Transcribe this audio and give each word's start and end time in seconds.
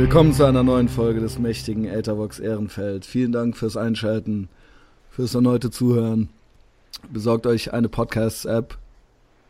Willkommen 0.00 0.32
zu 0.32 0.46
einer 0.46 0.62
neuen 0.62 0.88
Folge 0.88 1.20
des 1.20 1.38
mächtigen 1.38 1.84
Ethervox 1.84 2.38
Ehrenfeld. 2.38 3.04
Vielen 3.04 3.32
Dank 3.32 3.54
fürs 3.54 3.76
Einschalten, 3.76 4.48
fürs 5.10 5.34
erneute 5.34 5.70
Zuhören. 5.70 6.30
Besorgt 7.12 7.46
euch 7.46 7.74
eine 7.74 7.90
Podcast-App, 7.90 8.78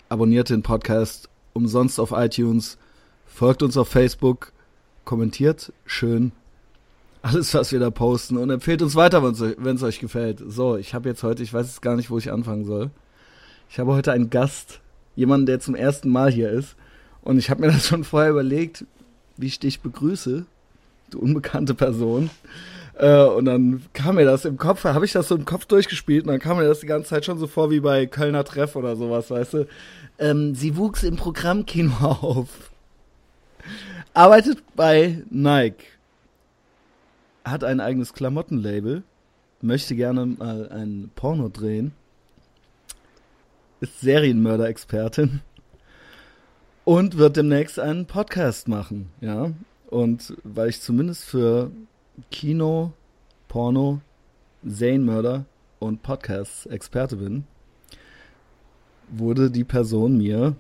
abonniert 0.09 0.51
den 0.51 0.65
Podcast 0.65 1.29
umsonst 1.53 2.01
auf 2.01 2.11
iTunes, 2.11 2.79
folgt 3.27 3.63
uns 3.63 3.77
auf 3.77 3.87
Facebook, 3.87 4.53
kommentiert 5.05 5.73
schön 5.87 6.33
alles, 7.23 7.55
was 7.55 7.71
wir 7.71 7.79
da 7.79 7.91
posten 7.91 8.37
und 8.37 8.51
empfehlt 8.51 8.83
uns 8.83 8.97
weiter, 8.97 9.23
wenn 9.23 9.77
es 9.77 9.83
euch 9.85 10.01
gefällt. 10.01 10.43
So, 10.45 10.77
ich 10.77 10.95
habe 10.95 11.09
jetzt 11.09 11.23
heute, 11.23 11.45
ich 11.45 11.55
weiß 11.55 11.69
jetzt 11.69 11.81
gar 11.81 11.95
nicht, 11.95 12.11
wo 12.11 12.19
ich 12.19 12.33
anfangen 12.33 12.65
soll. 12.65 12.91
Ich 13.69 13.79
habe 13.79 13.93
heute 13.93 14.11
einen 14.11 14.31
Gast, 14.31 14.81
jemanden, 15.15 15.47
der 15.47 15.61
zum 15.61 15.77
ersten 15.77 16.11
Mal 16.11 16.33
hier 16.33 16.51
ist. 16.51 16.75
Und 17.23 17.39
ich 17.39 17.51
habe 17.51 17.61
mir 17.61 17.69
das 17.69 17.87
schon 17.87 18.03
vorher 18.03 18.33
überlegt, 18.33 18.85
wie 19.41 19.47
ich 19.47 19.59
dich 19.59 19.81
begrüße, 19.81 20.45
du 21.11 21.19
unbekannte 21.19 21.75
Person. 21.75 22.31
Äh, 22.99 23.25
und 23.25 23.47
dann 23.47 23.83
kam 23.93 24.17
mir 24.17 24.25
das 24.25 24.45
im 24.45 24.59
Kopf, 24.59 24.85
habe 24.85 25.05
ich 25.05 25.13
das 25.13 25.29
so 25.29 25.37
im 25.37 25.45
Kopf 25.45 25.65
durchgespielt 25.65 26.25
und 26.25 26.33
dann 26.33 26.41
kam 26.41 26.59
mir 26.59 26.65
das 26.65 26.81
die 26.81 26.87
ganze 26.87 27.09
Zeit 27.09 27.25
schon 27.25 27.39
so 27.39 27.47
vor 27.47 27.71
wie 27.71 27.81
bei 27.81 28.07
Kölner 28.07 28.45
Treff 28.45 28.77
oder 28.77 28.97
sowas, 28.97 29.31
weißt 29.31 29.55
du. 29.55 29.67
Ähm, 30.19 30.55
sie 30.55 30.77
wuchs 30.77 31.03
im 31.03 31.17
Programmkino 31.17 31.95
auf. 32.01 32.71
Arbeitet 34.13 34.59
bei 34.77 35.23
Nike. 35.31 35.85
Hat 37.45 37.65
ein 37.65 37.81
eigenes 37.81 38.13
Klamottenlabel. 38.13 39.03
Möchte 39.63 39.95
gerne 39.95 40.27
mal 40.27 40.69
ein 40.71 41.11
Porno 41.15 41.49
drehen. 41.49 41.93
Ist 43.81 44.01
Serienmörder-Expertin 44.01 45.41
und 46.85 47.19
wird 47.19 47.37
demnächst 47.37 47.79
einen 47.79 48.07
Podcast 48.07 48.69
machen, 48.69 49.11
ja. 49.21 49.53
Und 49.89 50.35
weil 50.45 50.69
ich 50.69 50.81
zumindest 50.81 51.25
für 51.25 51.71
Kino, 52.31 52.93
Porno, 53.49 54.01
Serienmörder 54.63 55.45
und 55.79 56.03
Podcasts 56.03 56.67
Experte 56.67 57.17
bin, 57.17 57.45
wurde 59.09 59.51
die 59.51 59.65
Person 59.65 60.17
mir 60.17 60.55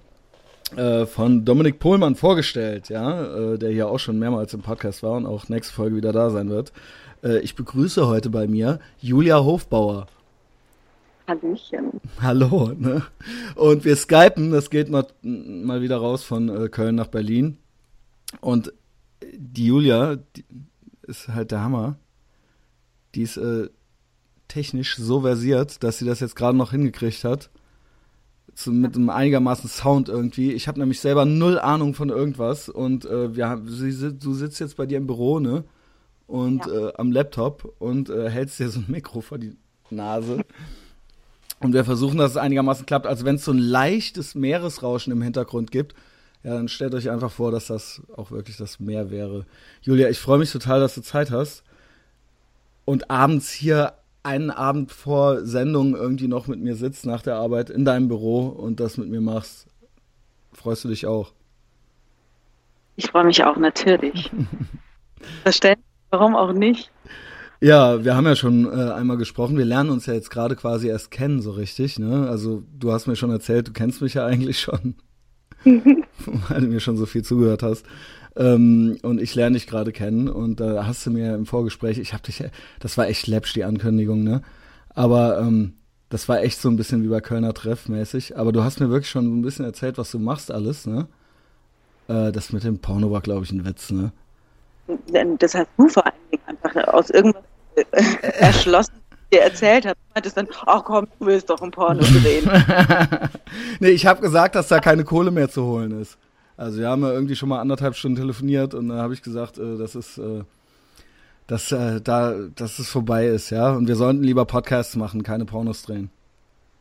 äh, 0.76 1.06
von 1.06 1.44
Dominik 1.44 1.78
Pohlmann 1.78 2.16
vorgestellt, 2.16 2.88
ja, 2.88 3.52
äh, 3.52 3.58
der 3.58 3.70
hier 3.70 3.88
auch 3.88 3.98
schon 3.98 4.18
mehrmals 4.18 4.54
im 4.54 4.62
Podcast 4.62 5.02
war 5.02 5.12
und 5.12 5.26
auch 5.26 5.48
nächste 5.48 5.74
Folge 5.74 5.96
wieder 5.96 6.12
da 6.12 6.30
sein 6.30 6.48
wird. 6.48 6.72
Äh, 7.22 7.38
ich 7.40 7.54
begrüße 7.54 8.06
heute 8.06 8.30
bei 8.30 8.46
mir 8.46 8.80
Julia 9.00 9.42
Hofbauer. 9.42 10.06
Hallöchen. 11.30 12.00
Hallo, 12.20 12.72
ne? 12.76 13.04
Und 13.54 13.84
wir 13.84 13.94
skypen, 13.94 14.50
das 14.50 14.68
geht 14.68 14.90
mal, 14.90 15.06
mal 15.22 15.80
wieder 15.80 15.98
raus 15.98 16.24
von 16.24 16.48
äh, 16.48 16.68
Köln 16.68 16.96
nach 16.96 17.06
Berlin. 17.06 17.56
Und 18.40 18.72
die 19.32 19.66
Julia, 19.66 20.16
die 20.16 20.44
ist 21.02 21.28
halt 21.28 21.52
der 21.52 21.60
Hammer. 21.60 21.98
Die 23.14 23.22
ist 23.22 23.36
äh, 23.36 23.68
technisch 24.48 24.96
so 24.96 25.20
versiert, 25.20 25.84
dass 25.84 25.98
sie 25.98 26.04
das 26.04 26.18
jetzt 26.18 26.34
gerade 26.34 26.56
noch 26.58 26.72
hingekriegt 26.72 27.22
hat. 27.22 27.50
Zu, 28.56 28.72
mit 28.72 28.96
einem 28.96 29.10
einigermaßen 29.10 29.70
Sound 29.70 30.08
irgendwie. 30.08 30.52
Ich 30.52 30.66
habe 30.66 30.80
nämlich 30.80 30.98
selber 30.98 31.26
null 31.26 31.60
Ahnung 31.60 31.94
von 31.94 32.08
irgendwas. 32.08 32.68
Und 32.68 33.04
äh, 33.04 33.36
wir 33.36 33.48
haben, 33.48 33.68
sie, 33.68 34.18
du 34.18 34.34
sitzt 34.34 34.58
jetzt 34.58 34.76
bei 34.76 34.86
dir 34.86 34.98
im 34.98 35.06
Büro, 35.06 35.38
ne? 35.38 35.62
Und 36.26 36.66
ja. 36.66 36.88
äh, 36.88 36.92
am 36.96 37.12
Laptop 37.12 37.72
und 37.78 38.10
äh, 38.10 38.28
hältst 38.28 38.58
dir 38.58 38.68
so 38.68 38.80
ein 38.80 38.86
Mikro 38.88 39.20
vor 39.20 39.38
die 39.38 39.56
Nase. 39.90 40.44
Und 41.60 41.74
wir 41.74 41.84
versuchen, 41.84 42.18
dass 42.18 42.32
es 42.32 42.36
einigermaßen 42.36 42.86
klappt. 42.86 43.06
Also 43.06 43.24
wenn 43.24 43.36
es 43.36 43.44
so 43.44 43.52
ein 43.52 43.58
leichtes 43.58 44.34
Meeresrauschen 44.34 45.12
im 45.12 45.22
Hintergrund 45.22 45.70
gibt, 45.70 45.94
ja, 46.42 46.54
dann 46.54 46.68
stellt 46.68 46.94
euch 46.94 47.10
einfach 47.10 47.30
vor, 47.30 47.50
dass 47.50 47.66
das 47.66 48.02
auch 48.16 48.30
wirklich 48.30 48.56
das 48.56 48.80
Meer 48.80 49.10
wäre. 49.10 49.44
Julia, 49.82 50.08
ich 50.08 50.18
freue 50.18 50.38
mich 50.38 50.50
total, 50.50 50.80
dass 50.80 50.94
du 50.94 51.02
Zeit 51.02 51.30
hast. 51.30 51.62
Und 52.86 53.10
abends 53.10 53.50
hier 53.50 53.92
einen 54.22 54.50
Abend 54.50 54.90
vor 54.90 55.44
Sendung 55.44 55.94
irgendwie 55.94 56.28
noch 56.28 56.46
mit 56.46 56.60
mir 56.60 56.76
sitzt 56.76 57.04
nach 57.04 57.22
der 57.22 57.36
Arbeit 57.36 57.68
in 57.68 57.84
deinem 57.84 58.08
Büro 58.08 58.46
und 58.46 58.80
das 58.80 58.96
mit 58.96 59.08
mir 59.08 59.20
machst. 59.20 59.66
Freust 60.52 60.84
du 60.84 60.88
dich 60.88 61.06
auch? 61.06 61.32
Ich 62.96 63.10
freue 63.10 63.24
mich 63.24 63.44
auch, 63.44 63.56
natürlich. 63.56 64.30
Verständlich, 65.42 65.86
warum 66.10 66.36
auch 66.36 66.52
nicht? 66.52 66.90
Ja, 67.62 68.02
wir 68.04 68.16
haben 68.16 68.26
ja 68.26 68.36
schon 68.36 68.64
äh, 68.66 68.92
einmal 68.92 69.18
gesprochen. 69.18 69.58
Wir 69.58 69.66
lernen 69.66 69.90
uns 69.90 70.06
ja 70.06 70.14
jetzt 70.14 70.30
gerade 70.30 70.56
quasi 70.56 70.88
erst 70.88 71.10
kennen, 71.10 71.42
so 71.42 71.50
richtig. 71.50 71.98
Ne? 71.98 72.26
Also 72.28 72.62
du 72.78 72.90
hast 72.90 73.06
mir 73.06 73.16
schon 73.16 73.30
erzählt, 73.30 73.68
du 73.68 73.72
kennst 73.72 74.00
mich 74.00 74.14
ja 74.14 74.24
eigentlich 74.24 74.60
schon, 74.60 74.94
weil 75.64 76.60
du 76.60 76.66
mir 76.68 76.80
schon 76.80 76.96
so 76.96 77.04
viel 77.04 77.22
zugehört 77.22 77.62
hast. 77.62 77.84
Ähm, 78.36 78.96
und 79.02 79.20
ich 79.20 79.34
lerne 79.34 79.54
dich 79.54 79.66
gerade 79.66 79.92
kennen 79.92 80.28
und 80.28 80.60
da 80.60 80.80
äh, 80.80 80.84
hast 80.84 81.04
du 81.04 81.10
mir 81.10 81.34
im 81.34 81.44
Vorgespräch, 81.44 81.98
ich 81.98 82.14
habe 82.14 82.22
dich, 82.22 82.42
das 82.78 82.96
war 82.96 83.08
echt 83.08 83.26
läppsch, 83.26 83.52
die 83.54 83.64
Ankündigung, 83.64 84.22
ne? 84.22 84.42
Aber 84.94 85.40
ähm, 85.40 85.74
das 86.08 86.28
war 86.28 86.40
echt 86.42 86.60
so 86.60 86.68
ein 86.68 86.76
bisschen 86.76 87.02
wie 87.02 87.08
bei 87.08 87.20
Kölner 87.20 87.52
Treff 87.54 87.88
mäßig. 87.88 88.38
Aber 88.38 88.52
du 88.52 88.64
hast 88.64 88.80
mir 88.80 88.88
wirklich 88.88 89.10
schon 89.10 89.38
ein 89.38 89.42
bisschen 89.42 89.64
erzählt, 89.66 89.98
was 89.98 90.10
du 90.10 90.18
machst 90.18 90.50
alles, 90.50 90.86
ne? 90.86 91.08
Äh, 92.08 92.32
das 92.32 92.52
mit 92.52 92.64
dem 92.64 92.78
Porno 92.78 93.10
war, 93.10 93.20
glaube 93.20 93.44
ich, 93.44 93.52
ein 93.52 93.66
Witz, 93.66 93.90
ne? 93.90 94.12
Das 95.38 95.54
hast 95.54 95.68
du 95.76 95.88
vor 95.88 96.04
allen 96.04 96.14
Dingen 96.30 96.42
einfach 96.46 96.88
aus 96.92 97.10
irgendwas 97.10 97.42
erschlossen 98.38 98.94
dir 99.32 99.42
erzählt 99.42 99.86
hat, 99.86 99.96
meintest 100.14 100.36
dann, 100.36 100.48
ach 100.66 100.84
komm, 100.84 101.06
du 101.18 101.26
willst 101.26 101.50
doch 101.50 101.60
ein 101.62 101.70
Porno 101.70 102.00
drehen. 102.02 102.48
nee, 103.80 103.90
ich 103.90 104.06
habe 104.06 104.20
gesagt, 104.20 104.54
dass 104.54 104.68
da 104.68 104.80
keine 104.80 105.04
Kohle 105.04 105.30
mehr 105.30 105.48
zu 105.48 105.64
holen 105.64 106.00
ist. 106.00 106.18
Also 106.56 106.78
wir 106.78 106.88
haben 106.88 107.02
ja 107.02 107.12
irgendwie 107.12 107.36
schon 107.36 107.48
mal 107.48 107.60
anderthalb 107.60 107.94
Stunden 107.96 108.16
telefoniert 108.16 108.74
und 108.74 108.88
da 108.88 108.96
habe 108.96 109.14
ich 109.14 109.22
gesagt, 109.22 109.58
äh, 109.58 109.78
das 109.78 109.94
ist, 109.94 110.18
äh, 110.18 110.42
dass 111.46 111.72
äh, 111.72 112.00
da, 112.00 112.34
dass 112.54 112.78
es 112.78 112.88
vorbei 112.88 113.26
ist, 113.26 113.50
ja. 113.50 113.72
Und 113.72 113.88
wir 113.88 113.96
sollten 113.96 114.22
lieber 114.22 114.44
Podcasts 114.44 114.96
machen, 114.96 115.22
keine 115.22 115.44
Pornos 115.46 115.82
drehen. 115.82 116.10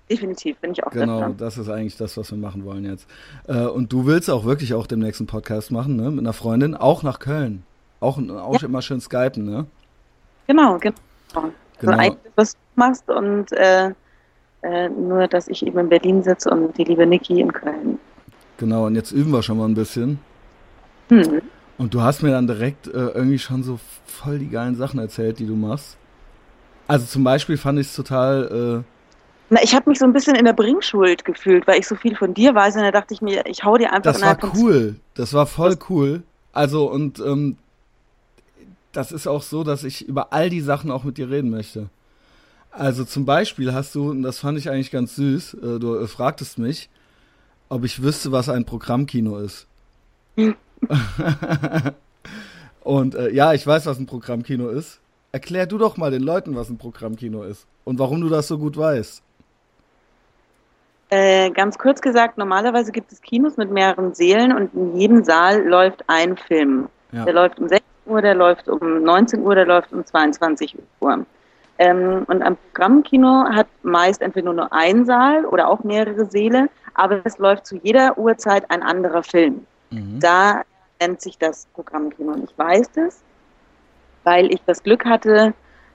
Definitiv, 0.09 0.57
bin 0.57 0.71
ich 0.71 0.83
auch 0.83 0.91
Genau, 0.91 1.19
dran. 1.19 1.37
das 1.37 1.57
ist 1.57 1.69
eigentlich 1.69 1.95
das, 1.95 2.17
was 2.17 2.31
wir 2.31 2.37
machen 2.37 2.65
wollen 2.65 2.83
jetzt. 2.83 3.07
Äh, 3.47 3.65
und 3.67 3.93
du 3.93 4.05
willst 4.05 4.29
auch 4.29 4.43
wirklich 4.43 4.73
auch 4.73 4.87
dem 4.87 4.99
nächsten 4.99 5.27
Podcast 5.27 5.71
machen, 5.71 5.95
ne? 5.95 6.09
Mit 6.09 6.19
einer 6.19 6.33
Freundin, 6.33 6.75
auch 6.75 7.03
nach 7.03 7.19
Köln. 7.19 7.63
Auch, 7.99 8.17
auch 8.17 8.61
ja. 8.61 8.67
immer 8.67 8.81
schön 8.81 9.01
skypen, 9.01 9.45
ne? 9.45 9.65
Genau, 10.47 10.77
genau. 10.77 10.95
genau. 11.33 11.51
Also 11.79 11.91
eigentlich, 11.91 12.33
was 12.35 12.53
du 12.53 12.59
machst 12.75 13.09
und 13.09 13.51
äh, 13.51 13.91
äh, 14.61 14.89
nur, 14.89 15.27
dass 15.27 15.47
ich 15.47 15.65
eben 15.65 15.77
in 15.79 15.89
Berlin 15.89 16.23
sitze 16.23 16.49
und 16.49 16.77
die 16.77 16.83
liebe 16.83 17.05
Niki 17.05 17.39
in 17.39 17.51
Köln. 17.51 17.99
Genau, 18.57 18.87
und 18.87 18.95
jetzt 18.95 19.11
üben 19.11 19.31
wir 19.31 19.41
schon 19.41 19.57
mal 19.57 19.65
ein 19.65 19.73
bisschen. 19.73 20.19
Hm. 21.09 21.41
Und 21.77 21.93
du 21.93 22.01
hast 22.01 22.21
mir 22.23 22.31
dann 22.31 22.45
direkt 22.45 22.87
äh, 22.87 22.91
irgendwie 22.91 23.39
schon 23.39 23.63
so 23.63 23.79
voll 24.05 24.39
die 24.39 24.49
geilen 24.49 24.75
Sachen 24.75 24.99
erzählt, 24.99 25.39
die 25.39 25.45
du 25.45 25.55
machst. 25.55 25.97
Also 26.87 27.05
zum 27.05 27.23
Beispiel 27.23 27.55
fand 27.55 27.79
ich 27.79 27.87
es 27.87 27.95
total. 27.95 28.83
Äh, 28.83 28.83
Na, 29.49 29.63
ich 29.63 29.73
habe 29.73 29.89
mich 29.89 29.99
so 29.99 30.05
ein 30.05 30.11
bisschen 30.11 30.35
in 30.35 30.43
der 30.43 30.53
Bringschuld 30.53 31.23
gefühlt, 31.23 31.67
weil 31.67 31.79
ich 31.79 31.87
so 31.87 31.95
viel 31.95 32.15
von 32.15 32.33
dir 32.33 32.53
weiß 32.53 32.75
und 32.75 32.81
da 32.81 32.91
dachte 32.91 33.13
ich 33.13 33.21
mir, 33.21 33.45
ich 33.45 33.63
hau 33.63 33.77
dir 33.77 33.93
einfach. 33.93 34.11
Das 34.11 34.21
war 34.21 34.37
cool. 34.55 34.95
Das 35.13 35.33
war 35.33 35.45
voll 35.45 35.77
cool. 35.89 36.23
Also 36.51 36.91
und 36.91 37.19
ähm, 37.19 37.55
das 38.91 39.11
ist 39.11 39.27
auch 39.27 39.41
so, 39.41 39.63
dass 39.63 39.83
ich 39.83 40.07
über 40.07 40.33
all 40.33 40.49
die 40.49 40.61
Sachen 40.61 40.91
auch 40.91 41.03
mit 41.03 41.17
dir 41.17 41.29
reden 41.29 41.49
möchte. 41.49 41.89
Also 42.71 43.03
zum 43.03 43.25
Beispiel 43.25 43.73
hast 43.73 43.95
du, 43.95 44.09
und 44.09 44.21
das 44.23 44.39
fand 44.39 44.57
ich 44.57 44.69
eigentlich 44.69 44.91
ganz 44.91 45.15
süß, 45.15 45.55
äh, 45.55 45.79
du 45.79 45.95
äh, 45.95 46.07
fragtest 46.07 46.59
mich, 46.59 46.89
ob 47.67 47.83
ich 47.83 48.01
wüsste, 48.01 48.31
was 48.31 48.49
ein 48.49 48.65
Programmkino 48.65 49.37
ist. 49.37 49.67
und 52.83 53.15
äh, 53.15 53.31
ja, 53.31 53.53
ich 53.53 53.65
weiß, 53.65 53.85
was 53.85 53.99
ein 53.99 54.05
Programmkino 54.05 54.69
ist. 54.69 54.99
Erklär 55.31 55.67
du 55.67 55.77
doch 55.77 55.97
mal 55.97 56.09
den 56.11 56.23
Leuten, 56.23 56.55
was 56.55 56.69
ein 56.69 56.77
Programmkino 56.77 57.43
ist 57.43 57.67
und 57.83 57.99
warum 57.99 58.21
du 58.21 58.29
das 58.29 58.47
so 58.47 58.57
gut 58.57 58.77
weißt. 58.77 59.21
Äh, 61.11 61.49
ganz 61.51 61.77
kurz 61.77 62.01
gesagt, 62.01 62.37
normalerweise 62.37 62.91
gibt 62.91 63.11
es 63.11 63.21
Kinos 63.21 63.57
mit 63.57 63.71
mehreren 63.71 64.13
Sälen 64.13 64.55
und 64.55 64.73
in 64.75 64.95
jedem 64.95 65.23
Saal 65.23 65.67
läuft 65.67 66.03
ein 66.07 66.37
Film. 66.37 66.87
Ja. 67.11 67.25
Der 67.25 67.33
läuft 67.33 67.59
um 67.59 67.67
16 67.67 67.83
Uhr, 68.09 68.21
der 68.21 68.35
läuft 68.35 68.67
um 68.67 69.03
19 69.03 69.41
Uhr, 69.41 69.55
der 69.55 69.65
läuft 69.65 69.93
um 69.93 70.05
22 70.05 70.75
Uhr. 70.99 71.25
Ähm, 71.77 72.25
und 72.27 72.41
ein 72.41 72.57
Programmkino 72.57 73.45
hat 73.53 73.67
meist 73.83 74.21
entweder 74.21 74.51
nur 74.51 74.73
einen 74.73 75.05
Saal 75.05 75.45
oder 75.45 75.69
auch 75.69 75.83
mehrere 75.83 76.25
Säle, 76.25 76.69
aber 76.93 77.21
es 77.23 77.37
läuft 77.37 77.65
zu 77.65 77.77
jeder 77.77 78.17
Uhrzeit 78.17 78.69
ein 78.69 78.83
anderer 78.83 79.23
Film. 79.23 79.65
Mhm. 79.89 80.19
Da 80.19 80.63
nennt 80.99 81.21
sich 81.21 81.37
das 81.37 81.67
Programmkino. 81.73 82.33
Und 82.33 82.43
ich 82.49 82.57
weiß 82.57 82.91
das, 82.91 83.21
weil 84.23 84.51
ich 84.51 84.61
das 84.65 84.83
Glück 84.83 85.05
hatte, 85.05 85.53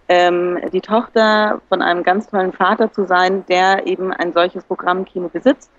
ähm, 0.08 0.58
die 0.72 0.80
Tochter 0.80 1.60
von 1.68 1.82
einem 1.82 2.02
ganz 2.02 2.28
tollen 2.28 2.52
Vater 2.52 2.90
zu 2.92 3.04
sein, 3.04 3.44
der 3.46 3.86
eben 3.86 4.12
ein 4.12 4.32
solches 4.32 4.64
Programmkino 4.64 5.28
besitzt 5.28 5.70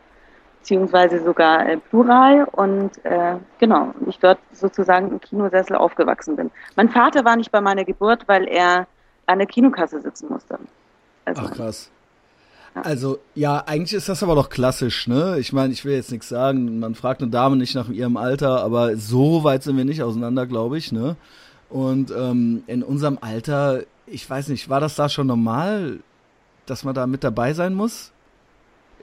beziehungsweise 0.66 1.24
sogar 1.24 1.70
äh, 1.70 1.78
plural 1.78 2.46
und 2.54 2.90
äh, 3.06 3.36
genau, 3.60 3.94
ich 4.08 4.18
dort 4.18 4.40
sozusagen 4.52 5.12
im 5.12 5.22
Kinosessel 5.22 5.76
aufgewachsen 5.76 6.36
bin. 6.36 6.50
Mein 6.76 6.90
Vater 6.90 7.24
war 7.24 7.36
nicht 7.36 7.52
bei 7.52 7.62
meiner 7.62 7.86
Geburt, 7.86 8.28
weil 8.28 8.48
er 8.48 8.88
an 9.28 9.38
der 9.38 9.48
Kinokasse 9.48 10.02
sitzen 10.02 10.28
musste. 10.28 10.58
Also, 11.24 11.44
Ach 11.46 11.52
krass. 11.52 11.92
Also, 12.74 13.20
ja, 13.36 13.64
eigentlich 13.68 13.94
ist 13.94 14.10
das 14.10 14.24
aber 14.24 14.34
doch 14.34 14.50
klassisch, 14.50 15.08
ne? 15.08 15.38
Ich 15.38 15.54
meine, 15.54 15.72
ich 15.72 15.86
will 15.86 15.94
jetzt 15.94 16.12
nichts 16.12 16.30
sagen, 16.30 16.80
man 16.80 16.96
fragt 16.96 17.22
eine 17.22 17.30
Dame 17.30 17.58
nicht 17.58 17.76
nach 17.76 17.90
ihrem 17.90 18.18
Alter, 18.18 18.64
aber 18.64 18.98
so 18.98 19.44
weit 19.44 19.62
sind 19.62 19.78
wir 19.78 19.86
nicht 19.86 20.02
auseinander, 20.02 20.48
glaube 20.48 20.80
ich, 20.80 20.92
ne? 20.92 21.16
Und 21.70 22.10
ähm, 22.10 22.64
in 22.66 22.82
unserem 22.82 23.20
Alter, 23.22 23.84
ich 24.08 24.28
weiß 24.28 24.48
nicht, 24.48 24.68
war 24.68 24.80
das 24.80 24.96
da 24.96 25.10
schon 25.10 25.28
normal, 25.28 26.00
dass 26.66 26.84
man 26.84 26.96
da 26.96 27.06
mit 27.06 27.24
dabei 27.24 27.54
sein 27.54 27.76
muss? 27.76 28.12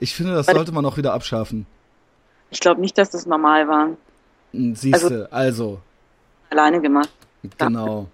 Ich 0.03 0.15
finde, 0.15 0.33
das 0.33 0.47
sollte 0.47 0.73
man 0.73 0.85
auch 0.85 0.97
wieder 0.97 1.13
abschaffen. 1.13 1.65
Ich 2.51 2.59
glaube 2.59 2.81
nicht, 2.81 2.97
dass 2.97 3.09
das 3.11 3.25
normal 3.25 3.69
war. 3.69 3.89
Hm, 4.51 4.75
siehste, 4.75 5.29
also, 5.31 5.31
also. 5.31 5.79
Alleine 6.49 6.81
gemacht. 6.81 7.09
Genau. 7.57 8.09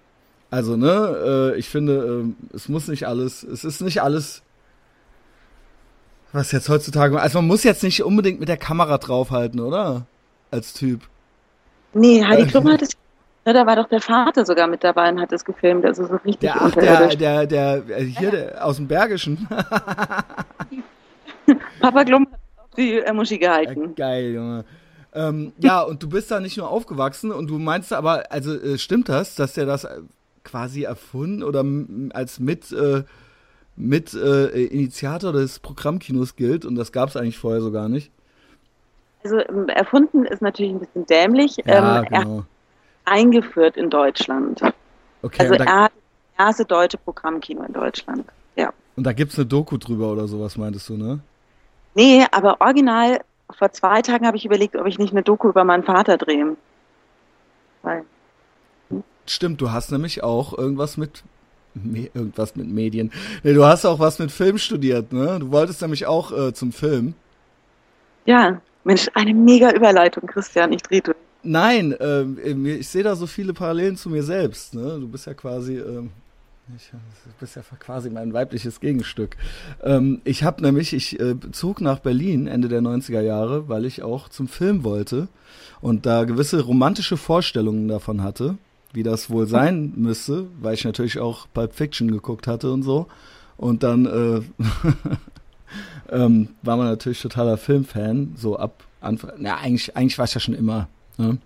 Also, 0.51 0.77
ne, 0.77 1.53
äh, 1.55 1.57
ich 1.57 1.67
finde, 1.67 2.25
äh, 2.51 2.55
es 2.55 2.69
muss 2.69 2.87
nicht 2.89 3.07
alles, 3.07 3.41
es 3.41 3.63
ist 3.63 3.81
nicht 3.81 4.03
alles 4.03 4.43
was 6.31 6.51
jetzt 6.51 6.69
heutzutage, 6.69 7.19
also 7.19 7.39
man 7.39 7.47
muss 7.47 7.63
jetzt 7.63 7.81
nicht 7.81 8.03
unbedingt 8.03 8.39
mit 8.39 8.49
der 8.49 8.57
Kamera 8.57 8.99
draufhalten, 8.99 9.59
oder? 9.59 10.05
Als 10.51 10.73
Typ. 10.73 11.01
Nee, 11.93 12.23
Heidi 12.23 12.45
Klum 12.45 12.69
hat 12.71 12.83
es, 12.83 12.91
ja, 13.47 13.53
da 13.53 13.65
war 13.65 13.75
doch 13.77 13.89
der 13.89 13.99
Vater 13.99 14.45
sogar 14.45 14.67
mit 14.67 14.83
dabei 14.83 15.09
und 15.09 15.19
hat 15.19 15.31
es 15.31 15.43
gefilmt, 15.43 15.85
also 15.85 16.05
so 16.05 16.17
richtig 16.17 16.37
der, 16.41 16.61
ach, 16.61 16.71
der, 16.71 17.07
der, 17.15 17.47
der, 17.47 17.83
hier, 17.97 18.29
der, 18.29 18.63
aus 18.63 18.75
dem 18.75 18.87
Bergischen. 18.87 19.47
Papa 21.79 22.03
Klum 22.05 22.27
hat 22.31 22.77
die 22.77 22.99
äh, 22.99 23.13
Muschi 23.13 23.37
gehalten. 23.37 23.81
Ja, 23.81 23.87
geil, 23.95 24.33
Junge. 24.33 24.65
Ähm, 25.13 25.53
ja, 25.57 25.81
und 25.81 26.03
du 26.03 26.09
bist 26.09 26.29
da 26.29 26.39
nicht 26.39 26.57
nur 26.57 26.69
aufgewachsen 26.69 27.31
und 27.31 27.49
du 27.49 27.57
meinst 27.57 27.91
aber, 27.93 28.31
also 28.31 28.53
äh, 28.53 28.77
stimmt 28.77 29.09
das, 29.09 29.35
dass 29.35 29.53
der 29.53 29.65
das 29.65 29.87
quasi 30.43 30.83
erfunden 30.83 31.43
oder 31.43 31.65
als 32.13 32.39
mit 32.39 32.71
äh, 32.71 33.03
mit 33.75 34.13
äh, 34.13 34.65
Initiator 34.65 35.31
des 35.31 35.59
Programmkinos 35.59 36.35
gilt 36.35 36.65
und 36.65 36.75
das 36.75 36.91
gab 36.91 37.09
es 37.09 37.15
eigentlich 37.15 37.37
vorher 37.39 37.61
so 37.61 37.71
gar 37.71 37.87
nicht. 37.87 38.11
Also 39.23 39.39
ähm, 39.39 39.69
erfunden 39.69 40.25
ist 40.25 40.41
natürlich 40.41 40.73
ein 40.73 40.79
bisschen 40.79 41.05
dämlich. 41.05 41.57
Ja, 41.65 41.99
ähm, 41.99 42.05
genau. 42.09 42.45
eingeführt 43.05 43.77
in 43.77 43.89
Deutschland. 43.89 44.61
Okay, 45.21 45.41
also 45.43 45.53
er 45.55 45.83
hat 45.83 45.91
das 46.37 46.47
erste 46.47 46.65
deutsche 46.65 46.97
Programmkino 46.97 47.63
in 47.63 47.73
Deutschland. 47.73 48.25
Ja. 48.55 48.73
Und 48.95 49.05
da 49.05 49.13
gibt 49.13 49.31
es 49.31 49.39
eine 49.39 49.47
Doku 49.47 49.77
drüber 49.77 50.11
oder 50.11 50.27
sowas, 50.27 50.57
meintest 50.57 50.89
du, 50.89 50.97
ne? 50.97 51.19
Nee, 51.95 52.25
aber 52.31 52.61
original, 52.61 53.21
vor 53.49 53.71
zwei 53.71 54.01
Tagen 54.01 54.25
habe 54.25 54.37
ich 54.37 54.45
überlegt, 54.45 54.75
ob 54.75 54.85
ich 54.85 54.99
nicht 54.99 55.11
eine 55.11 55.23
Doku 55.23 55.49
über 55.49 55.63
meinen 55.63 55.83
Vater 55.83 56.17
drehe. 56.17 56.55
Weil. 57.81 58.05
Stimmt, 59.25 59.61
du 59.61 59.71
hast 59.71 59.91
nämlich 59.91 60.23
auch 60.23 60.57
irgendwas 60.57 60.97
mit 60.97 61.23
Me 61.75 62.09
irgendwas 62.13 62.55
mit 62.55 62.67
Medien. 62.67 63.11
Nee, 63.43 63.53
du 63.53 63.63
hast 63.65 63.85
auch 63.85 63.99
was 63.99 64.19
mit 64.19 64.31
Film 64.31 64.57
studiert, 64.57 65.13
ne? 65.13 65.37
Du 65.39 65.51
wolltest 65.51 65.81
nämlich 65.81 66.05
auch 66.07 66.31
äh, 66.31 66.53
zum 66.53 66.71
Film. 66.71 67.13
Ja, 68.25 68.59
Mensch, 68.83 69.07
eine 69.13 69.33
mega 69.33 69.71
Überleitung, 69.71 70.27
Christian, 70.27 70.73
ich 70.73 70.81
drehe 70.81 71.01
durch. 71.01 71.17
Nein, 71.43 71.93
äh, 71.93 72.23
ich 72.79 72.87
sehe 72.87 73.03
da 73.03 73.15
so 73.15 73.27
viele 73.27 73.53
Parallelen 73.53 73.95
zu 73.95 74.09
mir 74.09 74.23
selbst, 74.23 74.73
ne? 74.73 74.99
Du 74.99 75.07
bist 75.07 75.25
ja 75.25 75.33
quasi, 75.33 75.77
äh, 75.77 76.03
ich, 76.75 76.91
du 76.91 77.31
bist 77.39 77.55
ja 77.55 77.61
quasi 77.79 78.09
mein 78.09 78.33
weibliches 78.33 78.79
Gegenstück. 78.79 79.37
Ähm, 79.83 80.21
ich 80.23 80.43
habe 80.43 80.61
nämlich, 80.61 80.93
ich 80.93 81.19
äh, 81.19 81.35
zog 81.51 81.81
nach 81.81 81.99
Berlin 81.99 82.47
Ende 82.47 82.67
der 82.67 82.81
90er 82.81 83.21
Jahre, 83.21 83.67
weil 83.69 83.85
ich 83.85 84.03
auch 84.03 84.29
zum 84.29 84.47
Film 84.47 84.83
wollte 84.83 85.27
und 85.81 86.05
da 86.05 86.23
gewisse 86.25 86.61
romantische 86.61 87.17
Vorstellungen 87.17 87.87
davon 87.87 88.23
hatte 88.23 88.57
wie 88.93 89.03
das 89.03 89.29
wohl 89.29 89.47
sein 89.47 89.93
müsste, 89.95 90.47
weil 90.59 90.73
ich 90.73 90.83
natürlich 90.83 91.19
auch 91.19 91.47
Pulp 91.53 91.73
Fiction 91.73 92.11
geguckt 92.11 92.47
hatte 92.47 92.71
und 92.71 92.83
so. 92.83 93.07
Und 93.57 93.83
dann 93.83 94.05
äh, 94.05 94.41
ähm, 96.11 96.49
war 96.61 96.77
man 96.77 96.87
natürlich 96.87 97.21
totaler 97.21 97.57
Filmfan, 97.57 98.33
so 98.35 98.57
ab 98.57 98.83
Anfang. 99.01 99.31
Na, 99.37 99.57
eigentlich, 99.57 99.95
eigentlich 99.95 100.17
war 100.17 100.25
es 100.25 100.33
ja 100.33 100.39
schon 100.39 100.55
immer. 100.55 100.87
Ne? 101.17 101.37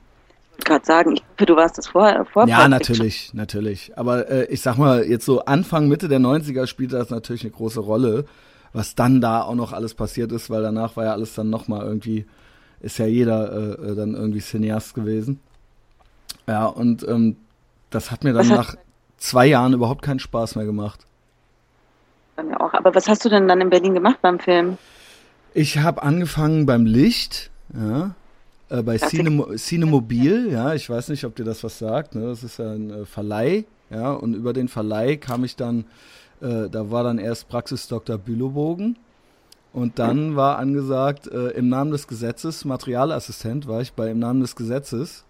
Ich 0.58 0.66
gerade 0.66 0.86
sagen, 0.86 1.14
ich 1.14 1.24
hoffe, 1.32 1.46
du 1.46 1.56
warst 1.56 1.78
das 1.78 1.88
vorher. 1.88 2.26
Vor 2.26 2.48
ja, 2.48 2.68
natürlich, 2.68 3.34
natürlich. 3.34 3.98
Aber 3.98 4.30
äh, 4.30 4.46
ich 4.46 4.62
sag 4.62 4.78
mal, 4.78 5.04
jetzt 5.04 5.26
so 5.26 5.46
Anfang, 5.46 5.88
Mitte 5.88 6.08
der 6.08 6.20
90er 6.20 6.68
spielte 6.68 6.98
das 6.98 7.10
natürlich 7.10 7.44
eine 7.44 7.52
große 7.52 7.80
Rolle, 7.80 8.26
was 8.72 8.96
dann 8.96 9.22
da 9.22 9.42
auch 9.42 9.56
noch 9.56 9.74
alles 9.74 9.94
passiert 9.94 10.32
ist, 10.32 10.50
weil 10.50 10.62
danach 10.62 10.96
war 10.96 11.06
ja 11.06 11.12
alles 11.12 11.34
dann 11.34 11.50
nochmal 11.50 11.86
irgendwie, 11.86 12.26
ist 12.82 12.98
ja 12.98 13.06
jeder 13.06 13.52
äh, 13.52 13.92
äh 13.92 13.96
dann 13.96 14.14
irgendwie 14.14 14.42
Cineast 14.42 14.94
gewesen. 14.94 15.40
Ja, 16.48 16.66
und 16.66 17.08
ähm, 17.08 17.38
das 17.90 18.12
hat 18.12 18.24
mir 18.24 18.34
dann 18.34 18.48
nach 18.48 18.76
zwei 19.18 19.46
Jahren 19.46 19.74
überhaupt 19.74 20.02
keinen 20.02 20.20
Spaß 20.20 20.56
mehr 20.56 20.66
gemacht. 20.66 21.06
Bei 22.36 22.44
mir 22.44 22.60
auch. 22.60 22.74
Aber 22.74 22.94
was 22.96 23.08
hast 23.08 23.24
du 23.26 23.30
denn 23.30 23.48
dann 23.48 23.62
in 23.62 23.70
Berlin 23.70 23.94
gemacht 23.94 24.18
beim 24.22 24.40
Film? 24.40 24.78
Ich 25.54 25.78
habe 25.78 26.02
angefangen 26.04 26.66
beim 26.66 26.86
Licht, 26.86 27.52
ja, 27.74 28.16
äh, 28.74 28.82
bei 28.82 28.98
Cine, 28.98 29.56
Cinemobil, 29.56 30.52
ja, 30.52 30.74
ich 30.74 30.90
weiß 30.90 31.10
nicht, 31.10 31.26
ob 31.26 31.36
dir 31.36 31.46
das 31.46 31.64
was 31.64 31.78
sagt, 31.78 32.16
ne? 32.16 32.28
das 32.28 32.44
ist 32.44 32.58
ja 32.58 32.72
ein 32.72 32.90
äh, 32.90 33.06
Verleih, 33.06 33.66
ja, 33.90 34.12
und 34.12 34.34
über 34.34 34.54
den 34.54 34.68
Verleih 34.68 35.18
kam 35.18 35.44
ich 35.44 35.56
dann, 35.56 35.86
äh, 36.42 36.70
da 36.70 36.90
war 36.90 37.04
dann 37.04 37.20
erst 37.20 37.48
Praxis 37.50 37.88
Dr. 37.88 38.18
Bülowbogen 38.18 38.98
und 39.74 40.00
dann 40.00 40.36
war 40.36 40.58
angesagt, 40.58 41.28
äh, 41.28 41.50
im 41.50 41.70
Namen 41.70 41.92
des 41.92 42.08
Gesetzes, 42.08 42.66
Materialassistent 42.66 43.68
war 43.68 43.82
ich 43.82 43.94
bei 43.94 44.10
Im 44.10 44.20
Namen 44.20 44.42
des 44.42 44.56
Gesetzes 44.56 45.24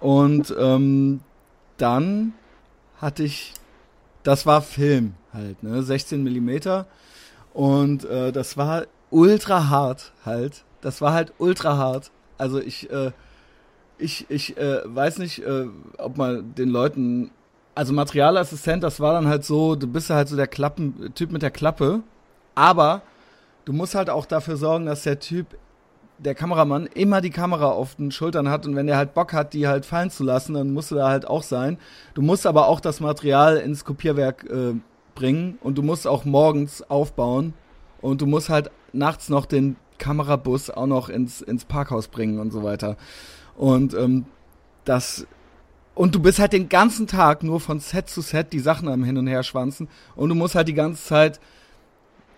und 0.00 0.52
ähm, 0.58 1.20
dann 1.76 2.34
hatte 3.00 3.22
ich, 3.22 3.54
das 4.24 4.44
war 4.44 4.62
Film 4.62 5.14
halt, 5.32 5.62
ne, 5.62 5.82
16 5.82 6.22
Millimeter. 6.22 6.86
Und 7.54 8.04
äh, 8.04 8.30
das 8.30 8.56
war 8.56 8.86
ultra 9.10 9.68
hart 9.68 10.12
halt. 10.24 10.64
Das 10.80 11.00
war 11.00 11.12
halt 11.12 11.32
ultra 11.38 11.76
hart. 11.76 12.10
Also 12.36 12.60
ich, 12.60 12.90
äh, 12.90 13.12
ich, 13.98 14.26
ich 14.30 14.56
äh, 14.56 14.80
weiß 14.84 15.18
nicht, 15.18 15.40
äh, 15.40 15.66
ob 15.98 16.16
man 16.16 16.54
den 16.54 16.68
Leuten, 16.68 17.30
also 17.74 17.92
Materialassistent, 17.92 18.82
das 18.82 19.00
war 19.00 19.12
dann 19.12 19.28
halt 19.28 19.44
so, 19.44 19.74
du 19.74 19.86
bist 19.86 20.10
halt 20.10 20.28
so 20.28 20.36
der 20.36 20.46
Klappen, 20.46 21.12
Typ 21.14 21.32
mit 21.32 21.42
der 21.42 21.50
Klappe, 21.50 22.02
aber 22.54 23.02
du 23.64 23.72
musst 23.72 23.94
halt 23.94 24.10
auch 24.10 24.26
dafür 24.26 24.56
sorgen, 24.56 24.86
dass 24.86 25.02
der 25.02 25.18
Typ 25.18 25.46
der 26.18 26.34
Kameramann 26.34 26.86
immer 26.86 27.20
die 27.20 27.30
Kamera 27.30 27.70
auf 27.70 27.94
den 27.94 28.10
Schultern 28.10 28.48
hat 28.48 28.66
und 28.66 28.74
wenn 28.74 28.88
er 28.88 28.96
halt 28.96 29.14
Bock 29.14 29.32
hat, 29.32 29.52
die 29.52 29.68
halt 29.68 29.86
fallen 29.86 30.10
zu 30.10 30.24
lassen, 30.24 30.54
dann 30.54 30.72
musst 30.72 30.90
du 30.90 30.96
da 30.96 31.08
halt 31.08 31.26
auch 31.26 31.42
sein. 31.42 31.78
Du 32.14 32.22
musst 32.22 32.46
aber 32.46 32.66
auch 32.66 32.80
das 32.80 33.00
Material 33.00 33.56
ins 33.58 33.84
Kopierwerk 33.84 34.44
äh, 34.50 34.74
bringen 35.14 35.58
und 35.62 35.78
du 35.78 35.82
musst 35.82 36.06
auch 36.06 36.24
morgens 36.24 36.82
aufbauen 36.82 37.54
und 38.00 38.20
du 38.20 38.26
musst 38.26 38.48
halt 38.48 38.70
nachts 38.92 39.28
noch 39.28 39.46
den 39.46 39.76
Kamerabus 39.98 40.70
auch 40.70 40.86
noch 40.86 41.08
ins, 41.08 41.40
ins 41.40 41.64
Parkhaus 41.64 42.08
bringen 42.08 42.38
und 42.38 42.52
so 42.52 42.62
weiter. 42.62 42.96
Und 43.56 43.94
ähm, 43.94 44.26
das 44.84 45.26
und 45.94 46.14
du 46.14 46.20
bist 46.20 46.38
halt 46.38 46.52
den 46.52 46.68
ganzen 46.68 47.08
Tag 47.08 47.42
nur 47.42 47.58
von 47.58 47.80
Set 47.80 48.08
zu 48.08 48.20
Set 48.20 48.52
die 48.52 48.60
Sachen 48.60 48.88
am 48.88 49.02
Hin 49.02 49.18
und 49.18 49.26
Her 49.26 49.42
schwanzen 49.42 49.88
und 50.14 50.28
du 50.28 50.36
musst 50.36 50.54
halt 50.54 50.68
die 50.68 50.74
ganze 50.74 51.02
Zeit 51.02 51.40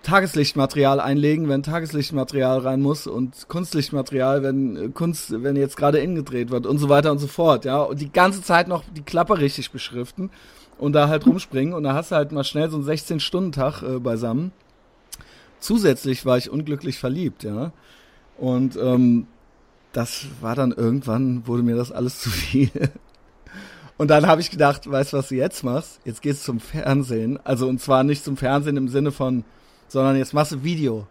Tageslichtmaterial 0.03 0.99
einlegen, 0.99 1.49
wenn 1.49 1.63
Tageslichtmaterial 1.63 2.61
rein 2.61 2.81
muss 2.81 3.07
und 3.07 3.49
Kunstlichtmaterial, 3.49 4.43
wenn 4.43 4.77
äh, 4.77 4.89
Kunst, 4.89 5.43
wenn 5.43 5.57
jetzt 5.57 5.77
gerade 5.77 5.99
innen 5.99 6.15
gedreht 6.15 6.51
wird 6.51 6.67
und 6.67 6.79
so 6.79 6.89
weiter 6.89 7.13
und 7.13 7.19
so 7.19 7.27
fort, 7.27 7.67
ja. 7.67 7.83
Und 7.83 8.01
die 8.01 8.11
ganze 8.11 8.43
Zeit 8.43 8.67
noch 8.67 8.83
die 8.97 9.03
Klappe 9.03 9.39
richtig 9.39 9.71
beschriften 9.71 10.31
und 10.79 10.95
da 10.95 11.09
halt 11.09 11.27
rumspringen 11.27 11.75
und 11.75 11.83
da 11.83 11.93
hast 11.93 12.13
du 12.13 12.17
halt 12.17 12.33
mal 12.33 12.45
schnell 12.45 12.71
so 12.71 12.79
einen 12.79 12.87
16-Stunden-Tag 12.87 13.83
äh, 13.83 13.99
beisammen. 13.99 14.53
Zusätzlich 15.61 16.27
war 16.27 16.39
ich 16.39 16.51
unglücklich 16.51 16.99
verliebt, 16.99 17.45
ja. 17.45 17.73
Und 18.37 18.77
ähm, 18.77 19.27
das 19.93 20.27
war 20.41 20.55
dann 20.55 20.73
irgendwann, 20.73 21.47
wurde 21.47 21.63
mir 21.63 21.77
das 21.77 21.93
alles 21.93 22.19
zu 22.21 22.31
viel. 22.31 22.71
Und 23.99 24.09
dann 24.09 24.27
habe 24.27 24.41
ich 24.41 24.51
gedacht, 24.51 24.91
weißt 24.91 25.13
du, 25.13 25.19
was 25.19 25.29
du 25.29 25.35
jetzt 25.35 25.63
machst? 25.63 26.01
Jetzt 26.05 26.23
gehst 26.23 26.43
du 26.43 26.53
zum 26.53 26.61
Fernsehen. 26.61 27.39
Also 27.45 27.69
und 27.69 27.81
zwar 27.81 28.03
nicht 28.03 28.25
zum 28.25 28.37
Fernsehen 28.37 28.79
im 28.79 28.89
Sinne 28.89 29.13
von 29.13 29.45
sondern 29.91 30.17
jetzt 30.17 30.33
machst 30.33 30.53
du 30.53 30.63
Video. 30.63 31.07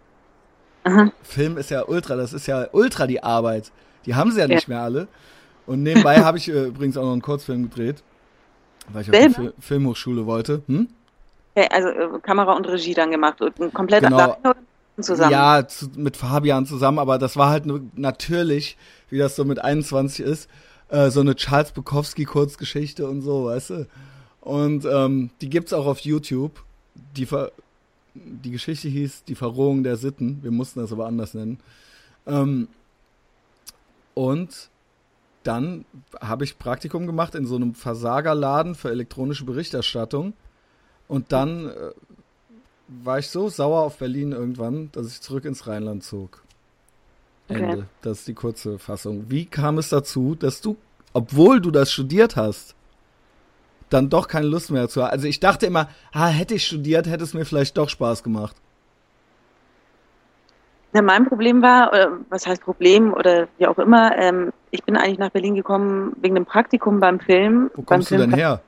Aha. 0.83 1.11
Film 1.21 1.57
ist 1.57 1.69
ja 1.69 1.85
ultra, 1.85 2.15
das 2.15 2.33
ist 2.33 2.47
ja 2.47 2.67
ultra 2.71 3.07
die 3.07 3.21
Arbeit. 3.21 3.71
Die 4.05 4.15
haben 4.15 4.31
sie 4.31 4.39
ja, 4.39 4.47
ja. 4.47 4.55
nicht 4.55 4.67
mehr 4.67 4.81
alle. 4.81 5.07
Und 5.65 5.83
nebenbei 5.83 6.19
habe 6.23 6.37
ich 6.37 6.49
äh, 6.49 6.65
übrigens 6.65 6.97
auch 6.97 7.03
noch 7.03 7.11
einen 7.11 7.21
Kurzfilm 7.21 7.63
gedreht, 7.63 8.01
weil 8.91 9.03
ich 9.03 9.09
auf 9.09 9.35
die 9.35 9.51
Filmhochschule 9.59 10.25
wollte. 10.25 10.63
Hm? 10.67 10.87
Also 11.67 11.89
äh, 11.89 12.19
Kamera 12.21 12.53
und 12.53 12.67
Regie 12.67 12.93
dann 12.93 13.11
gemacht 13.11 13.41
und 13.41 13.73
komplett 13.73 14.03
genau. 14.03 14.37
zusammen. 14.99 15.31
Ja, 15.31 15.67
zu, 15.67 15.89
mit 15.95 16.17
Fabian 16.17 16.65
zusammen, 16.65 16.99
aber 16.99 17.17
das 17.17 17.37
war 17.37 17.49
halt 17.49 17.65
natürlich, 17.97 18.77
wie 19.09 19.17
das 19.17 19.35
so 19.35 19.45
mit 19.45 19.59
21 19.59 20.25
ist, 20.25 20.49
äh, 20.89 21.09
so 21.09 21.21
eine 21.21 21.35
Charles 21.35 21.71
Bukowski 21.71 22.25
Kurzgeschichte 22.25 23.07
und 23.07 23.21
so, 23.21 23.45
weißt 23.45 23.69
du. 23.71 23.87
Und 24.41 24.85
ähm, 24.85 25.29
die 25.41 25.49
gibt's 25.49 25.73
auch 25.73 25.85
auf 25.85 25.99
YouTube. 25.99 26.63
Die 27.15 27.25
ver 27.25 27.51
die 28.15 28.51
Geschichte 28.51 28.87
hieß 28.87 29.23
Die 29.25 29.35
Verrohung 29.35 29.83
der 29.83 29.95
Sitten. 29.95 30.39
Wir 30.41 30.51
mussten 30.51 30.79
das 30.79 30.91
aber 30.91 31.05
anders 31.05 31.33
nennen. 31.33 31.59
Ähm, 32.25 32.67
und 34.13 34.69
dann 35.43 35.85
habe 36.19 36.43
ich 36.43 36.59
Praktikum 36.59 37.07
gemacht 37.07 37.35
in 37.35 37.45
so 37.45 37.55
einem 37.55 37.75
Versagerladen 37.75 38.75
für 38.75 38.89
elektronische 38.89 39.45
Berichterstattung. 39.45 40.33
Und 41.09 41.31
dann 41.33 41.67
äh, 41.67 41.71
war 42.87 43.19
ich 43.19 43.27
so 43.27 43.49
sauer 43.49 43.81
auf 43.81 43.97
Berlin 43.97 44.31
irgendwann, 44.31 44.89
dass 44.93 45.07
ich 45.07 45.19
zurück 45.21 45.43
ins 45.43 45.67
Rheinland 45.67 46.03
zog. 46.03 46.43
Okay. 47.49 47.63
Ende. 47.63 47.85
Das 48.01 48.19
ist 48.19 48.27
die 48.27 48.35
kurze 48.35 48.77
Fassung. 48.77 49.25
Wie 49.27 49.45
kam 49.45 49.79
es 49.79 49.89
dazu, 49.89 50.35
dass 50.35 50.61
du, 50.61 50.77
obwohl 51.11 51.59
du 51.59 51.71
das 51.71 51.91
studiert 51.91 52.35
hast, 52.35 52.75
dann 53.89 54.09
doch 54.09 54.27
keine 54.27 54.45
Lust 54.45 54.69
mehr 54.69 54.87
zu 54.87 55.03
haben? 55.03 55.11
Also 55.11 55.27
ich 55.27 55.39
dachte 55.39 55.65
immer, 55.65 55.89
ah, 56.13 56.27
hätte 56.27 56.53
ich 56.53 56.65
studiert, 56.65 57.07
hätte 57.07 57.23
es 57.23 57.33
mir 57.33 57.43
vielleicht 57.43 57.75
doch 57.75 57.89
Spaß 57.89 58.23
gemacht. 58.23 58.55
Ja, 60.93 61.01
mein 61.01 61.27
Problem 61.27 61.61
war, 61.63 61.89
oder 61.89 62.11
was 62.29 62.45
heißt 62.47 62.63
Problem 62.63 63.13
oder 63.13 63.47
wie 63.57 63.67
auch 63.67 63.77
immer, 63.77 64.15
ähm, 64.17 64.51
ich 64.71 64.83
bin 64.83 64.95
eigentlich 64.95 65.19
nach 65.19 65.29
Berlin 65.29 65.55
gekommen 65.55 66.15
wegen 66.21 66.35
einem 66.35 66.45
Praktikum 66.45 66.99
beim 66.99 67.19
Film. 67.19 67.71
Wo 67.75 67.81
kommst 67.81 68.11
du 68.11 68.17
denn 68.17 68.33
her? 68.33 68.61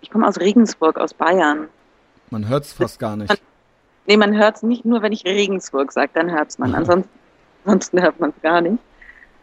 Ich 0.00 0.10
komme 0.10 0.26
aus 0.26 0.38
Regensburg, 0.38 0.98
aus 0.98 1.14
Bayern. 1.14 1.68
Man 2.30 2.48
hört 2.48 2.64
es 2.64 2.72
fast 2.72 2.98
gar 2.98 3.16
nicht. 3.16 3.28
Man, 3.28 3.38
nee, 4.06 4.16
man 4.16 4.36
hört 4.36 4.56
es 4.56 4.62
nicht 4.62 4.84
nur, 4.84 5.02
wenn 5.02 5.12
ich 5.12 5.24
Regensburg 5.24 5.92
sage, 5.92 6.10
dann 6.14 6.30
hört 6.30 6.50
es 6.50 6.58
man. 6.58 6.74
Ansonsten, 6.74 7.10
ansonsten 7.64 8.02
hört 8.02 8.20
man 8.20 8.30
es 8.30 8.42
gar 8.42 8.60
nicht. 8.60 8.78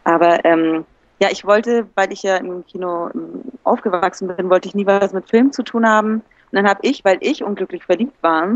Aber 0.04 0.44
ähm, 0.44 0.84
ja, 1.20 1.28
ich 1.30 1.44
wollte, 1.44 1.88
weil 1.94 2.12
ich 2.12 2.22
ja 2.22 2.36
im 2.36 2.64
Kino 2.66 3.10
ähm, 3.14 3.42
aufgewachsen 3.64 4.28
bin, 4.28 4.50
wollte 4.50 4.68
ich 4.68 4.74
nie 4.74 4.86
was 4.86 5.12
mit 5.12 5.28
Film 5.28 5.52
zu 5.52 5.62
tun 5.62 5.88
haben. 5.88 6.14
Und 6.16 6.22
dann 6.52 6.68
habe 6.68 6.80
ich, 6.82 7.04
weil 7.04 7.18
ich 7.20 7.42
unglücklich 7.42 7.84
verliebt 7.84 8.22
war, 8.22 8.48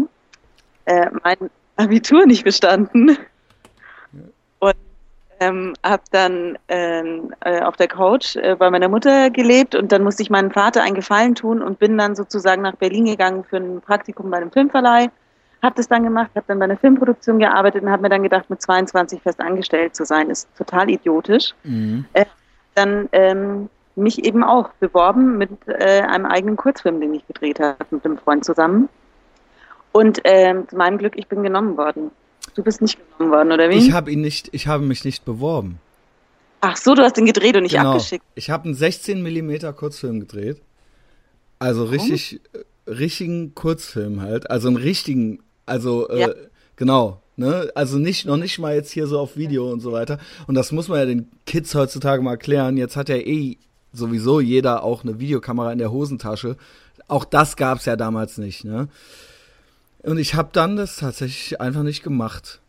äh, 0.85 1.11
mein 1.25 1.50
Abitur 1.76 2.26
nicht 2.26 2.45
bestanden. 2.45 3.16
Ähm, 5.42 5.73
habe 5.82 6.02
dann 6.11 6.59
ähm, 6.68 7.32
äh, 7.40 7.62
auf 7.62 7.76
der 7.76 7.88
Couch 7.88 8.37
äh, 8.37 8.56
bei 8.56 8.70
meiner 8.70 8.88
Mutter 8.88 9.30
gelebt 9.30 9.75
und 9.75 9.90
dann 9.90 10.02
musste 10.02 10.23
ich 10.23 10.28
meinem 10.28 10.50
Vater 10.50 10.82
einen 10.82 10.94
Gefallen 10.94 11.35
tun 11.35 11.62
und 11.62 11.78
bin 11.78 11.97
dann 11.97 12.14
sozusagen 12.14 12.61
nach 12.61 12.76
Berlin 12.76 13.06
gegangen 13.06 13.44
für 13.44 13.56
ein 13.56 13.80
Praktikum 13.80 14.30
bei 14.30 14.37
einem 14.37 14.50
Filmverleih. 14.50 15.11
Habe 15.62 15.75
das 15.76 15.88
dann 15.88 16.04
gemacht, 16.04 16.30
habe 16.35 16.44
dann 16.47 16.59
bei 16.59 16.64
einer 16.64 16.76
Filmproduktion 16.76 17.38
gearbeitet 17.38 17.82
und 17.82 17.90
habe 17.90 18.02
mir 18.02 18.11
dann 18.11 18.23
gedacht, 18.23 18.50
mit 18.50 18.61
22 18.61 19.23
fest 19.23 19.40
angestellt 19.40 19.97
zu 19.97 20.04
sein, 20.04 20.28
ist 20.28 20.49
total 20.56 20.90
idiotisch. 20.90 21.54
Mhm. 21.64 22.04
Äh, 22.12 22.26
dann 22.75 23.09
ähm, 23.12 23.70
mich 23.97 24.25
eben 24.25 24.44
auch 24.44 24.70
beworben 24.80 25.38
mit 25.38 25.50
äh, 25.66 26.02
einem 26.02 26.26
eigenen 26.26 26.56
Kurzfilm, 26.56 27.00
den 27.00 27.14
ich 27.14 27.26
gedreht 27.26 27.61
habe 27.61 27.76
mit 27.90 28.04
einem 28.04 28.18
Freund 28.18 28.44
zusammen. 28.44 28.88
Und 29.92 30.20
ähm, 30.25 30.68
zu 30.68 30.76
meinem 30.76 30.99
Glück, 30.99 31.16
ich 31.16 31.26
bin 31.26 31.42
genommen 31.42 31.76
worden. 31.76 32.11
Du 32.54 32.62
bist 32.62 32.83
nicht 32.83 32.99
genommen 33.16 33.33
worden, 33.33 33.52
oder 33.52 33.71
wie? 33.71 33.75
Ich 33.75 33.92
habe 33.92 34.11
ihn 34.11 34.21
nicht, 34.21 34.49
ich 34.52 34.66
habe 34.66 34.85
mich 34.85 35.04
nicht 35.04 35.25
beworben. 35.25 35.78
Ach 36.61 36.76
so, 36.76 36.95
du 36.95 37.02
hast 37.02 37.16
ihn 37.16 37.26
gedreht 37.26 37.57
und 37.57 37.62
nicht 37.62 37.76
genau. 37.76 37.92
abgeschickt. 37.92 38.25
Ich 38.35 38.50
habe 38.50 38.64
einen 38.64 38.75
16 38.75 39.23
mm 39.23 39.75
Kurzfilm 39.76 40.21
gedreht. 40.21 40.61
Also 41.59 41.85
richtig, 41.85 42.40
oh. 42.54 42.90
richtigen 42.90 43.54
Kurzfilm 43.54 44.21
halt. 44.21 44.50
Also 44.50 44.69
einen 44.69 44.76
richtigen, 44.76 45.40
also 45.66 46.09
äh, 46.09 46.21
ja. 46.21 46.28
äh, 46.28 46.35
genau. 46.76 47.23
Ne? 47.37 47.71
Also 47.75 47.99
nicht, 47.99 48.26
noch 48.26 48.37
nicht 48.37 48.59
mal 48.59 48.75
jetzt 48.75 48.90
hier 48.90 49.07
so 49.07 49.19
auf 49.19 49.37
Video 49.37 49.71
und 49.71 49.80
so 49.80 49.92
weiter. 49.92 50.19
Und 50.47 50.54
das 50.54 50.73
muss 50.73 50.88
man 50.88 50.99
ja 50.99 51.07
den 51.07 51.28
Kids 51.47 51.75
heutzutage 51.75 52.23
mal 52.23 52.33
erklären. 52.33 52.76
Jetzt 52.76 52.97
hat 52.97 53.09
ja 53.09 53.16
eh 53.16 53.57
sowieso 53.92 54.40
jeder 54.40 54.83
auch 54.83 55.02
eine 55.02 55.19
Videokamera 55.19 55.73
in 55.73 55.78
der 55.78 55.90
Hosentasche. 55.90 56.57
Auch 57.09 57.25
das 57.25 57.57
gab's 57.57 57.87
ja 57.87 57.97
damals 57.97 58.38
nicht, 58.38 58.64
ne? 58.64 58.88
Und 60.02 60.19
ich 60.19 60.35
habe 60.35 60.50
dann 60.52 60.76
das 60.76 60.97
tatsächlich 60.97 61.61
einfach 61.61 61.83
nicht 61.83 62.02
gemacht. 62.02 62.61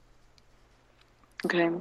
Okay. 1.43 1.71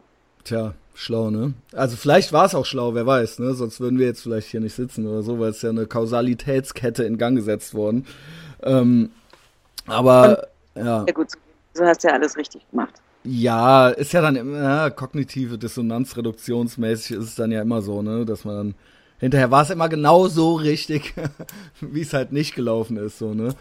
Tja, 0.45 0.75
schlau, 0.95 1.31
ne? 1.31 1.55
Also 1.73 1.97
vielleicht 1.97 2.33
war 2.33 2.47
es 2.47 2.55
auch 2.55 2.67
schlau, 2.67 2.95
wer 2.95 3.07
weiß, 3.07 3.41
ne? 3.41 3.55
Sonst 3.55 3.81
würden 3.81 3.99
wir 3.99 4.07
jetzt 4.07 4.23
vielleicht 4.23 4.49
hier 4.49 4.61
nicht 4.61 4.75
sitzen 4.75 5.07
oder 5.07 5.23
so, 5.23 5.39
weil 5.39 5.51
es 5.51 5.63
ja 5.63 5.71
eine 5.71 5.87
Kausalitätskette 5.87 7.05
in 7.05 7.19
Gang 7.19 7.37
gesetzt 7.37 7.75
worden. 7.75 8.07
Ähm, 8.63 9.11
aber 9.87 10.45
Und, 10.75 10.85
ja. 10.85 11.05
Ja 11.07 11.13
gut, 11.13 11.29
du 11.75 11.85
hast 11.85 12.05
ja 12.05 12.13
alles 12.13 12.37
richtig 12.37 12.69
gemacht. 12.71 12.95
Ja, 13.25 13.89
ist 13.89 14.13
ja 14.13 14.23
dann 14.23 14.37
immer 14.37 14.63
ja, 14.63 14.91
kognitive 14.91 15.59
Dissonanzreduktionsmäßig 15.59 17.17
ist 17.17 17.25
es 17.25 17.35
dann 17.35 17.53
ja 17.53 17.61
immer 17.61 17.83
so, 17.83 18.01
ne, 18.01 18.25
dass 18.25 18.45
man 18.45 18.57
dann 18.57 18.75
hinterher 19.19 19.51
war 19.51 19.63
es 19.63 19.71
immer 19.71 19.91
genau 19.91 20.29
so 20.29 20.55
richtig, 20.55 21.15
wie 21.81 22.01
es 22.01 22.15
halt 22.15 22.33
nicht 22.33 22.55
gelaufen 22.55 22.97
ist, 22.97 23.19
so, 23.19 23.35
ne? 23.35 23.55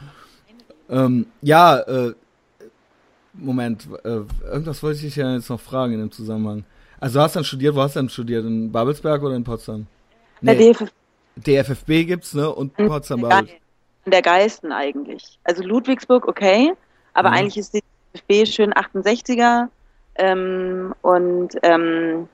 Ähm, 0.89 1.27
ja, 1.41 1.79
äh, 1.79 2.13
Moment, 3.33 3.87
äh, 4.03 4.21
irgendwas 4.51 4.81
wollte 4.83 4.97
ich 4.97 5.03
dich 5.03 5.15
ja 5.15 5.33
jetzt 5.33 5.49
noch 5.49 5.59
fragen 5.59 5.93
in 5.93 5.99
dem 5.99 6.11
Zusammenhang. 6.11 6.63
Also 6.99 7.19
du 7.19 7.23
hast 7.23 7.35
dann 7.35 7.43
studiert, 7.43 7.75
wo 7.75 7.81
hast 7.81 7.95
du 7.95 7.99
dann 7.99 8.09
studiert? 8.09 8.45
In 8.45 8.71
Babelsberg 8.71 9.21
oder 9.23 9.35
in 9.35 9.43
Potsdam? 9.43 9.87
Nee, 10.41 10.55
der 10.55 10.73
DFF 10.73 10.91
DFFB 11.35 12.07
gibt's, 12.07 12.33
ne? 12.33 12.49
Und 12.49 12.75
Potsdam 12.75 13.21
Babelsberg. 13.21 13.61
In 14.05 14.11
der 14.11 14.21
Geisten 14.21 14.71
eigentlich. 14.71 15.39
Also 15.43 15.63
Ludwigsburg, 15.63 16.27
okay, 16.27 16.73
aber 17.13 17.29
mhm. 17.29 17.35
eigentlich 17.35 17.57
ist 17.57 17.73
die 17.73 17.83
DFB 18.13 18.51
schön 18.51 18.73
68er 18.73 19.67
ähm, 20.15 20.93
und 21.01 21.55
ähm, 21.63 22.27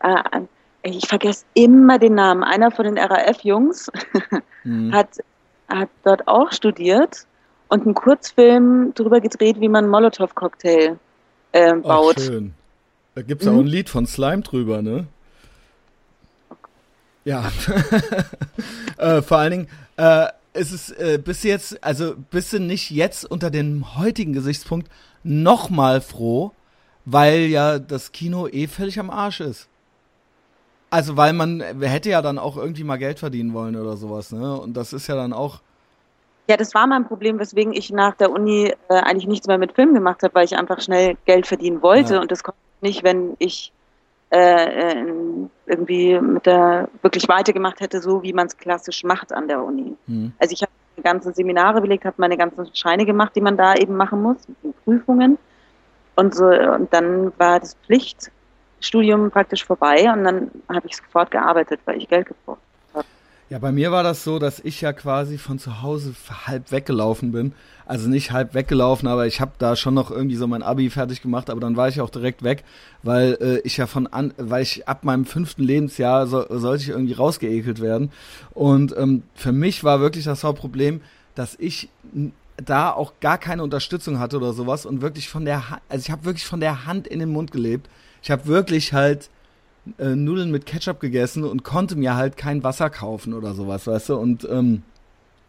äh, 0.00 0.40
ich 0.82 1.08
vergesse 1.08 1.46
immer 1.54 1.98
den 1.98 2.14
Namen. 2.14 2.42
Einer 2.42 2.70
von 2.70 2.84
den 2.84 2.98
RAF-Jungs 2.98 3.90
mhm. 4.64 4.92
hat, 4.92 5.08
hat 5.68 5.88
dort 6.02 6.28
auch 6.28 6.52
studiert 6.52 7.26
und 7.68 7.84
einen 7.84 7.94
Kurzfilm 7.94 8.92
darüber 8.94 9.20
gedreht, 9.20 9.60
wie 9.60 9.68
man 9.68 9.88
Molotow-Cocktail 9.88 10.98
äh, 11.52 11.74
baut. 11.74 12.16
Ach, 12.18 12.22
schön. 12.22 12.54
Da 13.14 13.22
gibt 13.22 13.42
es 13.42 13.48
mhm. 13.48 13.54
auch 13.54 13.60
ein 13.60 13.66
Lied 13.66 13.88
von 13.88 14.06
Slime 14.06 14.42
drüber, 14.42 14.82
ne? 14.82 15.06
Ja. 17.24 17.50
äh, 18.98 19.22
vor 19.22 19.38
allen 19.38 19.50
Dingen, 19.50 19.68
äh, 19.96 20.26
ist 20.52 20.72
es 20.72 20.90
äh, 20.90 21.18
bis 21.22 21.42
jetzt, 21.42 21.82
also 21.82 22.14
bist 22.30 22.52
du 22.52 22.60
nicht 22.60 22.90
jetzt 22.90 23.24
unter 23.24 23.50
dem 23.50 23.96
heutigen 23.96 24.32
Gesichtspunkt 24.32 24.90
nochmal 25.22 26.00
froh, 26.00 26.52
weil 27.04 27.46
ja 27.46 27.78
das 27.78 28.12
Kino 28.12 28.46
eh 28.48 28.66
völlig 28.66 28.98
am 28.98 29.10
Arsch 29.10 29.40
ist. 29.40 29.68
Also 30.90 31.16
weil 31.16 31.32
man 31.32 31.60
hätte 31.80 32.10
ja 32.10 32.22
dann 32.22 32.38
auch 32.38 32.56
irgendwie 32.56 32.84
mal 32.84 32.98
Geld 32.98 33.18
verdienen 33.18 33.52
wollen 33.52 33.74
oder 33.74 33.96
sowas, 33.96 34.30
ne? 34.30 34.56
Und 34.56 34.76
das 34.76 34.92
ist 34.92 35.08
ja 35.08 35.16
dann 35.16 35.32
auch 35.32 35.60
ja, 36.46 36.56
das 36.56 36.74
war 36.74 36.86
mein 36.86 37.06
Problem, 37.06 37.38
weswegen 37.38 37.72
ich 37.72 37.90
nach 37.90 38.14
der 38.16 38.30
Uni 38.30 38.72
äh, 38.88 38.94
eigentlich 38.94 39.26
nichts 39.26 39.46
mehr 39.46 39.58
mit 39.58 39.72
Film 39.72 39.94
gemacht 39.94 40.22
habe, 40.22 40.34
weil 40.34 40.44
ich 40.44 40.56
einfach 40.56 40.80
schnell 40.80 41.16
Geld 41.24 41.46
verdienen 41.46 41.82
wollte 41.82 42.14
ja. 42.14 42.20
und 42.20 42.30
das 42.30 42.42
konnte 42.42 42.58
ich 42.76 42.82
nicht, 42.82 43.04
wenn 43.04 43.34
ich 43.38 43.72
äh, 44.30 44.90
äh, 44.90 45.06
irgendwie 45.66 46.20
mit 46.20 46.44
der 46.44 46.88
wirklich 47.02 47.28
weitergemacht 47.28 47.80
hätte, 47.80 48.00
so 48.00 48.22
wie 48.22 48.32
man 48.32 48.46
es 48.46 48.56
klassisch 48.56 49.04
macht 49.04 49.32
an 49.32 49.48
der 49.48 49.62
Uni. 49.62 49.96
Mhm. 50.06 50.32
Also 50.38 50.52
ich 50.52 50.62
habe 50.62 50.72
die 50.96 51.02
ganzen 51.02 51.32
Seminare 51.32 51.80
belegt, 51.80 52.04
habe 52.04 52.16
meine 52.18 52.36
ganzen 52.36 52.68
Scheine 52.74 53.06
gemacht, 53.06 53.32
die 53.34 53.40
man 53.40 53.56
da 53.56 53.74
eben 53.74 53.96
machen 53.96 54.22
muss, 54.22 54.36
mit 54.46 54.56
den 54.62 54.74
Prüfungen 54.84 55.38
und 56.16 56.34
so 56.34 56.46
und 56.46 56.92
dann 56.92 57.32
war 57.38 57.60
das 57.60 57.74
Pflichtstudium 57.86 59.30
praktisch 59.30 59.64
vorbei 59.64 60.12
und 60.12 60.24
dann 60.24 60.50
habe 60.68 60.88
ich 60.88 60.96
sofort 60.96 61.30
gearbeitet, 61.30 61.80
weil 61.86 61.96
ich 61.96 62.08
Geld 62.08 62.26
gebraucht 62.26 62.60
ja, 63.54 63.60
bei 63.60 63.70
mir 63.70 63.92
war 63.92 64.02
das 64.02 64.24
so, 64.24 64.40
dass 64.40 64.58
ich 64.58 64.80
ja 64.80 64.92
quasi 64.92 65.38
von 65.38 65.60
zu 65.60 65.80
Hause 65.80 66.12
halb 66.44 66.72
weggelaufen 66.72 67.30
bin. 67.30 67.52
Also 67.86 68.08
nicht 68.08 68.32
halb 68.32 68.52
weggelaufen, 68.52 69.06
aber 69.06 69.28
ich 69.28 69.40
habe 69.40 69.52
da 69.58 69.76
schon 69.76 69.94
noch 69.94 70.10
irgendwie 70.10 70.34
so 70.34 70.48
mein 70.48 70.64
Abi 70.64 70.90
fertig 70.90 71.22
gemacht, 71.22 71.48
aber 71.48 71.60
dann 71.60 71.76
war 71.76 71.86
ich 71.86 72.00
auch 72.00 72.10
direkt 72.10 72.42
weg, 72.42 72.64
weil 73.04 73.38
äh, 73.40 73.58
ich 73.60 73.76
ja 73.76 73.86
von 73.86 74.08
an, 74.08 74.34
weil 74.38 74.64
ich 74.64 74.88
ab 74.88 75.04
meinem 75.04 75.24
fünften 75.24 75.62
Lebensjahr 75.62 76.26
so, 76.26 76.44
sollte 76.50 76.82
ich 76.82 76.88
irgendwie 76.88 77.12
rausgeekelt 77.12 77.80
werden. 77.80 78.10
Und 78.54 78.92
ähm, 78.96 79.22
für 79.36 79.52
mich 79.52 79.84
war 79.84 80.00
wirklich 80.00 80.24
das 80.24 80.42
Hauptproblem, 80.42 81.00
dass 81.36 81.54
ich 81.56 81.88
da 82.56 82.90
auch 82.90 83.12
gar 83.20 83.38
keine 83.38 83.62
Unterstützung 83.62 84.18
hatte 84.18 84.38
oder 84.38 84.52
sowas 84.52 84.84
und 84.84 85.00
wirklich 85.00 85.28
von 85.28 85.44
der, 85.44 85.70
ha 85.70 85.80
also 85.88 86.02
ich 86.02 86.10
habe 86.10 86.24
wirklich 86.24 86.44
von 86.44 86.58
der 86.58 86.86
Hand 86.86 87.06
in 87.06 87.20
den 87.20 87.30
Mund 87.30 87.52
gelebt. 87.52 87.88
Ich 88.20 88.32
habe 88.32 88.46
wirklich 88.46 88.92
halt 88.92 89.30
äh, 89.98 90.14
Nudeln 90.14 90.50
mit 90.50 90.66
Ketchup 90.66 91.00
gegessen 91.00 91.44
und 91.44 91.64
konnte 91.64 91.96
mir 91.96 92.16
halt 92.16 92.36
kein 92.36 92.62
Wasser 92.62 92.90
kaufen 92.90 93.34
oder 93.34 93.54
sowas, 93.54 93.86
weißt 93.86 94.10
du? 94.10 94.16
Und 94.16 94.46
ähm, 94.50 94.82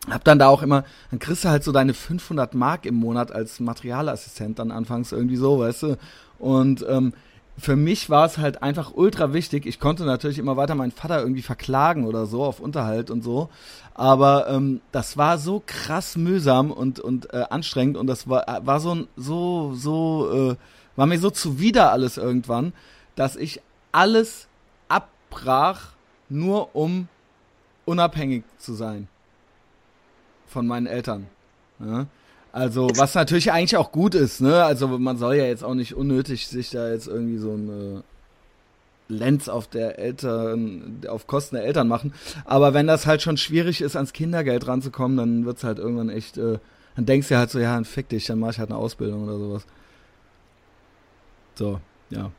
hab 0.10 0.24
dann 0.24 0.40
da 0.40 0.48
auch 0.48 0.62
immer, 0.62 0.84
dann 1.10 1.20
kriegst 1.20 1.46
du 1.46 1.50
halt 1.50 1.64
so 1.64 1.72
deine 1.72 1.94
500 1.94 2.54
Mark 2.54 2.86
im 2.86 2.96
Monat 2.96 3.32
als 3.32 3.60
Materialassistent 3.60 4.60
dann 4.60 4.72
anfangs 4.72 5.12
irgendwie 5.12 5.38
so, 5.38 5.60
weißt 5.60 5.84
du? 5.84 5.98
Und 6.38 6.86
ähm, 6.88 7.14
für 7.58 7.76
mich 7.76 8.10
war 8.10 8.26
es 8.26 8.38
halt 8.38 8.62
einfach 8.62 8.92
ultra 8.94 9.34
wichtig. 9.34 9.66
Ich 9.66 9.80
konnte 9.80 10.04
natürlich 10.04 10.40
immer 10.40 10.58
weiter 10.58 10.76
meinen 10.76 10.92
Vater 10.92 11.22
irgendwie 11.22 11.42
verklagen 11.42 12.06
oder 12.06 12.26
so 12.26 12.44
auf 12.44 12.60
Unterhalt 12.60 13.10
und 13.10 13.24
so. 13.24 13.50
Aber 13.94 14.48
ähm, 14.50 14.82
das 14.92 15.16
war 15.16 15.38
so 15.38 15.64
krass 15.66 16.18
mühsam 16.18 16.72
und, 16.72 17.00
und 17.00 17.34
äh, 17.34 17.46
anstrengend 17.50 17.96
und 17.96 18.08
das 18.08 18.28
war, 18.28 18.62
war 18.66 18.80
so, 18.82 19.08
so, 19.16 19.74
so, 19.74 20.52
äh, 20.52 20.56
war 20.98 21.06
mir 21.06 21.20
so 21.20 21.30
zuwider 21.30 21.92
alles 21.92 22.18
irgendwann, 22.18 22.74
dass 23.16 23.38
ich 23.38 23.62
alles 23.96 24.48
abbrach, 24.90 25.94
nur 26.28 26.76
um 26.76 27.08
unabhängig 27.86 28.44
zu 28.58 28.74
sein 28.74 29.08
von 30.48 30.68
meinen 30.68 30.86
Eltern. 30.86 31.28
Ja? 31.80 32.08
Also, 32.52 32.90
was 32.96 33.16
natürlich 33.16 33.52
eigentlich 33.52 33.78
auch 33.78 33.92
gut 33.92 34.16
ist, 34.16 34.42
ne? 34.42 34.64
Also, 34.64 34.88
man 34.88 35.18
soll 35.18 35.36
ja 35.36 35.46
jetzt 35.46 35.64
auch 35.64 35.74
nicht 35.74 35.94
unnötig 35.94 36.48
sich 36.48 36.70
da 36.70 36.90
jetzt 36.90 37.08
irgendwie 37.08 37.38
so 37.38 37.54
eine 37.54 38.04
Lenz 39.08 39.50
auf 39.50 39.68
der 39.68 40.00
Eltern, 40.00 41.02
auf 41.08 41.28
Kosten 41.28 41.56
der 41.56 41.66
Eltern 41.66 41.88
machen. 41.88 42.14
Aber 42.44 42.74
wenn 42.74 42.88
das 42.88 43.06
halt 43.06 43.22
schon 43.22 43.38
schwierig 43.38 43.82
ist, 43.82 43.96
ans 43.96 44.14
Kindergeld 44.14 44.68
ranzukommen, 44.68 45.18
dann 45.18 45.46
wird 45.46 45.58
es 45.58 45.64
halt 45.64 45.80
irgendwann 45.80 46.10
echt 46.10 46.38
äh, 46.38 46.60
Dann 46.96 47.06
denkst 47.06 47.28
du 47.30 47.38
halt 47.38 47.50
so, 47.50 47.60
ja, 47.60 47.76
dann 47.76 47.86
fick 47.86 48.10
dich, 48.10 48.26
dann 48.26 48.40
mach 48.40 48.52
ich 48.52 48.60
halt 48.60 48.72
eine 48.72 48.80
Ausbildung 48.80 49.24
oder 49.24 49.38
sowas. 49.38 49.66
So, 51.56 51.80
ja. 52.10 52.32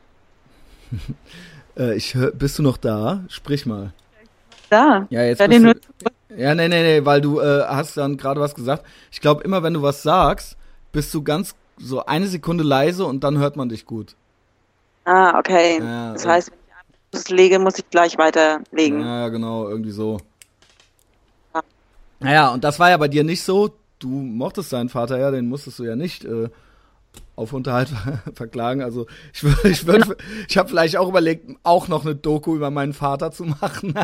Äh, 1.77 1.95
ich 1.95 2.15
hör, 2.15 2.31
bist 2.31 2.59
du 2.59 2.63
noch 2.63 2.77
da? 2.77 3.23
Sprich 3.29 3.65
mal. 3.65 3.93
Da. 4.69 5.07
Ja, 5.09 5.23
jetzt 5.23 5.45
bist 5.45 5.63
du, 5.63 5.73
Ja, 6.35 6.53
nee, 6.53 6.67
nee, 6.67 6.83
nee, 6.83 7.05
weil 7.05 7.21
du 7.21 7.39
äh, 7.39 7.63
hast 7.67 7.97
dann 7.97 8.17
gerade 8.17 8.41
was 8.41 8.53
gesagt. 8.53 8.85
Ich 9.11 9.21
glaube, 9.21 9.43
immer 9.43 9.63
wenn 9.63 9.73
du 9.73 9.81
was 9.81 10.03
sagst, 10.03 10.57
bist 10.91 11.13
du 11.13 11.23
ganz 11.23 11.55
so 11.77 12.05
eine 12.05 12.27
Sekunde 12.27 12.63
leise 12.63 13.05
und 13.05 13.23
dann 13.23 13.37
hört 13.37 13.55
man 13.55 13.69
dich 13.69 13.85
gut. 13.85 14.15
Ah, 15.05 15.39
okay. 15.39 15.79
Ja, 15.79 16.13
das 16.13 16.25
heißt, 16.25 16.51
wenn 16.51 16.57
ich 16.67 16.73
Anschluss 17.13 17.29
lege, 17.29 17.59
muss 17.59 17.79
ich 17.79 17.89
gleich 17.89 18.17
weiterlegen. 18.17 18.99
Ja, 18.99 19.29
genau, 19.29 19.69
irgendwie 19.69 19.91
so. 19.91 20.19
Ja. 21.53 21.61
Naja, 22.19 22.49
und 22.49 22.63
das 22.63 22.79
war 22.79 22.89
ja 22.89 22.97
bei 22.97 23.07
dir 23.07 23.23
nicht 23.23 23.43
so. 23.43 23.73
Du 23.99 24.09
mochtest 24.09 24.73
deinen 24.73 24.89
Vater 24.89 25.17
ja, 25.17 25.31
den 25.31 25.47
musstest 25.47 25.79
du 25.79 25.83
ja 25.83 25.95
nicht 25.95 26.25
äh, 26.25 26.49
auf 27.37 27.53
Unterhalt 27.53 27.89
verklagen. 28.33 28.81
Also 28.81 29.05
ich 29.31 29.43
würde, 29.43 29.69
ich 29.69 29.87
würde, 29.87 30.17
ich 30.49 30.57
habe 30.57 30.67
vielleicht 30.67 30.97
auch 30.97 31.07
überlegt, 31.07 31.49
auch 31.63 31.87
noch 31.87 32.03
eine 32.03 32.15
Doku 32.15 32.55
über 32.55 32.69
meinen 32.71 32.91
Vater 32.93 33.31
zu 33.31 33.45
machen. 33.45 33.93
Wir 33.95 34.03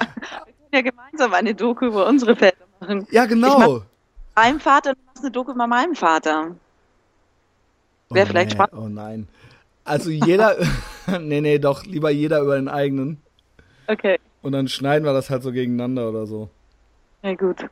können 0.00 0.72
ja 0.72 0.80
gemeinsam 0.80 1.34
eine 1.34 1.54
Doku 1.54 1.86
über 1.86 2.08
unsere 2.08 2.34
Väter 2.34 2.64
machen. 2.80 3.06
Ja, 3.10 3.26
genau. 3.26 3.76
Ich 3.76 3.82
meinem 4.34 4.58
Vater 4.58 4.90
und 4.90 4.98
du 4.98 5.04
machst 5.04 5.22
eine 5.22 5.30
Doku 5.30 5.52
über 5.52 5.66
meinen 5.66 5.94
Vater. 5.94 6.56
Wäre 8.10 8.26
oh, 8.26 8.28
vielleicht 8.28 8.50
nee. 8.50 8.54
spannend. 8.54 8.74
Oh 8.74 8.88
nein. 8.88 9.28
Also 9.84 10.10
jeder, 10.10 10.56
nee, 11.20 11.40
nee, 11.42 11.58
doch 11.58 11.84
lieber 11.84 12.10
jeder 12.10 12.40
über 12.40 12.56
den 12.56 12.68
eigenen. 12.68 13.20
Okay. 13.86 14.18
Und 14.40 14.52
dann 14.52 14.68
schneiden 14.68 15.04
wir 15.04 15.12
das 15.12 15.28
halt 15.28 15.42
so 15.42 15.52
gegeneinander 15.52 16.08
oder 16.08 16.26
so. 16.26 16.48
Ja, 17.22 17.34
gut. 17.34 17.66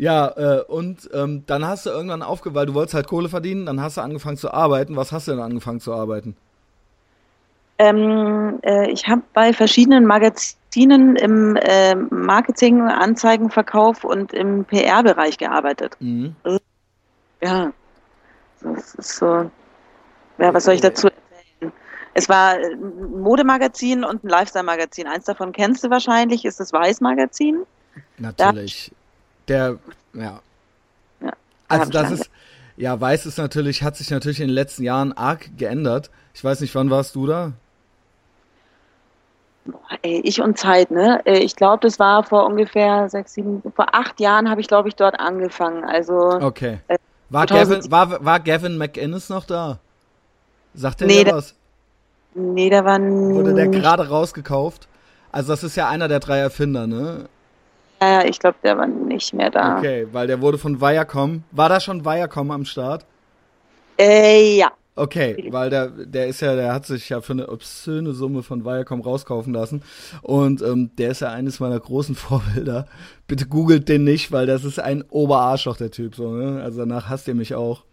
Ja, 0.00 0.28
äh, 0.28 0.62
und 0.62 1.10
ähm, 1.12 1.44
dann 1.46 1.66
hast 1.66 1.84
du 1.84 1.90
irgendwann 1.90 2.22
aufgehört, 2.22 2.56
weil 2.56 2.64
du 2.64 2.72
wolltest 2.72 2.94
halt 2.94 3.06
Kohle 3.06 3.28
verdienen, 3.28 3.66
dann 3.66 3.82
hast 3.82 3.98
du 3.98 4.00
angefangen 4.00 4.38
zu 4.38 4.50
arbeiten. 4.50 4.96
Was 4.96 5.12
hast 5.12 5.28
du 5.28 5.32
denn 5.32 5.40
angefangen 5.40 5.78
zu 5.78 5.92
arbeiten? 5.92 6.38
Ähm, 7.76 8.60
äh, 8.62 8.90
ich 8.90 9.08
habe 9.08 9.20
bei 9.34 9.52
verschiedenen 9.52 10.06
Magazinen 10.06 11.16
im 11.16 11.54
äh, 11.56 11.94
Marketing, 11.94 12.80
Anzeigenverkauf 12.80 14.04
und 14.04 14.32
im 14.32 14.64
PR-Bereich 14.64 15.36
gearbeitet. 15.36 15.98
Mhm. 16.00 16.34
Ja, 17.42 17.70
das 18.62 18.94
ist 18.94 19.16
so. 19.16 19.50
Ja, 20.38 20.54
was 20.54 20.64
soll 20.64 20.76
ich 20.76 20.80
dazu 20.80 21.08
erzählen? 21.08 21.72
Es 22.14 22.26
war 22.30 22.54
ein 22.54 23.20
Modemagazin 23.20 24.04
und 24.04 24.24
ein 24.24 24.28
Lifestyle-Magazin. 24.28 25.06
Eins 25.08 25.26
davon 25.26 25.52
kennst 25.52 25.84
du 25.84 25.90
wahrscheinlich, 25.90 26.46
ist 26.46 26.58
das 26.58 26.72
Weiß-Magazin. 26.72 27.66
Natürlich. 28.16 28.92
Der, 29.50 29.78
ja. 30.14 30.40
ja 31.20 31.32
also 31.68 31.90
das 31.90 32.10
ist, 32.12 32.30
ja, 32.76 32.98
Weiß 32.98 33.26
ist 33.26 33.36
natürlich, 33.36 33.82
hat 33.82 33.96
sich 33.96 34.10
natürlich 34.10 34.40
in 34.40 34.46
den 34.46 34.54
letzten 34.54 34.84
Jahren 34.84 35.12
arg 35.12 35.50
geändert. 35.58 36.10
Ich 36.32 36.42
weiß 36.42 36.60
nicht, 36.60 36.74
wann 36.74 36.88
warst 36.88 37.16
du 37.16 37.26
da? 37.26 37.52
Ey, 40.02 40.20
ich 40.24 40.40
und 40.40 40.56
Zeit, 40.56 40.90
ne? 40.90 41.20
Äh, 41.26 41.40
ich 41.40 41.56
glaube, 41.56 41.80
das 41.82 41.98
war 41.98 42.24
vor 42.24 42.46
ungefähr 42.46 43.08
sechs, 43.08 43.34
sieben, 43.34 43.62
vor 43.74 43.94
acht 43.94 44.20
Jahren 44.20 44.48
habe 44.48 44.60
ich, 44.60 44.68
glaube 44.68 44.88
ich, 44.88 44.94
dort 44.96 45.18
angefangen. 45.18 45.84
Also. 45.84 46.14
Okay. 46.40 46.78
Äh, 46.88 46.96
war, 47.28 47.46
Gavin, 47.46 47.90
war, 47.90 48.24
war 48.24 48.40
Gavin 48.40 48.78
McInnes 48.78 49.28
noch 49.28 49.44
da? 49.44 49.78
Sagt 50.74 51.00
der 51.00 51.08
nee, 51.08 51.26
was? 51.26 51.54
Nee, 52.34 52.70
der 52.70 52.84
war 52.84 53.00
Wurde 53.00 53.54
der 53.54 53.68
gerade 53.68 54.08
rausgekauft? 54.08 54.88
Also 55.32 55.52
das 55.52 55.64
ist 55.64 55.76
ja 55.76 55.88
einer 55.88 56.08
der 56.08 56.20
drei 56.20 56.38
Erfinder, 56.38 56.86
ne? 56.86 57.28
Ja, 58.02 58.24
ich 58.24 58.38
glaube, 58.38 58.56
der 58.62 58.78
war 58.78 58.86
nicht 58.86 59.34
mehr 59.34 59.50
da. 59.50 59.78
Okay, 59.78 60.06
weil 60.12 60.26
der 60.26 60.40
wurde 60.40 60.58
von 60.58 60.80
Viacom. 60.80 61.44
War 61.50 61.68
da 61.68 61.80
schon 61.80 62.04
Viacom 62.04 62.50
am 62.50 62.64
Start? 62.64 63.04
Äh, 63.98 64.56
ja. 64.56 64.72
Okay, 64.96 65.48
weil 65.50 65.70
der, 65.70 65.88
der 65.88 66.26
ist 66.26 66.40
ja, 66.40 66.54
der 66.56 66.74
hat 66.74 66.84
sich 66.84 67.08
ja 67.08 67.20
für 67.20 67.32
eine 67.32 67.48
obszöne 67.48 68.12
Summe 68.12 68.42
von 68.42 68.64
Viacom 68.64 69.00
rauskaufen 69.00 69.52
lassen. 69.52 69.82
Und 70.22 70.62
ähm, 70.62 70.90
der 70.98 71.10
ist 71.10 71.20
ja 71.20 71.30
eines 71.30 71.60
meiner 71.60 71.78
großen 71.78 72.14
Vorbilder. 72.16 72.86
Bitte 73.26 73.46
googelt 73.46 73.88
den 73.88 74.04
nicht, 74.04 74.32
weil 74.32 74.46
das 74.46 74.64
ist 74.64 74.78
ein 74.78 75.02
Oberarschloch, 75.08 75.76
der 75.76 75.90
Typ. 75.90 76.16
So, 76.16 76.32
ne? 76.32 76.62
Also 76.62 76.80
danach 76.80 77.08
hasst 77.08 77.28
ihr 77.28 77.34
mich 77.34 77.54
auch. 77.54 77.84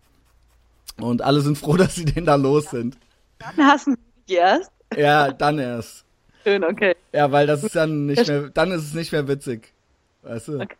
Und 1.00 1.22
alle 1.22 1.42
sind 1.42 1.58
froh, 1.58 1.78
dass 1.78 1.96
sie 1.96 2.06
den 2.06 2.26
da 2.26 2.36
los 2.36 2.72
sind. 2.72 2.98
Dann 3.40 3.68
hassen 3.68 3.98
sie 4.26 4.36
erst? 4.36 4.72
Ja, 4.96 5.32
dann 5.32 5.60
erst. 5.60 6.06
Schön, 6.44 6.64
okay. 6.64 6.96
Ja, 7.14 7.32
weil 7.32 7.46
das 7.46 7.64
ist 7.64 7.76
dann 7.76 8.06
nicht 8.06 8.28
mehr, 8.28 8.50
dann 8.50 8.72
ist 8.72 8.84
es 8.84 8.94
nicht 8.94 9.12
mehr 9.12 9.28
witzig. 9.28 9.74
Weißt 10.28 10.50
du? 10.50 10.60
Okay. 10.60 10.76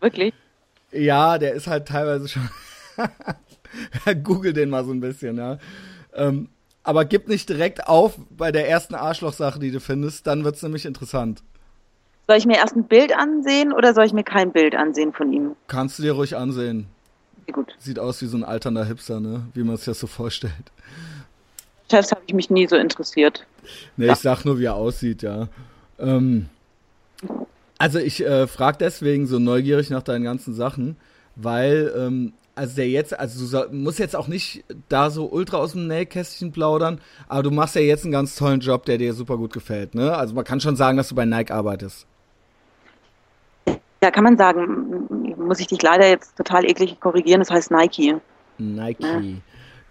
Wirklich? 0.00 0.34
Ja, 0.92 1.38
der 1.38 1.52
ist 1.52 1.66
halt 1.66 1.86
teilweise 1.86 2.28
schon. 2.28 2.48
Google 4.24 4.52
den 4.52 4.70
mal 4.70 4.84
so 4.84 4.92
ein 4.92 5.00
bisschen, 5.00 5.36
ja. 5.36 5.58
Ähm, 6.14 6.48
aber 6.82 7.04
gib 7.04 7.28
nicht 7.28 7.48
direkt 7.48 7.86
auf 7.86 8.18
bei 8.30 8.50
der 8.50 8.68
ersten 8.68 8.94
Arschlochsache, 8.94 9.60
die 9.60 9.70
du 9.70 9.80
findest, 9.80 10.26
dann 10.26 10.44
wird 10.44 10.56
es 10.56 10.62
nämlich 10.62 10.86
interessant. 10.86 11.42
Soll 12.26 12.36
ich 12.36 12.46
mir 12.46 12.56
erst 12.56 12.74
ein 12.74 12.84
Bild 12.84 13.12
ansehen 13.16 13.72
oder 13.72 13.94
soll 13.94 14.04
ich 14.04 14.12
mir 14.12 14.24
kein 14.24 14.52
Bild 14.52 14.74
ansehen 14.74 15.12
von 15.12 15.32
ihm? 15.32 15.56
Kannst 15.68 15.98
du 15.98 16.02
dir 16.02 16.12
ruhig 16.12 16.36
ansehen. 16.36 16.86
Gut. 17.52 17.74
Sieht 17.78 17.98
aus 17.98 18.22
wie 18.22 18.26
so 18.26 18.36
ein 18.36 18.44
alternder 18.44 18.84
Hipster, 18.84 19.18
ne? 19.18 19.46
Wie 19.54 19.64
man 19.64 19.76
sich 19.76 19.86
das 19.86 20.00
so 20.00 20.06
vorstellt. 20.06 20.52
Chefs 21.90 22.12
habe 22.12 22.22
ich 22.26 22.34
mich 22.34 22.48
nie 22.48 22.68
so 22.68 22.76
interessiert. 22.76 23.44
Ne, 23.96 24.06
ja. 24.06 24.12
ich 24.12 24.20
sag 24.20 24.44
nur, 24.44 24.58
wie 24.60 24.66
er 24.66 24.76
aussieht, 24.76 25.22
ja. 25.22 25.48
Ähm, 25.98 26.48
also 27.80 27.98
ich 27.98 28.22
äh, 28.24 28.46
frage 28.46 28.76
deswegen 28.78 29.26
so 29.26 29.38
neugierig 29.38 29.88
nach 29.88 30.02
deinen 30.02 30.22
ganzen 30.22 30.52
Sachen, 30.52 30.96
weil 31.34 31.90
ähm, 31.96 32.34
also 32.54 32.76
der 32.76 32.90
jetzt, 32.90 33.18
also 33.18 33.62
du 33.68 33.74
musst 33.74 33.98
jetzt 33.98 34.14
auch 34.14 34.28
nicht 34.28 34.64
da 34.90 35.08
so 35.08 35.30
ultra 35.30 35.56
aus 35.56 35.72
dem 35.72 35.86
Nähkästchen 35.86 36.52
plaudern, 36.52 37.00
aber 37.26 37.42
du 37.42 37.50
machst 37.50 37.74
ja 37.76 37.80
jetzt 37.80 38.04
einen 38.04 38.12
ganz 38.12 38.36
tollen 38.36 38.60
Job, 38.60 38.84
der 38.84 38.98
dir 38.98 39.14
super 39.14 39.38
gut 39.38 39.54
gefällt, 39.54 39.94
ne? 39.94 40.14
Also 40.14 40.34
man 40.34 40.44
kann 40.44 40.60
schon 40.60 40.76
sagen, 40.76 40.98
dass 40.98 41.08
du 41.08 41.14
bei 41.14 41.24
Nike 41.24 41.52
arbeitest. 41.52 42.06
Ja, 44.02 44.10
kann 44.10 44.24
man 44.24 44.36
sagen. 44.36 45.36
Muss 45.38 45.58
ich 45.58 45.68
dich 45.68 45.80
leider 45.80 46.06
jetzt 46.06 46.36
total 46.36 46.66
eklig 46.66 47.00
korrigieren, 47.00 47.40
das 47.40 47.50
heißt 47.50 47.70
Nike. 47.70 48.16
Nike. 48.58 49.02
Ja. 49.02 49.20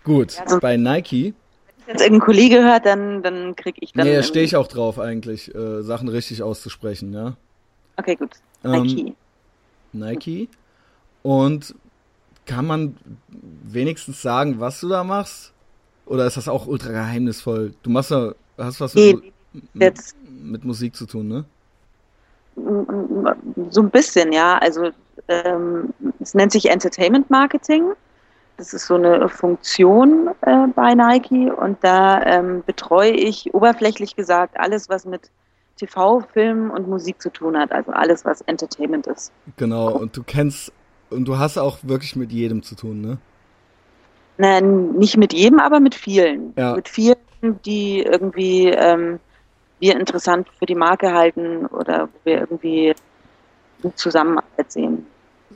Gut, 0.03 0.33
ja, 0.33 0.43
also, 0.43 0.59
bei 0.59 0.77
Nike. 0.77 1.33
Wenn 1.87 1.95
jetzt 1.95 2.03
irgendein 2.03 2.25
Kollege 2.25 2.63
hört, 2.63 2.85
dann, 2.85 3.23
dann 3.23 3.55
krieg 3.55 3.77
ich 3.79 3.93
dann. 3.93 4.05
Nee, 4.05 4.15
da 4.15 4.21
stehe 4.21 4.45
ich 4.45 4.55
auch 4.55 4.67
drauf 4.67 4.99
eigentlich, 4.99 5.55
äh, 5.55 5.81
Sachen 5.81 6.07
richtig 6.07 6.43
auszusprechen, 6.43 7.13
ja. 7.13 7.35
Okay, 7.99 8.15
gut. 8.15 8.31
Nike. 8.63 9.07
Ähm, 9.07 9.15
Nike. 9.91 10.49
Und 11.21 11.75
kann 12.45 12.65
man 12.65 12.97
wenigstens 13.27 14.21
sagen, 14.21 14.59
was 14.59 14.79
du 14.79 14.87
da 14.87 15.03
machst? 15.03 15.53
Oder 16.05 16.25
ist 16.25 16.37
das 16.37 16.47
auch 16.47 16.65
ultra 16.65 16.91
geheimnisvoll? 16.91 17.73
Du 17.83 17.89
machst 17.89 18.09
ja, 18.09 18.33
hast 18.57 18.79
was 18.81 18.95
mit, 18.95 19.33
mit, 19.73 19.99
mit, 20.27 20.65
Musik 20.65 20.95
zu 20.95 21.05
tun, 21.05 21.27
ne? 21.27 21.45
So 23.69 23.81
ein 23.81 23.89
bisschen, 23.89 24.31
ja. 24.31 24.57
Also 24.57 24.89
ähm, 25.27 25.93
es 26.19 26.33
nennt 26.33 26.53
sich 26.53 26.69
Entertainment 26.69 27.29
Marketing. 27.29 27.91
Das 28.57 28.73
ist 28.73 28.87
so 28.87 28.95
eine 28.95 29.29
Funktion 29.29 30.29
äh, 30.41 30.67
bei 30.75 30.95
Nike 30.95 31.51
und 31.51 31.77
da 31.81 32.21
ähm, 32.23 32.63
betreue 32.65 33.11
ich 33.11 33.53
oberflächlich 33.53 34.15
gesagt 34.15 34.59
alles, 34.59 34.89
was 34.89 35.05
mit 35.05 35.29
TV, 35.79 36.21
Film 36.33 36.71
und 36.71 36.87
Musik 36.87 37.21
zu 37.21 37.31
tun 37.31 37.57
hat. 37.57 37.71
Also 37.71 37.91
alles, 37.91 38.25
was 38.25 38.41
Entertainment 38.41 39.07
ist. 39.07 39.31
Genau, 39.57 39.91
und 39.91 40.15
du 40.15 40.23
kennst 40.23 40.71
und 41.09 41.25
du 41.25 41.37
hast 41.37 41.57
auch 41.57 41.79
wirklich 41.83 42.15
mit 42.15 42.31
jedem 42.31 42.61
zu 42.63 42.75
tun, 42.75 43.01
ne? 43.01 43.17
Nein, 44.37 44.91
nicht 44.91 45.17
mit 45.17 45.33
jedem, 45.33 45.59
aber 45.59 45.79
mit 45.79 45.95
vielen. 45.95 46.53
Ja. 46.55 46.75
Mit 46.75 46.87
vielen, 46.87 47.17
die 47.65 48.01
irgendwie 48.01 48.67
ähm, 48.67 49.19
wir 49.79 49.99
interessant 49.99 50.47
für 50.57 50.65
die 50.65 50.75
Marke 50.75 51.13
halten 51.13 51.65
oder 51.65 52.07
wo 52.07 52.19
wir 52.23 52.39
irgendwie 52.39 52.93
eine 53.83 53.95
Zusammenarbeit 53.95 54.71
sehen. 54.71 55.05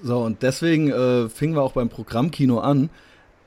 So, 0.02 0.20
und 0.20 0.42
deswegen 0.42 0.90
äh, 0.92 1.30
fingen 1.30 1.56
wir 1.56 1.62
auch 1.62 1.74
beim 1.74 1.90
Programmkino 1.90 2.60
an. 2.60 2.90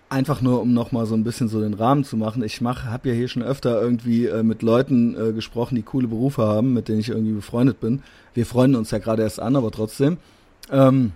Einfach 0.08 0.40
nur, 0.40 0.60
um 0.60 0.72
nochmal 0.72 1.06
so 1.06 1.14
ein 1.14 1.24
bisschen 1.24 1.48
so 1.48 1.60
den 1.60 1.74
Rahmen 1.74 2.04
zu 2.04 2.16
machen. 2.16 2.44
Ich 2.44 2.60
mache, 2.60 2.90
habe 2.90 3.08
ja 3.08 3.14
hier 3.14 3.28
schon 3.28 3.42
öfter 3.42 3.80
irgendwie 3.80 4.26
äh, 4.26 4.44
mit 4.44 4.62
Leuten 4.62 5.16
äh, 5.16 5.32
gesprochen, 5.32 5.74
die 5.74 5.82
coole 5.82 6.06
Berufe 6.06 6.42
haben, 6.42 6.72
mit 6.72 6.88
denen 6.88 7.00
ich 7.00 7.08
irgendwie 7.08 7.32
befreundet 7.32 7.80
bin. 7.80 8.02
Wir 8.32 8.46
freunden 8.46 8.76
uns 8.76 8.92
ja 8.92 8.98
gerade 8.98 9.22
erst 9.22 9.40
an, 9.40 9.56
aber 9.56 9.72
trotzdem. 9.72 10.18
Ähm, 10.70 11.12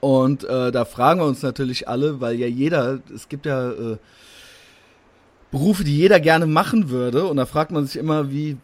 und 0.00 0.44
äh, 0.44 0.70
da 0.70 0.84
fragen 0.84 1.20
wir 1.20 1.26
uns 1.26 1.42
natürlich 1.42 1.88
alle, 1.88 2.20
weil 2.20 2.36
ja 2.36 2.46
jeder, 2.46 3.00
es 3.14 3.28
gibt 3.28 3.46
ja 3.46 3.70
äh, 3.70 3.96
Berufe, 5.50 5.84
die 5.84 5.96
jeder 5.96 6.20
gerne 6.20 6.46
machen 6.46 6.90
würde. 6.90 7.26
Und 7.26 7.36
da 7.36 7.46
fragt 7.46 7.70
man 7.70 7.86
sich 7.86 7.96
immer, 7.96 8.30
wie 8.30 8.56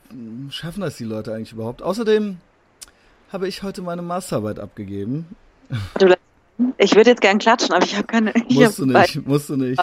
schaffen 0.51 0.81
das 0.81 0.97
die 0.97 1.05
Leute 1.05 1.33
eigentlich 1.33 1.53
überhaupt? 1.53 1.83
Außerdem 1.83 2.39
habe 3.33 3.49
ich 3.49 3.63
heute 3.63 3.81
meine 3.81 4.03
Masterarbeit 4.03 4.59
abgegeben. 4.59 5.25
Ich 6.79 6.95
würde 6.95 7.11
jetzt 7.11 7.21
gern 7.21 7.39
klatschen, 7.39 7.73
aber 7.73 7.85
ich 7.85 7.97
habe 7.97 8.07
keine. 8.07 8.33
musst 8.49 8.79
du 8.79 8.87
nicht, 8.87 9.27
musst 9.27 9.49
du 9.51 9.57
nicht. 9.57 9.83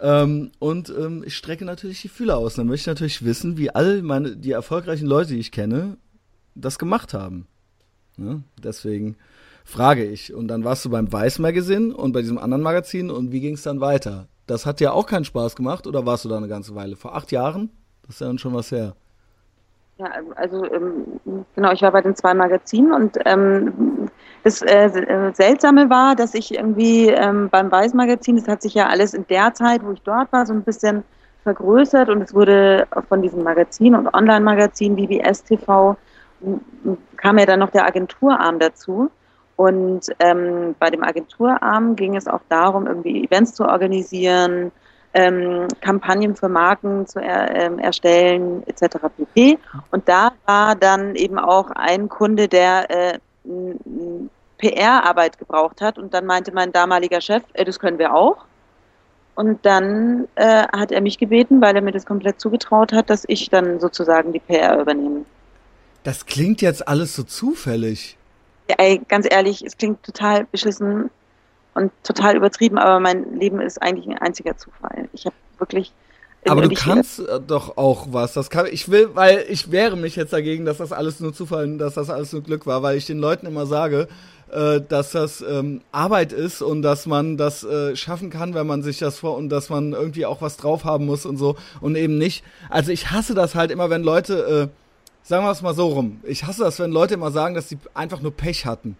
Ähm, 0.00 0.50
und 0.58 0.90
ähm, 0.90 1.22
ich 1.24 1.36
strecke 1.36 1.64
natürlich 1.64 2.02
die 2.02 2.08
Fühler 2.08 2.36
aus. 2.36 2.54
Dann 2.54 2.66
möchte 2.66 2.82
ich 2.82 2.94
natürlich 2.94 3.24
wissen, 3.24 3.56
wie 3.56 3.70
all 3.70 4.02
meine 4.02 4.36
die 4.36 4.50
erfolgreichen 4.50 5.06
Leute, 5.06 5.34
die 5.34 5.38
ich 5.38 5.52
kenne, 5.52 5.96
das 6.54 6.78
gemacht 6.78 7.14
haben. 7.14 7.46
Ne? 8.16 8.42
Deswegen 8.62 9.16
frage 9.64 10.04
ich. 10.04 10.34
Und 10.34 10.48
dann 10.48 10.64
warst 10.64 10.84
du 10.84 10.90
beim 10.90 11.12
Weiß 11.12 11.38
Magazine 11.38 11.94
und 11.94 12.12
bei 12.12 12.20
diesem 12.20 12.38
anderen 12.38 12.62
Magazin 12.62 13.10
und 13.10 13.30
wie 13.30 13.40
ging 13.40 13.54
es 13.54 13.62
dann 13.62 13.80
weiter? 13.80 14.26
Das 14.46 14.66
hat 14.66 14.80
dir 14.80 14.92
auch 14.92 15.06
keinen 15.06 15.24
Spaß 15.24 15.54
gemacht 15.54 15.86
oder 15.86 16.04
warst 16.04 16.24
du 16.24 16.28
da 16.28 16.36
eine 16.36 16.48
ganze 16.48 16.74
Weile? 16.74 16.96
Vor 16.96 17.14
acht 17.14 17.30
Jahren? 17.30 17.70
Das 18.02 18.16
ist 18.16 18.20
ja 18.20 18.26
dann 18.26 18.38
schon 18.38 18.54
was 18.54 18.72
her. 18.72 18.96
Ja, 19.98 20.10
also 20.34 20.64
ähm, 20.64 21.44
genau, 21.54 21.72
ich 21.72 21.82
war 21.82 21.92
bei 21.92 22.00
den 22.00 22.16
zwei 22.16 22.34
Magazinen 22.34 22.92
und 22.92 23.18
ähm, 23.24 24.01
das 24.44 24.62
äh, 24.62 24.86
äh, 24.86 25.32
Seltsame 25.34 25.88
war, 25.90 26.16
dass 26.16 26.34
ich 26.34 26.54
irgendwie 26.54 27.08
ähm, 27.08 27.48
beim 27.48 27.70
Weiß-Magazin, 27.70 28.36
das 28.36 28.48
hat 28.48 28.62
sich 28.62 28.74
ja 28.74 28.88
alles 28.88 29.14
in 29.14 29.26
der 29.28 29.54
Zeit, 29.54 29.84
wo 29.84 29.92
ich 29.92 30.02
dort 30.02 30.32
war, 30.32 30.46
so 30.46 30.52
ein 30.52 30.62
bisschen 30.62 31.04
vergrößert 31.42 32.08
und 32.08 32.22
es 32.22 32.34
wurde 32.34 32.86
von 33.08 33.22
diesem 33.22 33.42
Magazin 33.42 33.94
und 33.94 34.12
Online-Magazin 34.14 34.96
BBS 34.96 35.42
TV 35.44 35.96
kam 37.16 37.38
ja 37.38 37.46
dann 37.46 37.60
noch 37.60 37.70
der 37.70 37.86
Agenturarm 37.86 38.58
dazu. 38.58 39.10
Und 39.56 40.06
ähm, 40.18 40.74
bei 40.78 40.90
dem 40.90 41.04
Agenturarm 41.04 41.94
ging 41.94 42.16
es 42.16 42.26
auch 42.26 42.40
darum, 42.48 42.86
irgendwie 42.86 43.24
Events 43.24 43.54
zu 43.54 43.64
organisieren, 43.64 44.72
ähm, 45.14 45.68
Kampagnen 45.80 46.34
für 46.34 46.48
Marken 46.48 47.06
zu 47.06 47.20
er, 47.20 47.54
ähm, 47.54 47.78
erstellen, 47.78 48.66
etc. 48.66 48.96
pp. 49.16 49.58
Und 49.90 50.08
da 50.08 50.32
war 50.46 50.74
dann 50.74 51.14
eben 51.14 51.38
auch 51.38 51.70
ein 51.70 52.08
Kunde, 52.08 52.48
der 52.48 52.90
äh, 52.90 53.18
PR-Arbeit 54.58 55.38
gebraucht 55.38 55.80
hat. 55.80 55.98
Und 55.98 56.14
dann 56.14 56.26
meinte 56.26 56.52
mein 56.52 56.72
damaliger 56.72 57.20
Chef, 57.20 57.42
äh, 57.52 57.64
das 57.64 57.78
können 57.78 57.98
wir 57.98 58.14
auch. 58.14 58.44
Und 59.34 59.64
dann 59.64 60.28
äh, 60.34 60.66
hat 60.68 60.92
er 60.92 61.00
mich 61.00 61.18
gebeten, 61.18 61.60
weil 61.62 61.74
er 61.74 61.82
mir 61.82 61.92
das 61.92 62.04
komplett 62.04 62.40
zugetraut 62.40 62.92
hat, 62.92 63.08
dass 63.08 63.24
ich 63.26 63.48
dann 63.48 63.80
sozusagen 63.80 64.32
die 64.32 64.40
PR 64.40 64.78
übernehme. 64.78 65.24
Das 66.04 66.26
klingt 66.26 66.60
jetzt 66.60 66.86
alles 66.86 67.14
so 67.14 67.22
zufällig. 67.22 68.18
Ja, 68.68 68.76
ey, 68.78 69.00
ganz 69.08 69.26
ehrlich, 69.30 69.62
es 69.64 69.76
klingt 69.76 70.02
total 70.02 70.44
beschissen 70.44 71.10
und 71.74 71.92
total 72.02 72.36
übertrieben, 72.36 72.78
aber 72.78 73.00
mein 73.00 73.38
Leben 73.38 73.60
ist 73.60 73.80
eigentlich 73.80 74.06
ein 74.06 74.18
einziger 74.18 74.56
Zufall. 74.56 75.08
Ich 75.12 75.24
habe 75.24 75.36
wirklich. 75.58 75.92
Aber 76.48 76.62
du 76.62 76.74
kannst 76.74 77.20
äh, 77.20 77.40
doch 77.40 77.76
auch 77.76 78.08
was. 78.10 78.32
Das 78.32 78.50
kann 78.50 78.66
ich 78.70 78.88
will, 78.90 79.10
weil 79.14 79.44
ich 79.48 79.70
wehre 79.70 79.96
mich 79.96 80.16
jetzt 80.16 80.32
dagegen, 80.32 80.64
dass 80.64 80.78
das 80.78 80.92
alles 80.92 81.20
nur 81.20 81.32
Zufall, 81.32 81.78
dass 81.78 81.94
das 81.94 82.10
alles 82.10 82.32
nur 82.32 82.42
Glück 82.42 82.66
war, 82.66 82.82
weil 82.82 82.96
ich 82.96 83.06
den 83.06 83.18
Leuten 83.18 83.46
immer 83.46 83.66
sage, 83.66 84.08
äh, 84.50 84.80
dass 84.80 85.12
das 85.12 85.40
ähm, 85.40 85.82
Arbeit 85.92 86.32
ist 86.32 86.60
und 86.60 86.82
dass 86.82 87.06
man 87.06 87.36
das 87.36 87.64
äh, 87.64 87.94
schaffen 87.96 88.30
kann, 88.30 88.54
wenn 88.54 88.66
man 88.66 88.82
sich 88.82 88.98
das 88.98 89.18
vor 89.18 89.36
und 89.36 89.50
dass 89.50 89.70
man 89.70 89.92
irgendwie 89.92 90.26
auch 90.26 90.42
was 90.42 90.56
drauf 90.56 90.84
haben 90.84 91.06
muss 91.06 91.26
und 91.26 91.36
so 91.36 91.56
und 91.80 91.96
eben 91.96 92.18
nicht. 92.18 92.44
Also 92.68 92.90
ich 92.90 93.10
hasse 93.10 93.34
das 93.34 93.54
halt 93.54 93.70
immer, 93.70 93.88
wenn 93.88 94.02
Leute, 94.02 94.68
äh, 94.72 95.26
sagen 95.26 95.44
wir 95.44 95.50
es 95.52 95.62
mal 95.62 95.74
so 95.74 95.88
rum, 95.88 96.20
ich 96.24 96.44
hasse 96.44 96.64
das, 96.64 96.78
wenn 96.80 96.90
Leute 96.90 97.14
immer 97.14 97.30
sagen, 97.30 97.54
dass 97.54 97.68
sie 97.68 97.78
einfach 97.94 98.20
nur 98.20 98.36
Pech 98.36 98.66
hatten, 98.66 98.96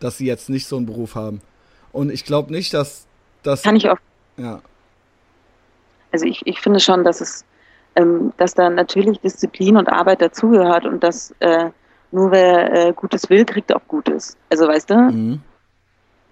dass 0.00 0.16
sie 0.18 0.26
jetzt 0.26 0.48
nicht 0.48 0.66
so 0.66 0.76
einen 0.76 0.86
Beruf 0.86 1.16
haben. 1.16 1.40
Und 1.92 2.10
ich 2.10 2.24
glaube 2.24 2.52
nicht, 2.52 2.72
dass 2.72 3.06
das. 3.42 3.62
Kann 3.62 3.76
ich 3.76 3.88
auch. 3.88 3.98
Ja. 4.36 4.62
Also 6.14 6.26
ich, 6.26 6.46
ich 6.46 6.60
finde 6.60 6.78
schon, 6.78 7.02
dass 7.02 7.20
es, 7.20 7.44
ähm, 7.96 8.32
dass 8.36 8.54
da 8.54 8.70
natürlich 8.70 9.18
Disziplin 9.18 9.76
und 9.76 9.88
Arbeit 9.88 10.22
dazugehört 10.22 10.86
und 10.86 11.02
dass 11.02 11.34
äh, 11.40 11.70
nur 12.12 12.30
wer 12.30 12.72
äh, 12.72 12.92
Gutes 12.92 13.28
will, 13.30 13.44
kriegt 13.44 13.74
auch 13.74 13.80
Gutes. 13.88 14.36
Also 14.48 14.68
weißt 14.68 14.90
du? 14.90 14.94
Mhm. 14.94 15.40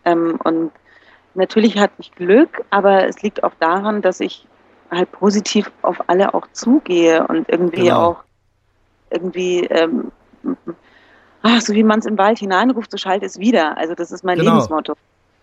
Ähm, 0.05 0.38
und 0.45 0.71
natürlich 1.35 1.79
hatte 1.79 1.95
ich 1.99 2.14
Glück, 2.14 2.64
aber 2.71 3.09
es 3.09 3.23
liegt 3.23 3.42
auch 3.42 3.55
daran, 3.59 4.03
dass 4.03 4.21
ich 4.21 4.47
halt 4.88 5.11
positiv 5.11 5.73
auf 5.83 6.09
alle 6.09 6.33
auch 6.33 6.47
zugehe 6.53 7.27
und 7.27 7.49
irgendwie 7.49 7.87
genau. 7.87 8.11
auch 8.11 8.16
irgendwie 9.11 9.64
ähm, 9.64 10.12
ach, 11.42 11.61
so 11.61 11.75
wie 11.75 11.83
man 11.83 11.99
es 11.99 12.07
im 12.07 12.18
Wald 12.18 12.38
hineinruft, 12.38 12.92
so 12.92 12.99
schallt 12.99 13.25
es 13.25 13.40
wieder. 13.40 13.77
Also 13.79 13.97
das 13.97 14.12
ist 14.12 14.23
mein 14.23 14.38
genau. 14.38 14.53
Lebensmotto 14.53 14.95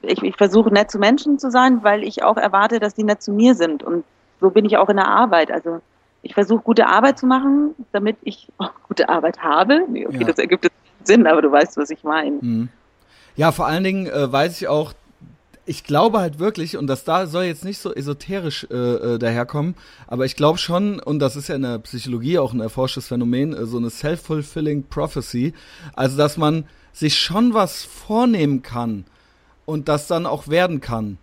ich, 0.01 0.23
ich 0.23 0.35
versuche 0.35 0.71
nett 0.71 0.91
zu 0.91 0.99
Menschen 0.99 1.39
zu 1.39 1.51
sein, 1.51 1.83
weil 1.83 2.03
ich 2.03 2.23
auch 2.23 2.37
erwarte, 2.37 2.79
dass 2.79 2.95
die 2.95 3.03
nett 3.03 3.21
zu 3.21 3.31
mir 3.31 3.55
sind. 3.55 3.83
Und 3.83 4.03
so 4.39 4.49
bin 4.49 4.65
ich 4.65 4.77
auch 4.77 4.89
in 4.89 4.97
der 4.97 5.07
Arbeit. 5.07 5.51
Also 5.51 5.81
ich 6.21 6.33
versuche 6.33 6.61
gute 6.61 6.87
Arbeit 6.87 7.19
zu 7.19 7.25
machen, 7.25 7.75
damit 7.91 8.17
ich 8.23 8.47
auch 8.57 8.71
gute 8.87 9.09
Arbeit 9.09 9.39
habe. 9.39 9.85
Nee, 9.89 10.05
okay, 10.05 10.19
ja. 10.21 10.27
das 10.27 10.37
ergibt 10.37 10.67
Sinn, 11.03 11.27
aber 11.27 11.41
du 11.41 11.51
weißt, 11.51 11.77
was 11.77 11.89
ich 11.89 12.03
meine. 12.03 12.37
Mhm. 12.41 12.69
Ja, 13.35 13.51
vor 13.51 13.67
allen 13.67 13.83
Dingen 13.83 14.07
äh, 14.07 14.31
weiß 14.31 14.61
ich 14.61 14.67
auch, 14.67 14.93
ich 15.65 15.83
glaube 15.83 16.19
halt 16.19 16.39
wirklich, 16.39 16.77
und 16.77 16.87
das 16.87 17.03
da 17.03 17.27
soll 17.27 17.43
jetzt 17.43 17.63
nicht 17.63 17.77
so 17.77 17.93
esoterisch 17.93 18.67
äh, 18.71 18.75
äh, 18.75 19.19
daherkommen, 19.19 19.75
aber 20.07 20.25
ich 20.25 20.35
glaube 20.35 20.57
schon, 20.57 20.99
und 20.99 21.19
das 21.19 21.35
ist 21.35 21.47
ja 21.47 21.55
in 21.55 21.61
der 21.61 21.77
Psychologie 21.79 22.39
auch 22.39 22.53
ein 22.53 22.59
erforschtes 22.59 23.07
Phänomen, 23.07 23.53
äh, 23.53 23.65
so 23.65 23.77
eine 23.77 23.89
self-fulfilling 23.89 24.83
prophecy, 24.83 25.53
also 25.95 26.17
dass 26.17 26.37
man 26.37 26.65
sich 26.91 27.17
schon 27.17 27.53
was 27.53 27.83
vornehmen 27.83 28.61
kann 28.61 29.05
und 29.65 29.87
das 29.87 30.07
dann 30.07 30.25
auch 30.25 30.47
werden 30.47 30.81
kann. 30.81 31.19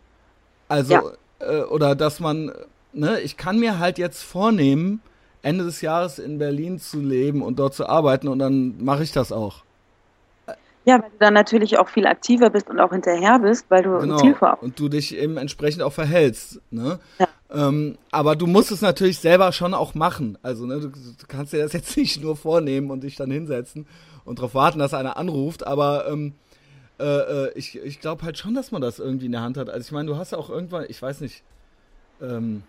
Also, 0.68 0.92
ja. 0.92 1.02
äh, 1.40 1.62
oder 1.62 1.96
dass 1.96 2.20
man, 2.20 2.52
ne, 2.96 3.20
ich 3.20 3.36
kann 3.36 3.58
mir 3.58 3.78
halt 3.78 3.98
jetzt 3.98 4.22
vornehmen, 4.22 5.00
Ende 5.42 5.64
des 5.64 5.80
Jahres 5.80 6.18
in 6.18 6.38
Berlin 6.38 6.78
zu 6.78 7.00
leben 7.00 7.42
und 7.42 7.58
dort 7.58 7.74
zu 7.74 7.88
arbeiten 7.88 8.28
und 8.28 8.38
dann 8.38 8.82
mache 8.82 9.02
ich 9.02 9.12
das 9.12 9.30
auch. 9.30 9.62
Ja, 10.84 11.02
weil 11.02 11.10
du 11.10 11.16
dann 11.18 11.34
natürlich 11.34 11.78
auch 11.78 11.88
viel 11.88 12.06
aktiver 12.06 12.48
bist 12.48 12.70
und 12.70 12.78
auch 12.78 12.92
hinterher 12.92 13.40
bist, 13.40 13.66
weil 13.68 13.82
du 13.82 13.98
genau. 13.98 14.14
ein 14.14 14.20
Ziel 14.20 14.34
vor 14.34 14.58
Und 14.60 14.78
du 14.78 14.88
dich 14.88 15.16
eben 15.16 15.36
entsprechend 15.36 15.82
auch 15.82 15.92
verhältst. 15.92 16.60
Ne? 16.70 17.00
Ja. 17.18 17.28
Ähm, 17.50 17.98
aber 18.12 18.36
du 18.36 18.46
musst 18.46 18.70
es 18.70 18.82
natürlich 18.82 19.18
selber 19.18 19.50
schon 19.50 19.74
auch 19.74 19.94
machen. 19.94 20.38
Also 20.42 20.64
ne, 20.64 20.80
du, 20.80 20.88
du, 20.88 21.26
kannst 21.26 21.52
dir 21.52 21.62
das 21.62 21.72
jetzt 21.72 21.96
nicht 21.96 22.22
nur 22.22 22.36
vornehmen 22.36 22.90
und 22.90 23.02
dich 23.02 23.16
dann 23.16 23.32
hinsetzen 23.32 23.86
und 24.24 24.38
darauf 24.38 24.54
warten, 24.54 24.78
dass 24.78 24.94
einer 24.94 25.16
anruft. 25.16 25.66
Aber 25.66 26.08
ähm, 26.08 26.34
äh, 27.00 27.04
äh, 27.46 27.52
ich, 27.56 27.76
ich 27.78 28.00
glaube 28.00 28.22
halt 28.22 28.38
schon, 28.38 28.54
dass 28.54 28.70
man 28.70 28.80
das 28.80 29.00
irgendwie 29.00 29.26
in 29.26 29.32
der 29.32 29.42
Hand 29.42 29.56
hat. 29.56 29.68
Also 29.68 29.86
ich 29.86 29.92
meine, 29.92 30.08
du 30.08 30.16
hast 30.16 30.32
ja 30.32 30.38
auch 30.38 30.50
irgendwann, 30.50 30.86
ich 30.88 31.02
weiß 31.02 31.20
nicht, 31.20 31.42
ähm, 32.22 32.62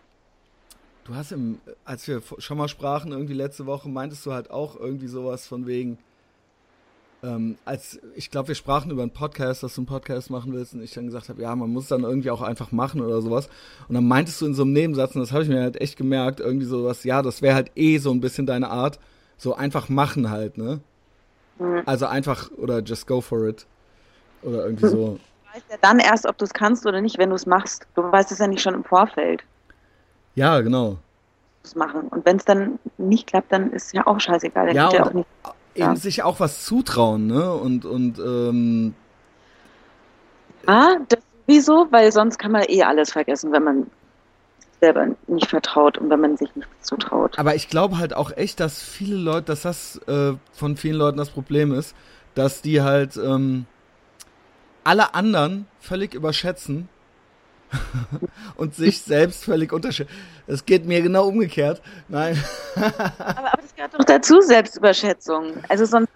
du 1.08 1.16
hast 1.16 1.32
im, 1.32 1.60
als 1.86 2.08
wir 2.08 2.22
schon 2.38 2.58
mal 2.58 2.68
sprachen, 2.68 3.12
irgendwie 3.12 3.34
letzte 3.34 3.66
Woche, 3.66 3.90
meintest 3.90 4.26
du 4.26 4.34
halt 4.34 4.52
auch 4.52 4.78
irgendwie 4.78 5.08
sowas 5.08 5.48
von 5.48 5.66
wegen, 5.66 5.98
ähm, 7.24 7.58
als 7.66 8.00
ich 8.16 8.30
glaube, 8.30 8.50
wir 8.50 8.56
sprachen 8.56 8.92
über 8.92 9.02
einen 9.02 9.12
Podcast, 9.12 9.64
dass 9.64 9.76
du 9.76 9.82
einen 9.82 9.88
Podcast 9.88 10.30
machen 10.30 10.54
willst 10.54 10.74
und 10.74 10.84
ich 10.84 10.94
dann 10.94 11.06
gesagt 11.06 11.30
habe, 11.30 11.42
ja, 11.42 11.56
man 11.56 11.72
muss 11.72 11.88
dann 11.88 12.04
irgendwie 12.04 12.30
auch 12.30 12.42
einfach 12.42 12.72
machen 12.72 13.02
oder 13.02 13.22
sowas. 13.22 13.50
Und 13.88 13.96
dann 13.96 14.08
meintest 14.08 14.42
du 14.42 14.46
in 14.46 14.54
so 14.54 14.64
einem 14.64 14.74
Nebensatz, 14.74 15.16
und 15.16 15.22
das 15.22 15.32
habe 15.32 15.44
ich 15.44 15.50
mir 15.50 15.62
halt 15.62 15.82
echt 15.82 15.98
gemerkt, 15.98 16.40
irgendwie 16.40 16.66
sowas, 16.66 17.04
ja, 17.06 17.22
das 17.22 17.42
wäre 17.42 17.56
halt 17.56 17.72
eh 17.76 17.98
so 17.98 18.12
ein 18.12 18.22
bisschen 18.22 18.46
deine 18.46 18.70
Art, 18.70 19.00
so 19.38 19.56
einfach 19.56 19.90
machen 19.90 20.30
halt, 20.30 20.58
ne? 20.58 20.82
Mhm. 21.58 21.84
Also 21.86 22.06
einfach, 22.06 22.52
oder 22.52 22.80
just 22.80 23.08
go 23.08 23.22
for 23.22 23.48
it. 23.48 23.66
Oder 24.44 24.66
irgendwie 24.66 24.88
so. 24.88 25.20
Du 25.48 25.60
weißt 25.60 25.72
ja 25.72 25.78
dann 25.82 26.00
erst, 26.00 26.28
ob 26.28 26.38
du 26.38 26.46
es 26.46 26.54
kannst 26.54 26.86
oder 26.86 27.02
nicht, 27.02 27.18
wenn 27.18 27.30
du 27.30 27.36
es 27.36 27.48
machst. 27.48 27.88
Du 27.96 28.04
weißt 28.04 28.32
es 28.32 28.38
ja 28.38 28.46
nicht 28.46 28.62
schon 28.62 28.76
im 28.76 28.84
Vorfeld. 28.84 29.44
Ja, 30.38 30.62
genau. 30.62 30.98
Machen. 31.76 32.08
Und 32.08 32.26
wenn 32.26 32.38
es 32.38 32.46
dann 32.46 32.80
nicht 32.98 33.28
klappt, 33.28 33.52
dann 33.52 33.74
ist 33.74 33.94
ja 33.94 34.08
auch 34.08 34.22
scheißegal. 34.22 34.74
Ja, 34.74 34.90
ja 34.90 35.06
auch 35.06 35.12
nicht, 35.12 35.28
eben 35.76 35.88
ja. 35.88 35.96
sich 35.98 36.24
auch 36.24 36.40
was 36.40 36.64
zutrauen, 36.64 37.28
ne? 37.28 37.52
Und, 37.54 37.84
und 37.84 38.20
ähm, 38.20 38.94
Ah, 40.66 40.96
das 41.10 41.20
sowieso, 41.48 41.88
weil 41.92 42.12
sonst 42.12 42.38
kann 42.38 42.52
man 42.52 42.64
eh 42.68 42.84
alles 42.84 43.12
vergessen, 43.12 43.52
wenn 43.52 43.64
man 43.64 43.88
selber 44.80 45.08
nicht 45.28 45.48
vertraut 45.48 45.98
und 45.98 46.10
wenn 46.10 46.20
man 46.20 46.38
sich 46.38 46.56
nichts 46.56 46.72
zutraut. 46.82 47.40
Aber 47.40 47.56
ich 47.56 47.68
glaube 47.68 47.98
halt 47.98 48.14
auch 48.14 48.32
echt, 48.32 48.60
dass 48.60 48.82
viele 48.82 49.16
Leute, 49.16 49.48
dass 49.48 49.64
das 49.64 50.00
äh, 50.08 50.34
von 50.54 50.78
vielen 50.78 50.98
Leuten 50.98 51.18
das 51.18 51.30
Problem 51.30 51.74
ist, 51.74 51.96
dass 52.36 52.62
die 52.62 52.82
halt 52.82 53.18
ähm, 53.18 53.66
alle 54.84 55.16
anderen 55.16 55.68
völlig 55.80 56.14
überschätzen 56.14 56.90
und 58.56 58.76
sich 58.76 59.02
selbst 59.02 59.44
völlig 59.44 59.74
unterschätzen. 59.74 60.12
Es 60.48 60.66
geht 60.66 60.86
mir 60.86 61.02
genau 61.02 61.28
umgekehrt. 61.28 61.82
Nein. 62.08 62.42
aber, 62.76 63.20
aber 63.20 63.62
das 63.62 63.76
gehört 63.76 63.94
doch 63.94 64.04
dazu, 64.04 64.42
Selbstüberschätzung. 64.42 65.54
Also 65.68 65.86
sonst 65.86 66.10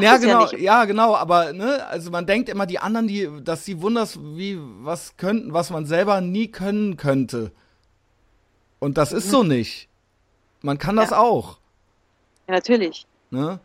ja, 0.00 0.16
genau, 0.16 0.46
ja, 0.46 0.58
ja, 0.58 0.84
genau, 0.86 1.14
aber 1.14 1.52
ne, 1.52 1.86
also 1.86 2.10
man 2.10 2.26
denkt 2.26 2.48
immer, 2.48 2.66
die 2.66 2.78
anderen, 2.78 3.06
die, 3.06 3.28
dass 3.42 3.64
sie 3.64 3.80
wunders, 3.80 4.18
wie 4.20 4.58
was 4.58 5.16
könnten, 5.16 5.52
was 5.52 5.70
man 5.70 5.86
selber 5.86 6.20
nie 6.20 6.48
können 6.48 6.96
könnte. 6.96 7.52
Und 8.80 8.98
das 8.98 9.12
ist 9.12 9.30
so 9.30 9.42
mhm. 9.42 9.50
nicht. 9.50 9.88
Man 10.62 10.78
kann 10.78 10.96
das 10.96 11.12
auch. 11.12 11.58
Ja, 12.48 12.54
natürlich. 12.54 13.06
Ne? 13.30 13.60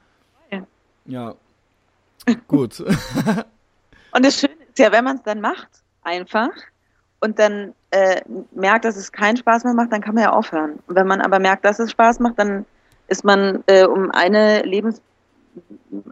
Ja. 0.52 0.67
ja. 1.06 1.36
Gut. 2.47 2.80
Und 4.12 4.25
das 4.25 4.39
Schöne 4.39 4.54
ist 4.67 4.80
ja, 4.80 4.91
wenn 4.91 5.04
man 5.04 5.17
es 5.17 5.23
dann 5.23 5.41
macht, 5.41 5.69
einfach, 6.04 6.49
und 7.20 7.40
dann 7.40 7.74
äh, 7.92 8.22
merkt, 8.52 8.86
dass 8.86 8.96
es 8.96 9.12
keinen 9.12 9.38
Spaß 9.38 9.64
mehr 9.64 9.74
macht, 9.74 9.92
dann 9.92 10.02
kann 10.02 10.16
man 10.16 10.24
ja 10.24 10.32
aufhören. 10.32 10.80
Und 10.88 10.96
wenn 10.96 11.08
man 11.08 11.22
aber 11.22 11.40
merkt, 11.40 11.66
dass 11.66 11.80
es 11.80 11.92
Spaß 11.92 12.20
macht, 12.20 12.38
dann 12.38 12.66
ist 13.08 13.26
man 13.26 13.64
äh, 13.68 13.86
um 13.86 14.12
eine 14.12 14.62
Lebens, 14.64 15.02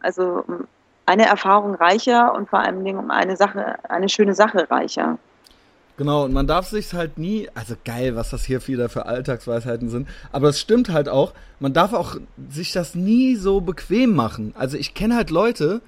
also 0.01 0.43
um 0.47 0.67
eine 1.05 1.25
Erfahrung 1.25 1.75
reicher 1.75 2.33
und 2.33 2.49
vor 2.49 2.59
allen 2.59 2.83
Dingen 2.83 2.99
um 2.99 3.11
eine 3.11 3.37
Sache, 3.37 3.77
eine 3.89 4.09
schöne 4.09 4.33
Sache 4.33 4.69
reicher. 4.69 5.17
Genau, 5.95 6.25
und 6.25 6.33
man 6.33 6.45
darf 6.45 6.67
sich 6.67 6.93
halt 6.93 7.17
nie, 7.17 7.49
also 7.55 7.75
geil, 7.83 8.15
was 8.15 8.29
das 8.29 8.43
hier 8.43 8.65
wieder 8.67 8.89
für 8.89 9.05
Alltagsweisheiten 9.05 9.89
sind, 9.89 10.07
aber 10.31 10.49
es 10.49 10.59
stimmt 10.59 10.89
halt 10.89 11.09
auch, 11.09 11.33
man 11.59 11.73
darf 11.73 11.93
auch 11.93 12.17
sich 12.49 12.71
das 12.71 12.93
nie 12.93 13.35
so 13.35 13.61
bequem 13.61 14.13
machen. 14.13 14.53
Also 14.57 14.77
ich 14.77 14.93
kenne 14.93 15.15
halt 15.15 15.31
Leute, 15.31 15.81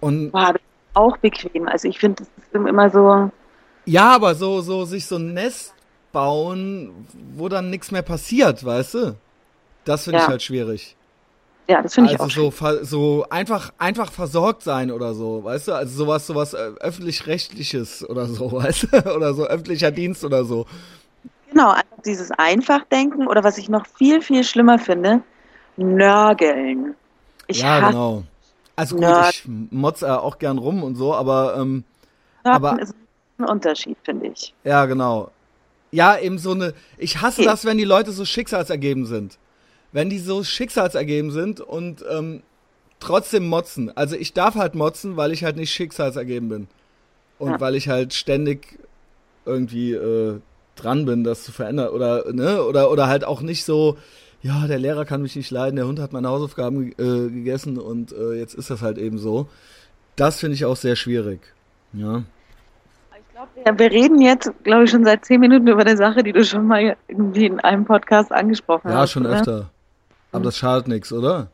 Und 0.00 0.32
Boah, 0.32 0.54
auch 0.94 1.16
bequem. 1.18 1.68
Also 1.68 1.88
ich 1.88 1.98
finde, 1.98 2.24
das 2.24 2.28
ist 2.44 2.54
immer 2.54 2.90
so. 2.90 3.30
Ja, 3.84 4.14
aber 4.14 4.34
so, 4.34 4.60
so 4.60 4.84
sich 4.84 5.06
so 5.06 5.16
ein 5.16 5.34
Nest 5.34 5.74
bauen, 6.12 7.06
wo 7.34 7.48
dann 7.48 7.70
nichts 7.70 7.90
mehr 7.90 8.02
passiert, 8.02 8.64
weißt 8.64 8.94
du? 8.94 9.16
Das 9.84 10.04
finde 10.04 10.18
ja. 10.18 10.24
ich 10.24 10.30
halt 10.30 10.42
schwierig. 10.42 10.96
Ja, 11.68 11.80
das 11.80 11.94
finde 11.94 12.10
also 12.10 12.26
ich 12.26 12.38
auch. 12.38 12.62
Also 12.62 12.80
so, 12.80 12.84
so 12.84 13.26
einfach, 13.30 13.72
einfach 13.78 14.12
versorgt 14.12 14.62
sein 14.62 14.90
oder 14.90 15.14
so, 15.14 15.42
weißt 15.44 15.68
du? 15.68 15.72
Also 15.72 15.96
sowas, 16.04 16.26
sowas 16.26 16.54
äh, 16.54 16.70
öffentlich-rechtliches 16.80 18.08
oder 18.08 18.26
so, 18.26 18.52
weißt 18.62 18.88
du? 18.92 19.14
Oder 19.14 19.34
so 19.34 19.46
öffentlicher 19.46 19.90
Dienst 19.90 20.24
oder 20.24 20.44
so. 20.44 20.66
Genau, 21.50 21.74
dieses 22.04 22.30
Einfachdenken 22.32 23.26
oder 23.26 23.44
was 23.44 23.58
ich 23.58 23.68
noch 23.68 23.86
viel, 23.86 24.22
viel 24.22 24.44
schlimmer 24.44 24.78
finde, 24.78 25.22
Nörgeln. 25.76 26.94
Ich 27.46 27.60
ja, 27.60 27.88
genau. 27.88 28.24
Also 28.74 28.96
gut, 28.96 29.04
Nörd 29.04 29.30
ich 29.30 29.44
motze 29.46 30.20
auch 30.20 30.38
gern 30.38 30.58
rum 30.58 30.82
und 30.82 30.94
so, 30.94 31.14
aber 31.14 31.56
ähm, 31.58 31.84
aber 32.42 32.80
ist 32.80 32.94
ein 33.42 33.48
Unterschied, 33.48 33.96
finde 34.04 34.28
ich. 34.28 34.54
Ja, 34.64 34.86
genau. 34.86 35.30
Ja, 35.90 36.18
eben 36.18 36.38
so 36.38 36.52
eine. 36.52 36.74
Ich 36.98 37.20
hasse 37.20 37.42
okay. 37.42 37.50
das, 37.50 37.64
wenn 37.64 37.78
die 37.78 37.84
Leute 37.84 38.12
so 38.12 38.24
schicksalsergeben 38.24 39.06
sind. 39.06 39.38
Wenn 39.92 40.08
die 40.08 40.18
so 40.18 40.42
schicksalsergeben 40.42 41.30
sind 41.30 41.60
und 41.60 42.04
ähm, 42.10 42.42
trotzdem 42.98 43.46
motzen. 43.46 43.94
Also 43.94 44.16
ich 44.16 44.32
darf 44.32 44.54
halt 44.54 44.74
motzen, 44.74 45.16
weil 45.16 45.32
ich 45.32 45.44
halt 45.44 45.56
nicht 45.56 45.72
schicksalsergeben 45.72 46.48
bin. 46.48 46.68
Und 47.38 47.52
ja. 47.52 47.60
weil 47.60 47.74
ich 47.74 47.88
halt 47.88 48.14
ständig 48.14 48.78
irgendwie 49.44 49.92
äh, 49.92 50.40
dran 50.76 51.04
bin, 51.04 51.24
das 51.24 51.44
zu 51.44 51.52
verändern. 51.52 51.88
Oder, 51.88 52.32
ne, 52.32 52.62
oder, 52.64 52.90
oder 52.90 53.08
halt 53.08 53.24
auch 53.24 53.42
nicht 53.42 53.64
so, 53.64 53.98
ja, 54.42 54.66
der 54.66 54.78
Lehrer 54.78 55.04
kann 55.04 55.22
mich 55.22 55.36
nicht 55.36 55.50
leiden, 55.50 55.76
der 55.76 55.86
Hund 55.86 55.98
hat 55.98 56.12
meine 56.12 56.28
Hausaufgaben 56.28 56.92
äh, 56.92 57.30
gegessen 57.30 57.78
und 57.78 58.12
äh, 58.12 58.34
jetzt 58.34 58.54
ist 58.54 58.70
das 58.70 58.82
halt 58.82 58.98
eben 58.98 59.18
so. 59.18 59.48
Das 60.16 60.38
finde 60.38 60.54
ich 60.54 60.64
auch 60.64 60.76
sehr 60.76 60.96
schwierig. 60.96 61.40
Ja. 61.92 62.24
Ja, 63.66 63.78
wir 63.78 63.90
reden 63.90 64.20
jetzt, 64.20 64.52
glaube 64.64 64.84
ich, 64.84 64.90
schon 64.90 65.04
seit 65.04 65.24
zehn 65.24 65.40
Minuten 65.40 65.66
über 65.66 65.80
eine 65.80 65.96
Sache, 65.96 66.22
die 66.22 66.32
du 66.32 66.44
schon 66.44 66.66
mal 66.66 66.96
irgendwie 67.08 67.46
in 67.46 67.60
einem 67.60 67.84
Podcast 67.84 68.32
angesprochen 68.32 68.88
ja, 68.88 68.94
hast. 68.94 69.00
Ja, 69.00 69.06
schon 69.06 69.26
oder? 69.26 69.36
öfter. 69.36 69.70
Aber 70.32 70.44
das 70.44 70.56
schadet 70.56 70.88
nichts, 70.88 71.12
oder? 71.12 71.48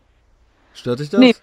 Stört 0.72 1.00
dich 1.00 1.10
das? 1.10 1.20
Nee. 1.20 1.34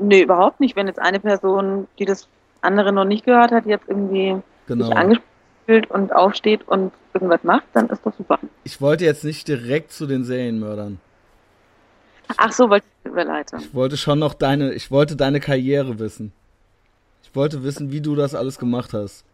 nee, 0.00 0.22
überhaupt 0.22 0.60
nicht. 0.60 0.76
Wenn 0.76 0.86
jetzt 0.86 0.98
eine 0.98 1.20
Person, 1.20 1.86
die 1.98 2.04
das 2.04 2.28
andere 2.62 2.92
noch 2.92 3.04
nicht 3.04 3.24
gehört 3.24 3.52
hat, 3.52 3.66
jetzt 3.66 3.88
irgendwie 3.88 4.36
genau. 4.66 4.86
sich 4.86 4.96
angespielt 4.96 5.90
und 5.90 6.12
aufsteht 6.12 6.66
und 6.66 6.92
irgendwas 7.12 7.44
macht, 7.44 7.64
dann 7.74 7.88
ist 7.88 8.04
das 8.04 8.16
super. 8.16 8.38
Ich 8.64 8.80
wollte 8.80 9.04
jetzt 9.04 9.24
nicht 9.24 9.46
direkt 9.48 9.92
zu 9.92 10.06
den 10.06 10.24
Serienmördern. 10.24 10.98
Ach 12.38 12.52
so, 12.52 12.70
wollte 12.70 12.86
ich 13.04 13.10
überleiten. 13.10 13.60
Ich 13.60 13.74
wollte 13.74 13.96
schon 13.96 14.18
noch 14.18 14.32
deine, 14.32 14.72
ich 14.72 14.90
wollte 14.90 15.16
deine 15.16 15.40
Karriere 15.40 15.98
wissen. 15.98 16.32
Ich 17.22 17.36
wollte 17.36 17.62
wissen, 17.62 17.92
wie 17.92 18.00
du 18.00 18.14
das 18.14 18.34
alles 18.34 18.58
gemacht 18.58 18.94
hast 18.94 19.24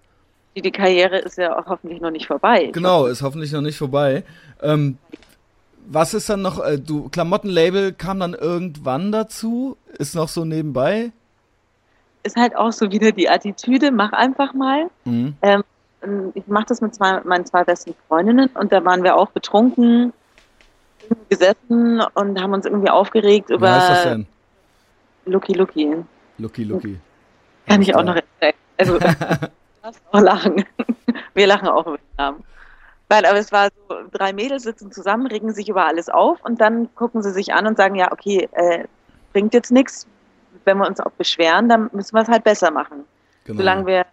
die, 0.59 0.63
die 0.63 0.73
Karriere 0.73 1.19
ist 1.19 1.39
ja 1.39 1.57
auch 1.57 1.67
hoffentlich 1.67 2.01
noch 2.01 2.11
nicht 2.11 2.27
vorbei. 2.27 2.71
Genau, 2.73 3.07
ist 3.07 3.23
hoffentlich 3.23 3.53
noch 3.53 3.61
nicht 3.61 3.79
vorbei. 3.79 4.25
Ähm, 4.61 4.99
was 5.87 6.15
ist 6.15 6.29
dann 6.29 6.43
noch, 6.43 6.63
äh, 6.65 6.79
du, 6.79 7.09
Klamottenlabel 7.09 7.93
kam 7.93 8.21
dann 8.21 8.35
irgendwann 8.35 9.13
dazu? 9.13 9.77
Ist 9.99 10.15
noch 10.15 10.29
so 10.29 10.45
nebenbei? 10.45 11.13
Ist 12.25 12.37
halt 12.37 12.57
auch 12.57 12.73
so 12.73 12.91
wieder 12.91 13.13
die 13.13 13.29
Attitüde, 13.29 13.91
mach 13.93 14.13
einfach 14.13 14.53
mal. 14.53 14.91
Mhm. 15.05 15.37
Ähm, 15.43 15.63
ich 16.35 16.47
mache 16.47 16.67
das 16.69 16.81
mit 16.81 16.95
zwei, 16.95 17.21
meinen 17.25 17.47
zwei 17.47 17.65
besten 17.65 17.95
Freundinnen 18.09 18.51
und 18.55 18.73
da 18.73 18.85
waren 18.85 19.03
wir 19.03 19.17
auch 19.17 19.31
betrunken 19.31 20.13
gesessen 21.31 22.03
und 22.15 22.41
haben 22.41 22.53
uns 22.53 22.67
irgendwie 22.67 22.91
aufgeregt 22.91 23.51
über. 23.51 23.69
Was 23.69 23.85
ist 23.85 23.91
das 23.91 24.03
denn? 24.05 24.27
Lucky 25.25 25.53
Lucky. 25.55 25.97
Lucky 26.39 26.65
Lucky. 26.65 26.99
Kann 27.67 27.83
ich 27.83 27.95
auch 27.95 28.03
noch 28.03 28.17
erzählen. 28.17 28.55
Also, 28.77 28.99
darfst 29.83 30.03
auch 30.11 30.21
lachen. 30.21 30.65
Wir 31.35 31.47
lachen 31.47 31.69
auch 31.69 31.87
über 31.87 31.99
den 31.99 32.17
Namen. 32.17 32.45
Weil, 33.09 33.25
aber 33.25 33.39
es 33.39 33.53
war 33.53 33.69
so, 33.89 33.97
drei 34.13 34.33
Mädels 34.33 34.65
sitzen 34.65 34.93
zusammen, 34.93 35.27
regen 35.27 35.53
sich 35.53 35.69
über 35.69 35.87
alles 35.87 36.09
auf 36.09 36.45
und 36.45 36.61
dann 36.61 36.95
gucken 36.95 37.23
sie 37.23 37.31
sich 37.31 37.55
an 37.55 37.67
und 37.67 37.77
sagen, 37.77 37.95
ja, 37.95 38.13
okay, 38.13 38.49
äh, 38.53 38.85
bringt 39.33 39.55
jetzt 39.55 39.73
nichts. 39.73 40.07
Wenn 40.65 40.79
wir 40.79 40.87
uns 40.87 41.01
auch 41.01 41.13
beschweren, 41.13 41.69
dann 41.69 41.89
müssen 41.93 42.15
wir 42.15 42.23
es 42.23 42.29
halt 42.29 42.45
besser 42.45 42.71
machen. 42.71 43.05
Genau. 43.45 43.59
Solange 43.59 43.87
wir 43.87 44.07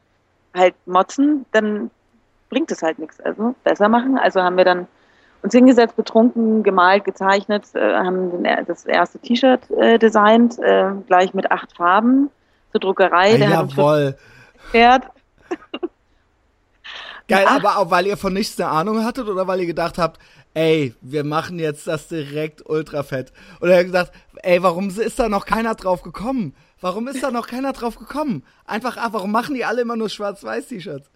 halt 0.54 0.75
motzen, 0.86 1.45
dann 1.51 1.91
bringt 2.49 2.71
es 2.71 2.82
halt 2.82 2.99
nichts. 2.99 3.19
Also 3.19 3.56
besser 3.63 3.89
machen. 3.89 4.17
Also 4.17 4.41
haben 4.41 4.56
wir 4.56 4.63
dann 4.63 4.88
uns 5.41 5.54
hingesetzt, 5.54 5.95
betrunken, 5.97 6.63
gemalt, 6.63 7.04
gezeichnet, 7.04 7.65
äh, 7.75 7.95
haben 7.95 8.43
das 8.65 8.86
erste 8.86 9.19
T-Shirt 9.19 9.69
äh, 9.71 9.99
designt, 9.99 10.58
äh, 10.60 10.91
gleich 11.08 11.34
mit 11.34 11.51
acht 11.51 11.75
Farben 11.75 12.30
zur 12.71 12.80
Druckerei. 12.80 13.36
Ja, 13.36 13.49
jawohl. 13.49 14.15
Fährt. 14.71 15.04
Geil, 17.28 17.46
Ach. 17.48 17.56
aber 17.56 17.78
auch 17.80 17.89
weil 17.89 18.06
ihr 18.06 18.18
von 18.18 18.34
nichts 18.34 18.60
eine 18.60 18.70
Ahnung 18.70 19.04
hattet 19.04 19.28
oder 19.28 19.48
weil 19.48 19.60
ihr 19.60 19.65
gedacht 19.65 19.98
habt, 19.98 20.20
ey, 20.54 20.94
wir 21.02 21.24
machen 21.24 21.58
jetzt 21.58 21.88
das 21.88 22.08
direkt 22.08 22.63
ultra 22.70 23.02
fett. 23.04 23.34
Oder 23.62 23.72
ihr 23.72 23.78
habt 23.78 23.86
gesagt, 23.88 24.12
ey, 24.44 24.62
warum 24.62 24.89
ist 24.89 25.20
da 25.20 25.28
noch 25.28 25.46
keiner 25.46 25.74
drauf 25.76 26.04
gekommen? 26.04 26.56
Warum 26.82 27.08
ist 27.08 27.24
da 27.24 27.32
noch 27.32 27.48
keiner 27.48 27.74
drauf 27.74 27.98
gekommen? 27.98 28.44
Einfach, 28.65 28.98
ach, 28.98 29.13
warum 29.13 29.32
machen 29.32 29.56
die 29.56 29.65
alle 29.65 29.82
immer 29.82 29.96
nur 29.96 30.10
schwarz-weiß-T-Shirts? 30.10 31.10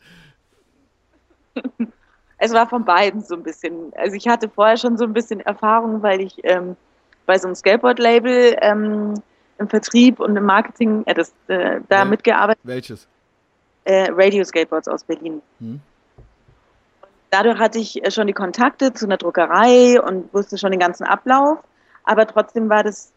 Es 2.41 2.54
war 2.54 2.69
von 2.69 2.86
beiden 2.86 3.21
so 3.21 3.36
ein 3.36 3.43
bisschen. 3.43 3.91
Also 3.97 4.15
ich 4.15 4.25
hatte 4.28 4.49
vorher 4.49 4.78
schon 4.78 4.97
so 4.97 5.04
ein 5.04 5.12
bisschen 5.12 5.41
Erfahrung, 5.41 6.02
weil 6.02 6.21
ich 6.21 6.39
ähm, 6.43 6.78
bei 7.25 7.38
so 7.38 7.47
einem 7.47 7.56
Skateboard-Label 7.56 8.56
ähm, 8.62 9.15
im 9.58 9.67
Vertrieb 9.67 10.21
und 10.21 10.38
im 10.38 10.45
Marketing 10.45 11.04
äh, 11.06 11.13
das, 11.13 11.34
äh, 11.47 11.82
da 11.89 11.97
ja. 11.97 12.06
mitgearbeitet. 12.06 12.62
Welches? 12.63 13.10
Äh, 13.85 14.09
Radio 14.11 14.43
Skateboards 14.43 14.87
aus 14.87 15.03
Berlin. 15.03 15.41
Hm. 15.59 15.81
Dadurch 17.31 17.59
hatte 17.59 17.79
ich 17.79 18.03
äh, 18.03 18.11
schon 18.11 18.27
die 18.27 18.33
Kontakte 18.33 18.93
zu 18.93 19.05
einer 19.05 19.17
Druckerei 19.17 20.01
und 20.01 20.33
wusste 20.33 20.57
schon 20.57 20.71
den 20.71 20.79
ganzen 20.79 21.05
Ablauf. 21.05 21.59
Aber 22.03 22.25
trotzdem 22.25 22.69
war 22.69 22.83
das 22.83 23.11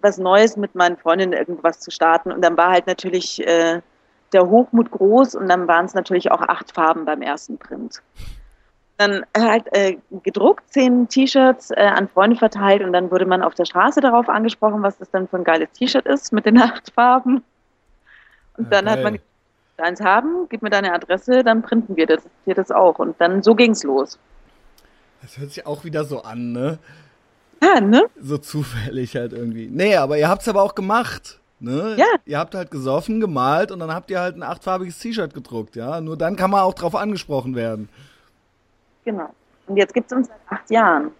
was 0.00 0.18
Neues, 0.18 0.56
mit 0.56 0.74
meinen 0.74 0.96
Freundinnen 0.96 1.32
irgendwas 1.32 1.80
zu 1.80 1.90
starten. 1.90 2.32
Und 2.32 2.42
dann 2.42 2.56
war 2.56 2.70
halt 2.70 2.86
natürlich 2.86 3.44
äh, 3.46 3.80
der 4.32 4.48
Hochmut 4.48 4.90
groß 4.90 5.34
und 5.34 5.48
dann 5.48 5.66
waren 5.68 5.86
es 5.86 5.94
natürlich 5.94 6.30
auch 6.30 6.42
acht 6.42 6.72
Farben 6.72 7.04
beim 7.04 7.22
ersten 7.22 7.58
Print. 7.58 8.02
Dann 8.96 9.24
halt 9.36 9.66
äh, 9.72 9.96
gedruckt, 10.22 10.72
zehn 10.72 11.08
T-Shirts 11.08 11.70
äh, 11.70 11.76
an 11.76 12.08
Freunde 12.08 12.36
verteilt 12.36 12.82
und 12.82 12.92
dann 12.92 13.10
wurde 13.10 13.26
man 13.26 13.42
auf 13.42 13.54
der 13.54 13.64
Straße 13.64 14.00
darauf 14.00 14.28
angesprochen, 14.28 14.82
was 14.82 14.98
das 14.98 15.10
dann 15.10 15.28
für 15.28 15.36
ein 15.36 15.44
geiles 15.44 15.70
T-Shirt 15.72 16.06
ist 16.06 16.32
mit 16.32 16.46
den 16.46 16.58
acht 16.62 16.92
Farben. 16.92 17.44
Und 18.56 18.72
ja, 18.72 18.82
dann 18.82 18.90
hat 18.90 19.02
man 19.02 19.18
eins 19.80 20.00
haben, 20.00 20.48
gib 20.48 20.62
mir 20.62 20.70
deine 20.70 20.92
Adresse, 20.92 21.42
dann 21.44 21.62
printen 21.62 21.96
wir 21.96 22.06
das, 22.06 22.22
wir 22.44 22.54
das 22.54 22.70
auch. 22.70 22.98
Und 22.98 23.20
dann 23.20 23.42
so 23.42 23.54
ging's 23.54 23.84
los. 23.84 24.18
Das 25.22 25.38
hört 25.38 25.50
sich 25.50 25.66
auch 25.66 25.84
wieder 25.84 26.04
so 26.04 26.22
an, 26.22 26.52
ne? 26.52 26.78
Ja, 27.62 27.80
ne? 27.80 28.04
So 28.20 28.38
zufällig 28.38 29.16
halt 29.16 29.32
irgendwie. 29.32 29.68
Nee, 29.68 29.96
aber 29.96 30.16
ihr 30.18 30.28
habt's 30.28 30.48
aber 30.48 30.62
auch 30.62 30.74
gemacht. 30.74 31.40
Ne? 31.60 31.96
Ja. 31.98 32.06
Ihr 32.24 32.38
habt 32.38 32.54
halt 32.54 32.70
gesoffen, 32.70 33.20
gemalt 33.20 33.72
und 33.72 33.80
dann 33.80 33.92
habt 33.92 34.10
ihr 34.12 34.20
halt 34.20 34.36
ein 34.36 34.44
achtfarbiges 34.44 34.98
T-Shirt 35.00 35.34
gedruckt, 35.34 35.74
ja. 35.74 36.00
Nur 36.00 36.16
dann 36.16 36.36
kann 36.36 36.50
man 36.50 36.60
auch 36.60 36.74
drauf 36.74 36.94
angesprochen 36.94 37.56
werden. 37.56 37.88
Genau. 39.04 39.34
Und 39.66 39.76
jetzt 39.76 39.92
gibt's 39.92 40.12
uns 40.12 40.28
seit 40.28 40.38
acht 40.48 40.70
Jahren. 40.70 41.10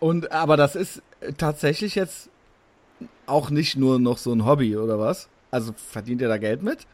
Und 0.00 0.32
aber 0.32 0.56
das 0.56 0.74
ist 0.74 1.02
tatsächlich 1.36 1.96
jetzt 1.96 2.30
auch 3.26 3.50
nicht 3.50 3.76
nur 3.76 3.98
noch 3.98 4.16
so 4.16 4.32
ein 4.32 4.46
Hobby, 4.46 4.76
oder 4.76 4.98
was? 4.98 5.28
Also 5.50 5.72
verdient 5.76 6.22
ihr 6.22 6.28
da 6.28 6.38
Geld 6.38 6.62
mit? 6.62 6.86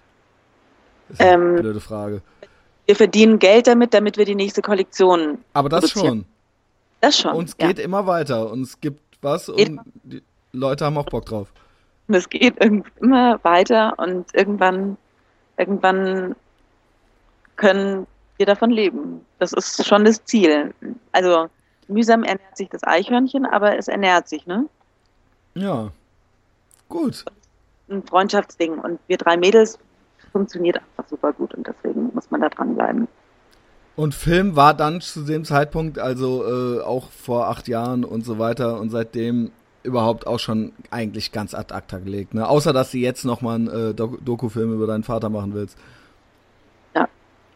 Das 1.08 1.18
ist 1.18 1.20
eine 1.20 1.32
ähm, 1.32 1.56
blöde 1.56 1.80
Frage. 1.80 2.22
Wir 2.86 2.96
verdienen 2.96 3.38
Geld 3.38 3.66
damit, 3.66 3.94
damit 3.94 4.16
wir 4.16 4.24
die 4.24 4.34
nächste 4.34 4.62
Kollektion. 4.62 5.38
Aber 5.52 5.68
das 5.68 5.90
schon. 5.90 6.26
Das 7.00 7.18
schon. 7.18 7.34
Und 7.34 7.48
es 7.48 7.56
geht 7.56 7.78
ja. 7.78 7.84
immer 7.84 8.06
weiter 8.06 8.50
und 8.50 8.62
es 8.62 8.80
gibt 8.80 9.00
was 9.22 9.48
und 9.48 9.80
die 10.02 10.22
Leute 10.52 10.84
haben 10.84 10.98
auch 10.98 11.06
Bock 11.06 11.26
drauf. 11.26 11.48
Und 12.08 12.14
es 12.14 12.28
geht 12.28 12.62
immer 13.00 13.42
weiter 13.42 13.94
und 13.98 14.34
irgendwann, 14.34 14.98
irgendwann 15.56 16.36
können 17.56 18.06
wir 18.36 18.46
davon 18.46 18.70
leben. 18.70 19.24
Das 19.38 19.52
ist 19.52 19.86
schon 19.86 20.04
das 20.04 20.24
Ziel. 20.24 20.74
Also 21.12 21.48
mühsam 21.88 22.24
ernährt 22.24 22.56
sich 22.56 22.68
das 22.68 22.84
Eichhörnchen, 22.84 23.46
aber 23.46 23.78
es 23.78 23.88
ernährt 23.88 24.28
sich, 24.28 24.46
ne? 24.46 24.66
Ja. 25.54 25.90
Gut. 26.88 27.24
Ein 27.88 28.02
Freundschaftsding. 28.02 28.78
Und 28.78 28.98
wir 29.06 29.16
drei 29.16 29.36
Mädels 29.36 29.78
funktioniert 30.34 30.76
einfach 30.76 31.08
super 31.08 31.32
gut 31.32 31.54
und 31.54 31.66
deswegen 31.66 32.10
muss 32.12 32.30
man 32.30 32.40
da 32.40 32.48
dranbleiben. 32.48 33.06
Und 33.96 34.14
Film 34.14 34.56
war 34.56 34.74
dann 34.74 35.00
zu 35.00 35.22
dem 35.22 35.44
Zeitpunkt, 35.44 36.00
also 36.00 36.44
äh, 36.44 36.82
auch 36.82 37.10
vor 37.10 37.48
acht 37.48 37.68
Jahren 37.68 38.04
und 38.04 38.24
so 38.24 38.40
weiter 38.40 38.80
und 38.80 38.90
seitdem 38.90 39.52
überhaupt 39.84 40.26
auch 40.26 40.40
schon 40.40 40.72
eigentlich 40.90 41.30
ganz 41.30 41.54
ad 41.54 41.72
acta 41.72 41.98
gelegt, 41.98 42.34
ne? 42.34 42.48
Außer 42.48 42.72
dass 42.72 42.90
du 42.90 42.98
jetzt 42.98 43.24
nochmal 43.24 43.54
einen 43.56 43.68
äh, 43.68 43.94
Doku-Film 43.94 44.74
über 44.74 44.88
deinen 44.88 45.04
Vater 45.04 45.28
machen 45.28 45.54
willst. 45.54 45.78
Ja, 46.96 47.06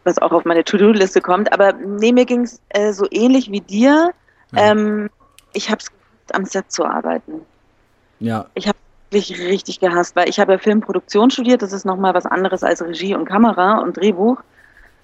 was 0.05 0.17
auch 0.19 0.31
auf 0.31 0.45
meine 0.45 0.63
To-Do-Liste 0.63 1.19
kommt. 1.19 1.51
Aber 1.51 1.73
nee, 1.73 2.13
mir 2.13 2.25
ging 2.25 2.43
es 2.43 2.61
äh, 2.69 2.93
so 2.93 3.05
ähnlich 3.11 3.51
wie 3.51 3.61
dir. 3.61 4.11
Ja. 4.53 4.71
Ähm, 4.71 5.09
ich 5.53 5.69
habe 5.69 5.81
es 5.81 5.91
am 6.33 6.45
Set 6.45 6.71
zu 6.71 6.85
arbeiten. 6.85 7.41
Ja. 8.19 8.45
Ich 8.53 8.67
habe 8.67 8.77
wirklich 9.11 9.39
richtig 9.39 9.79
gehasst, 9.79 10.15
weil 10.15 10.29
ich 10.29 10.39
habe 10.39 10.53
ja 10.53 10.57
Filmproduktion 10.57 11.31
studiert, 11.31 11.61
das 11.61 11.73
ist 11.73 11.85
nochmal 11.85 12.13
was 12.13 12.25
anderes 12.25 12.63
als 12.63 12.81
Regie 12.81 13.15
und 13.15 13.25
Kamera 13.25 13.79
und 13.79 13.97
Drehbuch, 13.97 14.41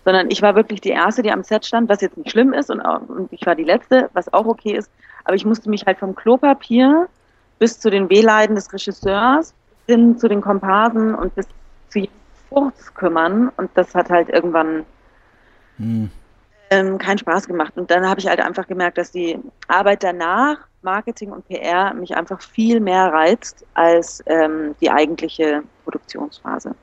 sondern 0.03 0.29
ich 0.29 0.41
war 0.41 0.55
wirklich 0.55 0.81
die 0.81 0.89
Erste, 0.89 1.23
die 1.23 1.31
am 1.31 1.43
Set 1.43 1.65
stand, 1.65 1.89
was 1.89 2.01
jetzt 2.01 2.17
nicht 2.17 2.29
schlimm 2.29 2.53
ist 2.53 2.69
und, 2.69 2.81
auch, 2.81 3.01
und 3.07 3.33
ich 3.33 3.45
war 3.45 3.55
die 3.55 3.63
Letzte, 3.63 4.09
was 4.13 4.31
auch 4.31 4.45
okay 4.45 4.75
ist, 4.75 4.91
aber 5.23 5.35
ich 5.35 5.45
musste 5.45 5.69
mich 5.69 5.85
halt 5.85 5.97
vom 5.97 6.15
Klopapier 6.15 7.07
bis 7.57 7.79
zu 7.79 7.89
den 7.89 8.09
Wehleiden 8.09 8.55
des 8.55 8.71
Regisseurs, 8.71 9.53
hin 9.87 10.17
zu 10.17 10.27
den 10.27 10.41
Komparsen 10.41 11.15
und 11.15 11.33
bis 11.35 11.47
zu 11.89 11.99
jedem 11.99 12.13
Furz 12.49 12.93
kümmern 12.93 13.51
und 13.57 13.71
das 13.73 13.95
hat 13.95 14.09
halt 14.09 14.29
irgendwann 14.29 14.85
hm. 15.77 16.11
Ähm, 16.69 16.97
keinen 16.97 17.17
Spaß 17.17 17.47
gemacht 17.47 17.73
und 17.77 17.91
dann 17.91 18.07
habe 18.07 18.19
ich 18.19 18.27
halt 18.27 18.39
einfach 18.39 18.67
gemerkt, 18.67 18.97
dass 18.97 19.11
die 19.11 19.37
Arbeit 19.67 20.03
danach 20.03 20.57
Marketing 20.81 21.31
und 21.31 21.45
PR 21.47 21.93
mich 21.93 22.15
einfach 22.15 22.41
viel 22.41 22.79
mehr 22.79 23.11
reizt 23.11 23.65
als 23.73 24.23
ähm, 24.27 24.75
die 24.79 24.89
eigentliche 24.89 25.63
Produktionsphase. 25.83 26.75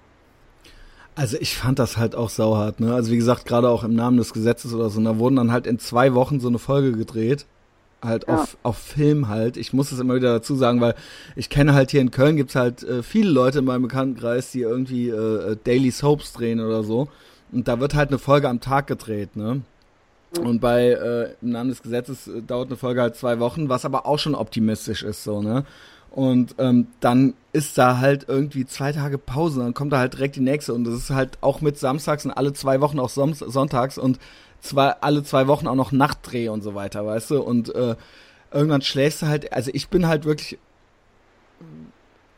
Also 1.14 1.36
ich 1.40 1.56
fand 1.56 1.78
das 1.78 1.96
halt 1.96 2.14
auch 2.14 2.30
sauhart, 2.30 2.80
ne? 2.80 2.94
Also 2.94 3.12
wie 3.12 3.16
gesagt, 3.16 3.44
gerade 3.44 3.68
auch 3.68 3.84
im 3.84 3.94
Namen 3.94 4.16
des 4.16 4.32
Gesetzes 4.32 4.74
oder 4.74 4.90
so, 4.90 5.02
da 5.02 5.18
wurden 5.18 5.36
dann 5.36 5.52
halt 5.52 5.66
in 5.66 5.78
zwei 5.78 6.14
Wochen 6.14 6.40
so 6.40 6.48
eine 6.48 6.58
Folge 6.58 6.92
gedreht. 6.92 7.46
Halt 8.02 8.26
ja. 8.26 8.34
auf, 8.34 8.56
auf 8.64 8.78
Film 8.78 9.28
halt. 9.28 9.56
Ich 9.56 9.72
muss 9.72 9.92
es 9.92 10.00
immer 10.00 10.16
wieder 10.16 10.32
dazu 10.32 10.56
sagen, 10.56 10.80
weil 10.80 10.94
ich 11.36 11.50
kenne 11.50 11.72
halt 11.72 11.92
hier 11.92 12.00
in 12.00 12.10
Köln 12.10 12.36
gibt's 12.36 12.56
halt 12.56 12.82
äh, 12.82 13.02
viele 13.02 13.30
Leute 13.30 13.60
in 13.60 13.64
meinem 13.64 13.82
Bekanntenkreis, 13.82 14.50
die 14.50 14.62
irgendwie 14.62 15.08
äh, 15.08 15.56
Daily 15.62 15.92
Soaps 15.92 16.32
drehen 16.32 16.58
oder 16.58 16.82
so. 16.82 17.08
Und 17.52 17.68
da 17.68 17.78
wird 17.78 17.94
halt 17.94 18.08
eine 18.08 18.18
Folge 18.18 18.48
am 18.48 18.60
Tag 18.60 18.88
gedreht, 18.88 19.36
ne? 19.36 19.60
Und 20.40 20.60
bei 20.60 20.88
äh, 20.88 21.34
im 21.42 21.50
Namen 21.50 21.70
des 21.70 21.82
Gesetzes 21.82 22.26
äh, 22.26 22.42
dauert 22.42 22.68
eine 22.68 22.76
Folge 22.76 23.02
halt 23.02 23.16
zwei 23.16 23.38
Wochen, 23.38 23.68
was 23.68 23.84
aber 23.84 24.06
auch 24.06 24.18
schon 24.18 24.34
optimistisch 24.34 25.02
ist, 25.02 25.24
so, 25.24 25.42
ne? 25.42 25.64
Und 26.10 26.54
ähm, 26.58 26.88
dann 27.00 27.34
ist 27.54 27.78
da 27.78 27.98
halt 27.98 28.26
irgendwie 28.28 28.66
zwei 28.66 28.92
Tage 28.92 29.16
Pause, 29.16 29.60
dann 29.60 29.72
kommt 29.72 29.94
da 29.94 29.98
halt 29.98 30.12
direkt 30.12 30.36
die 30.36 30.40
nächste 30.40 30.74
und 30.74 30.84
das 30.84 30.94
ist 30.94 31.10
halt 31.10 31.38
auch 31.40 31.62
mit 31.62 31.78
Samstags 31.78 32.26
und 32.26 32.32
alle 32.32 32.52
zwei 32.52 32.82
Wochen 32.82 32.98
auch 32.98 33.08
Sonntags 33.08 33.96
und 33.96 34.18
zwei, 34.60 34.90
alle 34.90 35.22
zwei 35.22 35.46
Wochen 35.46 35.66
auch 35.66 35.74
noch 35.74 35.90
Nachtdreh 35.90 36.48
und 36.48 36.62
so 36.62 36.74
weiter, 36.74 37.06
weißt 37.06 37.30
du? 37.30 37.40
Und 37.40 37.74
äh, 37.74 37.96
irgendwann 38.52 38.82
schläfst 38.82 39.22
du 39.22 39.26
halt, 39.26 39.52
also 39.54 39.70
ich 39.72 39.88
bin 39.88 40.06
halt 40.06 40.26
wirklich 40.26 40.58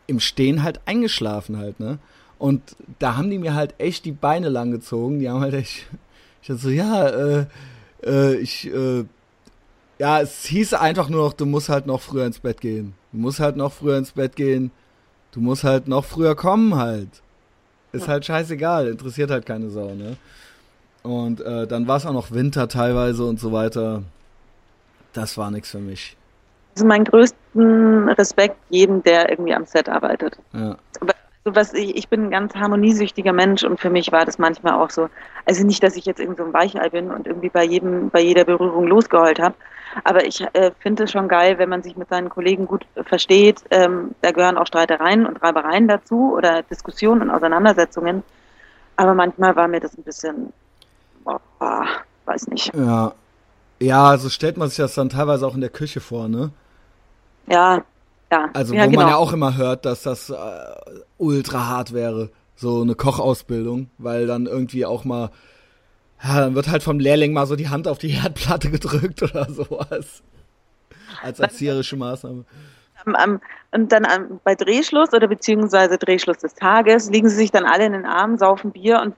im 0.07 0.21
Stehen 0.21 0.63
halt 0.63 0.81
eingeschlafen 0.87 1.59
halt, 1.59 1.81
ne? 1.81 1.99
Und 2.39 2.77
da 2.99 3.17
haben 3.17 3.31
die 3.31 3.39
mir 3.39 3.55
halt 3.55 3.75
echt 3.79 4.05
die 4.05 4.13
Beine 4.13 4.49
lang 4.49 4.71
gezogen, 4.71 5.19
die 5.19 5.29
haben 5.29 5.41
halt 5.41 5.55
echt, 5.55 5.87
ich 6.43 6.49
dachte 6.49 6.61
so, 6.61 6.71
ja, 6.71 7.09
äh, 7.09 7.47
äh, 8.05 8.37
ich, 8.37 8.73
äh, 8.73 9.05
ja, 9.99 10.21
es 10.21 10.45
hieß 10.45 10.75
einfach 10.75 11.09
nur 11.09 11.25
noch, 11.25 11.33
du 11.33 11.47
musst 11.47 11.69
halt 11.69 11.87
noch 11.87 12.01
früher 12.01 12.27
ins 12.27 12.41
Bett 12.41 12.61
gehen. 12.61 12.95
Du 13.13 13.19
musst 13.19 13.41
halt 13.41 13.57
noch 13.57 13.73
früher 13.73 13.97
ins 13.97 14.13
Bett 14.13 14.37
gehen. 14.37 14.71
Du 15.33 15.41
musst 15.41 15.65
halt 15.65 15.89
noch 15.89 16.05
früher 16.05 16.35
kommen 16.35 16.77
halt. 16.77 17.09
Ist 17.93 18.09
halt 18.09 18.25
scheißegal, 18.25 18.89
interessiert 18.89 19.31
halt 19.31 19.47
keine 19.47 19.71
Sau, 19.71 19.95
ne? 19.95 20.17
Und 21.05 21.41
äh, 21.41 21.67
dann 21.67 21.87
war 21.87 21.99
es 21.99 22.07
auch 22.07 22.13
noch 22.13 22.33
Winter 22.33 22.67
teilweise 22.67 23.25
und 23.25 23.39
so 23.39 23.53
weiter. 23.53 24.03
Das 25.13 25.39
war 25.39 25.51
nichts 25.51 25.71
für 25.71 25.79
mich. 25.79 26.17
Also 26.75 26.87
mein 26.87 27.05
größten 27.05 28.09
Respekt 28.11 28.57
jedem, 28.69 29.03
der 29.03 29.31
irgendwie 29.31 29.55
am 29.55 29.65
Set 29.65 29.89
arbeitet. 29.89 30.39
Ja. 30.53 30.77
Aber 31.45 31.57
was 31.57 31.75
ich, 31.75 31.97
ich 31.97 32.09
bin 32.09 32.25
ein 32.25 32.31
ganz 32.31 32.55
harmoniesüchtiger 32.55 33.33
Mensch 33.33 33.65
und 33.65 33.79
für 33.79 33.91
mich 33.91 34.11
war 34.13 34.25
das 34.25 34.39
manchmal 34.39 34.75
auch 34.75 34.91
so. 34.91 35.11
Also 35.45 35.65
nicht, 35.65 35.83
dass 35.83 35.97
ich 35.97 36.07
jetzt 36.07 36.19
irgendwie 36.19 36.41
so 36.41 36.47
ein 36.47 36.55
Weichei 36.55 36.89
bin 36.89 37.11
und 37.11 37.27
irgendwie 37.27 37.51
bei 37.51 37.65
jedem, 37.65 38.09
bei 38.11 38.21
jeder 38.21 38.45
Berührung 38.45 38.87
losgeheult 38.87 39.39
habe, 39.39 39.55
aber 40.03 40.25
ich 40.25 40.41
äh, 40.55 40.73
finde 40.81 41.05
es 41.05 41.13
schon 41.13 41.29
geil, 41.29 41.59
wenn 41.59 41.69
man 41.69 41.83
sich 41.83 41.97
mit 41.97 42.09
seinen 42.09 42.31
Kollegen 42.31 42.67
gut 42.67 42.87
versteht. 43.05 43.63
Ähm, 43.71 44.15
da 44.23 44.33
gehören 44.33 44.57
auch 44.57 44.67
Streitereien 44.67 45.27
und 45.27 45.43
Reibereien 45.43 45.87
dazu 45.87 46.35
oder 46.35 46.63
Diskussionen 46.63 47.23
und 47.23 47.31
Auseinandersetzungen. 47.31 48.25
Aber 48.97 49.15
manchmal 49.15 49.55
war 49.55 49.69
mir 49.69 49.81
das 49.81 49.97
ein 49.97 50.03
bisschen, 50.03 50.53
oh, 51.27 51.37
oh, 51.61 51.85
weiß 52.25 52.49
nicht. 52.49 52.75
Ja. 52.75 53.13
Ja, 53.81 54.17
so 54.17 54.31
stellt 54.31 54.57
man 54.57 54.69
sich 54.69 54.79
das 54.79 54.95
dann 54.95 55.11
teilweise 55.11 55.47
auch 55.47 55.55
in 55.55 55.61
der 55.61 55.69
Küche 55.69 56.01
vor, 56.01 56.29
ne? 56.29 56.51
Ja, 57.47 57.83
ja. 58.31 58.51
Also 58.53 58.75
ja, 58.75 58.85
wo 58.85 58.91
genau. 58.91 59.03
man 59.03 59.11
ja 59.11 59.17
auch 59.17 59.33
immer 59.33 59.57
hört, 59.57 59.85
dass 59.85 60.03
das 60.03 60.31
äh, 60.31 60.35
ultra 61.19 61.67
hart 61.67 61.93
wäre, 61.93 62.31
so 62.57 62.83
eine 62.83 62.95
Kochausbildung, 62.95 63.91
weil 63.99 64.27
dann 64.27 64.47
irgendwie 64.47 64.87
auch 64.87 65.05
mal, 65.05 65.31
ja, 66.23 66.41
dann 66.41 66.55
wird 66.55 66.69
halt 66.69 66.83
vom 66.83 66.99
Lehrling 66.99 67.33
mal 67.33 67.47
so 67.47 67.57
die 67.57 67.69
Hand 67.69 67.89
auf 67.89 67.99
die 67.99 68.09
Herdplatte 68.21 68.71
gedrückt 68.71 69.23
oder 69.23 69.51
sowas. 69.51 70.23
Als 71.23 71.41
erzieherische 71.41 71.97
Maßnahme. 71.97 72.45
und 73.73 73.93
dann 73.93 74.41
bei 74.45 74.55
Drehschluss 74.55 75.13
oder 75.13 75.29
beziehungsweise 75.29 75.99
Drehschluss 75.99 76.39
des 76.39 76.55
Tages 76.55 77.11
liegen 77.11 77.29
sie 77.29 77.37
sich 77.37 77.51
dann 77.51 77.65
alle 77.65 77.87
in 77.87 77.93
den 77.93 78.07
Armen, 78.07 78.39
saufen 78.39 78.73
Bier 78.73 79.01
und 79.01 79.17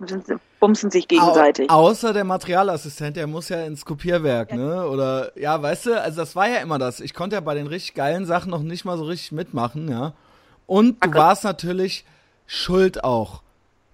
bumsen 0.61 0.91
sich 0.91 1.09
gegenseitig. 1.09 1.71
Au 1.71 1.89
außer 1.89 2.13
der 2.13 2.25
Materialassistent, 2.25 3.17
der 3.17 3.27
muss 3.27 3.49
ja 3.49 3.63
ins 3.65 3.85
Kopierwerk, 3.85 4.51
ja. 4.51 4.57
ne? 4.57 4.89
Oder 4.89 5.33
ja, 5.39 5.61
weißt 5.61 5.87
du, 5.87 6.01
also 6.01 6.21
das 6.21 6.37
war 6.37 6.49
ja 6.49 6.59
immer 6.59 6.79
das. 6.79 7.01
Ich 7.01 7.15
konnte 7.15 7.37
ja 7.37 7.41
bei 7.41 7.55
den 7.55 7.67
richtig 7.67 7.95
geilen 7.95 8.27
Sachen 8.27 8.51
noch 8.51 8.63
nicht 8.63 8.85
mal 8.85 8.99
so 8.99 9.05
richtig 9.05 9.33
mitmachen, 9.33 9.89
ja. 9.89 10.15
Und 10.67 11.05
du 11.05 11.15
warst 11.15 11.45
natürlich 11.45 12.05
schuld 12.47 13.05
auch. 13.05 13.43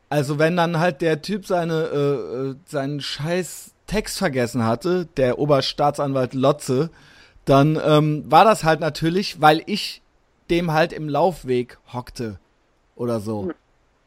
Also 0.09 0.38
wenn 0.38 0.57
dann 0.57 0.79
halt 0.79 1.01
der 1.01 1.22
Typ 1.22 1.46
seine 1.46 1.75
äh, 1.75 2.51
äh, 2.51 2.55
seinen 2.66 3.01
scheiß 3.01 3.72
Text 3.87 4.18
vergessen 4.18 4.64
hatte, 4.64 5.07
der 5.16 5.38
Oberstaatsanwalt 5.38 6.35
Lotze, 6.35 6.90
dann 7.44 7.79
ähm, 7.85 8.25
war 8.31 8.44
das 8.44 8.64
halt 8.64 8.81
natürlich, 8.81 9.40
weil 9.40 9.62
ich 9.66 10.03
dem 10.51 10.72
halt 10.72 10.92
im 10.92 11.09
Laufweg 11.09 11.79
hockte 11.92 12.38
oder 12.94 13.20
so. 13.20 13.53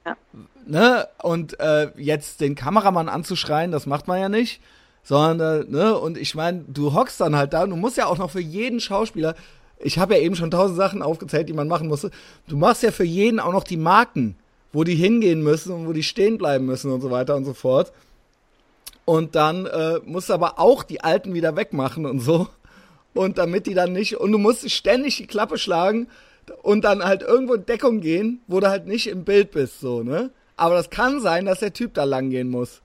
Ja. 0.06 0.18
Ne? 0.66 1.08
Und 1.22 1.60
äh, 1.60 1.90
jetzt 1.98 2.42
den 2.42 2.56
Kameramann 2.56 3.10
anzuschreien, 3.10 3.72
das 3.72 3.86
macht 3.86 4.08
man 4.08 4.20
ja 4.20 4.30
nicht. 4.30 4.62
Sondern, 5.04 5.62
äh, 5.62 5.70
ne, 5.70 5.98
und 5.98 6.18
ich 6.18 6.34
meine, 6.34 6.66
du 6.68 6.94
hockst 6.94 7.22
dann 7.22 7.36
halt 7.36 7.54
da, 7.54 7.68
du 7.68 7.76
musst 7.76 7.98
ja 7.98 8.08
auch 8.08 8.18
noch 8.18 8.32
für 8.32 8.42
jeden 8.42 8.80
Schauspieler, 8.80 9.36
ich 9.78 10.00
habe 10.00 10.16
ja 10.16 10.22
eben 10.22 10.36
schon 10.36 10.52
tausend 10.52 10.78
Sachen 10.78 11.02
aufgezählt, 11.02 11.50
die 11.50 11.54
man 11.54 11.68
machen 11.68 11.88
musste. 11.88 12.10
Du 12.48 12.58
machst 12.58 12.82
ja 12.82 12.92
für 12.92 13.04
jeden 13.04 13.40
auch 13.40 13.52
noch 13.52 13.64
die 13.64 13.78
Marken, 13.78 14.36
wo 14.74 14.84
die 14.84 14.96
hingehen 14.96 15.44
müssen 15.44 15.72
und 15.74 15.88
wo 15.88 15.94
die 15.94 16.04
stehen 16.04 16.38
bleiben 16.38 16.66
müssen 16.66 16.92
und 16.92 17.02
so 17.02 17.12
weiter 17.12 17.36
und 17.36 17.46
so 17.46 17.54
fort. 17.54 17.92
Und 19.06 19.36
dann 19.36 19.68
äh, 19.68 20.00
musst 20.06 20.30
du 20.30 20.34
aber 20.34 20.60
auch 20.60 20.82
die 20.84 21.02
alten 21.02 21.34
wieder 21.34 21.56
wegmachen 21.56 22.06
und 22.06 22.20
so. 22.20 22.48
Und 23.14 23.38
damit 23.38 23.68
die 23.68 23.74
dann 23.74 23.94
nicht, 23.94 24.18
und 24.18 24.32
du 24.32 24.38
musst 24.38 24.70
ständig 24.72 25.18
die 25.18 25.28
Klappe 25.28 25.58
schlagen 25.58 26.08
und 26.62 26.84
dann 26.84 27.04
halt 27.04 27.22
irgendwo 27.22 27.56
in 27.56 27.66
Deckung 27.66 28.02
gehen, 28.02 28.42
wo 28.48 28.60
du 28.60 28.68
halt 28.68 28.88
nicht 28.88 29.08
im 29.08 29.24
Bild 29.24 29.52
bist, 29.52 29.80
so, 29.80 30.04
ne? 30.04 30.32
Aber 30.58 30.76
das 30.76 30.90
kann 30.90 31.20
sein, 31.20 31.46
dass 31.46 31.60
der 31.60 31.74
Typ 31.74 31.94
da 31.94 32.04
lang 32.04 32.30
gehen 32.30 32.50
muss. 32.50 32.82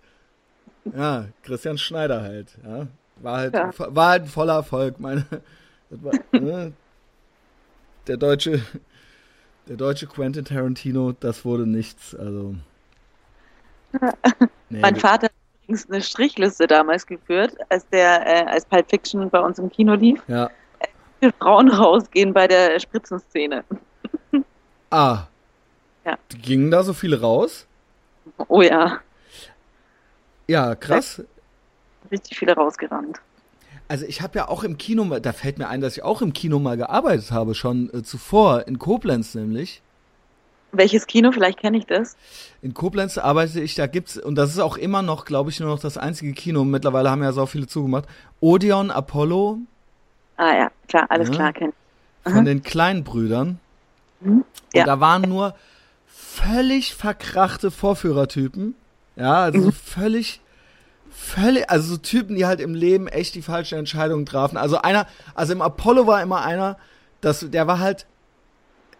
Ja, 0.96 1.26
Christian 1.42 1.78
Schneider 1.78 2.22
halt, 2.22 2.56
ja. 2.64 2.86
War 3.16 3.36
halt, 3.36 3.54
ja. 3.54 3.70
war 3.76 4.08
halt 4.10 4.22
ein 4.22 4.28
voller 4.28 4.54
Erfolg, 4.54 4.98
meine, 4.98 5.26
war, 5.90 6.12
ne? 6.32 6.72
der 8.06 8.16
deutsche, 8.16 8.62
der 9.68 9.76
deutsche 9.76 10.06
Quentin 10.06 10.44
Tarantino, 10.44 11.12
das 11.12 11.44
wurde 11.44 11.66
nichts, 11.66 12.14
also. 12.14 12.54
Nee, 14.72 14.78
mein 14.82 14.94
Vater 14.94 15.24
hat 15.24 15.32
übrigens 15.64 15.90
eine 15.90 16.00
Strichliste 16.00 16.68
damals 16.68 17.04
geführt, 17.04 17.56
als 17.70 17.88
der, 17.88 18.24
äh, 18.24 18.46
als 18.46 18.64
Pulp 18.64 18.88
Fiction 18.88 19.28
bei 19.28 19.40
uns 19.40 19.58
im 19.58 19.68
Kino 19.68 19.94
lief. 19.94 20.22
Ja. 20.28 20.48
Wie 21.20 21.30
Frauen 21.38 21.70
rausgehen 21.70 22.32
bei 22.32 22.48
der 22.48 22.78
Spritzenszene. 22.80 23.64
Ah. 24.90 25.26
Ja. 26.04 26.18
Gingen 26.42 26.70
da 26.70 26.82
so 26.82 26.92
viele 26.92 27.20
raus? 27.20 27.66
Oh 28.48 28.62
ja. 28.62 29.00
Ja, 30.48 30.74
krass. 30.74 31.22
Richtig 32.10 32.38
viele 32.38 32.54
rausgerannt. 32.54 33.20
Also 33.86 34.06
ich 34.06 34.22
habe 34.22 34.38
ja 34.38 34.48
auch 34.48 34.64
im 34.64 34.78
Kino, 34.78 35.18
da 35.18 35.32
fällt 35.32 35.58
mir 35.58 35.68
ein, 35.68 35.80
dass 35.80 35.96
ich 35.96 36.02
auch 36.02 36.22
im 36.22 36.32
Kino 36.32 36.58
mal 36.58 36.76
gearbeitet 36.76 37.32
habe, 37.32 37.54
schon 37.54 37.92
äh, 37.92 38.02
zuvor, 38.02 38.66
in 38.66 38.78
Koblenz 38.78 39.34
nämlich. 39.34 39.82
Welches 40.72 41.06
Kino? 41.08 41.32
Vielleicht 41.32 41.58
kenne 41.58 41.78
ich 41.78 41.86
das. 41.86 42.16
In 42.62 42.74
Koblenz 42.74 43.18
arbeite 43.18 43.60
ich, 43.60 43.74
da 43.74 43.88
gibt's, 43.88 44.16
und 44.16 44.36
das 44.36 44.50
ist 44.50 44.60
auch 44.60 44.76
immer 44.76 45.02
noch, 45.02 45.24
glaube 45.24 45.50
ich, 45.50 45.58
nur 45.58 45.68
noch 45.68 45.80
das 45.80 45.98
einzige 45.98 46.32
Kino, 46.32 46.62
mittlerweile 46.64 47.10
haben 47.10 47.22
ja 47.22 47.32
so 47.32 47.46
viele 47.46 47.66
zugemacht. 47.66 48.04
Odeon 48.40 48.90
Apollo. 48.90 49.58
Ah 50.40 50.56
ja, 50.56 50.70
klar, 50.88 51.04
alles 51.10 51.28
ja, 51.28 51.34
klar, 51.34 51.52
kenne 51.52 51.72
ich. 52.24 52.32
Von 52.32 52.46
den 52.46 52.62
kleinen 52.62 53.04
Brüdern. 53.04 53.58
Mhm. 54.20 54.44
Ja. 54.72 54.82
Und 54.82 54.86
da 54.86 55.00
waren 55.00 55.22
nur 55.22 55.54
völlig 56.06 56.94
verkrachte 56.94 57.70
Vorführertypen. 57.70 58.74
Ja, 59.16 59.42
also 59.42 59.66
mhm. 59.66 59.72
völlig 59.72 60.40
völlig, 61.10 61.68
also 61.68 61.92
so 61.92 61.96
Typen, 61.98 62.36
die 62.36 62.46
halt 62.46 62.60
im 62.60 62.74
Leben 62.74 63.06
echt 63.06 63.34
die 63.34 63.42
falschen 63.42 63.78
Entscheidungen 63.78 64.24
trafen. 64.24 64.56
Also 64.56 64.80
einer, 64.80 65.06
also 65.34 65.52
im 65.52 65.60
Apollo 65.60 66.06
war 66.06 66.22
immer 66.22 66.42
einer, 66.42 66.78
das, 67.20 67.44
der 67.50 67.66
war 67.66 67.78
halt 67.78 68.06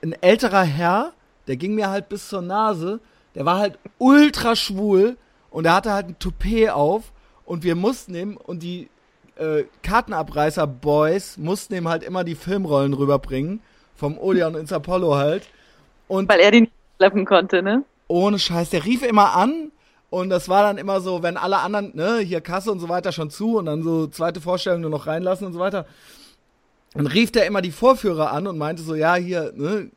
ein 0.03 0.13
älterer 0.13 0.63
Herr, 0.63 1.13
der 1.47 1.57
ging 1.57 1.75
mir 1.75 1.89
halt 1.89 2.11
bis 2.11 2.29
zur 2.29 2.43
Nase, 2.43 3.01
der 3.35 3.47
war 3.47 3.59
halt 3.59 3.79
ultra 3.97 4.57
schwul 4.57 5.17
und 5.51 5.65
der 5.65 5.75
hatte 5.75 5.93
halt 5.93 6.09
ein 6.09 6.19
Toupet 6.19 6.71
auf 6.71 7.13
und 7.47 7.65
wir 7.65 7.77
mussten 7.77 8.15
ihm 8.15 8.37
und 8.37 8.63
die 8.63 8.91
äh, 9.41 9.65
Kartenabreißer-Boys 9.83 11.39
mussten 11.39 11.75
ihm 11.75 11.89
halt 11.89 12.03
immer 12.03 12.25
die 12.25 12.35
Filmrollen 12.35 12.93
rüberbringen, 12.93 13.61
vom 13.97 14.19
Odeon 14.19 14.55
ins 14.55 14.73
Apollo 14.73 15.17
halt. 15.17 15.49
Und 16.09 16.29
Weil 16.29 16.41
er 16.41 16.51
die 16.51 16.61
nicht 16.63 16.73
schleppen 16.97 17.25
konnte, 17.25 17.63
ne? 17.63 17.85
Ohne 18.09 18.39
Scheiß. 18.39 18.71
Der 18.71 18.85
rief 18.85 19.03
immer 19.03 19.35
an 19.35 19.71
und 20.11 20.29
das 20.29 20.49
war 20.49 20.65
dann 20.65 20.77
immer 20.77 21.01
so, 21.01 21.23
wenn 21.23 21.37
alle 21.37 21.59
anderen, 21.59 21.93
ne, 21.95 22.19
hier 22.19 22.41
Kasse 22.41 22.71
und 22.73 22.81
so 22.81 22.89
weiter 22.89 23.13
schon 23.13 23.31
zu 23.31 23.57
und 23.57 23.67
dann 23.67 23.83
so 23.83 24.09
zweite 24.09 24.41
Vorstellung 24.41 24.81
nur 24.81 24.91
noch 24.91 25.07
reinlassen 25.07 25.47
und 25.47 25.53
so 25.53 25.61
weiter. 25.61 25.87
Dann 26.95 27.07
rief 27.07 27.31
der 27.31 27.47
immer 27.47 27.63
die 27.63 27.71
Vorführer 27.71 28.33
an 28.33 28.47
und 28.47 28.59
meinte 28.59 28.83
so, 28.83 28.95
ja, 28.95 29.15
hier, 29.15 29.53
ne, 29.55 29.91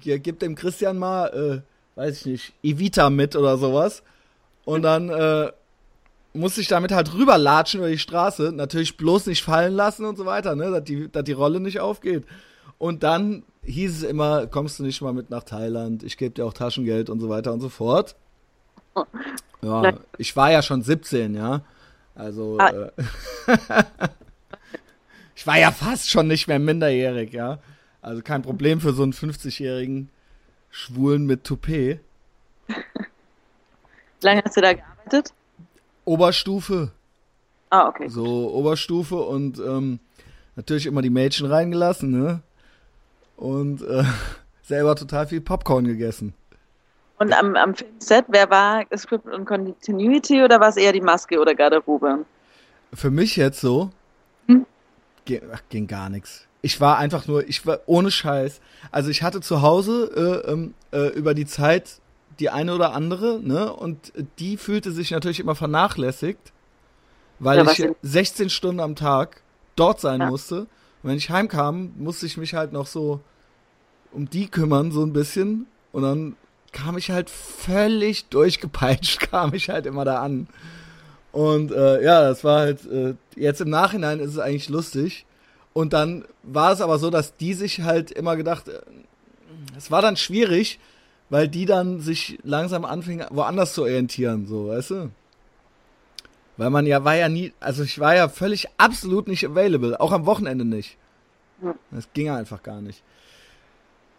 hier, 0.00 0.18
gib 0.18 0.40
dem 0.40 0.54
Christian 0.54 0.98
mal, 0.98 1.62
äh, 1.96 1.98
weiß 1.98 2.20
ich 2.20 2.26
nicht, 2.26 2.52
Evita 2.62 3.10
mit 3.10 3.36
oder 3.36 3.58
sowas. 3.58 4.02
Und 4.64 4.82
dann, 4.82 5.10
äh, 5.10 5.52
musste 6.36 6.60
ich 6.60 6.68
damit 6.68 6.92
halt 6.92 7.12
rüberlatschen 7.14 7.80
über 7.80 7.88
die 7.88 7.98
Straße, 7.98 8.52
natürlich 8.52 8.96
bloß 8.96 9.26
nicht 9.26 9.42
fallen 9.42 9.74
lassen 9.74 10.04
und 10.04 10.16
so 10.16 10.26
weiter, 10.26 10.54
ne, 10.54 10.70
dass 10.70 10.84
die, 10.84 11.10
dass 11.10 11.24
die 11.24 11.32
Rolle 11.32 11.60
nicht 11.60 11.80
aufgeht. 11.80 12.24
Und 12.78 13.02
dann 13.02 13.42
hieß 13.62 13.98
es 13.98 14.02
immer, 14.02 14.46
kommst 14.46 14.78
du 14.78 14.84
nicht 14.84 15.00
mal 15.02 15.12
mit 15.12 15.30
nach 15.30 15.42
Thailand, 15.42 16.02
ich 16.02 16.16
gebe 16.16 16.34
dir 16.34 16.44
auch 16.44 16.52
Taschengeld 16.52 17.10
und 17.10 17.20
so 17.20 17.28
weiter 17.28 17.52
und 17.52 17.60
so 17.60 17.68
fort. 17.68 18.16
Ja, 19.62 19.94
ich 20.18 20.36
war 20.36 20.50
ja 20.50 20.62
schon 20.62 20.82
17, 20.82 21.34
ja. 21.34 21.62
Also, 22.14 22.58
ah. 22.58 22.68
äh, 22.68 22.90
ich 25.34 25.46
war 25.46 25.58
ja 25.58 25.70
fast 25.70 26.10
schon 26.10 26.28
nicht 26.28 26.48
mehr 26.48 26.58
minderjährig, 26.58 27.32
ja. 27.32 27.58
Also 28.00 28.22
kein 28.22 28.42
Problem 28.42 28.80
für 28.80 28.92
so 28.92 29.02
einen 29.02 29.12
50-jährigen 29.12 30.10
Schwulen 30.70 31.26
mit 31.26 31.44
Toupet. 31.44 32.00
Wie 32.68 32.74
lange 34.22 34.42
hast 34.44 34.56
du 34.56 34.60
da 34.60 34.74
gearbeitet? 34.74 35.32
Oberstufe. 36.06 36.92
Ah, 37.68 37.88
okay. 37.88 38.08
So 38.08 38.50
Oberstufe 38.54 39.16
und 39.16 39.58
ähm, 39.58 40.00
natürlich 40.54 40.86
immer 40.86 41.02
die 41.02 41.10
Mädchen 41.10 41.46
reingelassen, 41.46 42.10
ne? 42.10 42.40
Und 43.36 43.82
äh, 43.82 44.04
selber 44.62 44.96
total 44.96 45.26
viel 45.26 45.42
Popcorn 45.42 45.84
gegessen. 45.84 46.32
Und 47.18 47.32
am, 47.32 47.56
am 47.56 47.74
Filmset, 47.74 48.26
wer 48.28 48.50
war 48.50 48.84
Script 48.96 49.26
und 49.26 49.44
Continuity 49.46 50.42
oder 50.42 50.60
war 50.60 50.68
es 50.68 50.76
eher 50.76 50.92
die 50.92 51.00
Maske 51.00 51.40
oder 51.40 51.54
Garderobe? 51.54 52.24
Für 52.92 53.10
mich 53.10 53.36
jetzt 53.36 53.60
so, 53.60 53.90
hm? 54.46 54.66
ging, 55.24 55.40
ach, 55.52 55.62
ging 55.70 55.86
gar 55.86 56.10
nichts. 56.10 56.46
Ich 56.62 56.80
war 56.80 56.98
einfach 56.98 57.26
nur, 57.26 57.48
ich 57.48 57.66
war 57.66 57.80
ohne 57.86 58.10
Scheiß. 58.10 58.60
Also 58.90 59.10
ich 59.10 59.22
hatte 59.22 59.40
zu 59.40 59.62
Hause 59.62 60.44
äh, 60.46 60.50
ähm, 60.50 60.74
äh, 60.92 61.08
über 61.08 61.32
die 61.32 61.46
Zeit 61.46 62.00
die 62.38 62.50
eine 62.50 62.74
oder 62.74 62.92
andere, 62.92 63.40
ne? 63.42 63.72
Und 63.72 64.12
die 64.38 64.56
fühlte 64.56 64.92
sich 64.92 65.10
natürlich 65.10 65.40
immer 65.40 65.54
vernachlässigt, 65.54 66.52
weil 67.38 67.64
ja, 67.64 67.70
ich 67.70 67.88
16 68.02 68.50
Stunden 68.50 68.80
am 68.80 68.96
Tag 68.96 69.42
dort 69.74 70.00
sein 70.00 70.20
ja. 70.20 70.30
musste. 70.30 70.60
Und 70.60 71.10
wenn 71.10 71.16
ich 71.16 71.30
heimkam, 71.30 71.92
musste 71.98 72.26
ich 72.26 72.36
mich 72.36 72.54
halt 72.54 72.72
noch 72.72 72.86
so 72.86 73.20
um 74.12 74.28
die 74.28 74.48
kümmern, 74.48 74.92
so 74.92 75.02
ein 75.02 75.12
bisschen. 75.12 75.66
Und 75.92 76.02
dann 76.02 76.36
kam 76.72 76.98
ich 76.98 77.10
halt 77.10 77.30
völlig 77.30 78.26
durchgepeitscht, 78.28 79.20
kam 79.30 79.54
ich 79.54 79.70
halt 79.70 79.86
immer 79.86 80.04
da 80.04 80.22
an. 80.22 80.48
Und 81.32 81.70
äh, 81.70 82.02
ja, 82.02 82.22
das 82.22 82.44
war 82.44 82.60
halt, 82.60 82.86
äh, 82.86 83.14
jetzt 83.34 83.60
im 83.60 83.70
Nachhinein 83.70 84.20
ist 84.20 84.30
es 84.30 84.38
eigentlich 84.38 84.68
lustig. 84.68 85.26
Und 85.74 85.92
dann 85.92 86.24
war 86.42 86.72
es 86.72 86.80
aber 86.80 86.98
so, 86.98 87.10
dass 87.10 87.36
die 87.36 87.52
sich 87.52 87.82
halt 87.82 88.10
immer 88.10 88.36
gedacht, 88.36 88.68
äh, 88.68 88.80
es 89.76 89.90
war 89.90 90.00
dann 90.00 90.16
schwierig, 90.16 90.78
weil 91.30 91.48
die 91.48 91.66
dann 91.66 92.00
sich 92.00 92.38
langsam 92.42 92.84
anfingen, 92.84 93.26
woanders 93.30 93.74
zu 93.74 93.82
orientieren, 93.82 94.46
so, 94.46 94.68
weißt 94.68 94.90
du? 94.90 95.10
Weil 96.56 96.70
man 96.70 96.86
ja, 96.86 97.04
war 97.04 97.14
ja 97.14 97.28
nie, 97.28 97.52
also 97.60 97.82
ich 97.82 97.98
war 97.98 98.14
ja 98.14 98.28
völlig 98.28 98.66
absolut 98.78 99.28
nicht 99.28 99.44
available, 99.46 100.00
auch 100.00 100.12
am 100.12 100.26
Wochenende 100.26 100.64
nicht. 100.64 100.96
Das 101.90 102.08
ging 102.12 102.30
einfach 102.30 102.62
gar 102.62 102.80
nicht. 102.80 103.02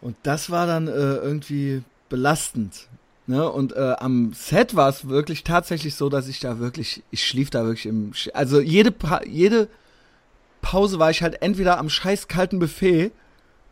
Und 0.00 0.16
das 0.22 0.50
war 0.50 0.66
dann 0.66 0.86
äh, 0.86 0.90
irgendwie 0.90 1.82
belastend. 2.08 2.88
Ne? 3.26 3.50
Und 3.50 3.74
äh, 3.74 3.94
am 3.98 4.32
Set 4.32 4.76
war 4.76 4.88
es 4.88 5.08
wirklich 5.08 5.44
tatsächlich 5.44 5.96
so, 5.96 6.08
dass 6.08 6.28
ich 6.28 6.40
da 6.40 6.58
wirklich, 6.60 7.02
ich 7.10 7.26
schlief 7.26 7.50
da 7.50 7.64
wirklich 7.64 7.86
im, 7.86 8.12
also 8.34 8.60
jede, 8.60 8.92
pa 8.92 9.22
jede 9.24 9.68
Pause 10.62 10.98
war 10.98 11.10
ich 11.10 11.22
halt 11.22 11.42
entweder 11.42 11.78
am 11.78 11.90
scheiß 11.90 12.28
kalten 12.28 12.58
Buffet 12.58 13.10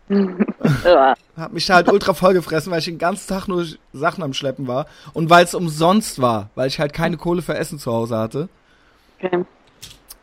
hab 1.37 1.53
mich 1.53 1.67
da 1.67 1.75
halt 1.75 1.91
ultra 1.91 2.15
voll 2.15 2.35
gefressen, 2.35 2.71
weil 2.73 2.79
ich 2.79 2.87
den 2.87 2.99
ganzen 2.99 3.29
Tag 3.29 3.49
nur 3.49 3.67
Sachen 3.93 4.23
am 4.23 4.33
Schleppen 4.33 4.67
war. 4.67 4.87
Und 5.13 5.31
weil 5.31 5.45
es 5.45 5.55
umsonst 5.55 6.21
war, 6.21 6.51
weil 6.55 6.69
ich 6.69 6.81
halt 6.81 6.93
keine 6.93 7.17
Kohle 7.17 7.43
für 7.43 7.57
Essen 7.57 7.79
zu 7.79 7.93
Hause 7.93 8.17
hatte. 8.19 8.49
Okay. 9.19 9.45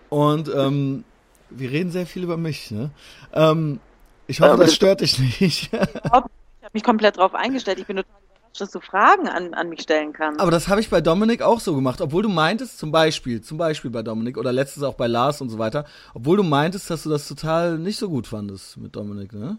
Und 0.10 0.52
ähm, 0.56 1.04
wir 1.50 1.72
reden 1.72 1.92
sehr 1.92 2.06
viel 2.06 2.24
über 2.24 2.38
mich, 2.38 2.72
ne? 2.72 2.92
Ähm, 3.34 3.80
ich 4.28 4.42
hoffe, 4.42 4.58
das 4.58 4.74
stört 4.74 5.02
dich 5.02 5.20
nicht. 5.20 5.74
ich 5.74 5.74
habe 5.74 6.30
mich 6.72 6.84
komplett 6.84 7.18
drauf 7.18 7.36
eingestellt. 7.36 7.80
Ich 7.80 7.88
bin 7.88 7.98
total 7.98 8.22
überrascht, 8.24 8.62
dass 8.62 8.72
du 8.72 8.80
Fragen 8.80 9.28
an, 9.28 9.54
an 9.54 9.70
mich 9.70 9.82
stellen 9.82 10.14
kannst. 10.14 10.40
Aber 10.40 10.52
das 10.52 10.68
habe 10.68 10.82
ich 10.82 10.90
bei 10.90 11.02
Dominik 11.02 11.42
auch 11.42 11.60
so 11.60 11.76
gemacht. 11.76 12.02
Obwohl 12.02 12.24
du 12.24 12.30
meintest, 12.30 12.78
zum 12.78 12.92
Beispiel, 12.92 13.42
zum 13.42 13.58
Beispiel 13.58 13.92
bei 13.92 14.02
Dominik 14.02 14.38
oder 14.38 14.52
letztes 14.52 14.84
auch 14.84 14.96
bei 14.96 15.08
Lars 15.08 15.42
und 15.42 15.50
so 15.50 15.58
weiter, 15.58 15.86
obwohl 16.14 16.38
du 16.38 16.44
meintest, 16.44 16.90
dass 16.90 17.04
du 17.04 17.10
das 17.10 17.28
total 17.28 17.78
nicht 17.78 17.98
so 17.98 18.10
gut 18.10 18.28
fandest 18.28 18.78
mit 18.78 18.96
Dominik, 18.96 19.34
ne? 19.34 19.58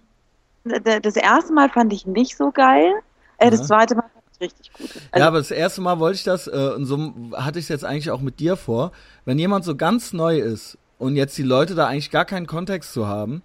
Das 0.64 1.16
erste 1.16 1.52
Mal 1.52 1.68
fand 1.68 1.92
ich 1.92 2.06
nicht 2.06 2.36
so 2.36 2.50
geil. 2.50 2.92
Äh, 3.38 3.50
das 3.50 3.66
zweite 3.66 3.94
Mal 3.94 4.02
fand 4.02 4.24
ich 4.32 4.40
richtig 4.40 4.72
gut. 4.72 4.90
Also, 5.10 5.22
ja, 5.22 5.28
aber 5.28 5.38
das 5.38 5.50
erste 5.50 5.80
Mal 5.80 5.98
wollte 5.98 6.16
ich 6.16 6.24
das, 6.24 6.46
äh, 6.46 6.72
und 6.76 6.86
so 6.86 7.12
hatte 7.34 7.58
ich 7.58 7.66
es 7.66 7.68
jetzt 7.68 7.84
eigentlich 7.84 8.10
auch 8.10 8.20
mit 8.20 8.40
dir 8.40 8.56
vor, 8.56 8.92
wenn 9.24 9.38
jemand 9.38 9.64
so 9.64 9.76
ganz 9.76 10.12
neu 10.12 10.38
ist 10.38 10.78
und 10.98 11.16
jetzt 11.16 11.36
die 11.36 11.42
Leute 11.42 11.74
da 11.74 11.86
eigentlich 11.86 12.10
gar 12.10 12.24
keinen 12.24 12.46
Kontext 12.46 12.92
zu 12.92 13.06
haben, 13.06 13.42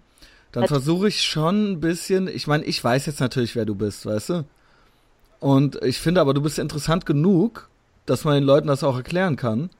dann 0.52 0.66
versuche 0.66 1.08
ich 1.08 1.22
schon 1.22 1.72
ein 1.72 1.80
bisschen, 1.80 2.26
ich 2.26 2.46
meine, 2.48 2.64
ich 2.64 2.82
weiß 2.82 3.06
jetzt 3.06 3.20
natürlich, 3.20 3.54
wer 3.54 3.66
du 3.66 3.76
bist, 3.76 4.04
weißt 4.04 4.30
du? 4.30 4.44
Und 5.38 5.82
ich 5.84 6.00
finde 6.00 6.20
aber, 6.20 6.34
du 6.34 6.42
bist 6.42 6.58
interessant 6.58 7.06
genug, 7.06 7.68
dass 8.04 8.24
man 8.24 8.34
den 8.34 8.44
Leuten 8.44 8.66
das 8.66 8.82
auch 8.82 8.96
erklären 8.96 9.36
kann, 9.36 9.70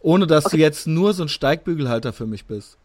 ohne 0.00 0.26
dass 0.26 0.46
okay. 0.46 0.56
du 0.56 0.62
jetzt 0.62 0.86
nur 0.86 1.12
so 1.12 1.24
ein 1.24 1.28
Steigbügelhalter 1.28 2.12
für 2.12 2.26
mich 2.26 2.46
bist 2.46 2.78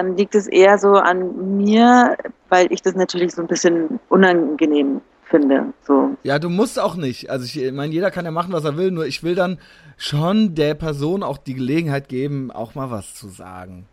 dann 0.00 0.16
liegt 0.16 0.34
es 0.34 0.46
eher 0.46 0.78
so 0.78 0.94
an 0.94 1.58
mir, 1.58 2.16
weil 2.48 2.72
ich 2.72 2.80
das 2.80 2.94
natürlich 2.94 3.34
so 3.34 3.42
ein 3.42 3.48
bisschen 3.48 4.00
unangenehm 4.08 5.02
finde. 5.24 5.72
So. 5.86 6.16
Ja, 6.22 6.38
du 6.38 6.48
musst 6.48 6.78
auch 6.78 6.96
nicht. 6.96 7.30
Also 7.30 7.44
ich 7.44 7.72
meine, 7.72 7.92
jeder 7.92 8.10
kann 8.10 8.24
ja 8.24 8.30
machen, 8.30 8.52
was 8.52 8.64
er 8.64 8.76
will, 8.76 8.90
nur 8.90 9.06
ich 9.06 9.22
will 9.22 9.34
dann 9.34 9.58
schon 9.96 10.54
der 10.54 10.74
Person 10.74 11.22
auch 11.22 11.36
die 11.36 11.54
Gelegenheit 11.54 12.08
geben, 12.08 12.50
auch 12.50 12.74
mal 12.74 12.90
was 12.90 13.14
zu 13.14 13.28
sagen. 13.28 13.86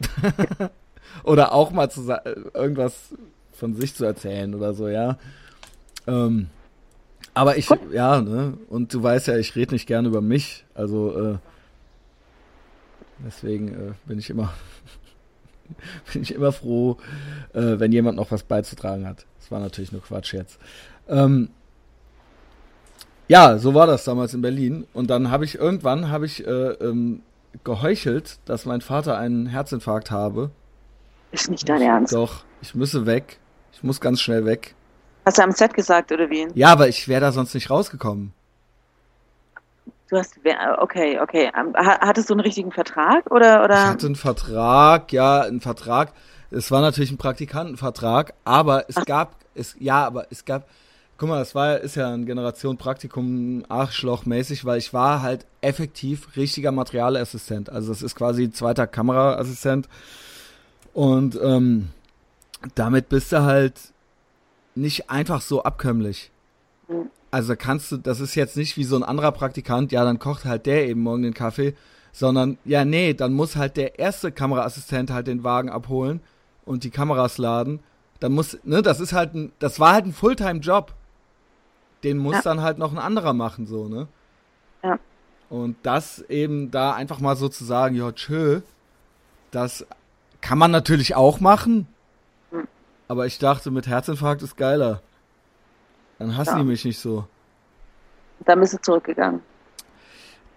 oder 1.24 1.52
auch 1.52 1.70
mal 1.70 1.90
zu 1.90 2.02
irgendwas 2.52 3.14
von 3.52 3.74
sich 3.74 3.94
zu 3.94 4.04
erzählen 4.04 4.54
oder 4.54 4.74
so, 4.74 4.88
ja. 4.88 5.16
Ähm, 6.06 6.48
aber 7.34 7.56
ich, 7.56 7.68
Gut. 7.68 7.78
ja, 7.92 8.20
ne, 8.20 8.54
und 8.68 8.92
du 8.92 9.02
weißt 9.02 9.28
ja, 9.28 9.36
ich 9.38 9.54
rede 9.56 9.74
nicht 9.74 9.86
gerne 9.86 10.08
über 10.08 10.20
mich, 10.20 10.64
also 10.74 11.18
äh, 11.18 11.38
deswegen 13.24 13.68
äh, 13.68 13.92
bin 14.06 14.18
ich 14.18 14.28
immer 14.28 14.52
bin 16.12 16.22
ich 16.22 16.34
immer 16.34 16.52
froh, 16.52 16.96
äh, 17.52 17.78
wenn 17.78 17.92
jemand 17.92 18.16
noch 18.16 18.30
was 18.30 18.42
beizutragen 18.42 19.06
hat. 19.06 19.26
Das 19.38 19.50
war 19.50 19.60
natürlich 19.60 19.92
nur 19.92 20.02
Quatsch 20.02 20.34
jetzt. 20.34 20.58
Ähm, 21.08 21.50
ja, 23.28 23.58
so 23.58 23.74
war 23.74 23.86
das 23.86 24.04
damals 24.04 24.34
in 24.34 24.42
Berlin. 24.42 24.86
Und 24.92 25.10
dann 25.10 25.30
habe 25.30 25.44
ich 25.44 25.56
irgendwann 25.56 26.10
habe 26.10 26.26
ich 26.26 26.46
äh, 26.46 26.50
ähm, 26.50 27.22
geheuchelt, 27.64 28.38
dass 28.44 28.66
mein 28.66 28.80
Vater 28.80 29.18
einen 29.18 29.46
Herzinfarkt 29.46 30.10
habe. 30.10 30.50
Ist 31.32 31.50
nicht 31.50 31.68
dein 31.68 31.82
Ernst? 31.82 32.14
Doch, 32.14 32.44
ich 32.62 32.74
müsse 32.74 33.06
weg. 33.06 33.38
Ich 33.72 33.82
muss 33.82 34.00
ganz 34.00 34.20
schnell 34.20 34.44
weg. 34.46 34.74
Hast 35.24 35.38
du 35.38 35.42
am 35.42 35.52
Set 35.52 35.74
gesagt 35.74 36.12
oder 36.12 36.30
wie? 36.30 36.46
Ja, 36.54 36.68
aber 36.68 36.88
ich 36.88 37.08
wäre 37.08 37.20
da 37.20 37.32
sonst 37.32 37.52
nicht 37.52 37.68
rausgekommen. 37.68 38.32
Du 40.08 40.16
hast, 40.16 40.38
okay, 40.78 41.18
okay. 41.20 41.50
Ähm, 41.58 41.74
hattest 41.76 42.30
du 42.30 42.34
einen 42.34 42.40
richtigen 42.40 42.70
Vertrag 42.70 43.28
oder, 43.30 43.64
oder? 43.64 43.74
Ich 43.74 43.80
hatte 43.80 44.06
einen 44.06 44.14
Vertrag, 44.14 45.12
ja, 45.12 45.40
einen 45.40 45.60
Vertrag. 45.60 46.12
Es 46.50 46.70
war 46.70 46.80
natürlich 46.80 47.10
ein 47.10 47.18
Praktikantenvertrag, 47.18 48.34
aber 48.44 48.88
es 48.88 48.98
Ach. 48.98 49.04
gab, 49.04 49.36
es, 49.54 49.74
ja, 49.80 50.06
aber 50.06 50.28
es 50.30 50.44
gab, 50.44 50.68
guck 51.18 51.28
mal, 51.28 51.40
das 51.40 51.56
war, 51.56 51.78
ist 51.78 51.96
ja 51.96 52.12
ein 52.12 52.24
Generation 52.24 52.76
Praktikum 52.76 53.64
Arschlochmäßig, 53.68 54.64
weil 54.64 54.78
ich 54.78 54.94
war 54.94 55.22
halt 55.22 55.44
effektiv 55.60 56.36
richtiger 56.36 56.70
Materialassistent. 56.70 57.68
Also 57.68 57.88
das 57.88 58.02
ist 58.02 58.14
quasi 58.14 58.52
zweiter 58.52 58.86
Kameraassistent. 58.86 59.88
Und 60.94 61.36
ähm, 61.42 61.90
damit 62.76 63.08
bist 63.08 63.32
du 63.32 63.42
halt 63.42 63.74
nicht 64.76 65.10
einfach 65.10 65.40
so 65.40 65.64
abkömmlich. 65.64 66.30
Mhm. 66.86 67.10
Also 67.30 67.54
kannst 67.56 67.92
du, 67.92 67.96
das 67.96 68.20
ist 68.20 68.34
jetzt 68.34 68.56
nicht 68.56 68.76
wie 68.76 68.84
so 68.84 68.96
ein 68.96 69.02
anderer 69.02 69.32
Praktikant, 69.32 69.92
ja, 69.92 70.04
dann 70.04 70.18
kocht 70.18 70.44
halt 70.44 70.66
der 70.66 70.88
eben 70.88 71.02
morgen 71.02 71.22
den 71.22 71.34
Kaffee, 71.34 71.74
sondern 72.12 72.56
ja, 72.64 72.84
nee, 72.84 73.14
dann 73.14 73.32
muss 73.32 73.56
halt 73.56 73.76
der 73.76 73.98
erste 73.98 74.32
Kameraassistent 74.32 75.10
halt 75.10 75.26
den 75.26 75.44
Wagen 75.44 75.68
abholen 75.68 76.20
und 76.64 76.84
die 76.84 76.90
Kameras 76.90 77.38
laden. 77.38 77.80
Dann 78.20 78.32
muss, 78.32 78.58
ne, 78.64 78.80
das 78.80 79.00
ist 79.00 79.12
halt 79.12 79.34
ein, 79.34 79.52
das 79.58 79.80
war 79.80 79.92
halt 79.92 80.06
ein 80.06 80.12
Fulltime-Job. 80.12 80.94
Den 82.04 82.18
muss 82.18 82.36
ja. 82.36 82.42
dann 82.42 82.62
halt 82.62 82.78
noch 82.78 82.92
ein 82.92 82.98
anderer 82.98 83.32
machen, 83.32 83.66
so, 83.66 83.88
ne? 83.88 84.08
Ja. 84.82 84.98
Und 85.48 85.76
das 85.82 86.20
eben 86.28 86.70
da 86.70 86.92
einfach 86.92 87.20
mal 87.20 87.36
so 87.36 87.48
zu 87.48 87.64
sagen, 87.64 87.94
ja, 87.94 88.12
tschö, 88.12 88.60
das 89.50 89.86
kann 90.40 90.58
man 90.58 90.70
natürlich 90.70 91.14
auch 91.14 91.40
machen. 91.40 91.86
Mhm. 92.50 92.68
Aber 93.08 93.26
ich 93.26 93.38
dachte, 93.38 93.70
mit 93.70 93.86
Herzinfarkt 93.86 94.42
ist 94.42 94.56
geiler. 94.56 95.02
Dann 96.18 96.36
hassen 96.36 96.56
ja. 96.56 96.58
die 96.58 96.64
mich 96.64 96.84
nicht 96.84 96.98
so. 96.98 97.26
Dann 98.44 98.60
bist 98.60 98.74
du 98.74 98.80
zurückgegangen. 98.80 99.40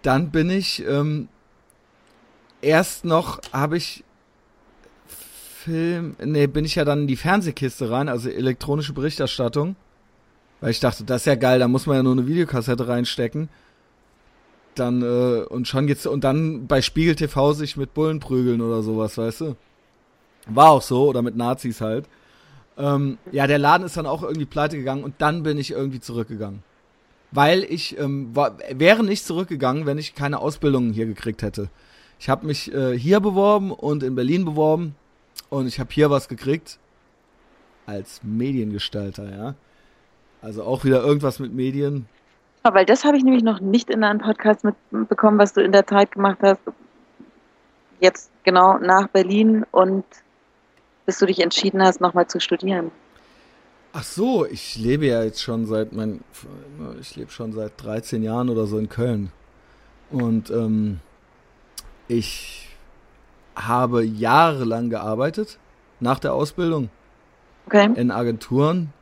Dann 0.02 0.30
bin 0.30 0.50
ich 0.50 0.84
ähm, 0.86 1.28
erst 2.62 3.04
noch, 3.04 3.40
habe 3.52 3.76
ich 3.76 4.04
Film, 5.06 6.16
nee, 6.24 6.46
bin 6.46 6.64
ich 6.64 6.76
ja 6.76 6.86
dann 6.86 7.02
in 7.02 7.06
die 7.06 7.16
Fernsehkiste 7.16 7.90
rein, 7.90 8.08
also 8.08 8.30
elektronische 8.30 8.94
Berichterstattung. 8.94 9.76
Weil 10.60 10.70
ich 10.70 10.80
dachte, 10.80 11.04
das 11.04 11.22
ist 11.22 11.26
ja 11.26 11.34
geil, 11.34 11.58
da 11.58 11.68
muss 11.68 11.86
man 11.86 11.96
ja 11.96 12.02
nur 12.02 12.12
eine 12.12 12.26
Videokassette 12.26 12.88
reinstecken. 12.88 13.48
Dann, 14.74 15.02
äh, 15.02 15.44
und 15.44 15.68
schon 15.68 15.86
geht's, 15.86 16.06
und 16.06 16.24
dann 16.24 16.66
bei 16.66 16.80
Spiegel 16.80 17.14
TV 17.14 17.52
sich 17.52 17.76
mit 17.76 17.92
Bullen 17.92 18.20
prügeln 18.20 18.60
oder 18.60 18.82
sowas, 18.82 19.18
weißt 19.18 19.40
du? 19.42 19.56
War 20.46 20.70
auch 20.70 20.82
so, 20.82 21.08
oder 21.08 21.22
mit 21.22 21.36
Nazis 21.36 21.80
halt. 21.80 22.06
Ähm, 22.78 23.18
ja, 23.32 23.46
der 23.46 23.58
Laden 23.58 23.84
ist 23.84 23.96
dann 23.96 24.06
auch 24.06 24.22
irgendwie 24.22 24.46
pleite 24.46 24.76
gegangen 24.76 25.04
und 25.04 25.14
dann 25.18 25.42
bin 25.42 25.58
ich 25.58 25.70
irgendwie 25.70 26.00
zurückgegangen. 26.00 26.62
Weil 27.32 27.64
ich 27.64 27.98
ähm, 27.98 28.34
war, 28.34 28.56
wäre 28.72 29.04
nicht 29.04 29.24
zurückgegangen, 29.24 29.86
wenn 29.86 29.98
ich 29.98 30.14
keine 30.14 30.38
Ausbildung 30.38 30.92
hier 30.92 31.06
gekriegt 31.06 31.42
hätte. 31.42 31.68
Ich 32.18 32.28
habe 32.28 32.46
mich 32.46 32.72
äh, 32.74 32.98
hier 32.98 33.20
beworben 33.20 33.70
und 33.70 34.02
in 34.02 34.14
Berlin 34.14 34.44
beworben 34.44 34.94
und 35.48 35.66
ich 35.66 35.80
habe 35.80 35.90
hier 35.92 36.10
was 36.10 36.28
gekriegt 36.28 36.78
als 37.86 38.20
Mediengestalter, 38.22 39.30
ja. 39.30 39.54
Also 40.42 40.64
auch 40.64 40.84
wieder 40.84 41.02
irgendwas 41.02 41.38
mit 41.38 41.52
Medien. 41.52 42.06
Ja, 42.64 42.74
weil 42.74 42.86
das 42.86 43.04
habe 43.04 43.16
ich 43.16 43.24
nämlich 43.24 43.42
noch 43.42 43.60
nicht 43.60 43.90
in 43.90 44.04
einem 44.04 44.20
Podcast 44.20 44.64
mitbekommen, 44.90 45.38
was 45.38 45.52
du 45.52 45.62
in 45.62 45.72
der 45.72 45.86
Zeit 45.86 46.12
gemacht 46.12 46.38
hast. 46.42 46.60
Jetzt 48.00 48.30
genau 48.44 48.78
nach 48.78 49.08
Berlin 49.08 49.64
und 49.70 50.04
bis 51.10 51.18
du 51.18 51.26
dich 51.26 51.40
entschieden 51.40 51.82
hast, 51.82 52.00
nochmal 52.00 52.28
zu 52.28 52.40
studieren. 52.40 52.90
Ach 53.92 54.04
so, 54.04 54.46
ich 54.46 54.76
lebe 54.76 55.06
ja 55.06 55.24
jetzt 55.24 55.42
schon 55.42 55.66
seit 55.66 55.92
mein, 55.92 56.20
ich 57.00 57.16
lebe 57.16 57.32
schon 57.32 57.52
seit 57.52 57.72
13 57.82 58.22
Jahren 58.22 58.48
oder 58.48 58.66
so 58.66 58.78
in 58.78 58.88
Köln. 58.88 59.32
Und 60.10 60.50
ähm, 60.50 61.00
ich 62.06 62.68
habe 63.56 64.04
jahrelang 64.04 64.90
gearbeitet 64.90 65.58
nach 65.98 66.20
der 66.20 66.32
Ausbildung. 66.32 66.90
Okay. 67.66 67.90
In 67.96 68.10
Agenturen. 68.10 68.92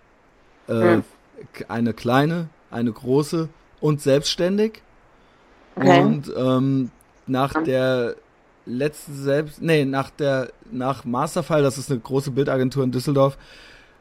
Äh, 0.67 0.73
hm 0.73 1.05
eine 1.69 1.93
kleine, 1.93 2.49
eine 2.71 2.93
große 2.93 3.49
und 3.81 4.01
selbstständig. 4.01 4.83
Okay. 5.77 6.03
Und 6.03 6.33
ähm, 6.37 6.91
nach 7.27 7.63
der 7.63 8.17
letzten 8.69 9.15
selbst, 9.15 9.63
nee, 9.63 9.85
nach 9.85 10.11
der, 10.11 10.51
nach 10.71 11.05
Masterfall, 11.05 11.63
das 11.63 11.79
ist 11.79 11.91
eine 11.91 12.01
große 12.01 12.31
Bildagentur 12.31 12.85
in 12.85 12.93
Düsseldorf, 12.93 13.39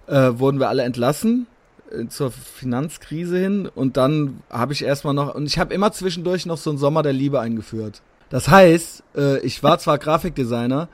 äh, 0.07 0.31
wurden 0.33 0.59
wir 0.59 0.69
alle 0.69 0.83
entlassen 0.83 1.47
äh, 1.91 2.07
zur 2.07 2.31
Finanzkrise 2.31 3.37
hin 3.37 3.69
und 3.73 3.97
dann 3.97 4.41
habe 4.49 4.73
ich 4.73 4.83
erstmal 4.83 5.13
noch 5.13 5.33
und 5.33 5.45
ich 5.45 5.57
habe 5.57 5.73
immer 5.73 5.91
zwischendurch 5.91 6.45
noch 6.45 6.57
so 6.57 6.69
einen 6.69 6.79
Sommer 6.79 7.03
der 7.03 7.13
Liebe 7.13 7.39
eingeführt. 7.39 8.01
Das 8.29 8.49
heißt, 8.49 9.03
äh, 9.15 9.39
ich 9.39 9.63
war 9.63 9.79
zwar 9.79 9.97
Grafikdesigner, 9.97 10.89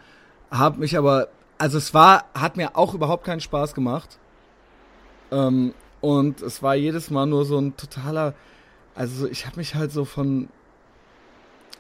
habe 0.51 0.80
mich 0.80 0.97
aber 0.97 1.30
also 1.57 1.78
es 1.78 1.93
war 1.93 2.26
hat 2.34 2.57
mir 2.57 2.78
auch 2.78 2.93
überhaupt 2.93 3.26
keinen 3.26 3.41
Spaß 3.41 3.74
gemacht. 3.74 4.19
Ähm, 5.32 5.74
und 6.01 6.41
es 6.41 6.61
war 6.61 6.76
jedes 6.76 7.09
Mal 7.09 7.26
nur 7.26 7.45
so 7.45 7.57
ein 7.57 7.78
totaler, 7.78 8.34
also 8.93 9.26
ich 9.26 9.45
habe 9.45 9.57
mich 9.57 9.76
halt 9.76 9.91
so 9.91 10.03
von, 10.03 10.49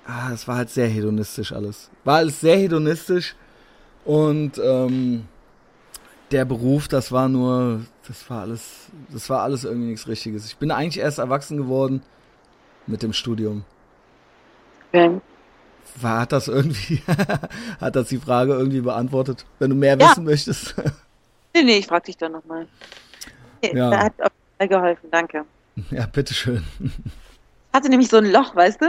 ah, 0.05 0.31
es 0.33 0.47
war 0.47 0.57
halt 0.57 0.69
sehr 0.69 0.87
hedonistisch 0.87 1.51
alles. 1.51 1.89
War 2.03 2.17
alles 2.17 2.39
sehr 2.39 2.57
hedonistisch 2.57 3.35
und 4.05 4.59
ähm, 4.63 5.25
der 6.31 6.45
Beruf, 6.45 6.87
das 6.87 7.11
war 7.11 7.29
nur, 7.29 7.85
das 8.07 8.29
war 8.29 8.41
alles, 8.41 8.87
das 9.11 9.29
war 9.29 9.41
alles 9.43 9.63
irgendwie 9.63 9.89
nichts 9.89 10.07
Richtiges. 10.07 10.47
Ich 10.47 10.57
bin 10.57 10.71
eigentlich 10.71 11.01
erst 11.01 11.19
erwachsen 11.19 11.57
geworden 11.57 12.01
mit 12.87 13.03
dem 13.03 13.13
Studium. 13.13 13.63
Okay. 14.89 15.21
War, 16.01 16.21
hat 16.21 16.31
das 16.31 16.47
irgendwie, 16.47 17.01
hat 17.79 17.95
das 17.95 18.09
die 18.09 18.17
Frage 18.17 18.53
irgendwie 18.53 18.81
beantwortet, 18.81 19.45
wenn 19.59 19.69
du 19.69 19.75
mehr 19.75 19.97
ja. 19.97 20.09
wissen 20.09 20.23
möchtest? 20.23 20.75
nee, 21.53 21.63
nee, 21.63 21.77
ich 21.77 21.87
frag 21.87 22.03
dich 22.03 22.17
dann 22.17 22.31
nochmal. 22.31 22.67
Ja. 23.63 23.89
Da 23.89 24.03
hat 24.03 24.13
auch 24.21 24.67
geholfen, 24.67 25.09
danke. 25.11 25.45
Ja, 25.91 26.05
bitteschön. 26.05 26.63
Hatte 27.73 27.89
nämlich 27.89 28.09
so 28.09 28.17
ein 28.17 28.31
Loch, 28.31 28.55
weißt 28.55 28.81
du? 28.81 28.85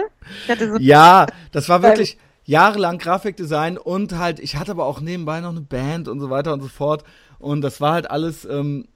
So 0.58 0.76
ja, 0.78 1.26
das 1.52 1.68
war 1.68 1.82
wirklich 1.82 2.18
jahrelang 2.44 2.98
Grafikdesign 2.98 3.78
und 3.78 4.16
halt, 4.18 4.38
ich 4.38 4.56
hatte 4.56 4.72
aber 4.72 4.84
auch 4.84 5.00
nebenbei 5.00 5.40
noch 5.40 5.50
eine 5.50 5.62
Band 5.62 6.08
und 6.08 6.20
so 6.20 6.30
weiter 6.30 6.52
und 6.52 6.60
so 6.60 6.68
fort. 6.68 7.04
Und 7.38 7.62
das 7.62 7.80
war 7.80 7.94
halt 7.94 8.10
alles, 8.10 8.44
ähm, 8.44 8.86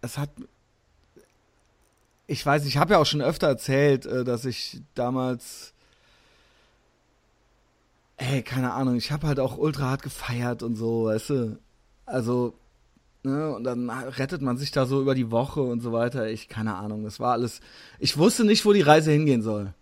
es 0.00 0.18
hat, 0.18 0.30
ich 2.26 2.44
weiß, 2.44 2.64
ich 2.66 2.76
habe 2.76 2.94
ja 2.94 3.00
auch 3.00 3.06
schon 3.06 3.22
öfter 3.22 3.48
erzählt, 3.48 4.06
äh, 4.06 4.24
dass 4.24 4.44
ich 4.44 4.80
damals, 4.94 5.72
ey, 8.16 8.42
keine 8.42 8.72
Ahnung, 8.72 8.96
ich 8.96 9.10
habe 9.10 9.26
halt 9.26 9.40
auch 9.40 9.56
ultra 9.58 9.90
hart 9.90 10.02
gefeiert 10.02 10.62
und 10.62 10.76
so, 10.76 11.06
weißt 11.06 11.30
du? 11.30 11.58
Also, 12.06 12.54
Ne? 13.26 13.52
Und 13.52 13.64
dann 13.64 13.90
rettet 13.90 14.40
man 14.40 14.56
sich 14.56 14.70
da 14.70 14.86
so 14.86 15.00
über 15.02 15.16
die 15.16 15.32
Woche 15.32 15.60
und 15.60 15.80
so 15.80 15.90
weiter. 15.90 16.28
Ich, 16.28 16.48
keine 16.48 16.76
Ahnung, 16.76 17.02
das 17.02 17.18
war 17.18 17.32
alles. 17.32 17.60
Ich 17.98 18.16
wusste 18.18 18.44
nicht, 18.44 18.64
wo 18.64 18.72
die 18.72 18.82
Reise 18.82 19.10
hingehen 19.10 19.42
soll. 19.42 19.74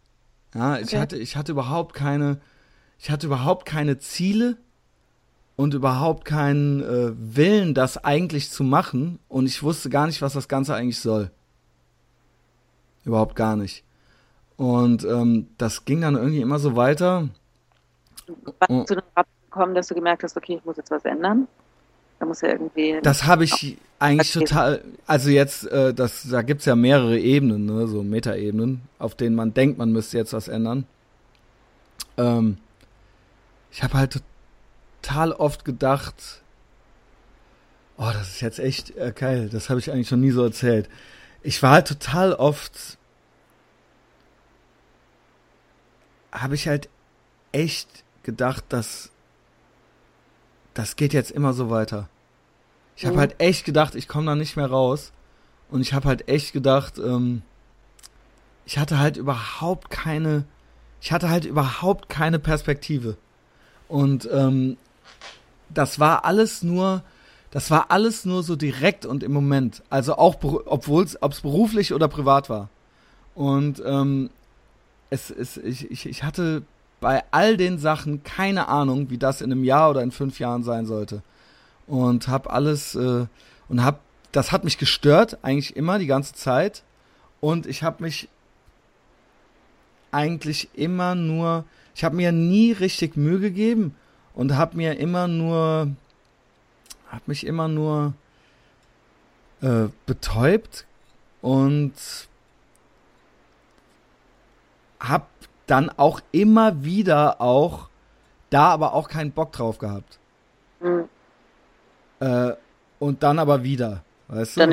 Ja, 0.54 0.78
ich 0.78 0.86
okay. 0.86 0.98
hatte, 0.98 1.18
ich 1.18 1.36
hatte 1.36 1.52
überhaupt 1.52 1.94
keine, 1.94 2.40
ich 2.98 3.10
hatte 3.10 3.26
überhaupt 3.26 3.66
keine 3.66 3.98
Ziele 3.98 4.56
und 5.56 5.74
überhaupt 5.74 6.24
keinen 6.24 6.80
äh, 6.80 7.12
Willen, 7.18 7.74
das 7.74 8.02
eigentlich 8.02 8.50
zu 8.50 8.64
machen. 8.64 9.18
Und 9.28 9.44
ich 9.44 9.62
wusste 9.62 9.90
gar 9.90 10.06
nicht, 10.06 10.22
was 10.22 10.32
das 10.32 10.48
Ganze 10.48 10.74
eigentlich 10.74 11.00
soll. 11.00 11.30
Überhaupt 13.04 13.36
gar 13.36 13.56
nicht. 13.56 13.84
Und 14.56 15.04
ähm, 15.04 15.48
das 15.58 15.84
ging 15.84 16.00
dann 16.00 16.14
irgendwie 16.14 16.40
immer 16.40 16.58
so 16.58 16.76
weiter. 16.76 17.28
Wann 18.60 18.86
zu 18.86 18.94
dem 18.94 19.04
Rat 19.14 19.26
gekommen, 19.44 19.74
dass 19.74 19.88
du 19.88 19.94
gemerkt 19.94 20.22
hast, 20.22 20.34
okay, 20.34 20.56
ich 20.56 20.64
muss 20.64 20.78
jetzt 20.78 20.90
was 20.90 21.04
ändern? 21.04 21.46
Da 22.24 22.28
muss 22.28 22.40
ja 22.40 22.48
irgendwie. 22.48 22.98
Das 23.02 23.26
habe 23.26 23.44
ich 23.44 23.76
eigentlich 23.98 24.32
total. 24.32 24.82
Also 25.06 25.28
jetzt, 25.28 25.66
äh, 25.66 25.92
das, 25.92 26.26
da 26.26 26.40
gibt's 26.40 26.64
ja 26.64 26.74
mehrere 26.74 27.18
Ebenen, 27.18 27.66
ne, 27.66 27.86
so 27.86 28.02
Metaebenen, 28.02 28.80
auf 28.98 29.14
denen 29.14 29.36
man 29.36 29.52
denkt, 29.52 29.76
man 29.76 29.92
müsste 29.92 30.16
jetzt 30.16 30.32
was 30.32 30.48
ändern. 30.48 30.86
Ähm, 32.16 32.56
ich 33.70 33.82
habe 33.82 33.92
halt 33.98 34.22
total 35.02 35.32
oft 35.32 35.66
gedacht, 35.66 36.14
oh, 37.98 38.08
das 38.10 38.28
ist 38.28 38.40
jetzt 38.40 38.58
echt 38.58 38.96
äh, 38.96 39.12
geil, 39.14 39.50
das 39.50 39.68
habe 39.68 39.80
ich 39.80 39.92
eigentlich 39.92 40.08
schon 40.08 40.22
nie 40.22 40.30
so 40.30 40.42
erzählt. 40.42 40.88
Ich 41.42 41.62
war 41.62 41.72
halt 41.72 41.88
total 41.88 42.32
oft, 42.32 42.96
habe 46.32 46.54
ich 46.54 46.68
halt 46.68 46.88
echt 47.52 48.02
gedacht, 48.22 48.64
dass 48.70 49.10
das 50.72 50.96
geht 50.96 51.12
jetzt 51.12 51.30
immer 51.30 51.52
so 51.52 51.68
weiter. 51.68 52.08
Ich 52.96 53.04
habe 53.04 53.16
mhm. 53.16 53.20
halt 53.20 53.40
echt 53.40 53.64
gedacht, 53.64 53.94
ich 53.94 54.08
komme 54.08 54.26
da 54.26 54.34
nicht 54.34 54.56
mehr 54.56 54.70
raus. 54.70 55.12
Und 55.70 55.80
ich 55.80 55.92
habe 55.92 56.08
halt 56.08 56.28
echt 56.28 56.52
gedacht, 56.52 56.98
ähm, 56.98 57.42
ich 58.66 58.78
hatte 58.78 58.98
halt 58.98 59.16
überhaupt 59.16 59.90
keine, 59.90 60.44
ich 61.00 61.12
hatte 61.12 61.28
halt 61.28 61.44
überhaupt 61.44 62.08
keine 62.08 62.38
Perspektive. 62.38 63.16
Und 63.88 64.28
ähm, 64.32 64.76
das 65.68 65.98
war 65.98 66.24
alles 66.24 66.62
nur, 66.62 67.02
das 67.50 67.70
war 67.70 67.90
alles 67.90 68.24
nur 68.24 68.42
so 68.42 68.56
direkt 68.56 69.06
und 69.06 69.22
im 69.22 69.32
Moment. 69.32 69.82
Also 69.90 70.16
auch, 70.16 70.36
obwohl 70.42 71.04
es, 71.04 71.20
ob 71.22 71.32
es 71.32 71.40
beruflich 71.40 71.92
oder 71.92 72.08
privat 72.08 72.48
war. 72.48 72.68
Und 73.34 73.82
ähm, 73.84 74.30
es, 75.10 75.30
es, 75.30 75.56
ich, 75.56 75.90
ich, 75.90 76.06
ich 76.06 76.22
hatte 76.22 76.62
bei 77.00 77.24
all 77.32 77.56
den 77.56 77.78
Sachen 77.78 78.22
keine 78.22 78.68
Ahnung, 78.68 79.10
wie 79.10 79.18
das 79.18 79.40
in 79.40 79.50
einem 79.50 79.64
Jahr 79.64 79.90
oder 79.90 80.02
in 80.02 80.12
fünf 80.12 80.38
Jahren 80.38 80.62
sein 80.62 80.86
sollte 80.86 81.22
und 81.86 82.28
habe 82.28 82.50
alles 82.50 82.94
äh, 82.94 83.26
und 83.68 83.84
habe 83.84 83.98
das 84.32 84.52
hat 84.52 84.64
mich 84.64 84.78
gestört 84.78 85.38
eigentlich 85.42 85.76
immer 85.76 85.98
die 85.98 86.06
ganze 86.06 86.34
Zeit 86.34 86.82
und 87.40 87.66
ich 87.66 87.82
habe 87.82 88.02
mich 88.02 88.28
eigentlich 90.10 90.68
immer 90.74 91.14
nur 91.14 91.64
ich 91.94 92.04
habe 92.04 92.16
mir 92.16 92.32
nie 92.32 92.72
richtig 92.72 93.16
Mühe 93.16 93.40
gegeben 93.40 93.94
und 94.34 94.56
habe 94.56 94.76
mir 94.76 94.98
immer 94.98 95.28
nur 95.28 95.88
habe 97.08 97.22
mich 97.26 97.46
immer 97.46 97.68
nur 97.68 98.14
äh, 99.60 99.88
betäubt 100.06 100.86
und 101.40 101.94
habe 105.00 105.26
dann 105.66 105.90
auch 105.90 106.20
immer 106.32 106.84
wieder 106.84 107.40
auch 107.40 107.88
da 108.50 108.68
aber 108.68 108.94
auch 108.94 109.08
keinen 109.08 109.32
Bock 109.32 109.52
drauf 109.52 109.78
gehabt. 109.78 110.18
Mhm. 110.80 111.08
Äh, 112.20 112.52
und 112.98 113.22
dann 113.22 113.38
aber 113.38 113.62
wieder, 113.64 114.02
weißt 114.28 114.56
du? 114.56 114.60
Dann 114.60 114.72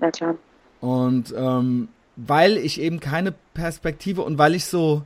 ja, 0.00 0.10
klar. 0.10 0.34
Und 0.80 1.34
ähm, 1.36 1.88
weil 2.16 2.56
ich 2.56 2.80
eben 2.80 3.00
keine 3.00 3.34
Perspektive 3.54 4.22
und 4.22 4.38
weil 4.38 4.54
ich 4.54 4.66
so 4.66 5.02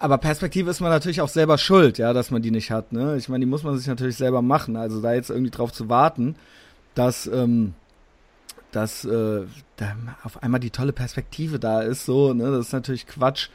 aber 0.00 0.16
Perspektive 0.16 0.70
ist 0.70 0.80
man 0.80 0.90
natürlich 0.90 1.20
auch 1.20 1.28
selber 1.28 1.58
schuld, 1.58 1.98
ja, 1.98 2.14
dass 2.14 2.30
man 2.30 2.40
die 2.40 2.50
nicht 2.50 2.70
hat, 2.70 2.90
ne? 2.90 3.16
Ich 3.18 3.28
meine, 3.28 3.44
die 3.44 3.50
muss 3.50 3.64
man 3.64 3.76
sich 3.76 3.86
natürlich 3.86 4.16
selber 4.16 4.40
machen. 4.40 4.76
Also 4.76 5.02
da 5.02 5.12
jetzt 5.12 5.28
irgendwie 5.28 5.50
drauf 5.50 5.72
zu 5.74 5.90
warten, 5.90 6.36
dass, 6.94 7.26
ähm, 7.26 7.74
dass 8.72 9.04
äh, 9.04 9.42
da 9.76 9.96
auf 10.24 10.42
einmal 10.42 10.58
die 10.58 10.70
tolle 10.70 10.94
Perspektive 10.94 11.58
da 11.58 11.82
ist, 11.82 12.06
so, 12.06 12.32
ne, 12.32 12.50
das 12.50 12.68
ist 12.68 12.72
natürlich 12.72 13.06
Quatsch. 13.06 13.50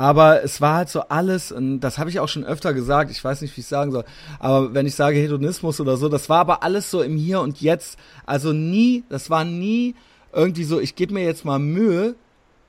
Aber 0.00 0.42
es 0.42 0.62
war 0.62 0.76
halt 0.76 0.88
so 0.88 1.02
alles, 1.10 1.52
und 1.52 1.80
das 1.80 1.98
habe 1.98 2.08
ich 2.08 2.20
auch 2.20 2.28
schon 2.28 2.42
öfter 2.42 2.72
gesagt, 2.72 3.10
ich 3.10 3.22
weiß 3.22 3.42
nicht, 3.42 3.54
wie 3.54 3.60
ich 3.60 3.66
sagen 3.66 3.92
soll, 3.92 4.06
aber 4.38 4.72
wenn 4.72 4.86
ich 4.86 4.94
sage 4.94 5.18
Hedonismus 5.18 5.78
oder 5.78 5.98
so, 5.98 6.08
das 6.08 6.30
war 6.30 6.38
aber 6.38 6.62
alles 6.62 6.90
so 6.90 7.02
im 7.02 7.18
Hier 7.18 7.42
und 7.42 7.60
Jetzt. 7.60 7.98
Also 8.24 8.54
nie, 8.54 9.04
das 9.10 9.28
war 9.28 9.44
nie 9.44 9.94
irgendwie 10.32 10.64
so, 10.64 10.80
ich 10.80 10.96
gebe 10.96 11.12
mir 11.12 11.24
jetzt 11.24 11.44
mal 11.44 11.58
Mühe, 11.58 12.14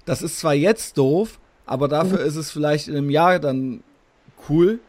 das 0.03 0.21
ist 0.21 0.39
zwar 0.39 0.55
jetzt 0.55 0.97
doof, 0.97 1.39
aber 1.65 1.87
dafür 1.87 2.19
mhm. 2.19 2.25
ist 2.25 2.35
es 2.35 2.51
vielleicht 2.51 2.89
in 2.89 2.97
einem 2.97 3.09
Jahr 3.09 3.39
dann 3.39 3.81
cool, 4.49 4.81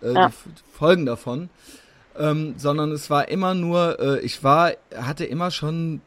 äh, 0.00 0.14
ja. 0.14 0.28
die 0.28 0.78
Folgen 0.78 1.04
davon. 1.04 1.50
Ähm, 2.18 2.54
sondern 2.56 2.90
es 2.90 3.10
war 3.10 3.28
immer 3.28 3.52
nur, 3.52 4.00
äh, 4.00 4.20
ich 4.20 4.42
war, 4.42 4.72
hatte 4.96 5.26
immer 5.26 5.50
schon 5.50 6.00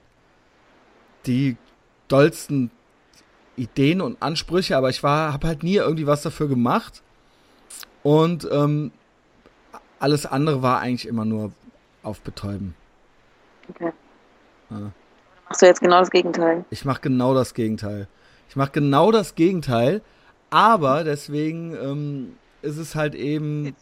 die 1.28 1.58
dollsten 2.08 2.72
Ideen 3.60 4.02
und 4.02 4.22
Ansprüche, 4.22 4.78
aber 4.78 4.90
ich 4.90 5.04
war, 5.04 5.34
habe 5.34 5.48
halt 5.48 5.64
nie 5.64 5.76
irgendwie 5.76 6.08
was 6.08 6.22
dafür 6.22 6.48
gemacht. 6.48 7.04
Und 8.02 8.48
ähm, 8.52 8.92
alles 10.00 10.26
andere 10.26 10.62
war 10.62 10.80
eigentlich 10.80 11.08
immer 11.08 11.26
nur 11.26 11.52
auf 12.04 12.22
Betäuben. 12.22 12.76
Okay. 13.70 13.92
Ja. 14.70 14.92
Machst 15.48 15.62
du 15.62 15.66
jetzt 15.66 15.82
genau 15.82 16.00
das 16.00 16.12
Gegenteil? 16.12 16.66
Ich 16.70 16.86
mache 16.86 17.02
genau 17.02 17.34
das 17.34 17.54
Gegenteil. 17.54 18.08
Ich 18.50 18.56
mache 18.56 18.72
genau 18.72 19.12
das 19.12 19.36
Gegenteil, 19.36 20.02
aber 20.50 21.04
deswegen 21.04 21.76
ähm, 21.76 22.36
ist 22.62 22.78
es 22.78 22.96
halt 22.96 23.16
eben. 23.16 23.76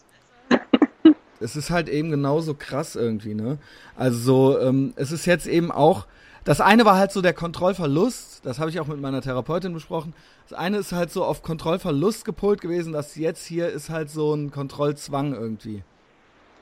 es 1.40 1.56
ist 1.56 1.70
halt 1.70 1.90
eben 1.90 2.10
genauso 2.10 2.54
krass 2.54 2.96
irgendwie, 2.96 3.34
ne? 3.34 3.60
Also 3.96 4.18
so, 4.18 4.60
ähm, 4.60 4.94
es 4.96 5.12
ist 5.12 5.26
jetzt 5.26 5.46
eben 5.46 5.72
auch 5.72 6.08
das 6.48 6.62
eine 6.62 6.86
war 6.86 6.96
halt 6.96 7.12
so 7.12 7.22
der 7.22 7.34
Kontrollverlust, 7.34 8.46
das 8.46 8.58
habe 8.58 8.70
ich 8.70 8.80
auch 8.80 8.88
mit 8.88 9.02
meiner 9.02 9.22
Therapeutin 9.22 9.74
besprochen. 9.74 10.14
Das 10.48 10.58
eine 10.58 10.78
ist 10.78 10.94
halt 10.94 11.12
so 11.12 11.26
auf 11.26 11.44
Kontrollverlust 11.44 12.24
gepolt 12.24 12.62
gewesen, 12.62 12.94
das 12.94 13.18
jetzt 13.18 13.46
hier 13.46 13.68
ist 13.68 13.90
halt 13.90 14.10
so 14.10 14.34
ein 14.34 14.50
Kontrollzwang 14.50 15.34
irgendwie. 15.34 15.84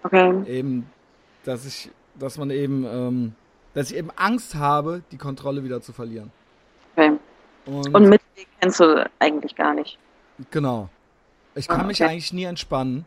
Okay. 0.02 0.42
Eben, 0.48 0.90
dass 1.44 1.68
ich, 1.68 1.92
dass 2.16 2.40
man 2.40 2.50
eben, 2.50 2.84
ähm, 2.84 3.36
dass 3.76 3.92
ich 3.92 3.98
eben 3.98 4.10
Angst 4.16 4.56
habe, 4.56 5.04
die 5.12 5.18
Kontrolle 5.18 5.64
wieder 5.64 5.82
zu 5.82 5.94
verlieren. 5.94 6.32
Okay. 6.96 7.12
Und, 7.68 7.94
Und 7.94 8.10
Mitweg 8.10 8.48
kennst 8.60 8.80
du 8.80 9.08
eigentlich 9.20 9.56
gar 9.56 9.76
nicht. 9.76 10.00
Genau. 10.50 10.90
Ich 11.54 11.68
kann 11.68 11.78
ah, 11.78 11.80
okay. 11.82 11.88
mich 11.90 12.04
eigentlich 12.04 12.34
nie 12.34 12.46
entspannen. 12.46 13.06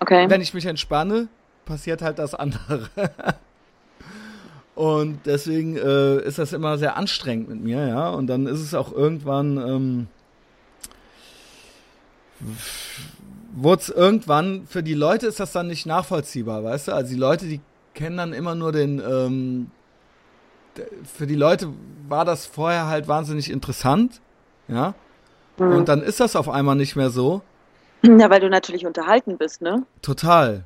Okay. 0.00 0.24
Wenn 0.30 0.40
ich 0.40 0.54
mich 0.54 0.64
entspanne, 0.64 1.28
passiert 1.66 2.00
halt 2.00 2.18
das 2.18 2.34
andere. 2.34 2.88
Und 4.78 5.26
deswegen 5.26 5.76
äh, 5.76 6.18
ist 6.20 6.38
das 6.38 6.52
immer 6.52 6.78
sehr 6.78 6.96
anstrengend 6.96 7.48
mit 7.48 7.60
mir, 7.60 7.88
ja. 7.88 8.10
Und 8.10 8.28
dann 8.28 8.46
ist 8.46 8.60
es 8.60 8.74
auch 8.74 8.92
irgendwann, 8.92 9.56
ähm, 9.58 10.06
wurde 13.56 13.82
es 13.82 13.88
irgendwann, 13.88 14.68
für 14.68 14.84
die 14.84 14.94
Leute 14.94 15.26
ist 15.26 15.40
das 15.40 15.50
dann 15.50 15.66
nicht 15.66 15.84
nachvollziehbar, 15.84 16.62
weißt 16.62 16.86
du? 16.86 16.92
Also 16.92 17.12
die 17.12 17.18
Leute, 17.18 17.46
die 17.46 17.60
kennen 17.94 18.18
dann 18.18 18.32
immer 18.32 18.54
nur 18.54 18.70
den, 18.70 19.00
ähm, 19.00 19.72
für 21.12 21.26
die 21.26 21.34
Leute 21.34 21.70
war 22.08 22.24
das 22.24 22.46
vorher 22.46 22.86
halt 22.86 23.08
wahnsinnig 23.08 23.50
interessant, 23.50 24.20
ja. 24.68 24.94
Mhm. 25.58 25.72
Und 25.72 25.88
dann 25.88 26.02
ist 26.02 26.20
das 26.20 26.36
auf 26.36 26.48
einmal 26.48 26.76
nicht 26.76 26.94
mehr 26.94 27.10
so. 27.10 27.42
Ja, 28.02 28.30
weil 28.30 28.38
du 28.38 28.48
natürlich 28.48 28.86
unterhalten 28.86 29.38
bist, 29.38 29.60
ne? 29.60 29.82
Total. 30.02 30.62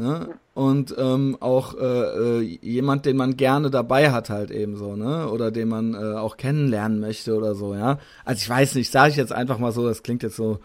Ne? 0.00 0.28
Und 0.54 0.94
ähm, 0.96 1.36
auch 1.40 1.74
äh, 1.74 2.38
äh, 2.38 2.40
jemand, 2.62 3.04
den 3.04 3.18
man 3.18 3.36
gerne 3.36 3.70
dabei 3.70 4.10
hat, 4.10 4.30
halt 4.30 4.50
eben 4.50 4.76
so, 4.76 4.96
ne? 4.96 5.28
Oder 5.28 5.50
den 5.50 5.68
man 5.68 5.92
äh, 5.92 6.16
auch 6.16 6.38
kennenlernen 6.38 7.00
möchte 7.00 7.36
oder 7.36 7.54
so, 7.54 7.74
ja. 7.74 7.98
Also 8.24 8.40
ich 8.40 8.48
weiß 8.48 8.76
nicht, 8.76 8.90
sage 8.90 9.10
ich 9.10 9.16
jetzt 9.16 9.32
einfach 9.32 9.58
mal 9.58 9.72
so, 9.72 9.86
das 9.86 10.02
klingt 10.02 10.22
jetzt 10.22 10.36
so. 10.36 10.58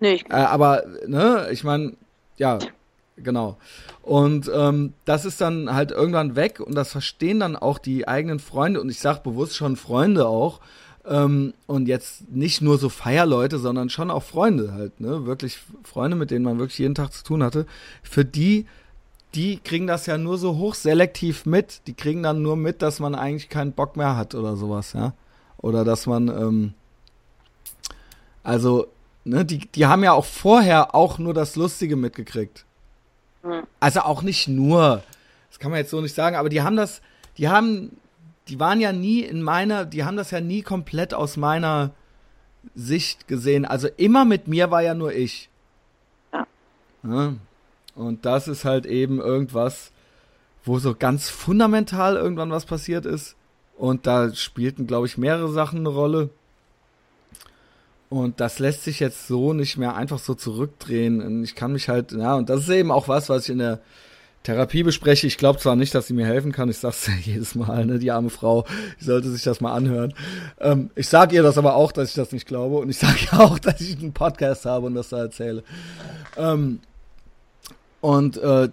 Nee, 0.00 0.14
ich 0.14 0.30
äh, 0.30 0.34
aber, 0.34 0.84
ne, 1.06 1.48
ich 1.50 1.64
meine, 1.64 1.92
ja, 2.38 2.58
genau. 3.16 3.58
Und 4.00 4.50
ähm, 4.54 4.94
das 5.04 5.26
ist 5.26 5.42
dann 5.42 5.74
halt 5.74 5.90
irgendwann 5.90 6.34
weg 6.34 6.58
und 6.58 6.74
das 6.74 6.90
verstehen 6.90 7.40
dann 7.40 7.56
auch 7.56 7.78
die 7.78 8.08
eigenen 8.08 8.38
Freunde 8.38 8.80
und 8.80 8.88
ich 8.88 9.00
sag 9.00 9.22
bewusst 9.22 9.54
schon 9.54 9.76
Freunde 9.76 10.26
auch, 10.26 10.60
ähm, 11.06 11.54
und 11.66 11.88
jetzt 11.88 12.30
nicht 12.30 12.60
nur 12.62 12.78
so 12.78 12.88
Feierleute, 12.88 13.58
sondern 13.58 13.90
schon 13.90 14.10
auch 14.10 14.22
Freunde 14.22 14.72
halt, 14.72 15.00
ne? 15.00 15.26
Wirklich 15.26 15.58
Freunde, 15.82 16.16
mit 16.16 16.30
denen 16.30 16.44
man 16.44 16.58
wirklich 16.58 16.78
jeden 16.78 16.94
Tag 16.94 17.12
zu 17.12 17.24
tun 17.24 17.42
hatte. 17.42 17.66
Für 18.02 18.24
die, 18.24 18.66
die 19.34 19.58
kriegen 19.58 19.86
das 19.86 20.06
ja 20.06 20.18
nur 20.18 20.38
so 20.38 20.56
hochselektiv 20.58 21.46
mit. 21.46 21.82
Die 21.86 21.94
kriegen 21.94 22.22
dann 22.22 22.42
nur 22.42 22.56
mit, 22.56 22.82
dass 22.82 23.00
man 23.00 23.14
eigentlich 23.14 23.48
keinen 23.48 23.72
Bock 23.72 23.96
mehr 23.96 24.16
hat 24.16 24.34
oder 24.34 24.56
sowas, 24.56 24.92
ja. 24.92 25.14
Oder 25.58 25.84
dass 25.84 26.06
man, 26.06 26.28
ähm, 26.28 26.74
also, 28.42 28.86
ne, 29.24 29.44
die, 29.44 29.58
die 29.58 29.86
haben 29.86 30.04
ja 30.04 30.12
auch 30.12 30.24
vorher 30.24 30.94
auch 30.94 31.18
nur 31.18 31.34
das 31.34 31.56
Lustige 31.56 31.96
mitgekriegt. 31.96 32.64
Mhm. 33.42 33.64
Also 33.80 34.00
auch 34.00 34.22
nicht 34.22 34.46
nur, 34.46 35.02
das 35.50 35.58
kann 35.58 35.70
man 35.70 35.80
jetzt 35.80 35.90
so 35.90 36.00
nicht 36.00 36.14
sagen, 36.14 36.36
aber 36.36 36.48
die 36.48 36.62
haben 36.62 36.76
das, 36.76 37.00
die 37.38 37.48
haben 37.48 37.96
die 38.48 38.58
waren 38.58 38.80
ja 38.80 38.92
nie 38.92 39.20
in 39.20 39.42
meiner, 39.42 39.84
die 39.84 40.04
haben 40.04 40.16
das 40.16 40.30
ja 40.30 40.40
nie 40.40 40.62
komplett 40.62 41.14
aus 41.14 41.36
meiner 41.36 41.92
Sicht 42.74 43.28
gesehen. 43.28 43.64
Also 43.64 43.88
immer 43.96 44.24
mit 44.24 44.48
mir 44.48 44.70
war 44.70 44.82
ja 44.82 44.94
nur 44.94 45.12
ich. 45.12 45.48
Ja. 46.32 46.46
ja. 47.04 47.34
Und 47.94 48.24
das 48.24 48.48
ist 48.48 48.64
halt 48.64 48.86
eben 48.86 49.20
irgendwas, 49.20 49.92
wo 50.64 50.78
so 50.78 50.94
ganz 50.94 51.28
fundamental 51.28 52.16
irgendwann 52.16 52.50
was 52.50 52.64
passiert 52.64 53.06
ist. 53.06 53.36
Und 53.76 54.06
da 54.06 54.32
spielten, 54.34 54.86
glaube 54.86 55.06
ich, 55.06 55.18
mehrere 55.18 55.50
Sachen 55.50 55.80
eine 55.80 55.88
Rolle. 55.88 56.30
Und 58.08 58.40
das 58.40 58.58
lässt 58.58 58.84
sich 58.84 59.00
jetzt 59.00 59.26
so 59.26 59.54
nicht 59.54 59.78
mehr 59.78 59.96
einfach 59.96 60.18
so 60.18 60.34
zurückdrehen. 60.34 61.22
Und 61.22 61.44
ich 61.44 61.54
kann 61.54 61.72
mich 61.72 61.88
halt, 61.88 62.12
ja, 62.12 62.34
und 62.34 62.48
das 62.48 62.60
ist 62.60 62.68
eben 62.68 62.90
auch 62.90 63.08
was, 63.08 63.28
was 63.28 63.44
ich 63.44 63.50
in 63.50 63.58
der 63.58 63.80
Therapie 64.42 64.82
bespreche. 64.82 65.26
Ich 65.26 65.38
glaube 65.38 65.58
zwar 65.58 65.76
nicht, 65.76 65.94
dass 65.94 66.06
sie 66.06 66.14
mir 66.14 66.26
helfen 66.26 66.52
kann, 66.52 66.68
ich 66.68 66.78
sag's 66.78 67.06
ja 67.06 67.14
jedes 67.20 67.54
Mal, 67.54 67.86
ne, 67.86 67.98
die 67.98 68.10
arme 68.10 68.30
Frau, 68.30 68.64
die 69.00 69.04
sollte 69.04 69.30
sich 69.30 69.42
das 69.42 69.60
mal 69.60 69.72
anhören. 69.72 70.14
Ähm, 70.60 70.90
ich 70.94 71.08
sage 71.08 71.36
ihr 71.36 71.42
das 71.42 71.58
aber 71.58 71.76
auch, 71.76 71.92
dass 71.92 72.10
ich 72.10 72.14
das 72.14 72.32
nicht 72.32 72.46
glaube 72.46 72.78
und 72.78 72.90
ich 72.90 72.98
sage 72.98 73.18
ihr 73.32 73.40
auch, 73.40 73.58
dass 73.58 73.80
ich 73.80 73.98
einen 73.98 74.12
Podcast 74.12 74.66
habe 74.66 74.86
und 74.86 74.94
das 74.94 75.10
da 75.10 75.18
erzähle. 75.18 75.62
Ähm, 76.36 76.80
und 78.00 78.36
äh, 78.38 78.68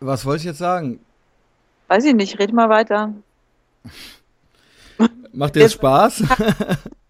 was 0.00 0.24
wollte 0.24 0.40
ich 0.40 0.46
jetzt 0.46 0.58
sagen? 0.58 1.00
Weiß 1.88 2.04
ich 2.04 2.14
nicht, 2.14 2.38
red 2.38 2.52
mal 2.52 2.68
weiter. 2.68 3.12
Macht 5.32 5.56
dir 5.56 5.64
das 5.64 5.74
Spaß? 5.74 6.24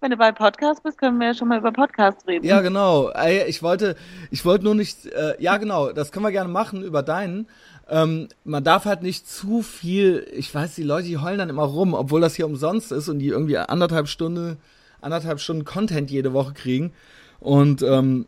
wenn 0.00 0.10
du 0.10 0.16
bei 0.16 0.32
Podcast 0.32 0.82
bist, 0.82 0.98
können 0.98 1.18
wir 1.18 1.28
ja 1.28 1.34
schon 1.34 1.48
mal 1.48 1.58
über 1.58 1.72
Podcast 1.72 2.26
reden. 2.26 2.46
Ja, 2.46 2.60
genau. 2.60 3.12
Ich 3.46 3.62
wollte, 3.62 3.96
ich 4.30 4.44
wollte 4.44 4.64
nur 4.64 4.74
nicht, 4.74 5.06
äh, 5.06 5.34
ja 5.40 5.56
genau, 5.56 5.92
das 5.92 6.12
können 6.12 6.24
wir 6.24 6.32
gerne 6.32 6.50
machen 6.50 6.82
über 6.82 7.02
deinen. 7.02 7.48
Ähm, 7.88 8.28
man 8.44 8.62
darf 8.62 8.84
halt 8.84 9.02
nicht 9.02 9.28
zu 9.28 9.62
viel, 9.62 10.26
ich 10.32 10.54
weiß, 10.54 10.74
die 10.74 10.82
Leute, 10.82 11.08
die 11.08 11.18
heulen 11.18 11.38
dann 11.38 11.48
immer 11.48 11.64
rum, 11.64 11.94
obwohl 11.94 12.20
das 12.20 12.34
hier 12.34 12.46
umsonst 12.46 12.92
ist 12.92 13.08
und 13.08 13.18
die 13.18 13.28
irgendwie 13.28 13.58
anderthalb 13.58 14.08
Stunden, 14.08 14.58
anderthalb 15.00 15.40
Stunden 15.40 15.64
Content 15.64 16.10
jede 16.10 16.32
Woche 16.32 16.52
kriegen 16.52 16.92
und 17.40 17.82
ähm, 17.82 18.26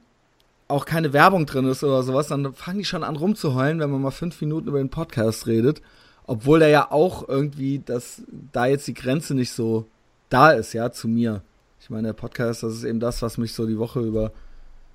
auch 0.67 0.87
keine 0.87 1.13
Werbung 1.13 1.47
drin 1.47 1.67
ist 1.67 1.85
oder 1.85 2.03
sowas, 2.03 2.29
dann 2.29 2.55
fangen 2.55 2.79
die 2.79 2.85
schon 2.85 3.05
an 3.05 3.17
rumzuheulen, 3.17 3.81
wenn 3.81 3.91
man 3.91 4.03
mal 4.03 4.11
fünf 4.13 4.41
Minuten 4.41 4.69
über 4.69 4.79
den 4.79 4.89
Podcast 4.89 5.47
redet. 5.47 5.83
Obwohl 6.27 6.61
der 6.61 6.69
ja 6.69 6.91
auch 6.93 7.29
irgendwie, 7.29 7.81
dass 7.81 8.23
da 8.53 8.67
jetzt 8.67 8.87
die 8.87 8.95
Grenze 8.95 9.35
nicht 9.35 9.53
so 9.53 9.87
da 10.29 10.53
ist, 10.53 10.73
ja, 10.73 10.93
zu 10.93 11.09
mir. 11.09 11.43
Ich 11.81 11.91
meine, 11.91 12.09
der 12.09 12.13
Podcast, 12.13 12.63
das 12.63 12.75
ist 12.75 12.85
eben 12.85 13.01
das, 13.01 13.23
was 13.23 13.39
mich 13.39 13.55
so 13.55 13.67
die 13.67 13.79
Woche 13.79 14.01
über 14.01 14.33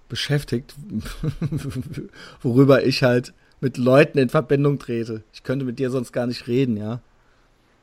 beschäftigt, 0.08 0.76
worüber 2.42 2.84
ich 2.84 3.04
halt 3.04 3.34
mit 3.60 3.78
Leuten 3.78 4.20
in 4.20 4.30
Verbindung 4.30 4.78
trete. 4.78 5.24
Ich 5.34 5.44
könnte 5.44 5.66
mit 5.66 5.80
dir 5.80 5.90
sonst 5.90 6.12
gar 6.12 6.28
nicht 6.28 6.48
reden, 6.48 6.78
ja. 6.78 7.00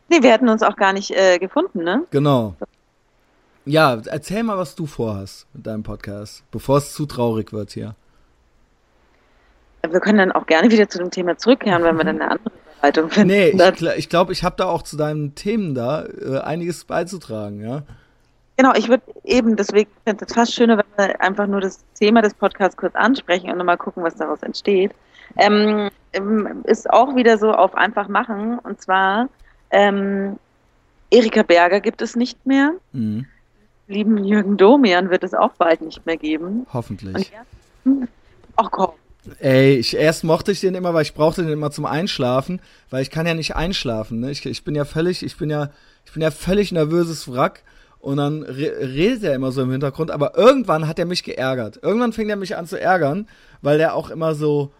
Nee, 0.09 0.23
wir 0.23 0.31
hätten 0.31 0.49
uns 0.49 0.63
auch 0.63 0.77
gar 0.77 0.93
nicht 0.93 1.11
äh, 1.11 1.39
gefunden, 1.39 1.83
ne? 1.83 2.05
Genau. 2.11 2.55
Ja, 3.65 4.01
erzähl 4.07 4.43
mal, 4.43 4.59
was 4.59 4.75
du 4.75 4.87
vorhast 4.87 5.47
mit 5.53 5.67
deinem 5.67 5.83
Podcast, 5.83 6.45
bevor 6.51 6.79
es 6.79 6.93
zu 6.93 7.07
traurig 7.07 7.53
wird 7.53 7.73
hier. 7.73 7.95
Wir 9.89 10.01
können 10.01 10.19
dann 10.19 10.33
auch 10.33 10.47
gerne 10.47 10.71
wieder 10.71 10.89
zu 10.89 10.99
dem 10.99 11.11
Thema 11.11 11.37
zurückkehren, 11.37 11.83
wenn 11.83 11.97
wir 11.97 12.05
dann 12.05 12.21
eine 12.21 12.31
andere 12.31 12.53
Leitung 12.83 13.11
finden. 13.11 13.29
Nee, 13.29 13.49
ich 13.49 13.57
glaube, 13.57 13.95
ich, 13.97 14.09
glaub, 14.09 14.31
ich 14.31 14.45
habe 14.45 14.57
da 14.57 14.67
auch 14.67 14.83
zu 14.83 14.97
deinen 14.97 15.35
Themen 15.35 15.75
da 15.75 16.05
äh, 16.05 16.39
einiges 16.39 16.85
beizutragen, 16.85 17.61
ja. 17.61 17.83
Genau, 18.57 18.75
ich 18.75 18.89
würde 18.89 19.03
eben, 19.25 19.57
deswegen 19.57 19.91
finde 20.05 20.25
ich 20.25 20.31
es 20.31 20.35
fast 20.35 20.55
schöner, 20.55 20.79
wenn 20.79 21.07
wir 21.07 21.21
einfach 21.21 21.47
nur 21.47 21.61
das 21.61 21.85
Thema 21.95 22.23
des 22.23 22.35
Podcasts 22.35 22.77
kurz 22.77 22.95
ansprechen 22.95 23.51
und 23.51 23.59
nochmal 23.59 23.79
gucken, 23.79 24.03
was 24.03 24.17
daraus 24.17 24.43
entsteht. 24.43 24.93
Ähm, 25.37 25.91
ähm, 26.13 26.63
ist 26.65 26.91
auch 26.91 27.17
wieder 27.17 27.39
so 27.39 27.53
auf 27.53 27.75
einfach 27.75 28.09
machen 28.09 28.59
und 28.59 28.81
zwar 28.81 29.29
ähm, 29.71 30.39
Erika 31.11 31.43
Berger 31.43 31.81
gibt 31.81 32.03
es 32.03 32.17
nicht 32.17 32.45
mehr. 32.47 32.73
Mhm. 32.93 33.27
Lieben 33.89 34.25
Jürgen 34.25 34.57
Domian 34.57 35.11
wird 35.11 35.25
es 35.25 35.35
auch 35.35 35.53
bald 35.55 35.81
nicht 35.81 36.05
mehr 36.05 36.17
geben. 36.19 36.67
Hoffentlich. 36.73 37.33
Und, 37.85 38.09
ach 38.57 38.71
komm, 38.71 38.93
Ey, 39.39 39.77
ich, 39.77 39.97
erst 39.97 40.25
mochte 40.25 40.51
ich 40.51 40.61
den 40.61 40.75
immer, 40.75 40.95
weil 40.95 41.03
ich 41.03 41.15
brauchte 41.15 41.43
den 41.43 41.53
immer 41.53 41.71
zum 41.71 41.87
Einschlafen, 41.87 42.61
weil 42.91 43.03
ich 43.03 43.11
kann 43.11 43.27
ja 43.27 43.35
nicht 43.35 43.55
einschlafen. 43.55 44.21
Ne? 44.21 44.33
Ich, 44.33 44.45
ich 44.45 44.65
bin 44.65 44.75
ja 44.75 44.85
völlig, 44.85 45.23
ich 45.23 45.37
bin 45.37 45.49
ja, 45.49 45.71
ich 46.05 46.13
bin 46.13 46.23
ja 46.23 46.33
völlig 46.33 46.73
nervöses 46.73 47.33
Wrack 47.33 47.63
und 48.03 48.17
dann 48.17 48.43
re 48.43 48.73
redet 48.81 49.23
er 49.23 49.35
immer 49.35 49.53
so 49.53 49.63
im 49.63 49.71
Hintergrund, 49.71 50.11
aber 50.11 50.37
irgendwann 50.37 50.89
hat 50.89 50.99
er 50.99 51.07
mich 51.07 51.23
geärgert. 51.23 51.79
Irgendwann 51.83 52.13
fing 52.13 52.29
er 52.29 52.37
mich 52.37 52.57
an 52.57 52.67
zu 52.67 52.79
ärgern, 52.79 53.29
weil 53.63 53.79
der 53.79 53.95
auch 53.95 54.11
immer 54.11 54.35
so, 54.35 54.73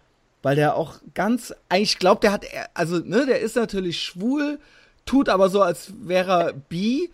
weil 0.43 0.57
der 0.57 0.75
auch 0.75 0.97
ganz, 1.15 1.55
eigentlich 1.69 2.01
glaubt, 2.01 2.25
der 2.25 2.33
hat, 2.33 2.45
also, 2.75 2.99
ne, 2.99 3.25
der 3.25 3.39
ist 3.39 3.55
natürlich 3.55 4.03
schwul, 4.03 4.59
tut 5.07 5.29
aber 5.29 5.51
so, 5.51 5.63
als 5.63 5.93
wäre 6.03 6.49
er 6.49 6.53
bi. 6.53 7.11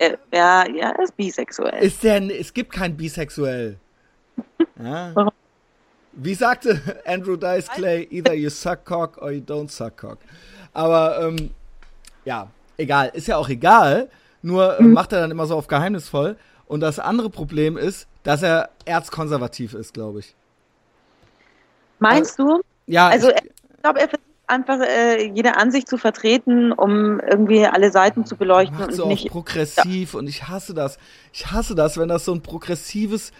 Ja, 0.00 0.68
ja, 0.68 0.90
er 0.90 0.98
ist 0.98 1.16
bisexuell. 1.16 1.80
Ist 1.80 2.02
der, 2.02 2.22
es 2.22 2.52
gibt 2.52 2.72
kein 2.72 2.96
bisexuell. 2.96 3.78
Ja. 4.82 5.14
Wie 6.12 6.34
sagte 6.34 6.82
Andrew 7.06 7.36
Dice 7.36 7.68
Clay, 7.68 8.08
either 8.10 8.34
you 8.34 8.50
suck 8.50 8.84
cock 8.84 9.22
or 9.22 9.30
you 9.30 9.42
don't 9.42 9.70
suck 9.70 9.96
cock. 9.96 10.18
Aber, 10.72 11.20
ähm, 11.20 11.50
ja, 12.24 12.50
egal, 12.76 13.12
ist 13.14 13.28
ja 13.28 13.36
auch 13.36 13.48
egal. 13.48 14.10
Nur 14.42 14.76
mhm. 14.80 14.92
macht 14.92 15.12
er 15.12 15.20
dann 15.20 15.30
immer 15.30 15.46
so 15.46 15.56
auf 15.56 15.66
geheimnisvoll. 15.66 16.36
Und 16.66 16.80
das 16.80 16.98
andere 16.98 17.30
Problem 17.30 17.76
ist, 17.76 18.08
dass 18.22 18.42
er 18.42 18.70
erzkonservativ 18.84 19.74
ist, 19.74 19.94
glaube 19.94 20.20
ich. 20.20 20.34
Meinst 21.98 22.40
also, 22.40 22.56
du? 22.56 22.62
Ja. 22.86 23.08
Also 23.08 23.28
ich, 23.30 23.36
ich 23.44 23.82
glaube, 23.82 24.00
er 24.00 24.08
versucht 24.08 24.26
einfach 24.46 24.80
äh, 24.80 25.28
jede 25.28 25.56
Ansicht 25.56 25.88
zu 25.88 25.98
vertreten, 25.98 26.72
um 26.72 27.20
irgendwie 27.20 27.66
alle 27.66 27.90
Seiten 27.90 28.26
zu 28.26 28.36
beleuchten 28.36 28.80
und 28.80 28.94
so 28.94 29.08
nicht 29.08 29.28
progressiv 29.28 30.12
ja. 30.12 30.18
und 30.18 30.28
ich 30.28 30.48
hasse 30.48 30.74
das. 30.74 30.98
Ich 31.32 31.50
hasse 31.50 31.74
das, 31.74 31.98
wenn 31.98 32.08
das 32.08 32.24
so 32.24 32.32
ein 32.32 32.42
progressives, 32.42 33.32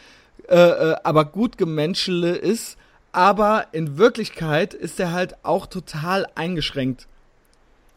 äh, 0.49 0.57
äh, 0.57 0.97
aber 1.03 1.25
gut 1.25 1.59
Gemenschele 1.59 2.37
ist, 2.37 2.77
aber 3.13 3.67
in 3.73 3.99
Wirklichkeit 3.99 4.75
ist 4.75 4.99
er 5.01 5.13
halt 5.13 5.37
auch 5.45 5.67
total 5.67 6.27
eingeschränkt. 6.35 7.07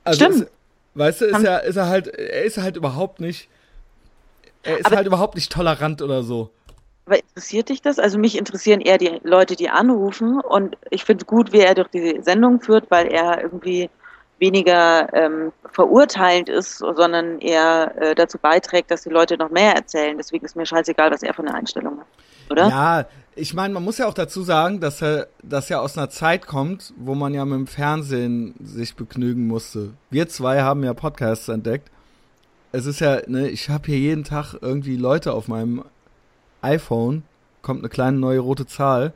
Also 0.03 0.25
Stimmt. 0.25 0.41
Ist, 0.43 0.51
Weißt 0.95 1.21
du, 1.21 1.25
ist 1.25 1.43
er, 1.43 1.63
ist 1.63 1.75
er 1.75 1.87
halt, 1.87 2.07
er 2.07 2.43
ist 2.43 2.57
halt 2.57 2.75
überhaupt 2.75 3.19
nicht, 3.19 3.47
er 4.63 4.79
ist 4.79 4.85
aber, 4.87 4.97
halt 4.97 5.07
überhaupt 5.07 5.35
nicht 5.35 5.51
tolerant 5.51 6.01
oder 6.01 6.23
so. 6.23 6.49
Aber 7.05 7.17
interessiert 7.17 7.69
dich 7.69 7.81
das? 7.81 7.99
Also 7.99 8.17
mich 8.17 8.37
interessieren 8.37 8.81
eher 8.81 8.97
die 8.97 9.19
Leute, 9.23 9.55
die 9.55 9.69
anrufen 9.69 10.39
und 10.39 10.77
ich 10.89 11.03
finde 11.03 11.25
gut, 11.25 11.53
wie 11.53 11.59
er 11.59 11.75
durch 11.75 11.89
die 11.89 12.19
Sendung 12.21 12.61
führt, 12.61 12.89
weil 12.91 13.07
er 13.07 13.41
irgendwie 13.41 13.89
weniger 14.39 15.11
ähm, 15.13 15.51
verurteilend 15.71 16.49
ist, 16.49 16.77
sondern 16.77 17.39
eher 17.39 17.93
äh, 17.99 18.15
dazu 18.15 18.37
beiträgt, 18.37 18.89
dass 18.91 19.03
die 19.03 19.09
Leute 19.09 19.37
noch 19.37 19.49
mehr 19.49 19.75
erzählen. 19.75 20.17
Deswegen 20.17 20.45
ist 20.45 20.55
mir 20.55 20.65
scheißegal, 20.65 21.11
was 21.11 21.23
er 21.23 21.33
für 21.33 21.41
eine 21.41 21.53
Einstellung 21.53 21.99
hat, 21.99 22.07
oder? 22.49 22.67
Ja, 22.69 23.05
ich 23.35 23.53
meine, 23.53 23.73
man 23.73 23.83
muss 23.83 23.97
ja 23.97 24.07
auch 24.07 24.13
dazu 24.13 24.43
sagen, 24.43 24.79
dass 24.79 25.01
er, 25.01 25.27
dass 25.43 25.69
er 25.69 25.81
aus 25.81 25.97
einer 25.97 26.09
Zeit 26.09 26.45
kommt, 26.45 26.93
wo 26.97 27.15
man 27.15 27.33
ja 27.33 27.45
mit 27.45 27.57
dem 27.57 27.67
Fernsehen 27.67 28.53
sich 28.61 28.95
begnügen 28.95 29.47
musste. 29.47 29.91
Wir 30.09 30.27
zwei 30.27 30.61
haben 30.61 30.83
ja 30.83 30.93
Podcasts 30.93 31.47
entdeckt. 31.47 31.89
Es 32.71 32.85
ist 32.85 32.99
ja, 32.99 33.21
ne, 33.27 33.49
ich 33.49 33.69
habe 33.69 33.87
hier 33.87 33.97
jeden 33.97 34.23
Tag 34.23 34.55
irgendwie 34.61 34.95
Leute 34.95 35.33
auf 35.33 35.47
meinem 35.47 35.83
iPhone, 36.61 37.23
kommt 37.61 37.79
eine 37.79 37.89
kleine 37.89 38.17
neue 38.17 38.39
rote 38.39 38.67
Zahl 38.67 39.13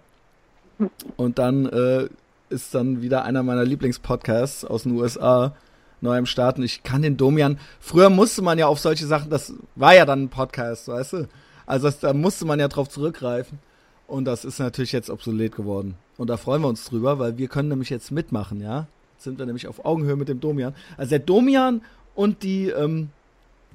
und 1.17 1.37
dann 1.37 1.65
äh, 1.67 2.07
ist 2.49 2.73
dann 2.73 3.01
wieder 3.01 3.25
einer 3.25 3.43
meiner 3.43 3.63
Lieblingspodcasts 3.63 4.65
aus 4.65 4.83
den 4.83 4.93
USA 4.93 5.53
neu 6.01 6.17
am 6.17 6.25
Starten. 6.25 6.63
Ich 6.63 6.83
kann 6.83 7.01
den 7.01 7.17
Domian. 7.17 7.59
Früher 7.79 8.09
musste 8.09 8.41
man 8.41 8.57
ja 8.57 8.67
auf 8.67 8.79
solche 8.79 9.05
Sachen, 9.05 9.29
das 9.29 9.53
war 9.75 9.95
ja 9.95 10.05
dann 10.05 10.23
ein 10.23 10.29
Podcast, 10.29 10.87
weißt 10.87 11.13
du? 11.13 11.27
Also 11.65 11.87
das, 11.87 11.99
da 11.99 12.13
musste 12.13 12.45
man 12.45 12.59
ja 12.59 12.67
drauf 12.67 12.89
zurückgreifen. 12.89 13.59
Und 14.07 14.25
das 14.25 14.45
ist 14.45 14.59
natürlich 14.59 14.91
jetzt 14.91 15.09
obsolet 15.09 15.55
geworden. 15.55 15.95
Und 16.17 16.29
da 16.29 16.37
freuen 16.37 16.61
wir 16.61 16.67
uns 16.67 16.85
drüber, 16.85 17.19
weil 17.19 17.37
wir 17.37 17.47
können 17.47 17.69
nämlich 17.69 17.89
jetzt 17.89 18.11
mitmachen, 18.11 18.61
ja? 18.61 18.87
Jetzt 19.15 19.23
sind 19.23 19.39
wir 19.39 19.45
nämlich 19.45 19.67
auf 19.67 19.85
Augenhöhe 19.85 20.15
mit 20.15 20.29
dem 20.29 20.39
Domian. 20.39 20.75
Also 20.97 21.11
der 21.11 21.19
Domian 21.19 21.81
und 22.13 22.43
die 22.43 22.69
ähm, 22.69 23.09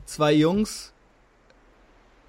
zwei 0.05 0.33
Jungs, 0.33 0.93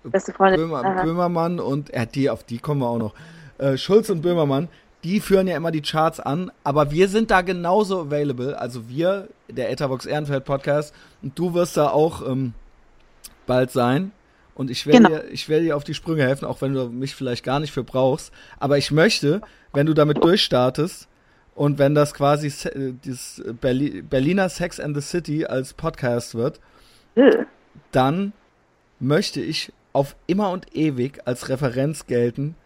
Beste 0.03 0.33
Freunde. 0.33 0.57
Böhmer, 0.57 1.03
Böhmermann 1.03 1.59
und 1.59 1.93
äh, 1.93 2.07
die, 2.07 2.29
auf 2.29 2.43
die 2.43 2.59
kommen 2.59 2.81
wir 2.81 2.87
auch 2.87 2.97
noch. 2.97 3.13
Äh, 3.57 3.77
Schulz 3.77 4.09
und 4.09 4.21
Böhmermann, 4.21 4.69
die 5.03 5.19
führen 5.19 5.47
ja 5.47 5.57
immer 5.57 5.71
die 5.71 5.81
Charts 5.81 6.19
an, 6.19 6.51
aber 6.63 6.91
wir 6.91 7.09
sind 7.09 7.31
da 7.31 7.41
genauso 7.41 8.01
available. 8.01 8.57
Also 8.57 8.87
wir, 8.87 9.27
der 9.49 9.71
Etherbox 9.71 10.05
Ehrenfeld 10.05 10.45
Podcast, 10.45 10.93
und 11.21 11.37
du 11.37 11.53
wirst 11.53 11.77
da 11.77 11.89
auch 11.89 12.25
ähm, 12.27 12.53
bald 13.45 13.71
sein. 13.71 14.11
Und 14.59 14.69
ich 14.69 14.85
werde, 14.85 14.97
genau. 14.97 15.09
dir, 15.09 15.23
ich 15.31 15.47
werde 15.47 15.63
dir 15.63 15.77
auf 15.77 15.85
die 15.85 15.93
Sprünge 15.93 16.23
helfen, 16.23 16.43
auch 16.43 16.61
wenn 16.61 16.73
du 16.73 16.89
mich 16.89 17.15
vielleicht 17.15 17.45
gar 17.45 17.61
nicht 17.61 17.71
für 17.71 17.85
brauchst. 17.85 18.33
Aber 18.59 18.77
ich 18.77 18.91
möchte, 18.91 19.39
wenn 19.71 19.85
du 19.85 19.93
damit 19.93 20.21
durchstartest 20.21 21.07
und 21.55 21.79
wenn 21.79 21.95
das 21.95 22.13
quasi 22.13 22.51
äh, 22.67 22.91
Berli 23.53 24.01
Berliner 24.01 24.49
Sex 24.49 24.81
and 24.81 24.97
the 24.97 25.01
City 25.01 25.45
als 25.45 25.73
Podcast 25.73 26.35
wird, 26.35 26.59
mhm. 27.15 27.45
dann 27.93 28.33
möchte 28.99 29.39
ich 29.39 29.71
auf 29.93 30.17
immer 30.27 30.51
und 30.51 30.75
ewig 30.75 31.21
als 31.25 31.47
Referenz 31.47 32.05
gelten. 32.05 32.57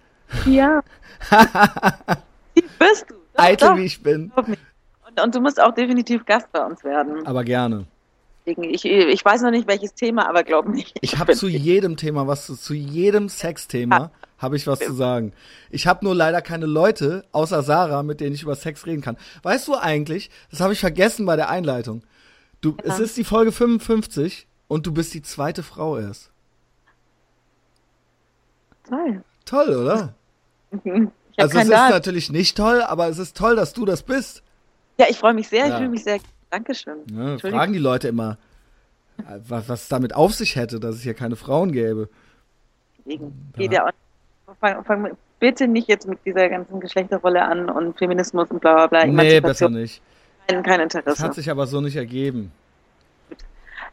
Ja. 0.48 0.82
wie 2.56 2.64
bist 2.80 3.06
du? 3.08 3.14
Doch, 3.36 3.44
Eitel 3.44 3.68
doch. 3.68 3.78
wie 3.78 3.86
ich 3.86 4.02
bin. 4.02 4.32
Und, 4.36 5.22
und 5.22 5.36
du 5.36 5.42
musst 5.42 5.62
auch 5.62 5.76
definitiv 5.76 6.26
Gast 6.26 6.52
bei 6.52 6.66
uns 6.66 6.84
werden. 6.84 7.24
Aber 7.28 7.44
gerne. 7.44 7.86
Ich, 8.46 8.84
ich 8.86 9.24
weiß 9.24 9.42
noch 9.42 9.52
nicht, 9.52 9.68
welches 9.68 9.94
Thema, 9.94 10.28
aber 10.28 10.44
glaub 10.44 10.68
nicht. 10.68 10.98
Ich 11.02 11.18
habe 11.18 11.34
zu 11.34 11.48
jedem 11.48 11.96
Thema 11.96 12.28
was, 12.28 12.46
zu, 12.46 12.56
zu 12.56 12.74
jedem 12.74 13.30
Sexthema 13.30 14.12
habe 14.38 14.58
ich 14.58 14.68
was 14.68 14.80
zu 14.80 14.94
sagen. 14.94 15.32
Ich 15.70 15.88
habe 15.88 16.04
nur 16.04 16.14
leider 16.14 16.42
keine 16.42 16.66
Leute, 16.66 17.24
außer 17.32 17.64
Sarah, 17.64 18.04
mit 18.04 18.20
denen 18.20 18.36
ich 18.36 18.44
über 18.44 18.56
Sex 18.56 18.86
reden 18.86 19.02
kann. 19.02 19.18
Weißt 19.42 19.68
du 19.70 19.76
eigentlich, 19.76 20.30
das 20.52 20.60
habe 20.60 20.74
ich 20.74 20.80
vergessen 20.80 21.26
bei 21.26 21.38
der 21.38 21.50
Einleitung. 21.50 22.04
Du, 22.60 22.76
ja. 22.84 22.94
es 22.94 23.00
ist 23.00 23.16
die 23.16 23.24
Folge 23.24 23.54
55 23.54 24.48
und 24.68 24.86
du 24.86 24.94
bist 24.94 25.14
die 25.14 25.22
zweite 25.22 25.64
Frau 25.64 25.98
erst. 25.98 26.32
Toll. 28.88 29.24
Toll, 29.46 29.70
oder? 29.70 30.14
also 31.38 31.58
es 31.58 31.66
ist 31.66 31.70
natürlich 31.70 32.30
nicht 32.30 32.58
toll, 32.58 32.82
aber 32.82 33.08
es 33.08 33.20
ist 33.20 33.38
toll, 33.38 33.56
dass 33.56 33.72
du 33.72 33.86
das 33.86 34.04
bist. 34.04 34.44
Ja, 34.98 35.08
ich 35.10 35.18
freue 35.18 35.34
mich 35.34 35.48
sehr, 35.48 35.68
ja. 35.68 35.70
ich 35.70 35.76
fühle 35.78 35.90
mich 35.90 36.04
sehr 36.04 36.20
Dankeschön. 36.54 37.00
Ja, 37.12 37.40
fragen 37.40 37.74
die 37.74 37.80
Leute 37.80 38.10
immer, 38.10 38.38
was, 39.48 39.68
was 39.68 39.82
es 39.84 39.88
damit 39.88 40.14
auf 40.14 40.36
sich 40.36 40.56
hätte, 40.56 40.80
dass 40.80 40.96
es 40.96 41.02
hier 41.02 41.16
keine 41.16 41.36
Frauen 41.36 41.72
gäbe. 41.72 42.10
Deswegen 43.00 43.52
geht 43.58 43.74
ja, 43.74 43.86
ja 43.86 43.88
auch. 43.88 44.56
Fang, 44.60 44.84
fang, 44.86 45.18
bitte 45.40 45.68
nicht 45.68 45.88
jetzt 45.88 46.08
mit 46.08 46.20
dieser 46.26 46.50
ganzen 46.50 46.80
Geschlechterrolle 46.80 47.42
an 47.42 47.70
und 47.70 47.98
Feminismus 47.98 48.52
und 48.52 48.62
bla 48.62 48.86
bla 48.86 49.04
bla. 49.04 49.24
Nee, 49.24 49.40
besser 49.42 49.68
nicht. 49.68 50.00
Kein, 50.48 50.62
kein 50.62 50.80
Interesse. 50.82 51.10
Das 51.10 51.24
hat 51.24 51.34
sich 51.34 51.50
aber 51.50 51.66
so 51.66 51.82
nicht 51.82 51.96
ergeben. 51.96 52.52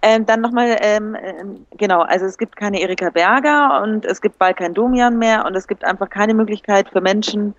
Ähm, 0.02 0.26
dann 0.26 0.42
nochmal, 0.42 0.76
ähm, 0.80 1.16
ähm, 1.22 1.66
genau, 1.78 2.02
also 2.02 2.26
es 2.26 2.36
gibt 2.36 2.56
keine 2.56 2.80
Erika 2.80 3.08
Berger 3.08 3.82
und 3.82 4.04
es 4.04 4.20
gibt 4.20 4.38
bald 4.38 4.58
kein 4.58 4.74
Domian 4.74 5.18
mehr 5.18 5.46
und 5.46 5.54
es 5.54 5.66
gibt 5.66 5.82
einfach 5.84 6.10
keine 6.10 6.34
Möglichkeit 6.34 6.90
für 6.90 7.00
Menschen, 7.00 7.54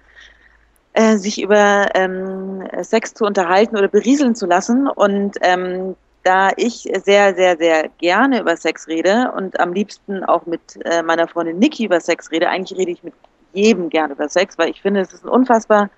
äh, 0.93 1.17
sich 1.17 1.41
über 1.41 1.87
ähm, 1.95 2.67
Sex 2.81 3.13
zu 3.13 3.25
unterhalten 3.25 3.77
oder 3.77 3.87
berieseln 3.87 4.35
zu 4.35 4.45
lassen. 4.45 4.87
Und 4.87 5.37
ähm, 5.41 5.95
da 6.23 6.51
ich 6.55 6.89
sehr, 7.03 7.33
sehr, 7.35 7.57
sehr 7.57 7.89
gerne 7.97 8.41
über 8.41 8.55
Sex 8.57 8.87
rede 8.87 9.31
und 9.35 9.59
am 9.59 9.73
liebsten 9.73 10.23
auch 10.23 10.45
mit 10.45 10.61
äh, 10.85 11.01
meiner 11.01 11.27
Freundin 11.27 11.59
Niki 11.59 11.85
über 11.85 11.99
Sex 11.99 12.31
rede, 12.31 12.49
eigentlich 12.49 12.77
rede 12.77 12.91
ich 12.91 13.03
mit 13.03 13.13
jedem 13.53 13.89
gerne 13.89 14.13
über 14.13 14.29
Sex, 14.29 14.57
weil 14.57 14.69
ich 14.69 14.81
finde, 14.81 15.01
es 15.01 15.11
ist 15.13 15.25
ein 15.25 15.29
unfassbar, 15.29 15.89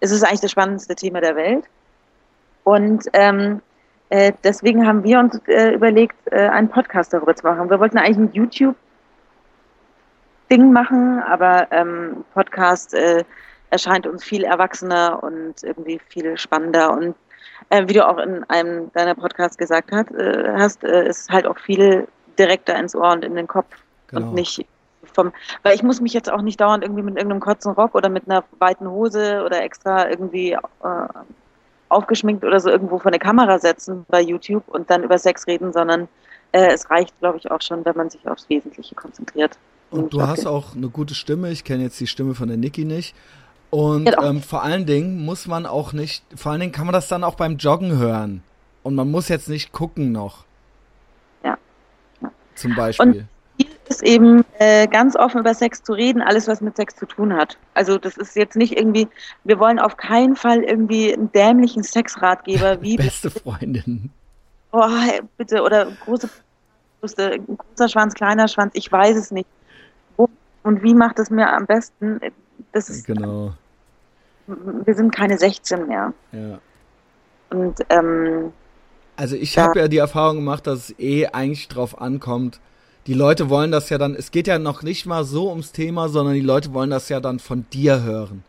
es 0.00 0.10
ist 0.10 0.24
eigentlich 0.24 0.40
das 0.40 0.50
spannendste 0.50 0.94
Thema 0.94 1.20
der 1.20 1.36
Welt. 1.36 1.64
Und 2.64 3.04
ähm, 3.12 3.62
äh, 4.10 4.32
deswegen 4.44 4.86
haben 4.86 5.04
wir 5.04 5.20
uns 5.20 5.40
äh, 5.46 5.74
überlegt, 5.74 6.16
äh, 6.26 6.48
einen 6.48 6.68
Podcast 6.68 7.12
darüber 7.12 7.34
zu 7.34 7.46
machen. 7.46 7.70
Wir 7.70 7.78
wollten 7.80 7.98
eigentlich 7.98 8.18
ein 8.18 8.32
YouTube-Ding 8.32 8.72
machen, 10.72 11.22
aber 11.22 11.68
ähm, 11.70 12.24
Podcast 12.34 12.94
äh, 12.94 13.24
erscheint 13.70 14.06
uns 14.06 14.24
viel 14.24 14.44
erwachsener 14.44 15.22
und 15.22 15.62
irgendwie 15.62 16.00
viel 16.08 16.36
spannender. 16.36 16.92
Und 16.92 17.14
äh, 17.68 17.88
wie 17.88 17.94
du 17.94 18.06
auch 18.06 18.18
in 18.18 18.44
einem 18.44 18.92
deiner 18.92 19.14
Podcasts 19.14 19.56
gesagt 19.56 19.92
hast, 19.92 20.10
äh, 20.12 20.52
hast 20.56 20.84
äh, 20.84 21.08
ist 21.08 21.30
halt 21.30 21.46
auch 21.46 21.58
viel 21.58 22.08
direkter 22.38 22.76
ins 22.76 22.94
Ohr 22.94 23.12
und 23.12 23.24
in 23.24 23.34
den 23.34 23.46
Kopf 23.46 23.76
genau. 24.08 24.28
und 24.28 24.34
nicht 24.34 24.66
vom, 25.12 25.32
weil 25.62 25.74
ich 25.74 25.82
muss 25.82 26.00
mich 26.00 26.12
jetzt 26.12 26.30
auch 26.30 26.42
nicht 26.42 26.60
dauernd 26.60 26.84
irgendwie 26.84 27.02
mit 27.02 27.16
irgendeinem 27.16 27.40
kurzen 27.40 27.72
Rock 27.72 27.94
oder 27.94 28.08
mit 28.08 28.28
einer 28.28 28.44
weiten 28.58 28.88
Hose 28.88 29.42
oder 29.44 29.62
extra 29.62 30.08
irgendwie 30.08 30.52
äh, 30.52 30.58
aufgeschminkt 31.88 32.44
oder 32.44 32.60
so 32.60 32.70
irgendwo 32.70 32.98
vor 32.98 33.10
eine 33.10 33.18
Kamera 33.18 33.58
setzen 33.58 34.04
bei 34.08 34.20
YouTube 34.20 34.68
und 34.68 34.90
dann 34.90 35.02
über 35.02 35.18
Sex 35.18 35.46
reden, 35.46 35.72
sondern 35.72 36.08
äh, 36.52 36.68
es 36.72 36.90
reicht, 36.90 37.18
glaube 37.18 37.38
ich, 37.38 37.50
auch 37.50 37.60
schon, 37.60 37.84
wenn 37.84 37.96
man 37.96 38.10
sich 38.10 38.26
aufs 38.28 38.48
Wesentliche 38.48 38.94
konzentriert. 38.94 39.58
Und 39.90 40.12
du 40.12 40.22
hast 40.22 40.46
auch 40.46 40.76
eine 40.76 40.88
gute 40.88 41.14
Stimme. 41.14 41.50
Ich 41.50 41.64
kenne 41.64 41.82
jetzt 41.82 41.98
die 41.98 42.06
Stimme 42.06 42.34
von 42.34 42.48
der 42.48 42.56
Niki 42.56 42.84
nicht. 42.84 43.14
Und 43.70 44.06
genau. 44.06 44.22
ähm, 44.24 44.42
vor 44.42 44.62
allen 44.62 44.86
Dingen 44.86 45.24
muss 45.24 45.46
man 45.46 45.64
auch 45.64 45.92
nicht, 45.92 46.24
vor 46.34 46.52
allen 46.52 46.60
Dingen 46.60 46.72
kann 46.72 46.86
man 46.86 46.92
das 46.92 47.08
dann 47.08 47.24
auch 47.24 47.36
beim 47.36 47.56
Joggen 47.56 47.98
hören. 47.98 48.42
Und 48.82 48.94
man 48.94 49.10
muss 49.10 49.28
jetzt 49.28 49.48
nicht 49.48 49.72
gucken 49.72 50.12
noch. 50.12 50.44
Ja. 51.44 51.56
ja. 52.20 52.32
Zum 52.54 52.74
Beispiel. 52.74 53.06
Und 53.06 53.28
ist 53.90 54.02
eben 54.04 54.44
äh, 54.58 54.86
ganz 54.86 55.16
offen 55.16 55.40
über 55.40 55.52
Sex 55.52 55.82
zu 55.82 55.92
reden, 55.92 56.22
alles 56.22 56.46
was 56.46 56.60
mit 56.60 56.76
Sex 56.76 56.94
zu 56.94 57.06
tun 57.06 57.34
hat. 57.34 57.58
Also 57.74 57.98
das 57.98 58.16
ist 58.16 58.36
jetzt 58.36 58.56
nicht 58.56 58.78
irgendwie, 58.78 59.08
wir 59.44 59.58
wollen 59.58 59.80
auf 59.80 59.96
keinen 59.96 60.36
Fall 60.36 60.62
irgendwie 60.62 61.12
einen 61.12 61.30
dämlichen 61.32 61.82
Sexratgeber 61.82 62.80
wie 62.82 62.96
beste 62.96 63.30
Freundin. 63.30 64.10
Oh, 64.72 64.88
bitte 65.36 65.62
oder 65.62 65.88
große 66.04 66.30
großer 67.00 67.88
Schwanz, 67.88 68.14
kleiner 68.14 68.46
Schwanz, 68.46 68.72
ich 68.74 68.90
weiß 68.90 69.16
es 69.16 69.32
nicht. 69.32 69.48
Wo 70.16 70.28
und 70.62 70.82
wie 70.82 70.94
macht 70.94 71.18
es 71.18 71.30
mir 71.30 71.52
am 71.52 71.66
besten? 71.66 72.20
Das 72.72 72.90
ist 72.90 73.06
genau. 73.06 73.52
Wir 74.46 74.94
sind 74.94 75.14
keine 75.14 75.38
16 75.38 75.86
mehr. 75.86 76.12
Ja. 76.32 76.58
Und 77.50 77.78
ähm, 77.88 78.52
also 79.16 79.36
ich 79.36 79.58
habe 79.58 79.78
ja 79.78 79.88
die 79.88 79.98
Erfahrung 79.98 80.36
gemacht, 80.36 80.66
dass 80.66 80.90
es 80.90 80.98
eh 80.98 81.26
eigentlich 81.26 81.68
drauf 81.68 82.00
ankommt, 82.00 82.60
die 83.06 83.14
Leute 83.14 83.48
wollen 83.48 83.70
das 83.70 83.88
ja 83.90 83.98
dann, 83.98 84.14
es 84.14 84.30
geht 84.30 84.46
ja 84.46 84.58
noch 84.58 84.82
nicht 84.82 85.06
mal 85.06 85.24
so 85.24 85.50
ums 85.50 85.72
Thema, 85.72 86.08
sondern 86.08 86.34
die 86.34 86.40
Leute 86.40 86.72
wollen 86.72 86.90
das 86.90 87.08
ja 87.08 87.20
dann 87.20 87.38
von 87.38 87.66
dir 87.72 88.02
hören. 88.02 88.44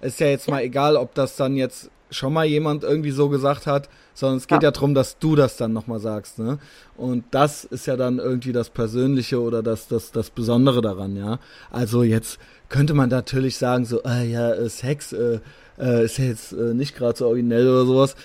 Ist 0.00 0.20
ja 0.20 0.26
jetzt 0.26 0.48
mal 0.48 0.60
egal, 0.60 0.96
ob 0.96 1.14
das 1.14 1.36
dann 1.36 1.56
jetzt 1.56 1.90
schon 2.10 2.32
mal 2.32 2.44
jemand 2.44 2.84
irgendwie 2.84 3.10
so 3.10 3.28
gesagt 3.28 3.66
hat, 3.66 3.88
sondern 4.12 4.38
es 4.38 4.46
geht 4.46 4.62
ja, 4.62 4.68
ja 4.68 4.70
darum, 4.70 4.94
dass 4.94 5.18
du 5.18 5.34
das 5.34 5.56
dann 5.56 5.72
nochmal 5.72 5.98
sagst, 5.98 6.38
ne? 6.38 6.58
Und 6.96 7.24
das 7.32 7.64
ist 7.64 7.86
ja 7.86 7.96
dann 7.96 8.18
irgendwie 8.18 8.52
das 8.52 8.70
Persönliche 8.70 9.40
oder 9.40 9.62
das, 9.62 9.88
das, 9.88 10.12
das 10.12 10.30
Besondere 10.30 10.80
daran, 10.80 11.16
ja. 11.16 11.38
Also 11.70 12.02
jetzt 12.02 12.38
könnte 12.68 12.94
man 12.94 13.08
natürlich 13.08 13.56
sagen, 13.56 13.84
so, 13.84 14.02
ah 14.04 14.22
ja, 14.22 14.52
äh, 14.52 14.68
Sex 14.68 15.12
äh, 15.12 15.40
äh, 15.78 16.04
ist 16.04 16.18
ja 16.18 16.24
jetzt 16.24 16.52
äh, 16.52 16.74
nicht 16.74 16.96
gerade 16.96 17.18
so 17.18 17.26
originell 17.26 17.68
oder 17.68 17.86
sowas. 17.86 18.16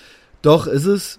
Doch, 0.42 0.66
ist 0.66 0.86
es. 0.86 1.18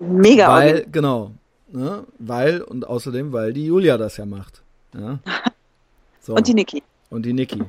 Mega 0.00 0.48
Weil, 0.48 0.66
originell. 0.66 0.90
genau, 0.92 1.32
Ne? 1.70 2.04
Weil, 2.18 2.62
und 2.62 2.86
außerdem, 2.86 3.32
weil 3.32 3.52
die 3.52 3.66
Julia 3.66 3.98
das 3.98 4.16
ja 4.16 4.24
macht. 4.24 4.62
Ja? 4.94 5.18
So. 6.20 6.34
und 6.36 6.46
die 6.46 6.54
Niki. 6.54 6.82
Und 7.10 7.26
die 7.26 7.32
Niki. 7.32 7.62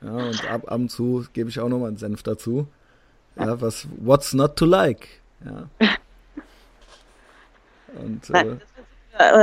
Ja, 0.00 0.12
und 0.12 0.50
ab, 0.50 0.62
ab 0.66 0.80
und 0.80 0.90
zu 0.90 1.26
gebe 1.32 1.50
ich 1.50 1.60
auch 1.60 1.68
nochmal 1.68 1.88
einen 1.88 1.98
Senf 1.98 2.22
dazu. 2.22 2.68
Ja, 3.36 3.60
was, 3.60 3.86
what's 3.98 4.32
not 4.32 4.56
to 4.56 4.64
like? 4.64 5.08
Ja. 5.44 5.68
Und, 7.94 8.28
Nein, 8.28 8.60
äh, 8.60 8.77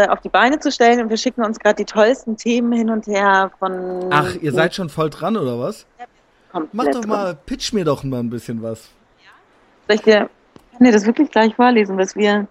auf 0.09 0.21
die 0.21 0.29
Beine 0.29 0.59
zu 0.59 0.71
stellen 0.71 1.01
und 1.01 1.09
wir 1.09 1.17
schicken 1.17 1.43
uns 1.43 1.59
gerade 1.59 1.75
die 1.75 1.85
tollsten 1.85 2.37
Themen 2.37 2.71
hin 2.73 2.89
und 2.89 3.07
her 3.07 3.51
von. 3.59 4.07
Ach, 4.09 4.33
ihr 4.41 4.51
seid 4.51 4.75
schon 4.75 4.89
voll 4.89 5.09
dran, 5.09 5.35
oder 5.37 5.59
was? 5.59 5.85
Ja, 5.99 6.61
Mach 6.71 6.85
doch 6.85 7.05
mal, 7.05 7.35
pitch 7.45 7.73
mir 7.73 7.83
doch 7.83 8.03
mal 8.03 8.19
ein 8.19 8.29
bisschen 8.29 8.63
was. 8.63 8.89
Ja? 9.19 9.31
Soll 9.87 9.95
ich 9.95 10.01
dir, 10.01 10.29
kann 10.71 10.85
dir 10.85 10.91
das 10.91 11.05
wirklich 11.05 11.29
gleich 11.29 11.55
vorlesen, 11.55 11.97
was 11.97 12.15
wir 12.15 12.47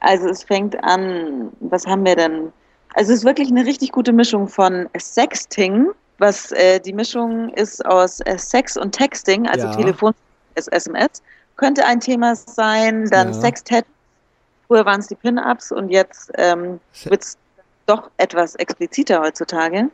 also 0.00 0.28
es 0.28 0.42
fängt 0.42 0.82
an, 0.82 1.52
was 1.60 1.86
haben 1.86 2.04
wir 2.04 2.16
denn? 2.16 2.52
Also 2.94 3.12
es 3.12 3.20
ist 3.20 3.24
wirklich 3.24 3.50
eine 3.50 3.64
richtig 3.64 3.92
gute 3.92 4.12
Mischung 4.12 4.48
von 4.48 4.88
Sexting, 4.98 5.88
was 6.18 6.52
äh, 6.52 6.80
die 6.80 6.92
Mischung 6.92 7.50
ist 7.50 7.84
aus 7.86 8.20
äh, 8.20 8.36
Sex 8.36 8.76
und 8.76 8.92
Texting, 8.92 9.46
also 9.46 9.66
ja. 9.66 9.76
Telefon, 9.76 10.12
SMS, 10.54 11.22
könnte 11.56 11.84
ein 11.84 12.00
Thema 12.00 12.34
sein. 12.34 13.08
Dann 13.10 13.28
ja. 13.28 13.34
Sextet, 13.34 13.84
früher 14.70 14.86
waren 14.86 15.00
es 15.00 15.08
die 15.08 15.16
Pin-Ups 15.16 15.72
und 15.72 15.88
jetzt 15.88 16.30
ähm, 16.36 16.78
wird 17.02 17.22
es 17.22 17.36
doch 17.86 18.08
etwas 18.18 18.54
expliziter 18.54 19.20
heutzutage. 19.20 19.90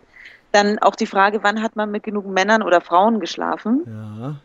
Dann 0.52 0.78
auch 0.80 0.94
die 0.94 1.06
Frage, 1.06 1.42
wann 1.42 1.62
hat 1.62 1.76
man 1.76 1.90
mit 1.90 2.02
genug 2.02 2.26
Männern 2.26 2.62
oder 2.62 2.82
Frauen 2.82 3.18
geschlafen? 3.18 3.84
Ja. 3.86 4.36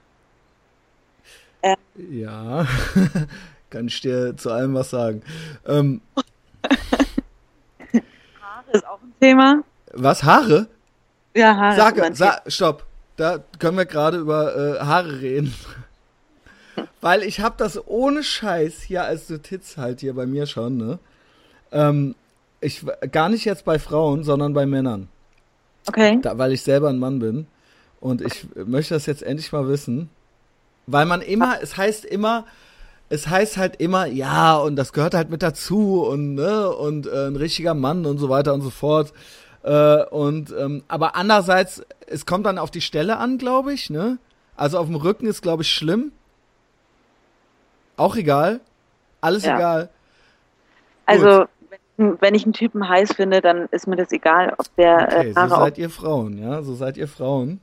Äh, 1.62 1.76
ja. 1.98 2.66
Kann 3.70 3.88
ich 3.88 4.00
dir 4.00 4.38
zu 4.38 4.52
allem 4.52 4.74
was 4.74 4.90
sagen. 4.90 5.22
Ähm, 5.68 6.00
Haare 8.42 8.72
ist 8.72 8.88
auch 8.88 9.02
ein 9.02 9.14
Thema. 9.20 9.64
Was, 9.92 10.24
Haare? 10.24 10.68
Ja, 11.36 11.58
Haare. 11.58 11.76
Sag, 11.76 12.16
sag 12.16 12.42
stopp. 12.50 12.86
Da 13.18 13.40
können 13.60 13.78
wir 13.78 13.86
gerade 13.86 14.18
über 14.18 14.56
äh, 14.56 14.80
Haare 14.80 15.20
reden. 15.20 15.54
Weil 17.02 17.24
ich 17.24 17.40
habe 17.40 17.56
das 17.58 17.88
ohne 17.88 18.24
Scheiß 18.24 18.82
hier 18.82 19.04
als 19.04 19.30
Notiz 19.30 19.78
halt 19.78 20.02
hier 20.02 20.14
bei 20.14 20.26
mir 20.26 20.46
schon, 20.46 20.78
ne? 20.78 21.00
Ähm, 21.72 22.16
ich, 22.60 22.86
gar 23.12 23.30
nicht 23.30 23.46
jetzt 23.46 23.66
bei 23.66 23.80
Frauen, 23.80 24.24
sondern 24.24 24.54
bei 24.54 24.66
Männern. 24.66 25.08
Okay. 25.88 26.20
Da, 26.22 26.38
weil 26.38 26.52
ich 26.52 26.62
selber 26.62 26.90
ein 26.90 27.00
Mann 27.00 27.20
bin. 27.20 27.48
Und 28.00 28.22
ich 28.22 28.46
möchte 28.56 28.94
das 28.94 29.06
jetzt 29.06 29.24
endlich 29.24 29.52
mal 29.52 29.68
wissen. 29.68 30.10
Weil 30.88 31.06
man 31.06 31.22
immer, 31.22 31.62
es 31.62 31.78
heißt 31.78 32.06
immer, 32.06 32.46
es 33.10 33.28
heißt 33.28 33.58
halt 33.58 33.76
immer, 33.82 34.06
ja, 34.06 34.58
und 34.58 34.76
das 34.76 34.94
gehört 34.94 35.14
halt 35.14 35.30
mit 35.30 35.44
dazu 35.44 36.02
und, 36.04 36.36
ne, 36.36 36.70
und 36.70 37.08
äh, 37.08 37.28
ein 37.28 37.36
richtiger 37.36 37.74
Mann 37.74 38.06
und 38.06 38.18
so 38.18 38.30
weiter 38.30 38.54
und 38.54 38.62
so 38.62 38.70
fort. 38.70 39.14
Äh, 39.64 40.04
und, 40.06 40.54
ähm, 40.58 40.84
aber 40.88 41.16
andererseits, 41.16 41.84
es 42.08 42.26
kommt 42.26 42.46
dann 42.46 42.58
auf 42.58 42.72
die 42.72 42.82
Stelle 42.82 43.18
an, 43.18 43.38
glaube 43.38 43.74
ich, 43.74 43.90
ne? 43.90 44.18
Also 44.56 44.78
auf 44.78 44.88
dem 44.88 44.96
Rücken 44.96 45.28
ist, 45.28 45.42
glaube 45.42 45.64
ich, 45.64 45.74
schlimm. 45.74 46.12
Auch 48.02 48.16
egal. 48.16 48.60
Alles 49.22 49.44
ja. 49.44 49.56
egal. 49.56 49.90
Also, 51.06 51.46
wenn, 51.98 52.22
wenn 52.22 52.36
ich 52.36 52.44
einen 52.44 52.54
Typen 52.54 52.88
heiß 52.88 53.14
finde, 53.14 53.42
dann 53.42 53.68
ist 53.72 53.88
mir 53.88 53.96
das 53.96 54.12
egal, 54.12 54.54
ob 54.58 54.74
der 54.76 55.08
okay, 55.08 55.30
äh, 55.30 55.36
Haare 55.36 55.50
so 55.50 55.56
seid 55.56 55.78
ihr 55.78 55.90
Frauen, 55.90 56.38
ja? 56.38 56.62
So 56.64 56.76
seid 56.76 56.98
ihr 56.98 57.08
Frauen. 57.08 57.62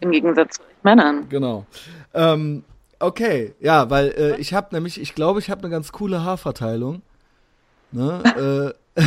Im 0.00 0.10
Gegensatz 0.10 0.56
zu 0.56 0.62
Männern. 0.82 1.28
Genau. 1.28 1.66
Ähm, 2.14 2.64
Okay, 3.00 3.54
ja, 3.60 3.88
weil 3.90 4.08
äh, 4.08 4.36
ich 4.38 4.54
habe 4.54 4.74
nämlich, 4.74 5.00
ich 5.00 5.14
glaube, 5.14 5.38
ich 5.38 5.50
habe 5.50 5.62
eine 5.62 5.70
ganz 5.70 5.92
coole 5.92 6.24
Haarverteilung. 6.24 7.02
Ne? 7.92 8.74
äh, 8.96 9.02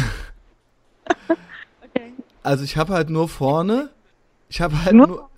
okay. 1.84 2.14
Also 2.42 2.64
ich 2.64 2.78
habe 2.78 2.94
halt 2.94 3.10
nur 3.10 3.28
vorne, 3.28 3.90
ich 4.48 4.62
habe 4.62 4.82
halt 4.86 4.96
nur? 4.96 5.08
nur, 5.08 5.30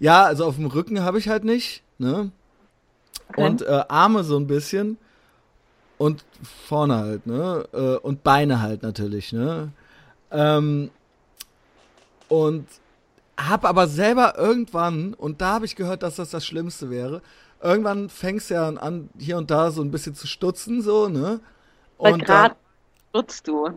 ja, 0.00 0.24
also 0.24 0.44
auf 0.46 0.56
dem 0.56 0.66
Rücken 0.66 1.02
habe 1.02 1.18
ich 1.18 1.28
halt 1.28 1.44
nicht, 1.44 1.84
ne? 1.98 2.32
Okay. 3.32 3.44
Und 3.46 3.62
äh, 3.62 3.84
Arme 3.88 4.24
so 4.24 4.36
ein 4.36 4.46
bisschen 4.46 4.98
und 5.98 6.24
vorne 6.66 6.96
halt, 6.96 7.26
ne? 7.26 7.64
Äh, 7.72 7.96
und 7.96 8.22
Beine 8.22 8.60
halt 8.60 8.82
natürlich, 8.82 9.32
ne? 9.32 9.72
Ähm, 10.30 10.90
und 12.28 12.66
hab 13.38 13.64
aber 13.64 13.88
selber 13.88 14.34
irgendwann, 14.36 15.14
und 15.14 15.40
da 15.40 15.54
habe 15.54 15.64
ich 15.64 15.76
gehört, 15.76 16.02
dass 16.02 16.16
das 16.16 16.30
das 16.30 16.44
Schlimmste 16.44 16.90
wäre, 16.90 17.22
irgendwann 17.62 18.08
fängst 18.08 18.50
du 18.50 18.54
ja 18.54 18.68
an, 18.68 19.08
hier 19.18 19.38
und 19.38 19.50
da 19.50 19.70
so 19.70 19.82
ein 19.82 19.90
bisschen 19.90 20.14
zu 20.14 20.26
stutzen, 20.26 20.82
so, 20.82 21.08
ne? 21.08 21.40
Und 21.96 22.24
gerade 22.24 22.56
stutzt 23.10 23.48
du. 23.48 23.70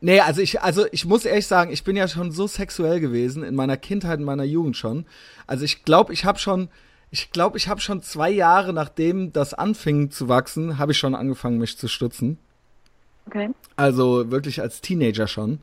Nee, 0.00 0.20
also 0.20 0.40
ich, 0.40 0.60
also 0.60 0.86
ich 0.92 1.06
muss 1.06 1.24
ehrlich 1.24 1.46
sagen, 1.46 1.72
ich 1.72 1.82
bin 1.82 1.96
ja 1.96 2.06
schon 2.06 2.30
so 2.30 2.46
sexuell 2.46 3.00
gewesen, 3.00 3.42
in 3.42 3.56
meiner 3.56 3.76
Kindheit, 3.76 4.20
in 4.20 4.24
meiner 4.24 4.44
Jugend 4.44 4.76
schon. 4.76 5.06
Also 5.46 5.64
ich 5.64 5.84
glaube, 5.84 6.12
ich 6.12 6.24
habe 6.24 6.38
schon, 6.38 6.68
ich 7.10 7.30
glaube, 7.30 7.56
ich 7.56 7.68
habe 7.68 7.80
schon 7.80 8.02
zwei 8.02 8.30
Jahre, 8.30 8.72
nachdem 8.72 9.32
das 9.32 9.54
anfing 9.54 10.10
zu 10.10 10.28
wachsen, 10.28 10.78
habe 10.78 10.92
ich 10.92 10.98
schon 10.98 11.14
angefangen, 11.14 11.58
mich 11.58 11.78
zu 11.78 11.88
stutzen. 11.88 12.38
Okay. 13.26 13.50
Also 13.76 14.30
wirklich 14.30 14.60
als 14.60 14.80
Teenager 14.80 15.26
schon. 15.26 15.60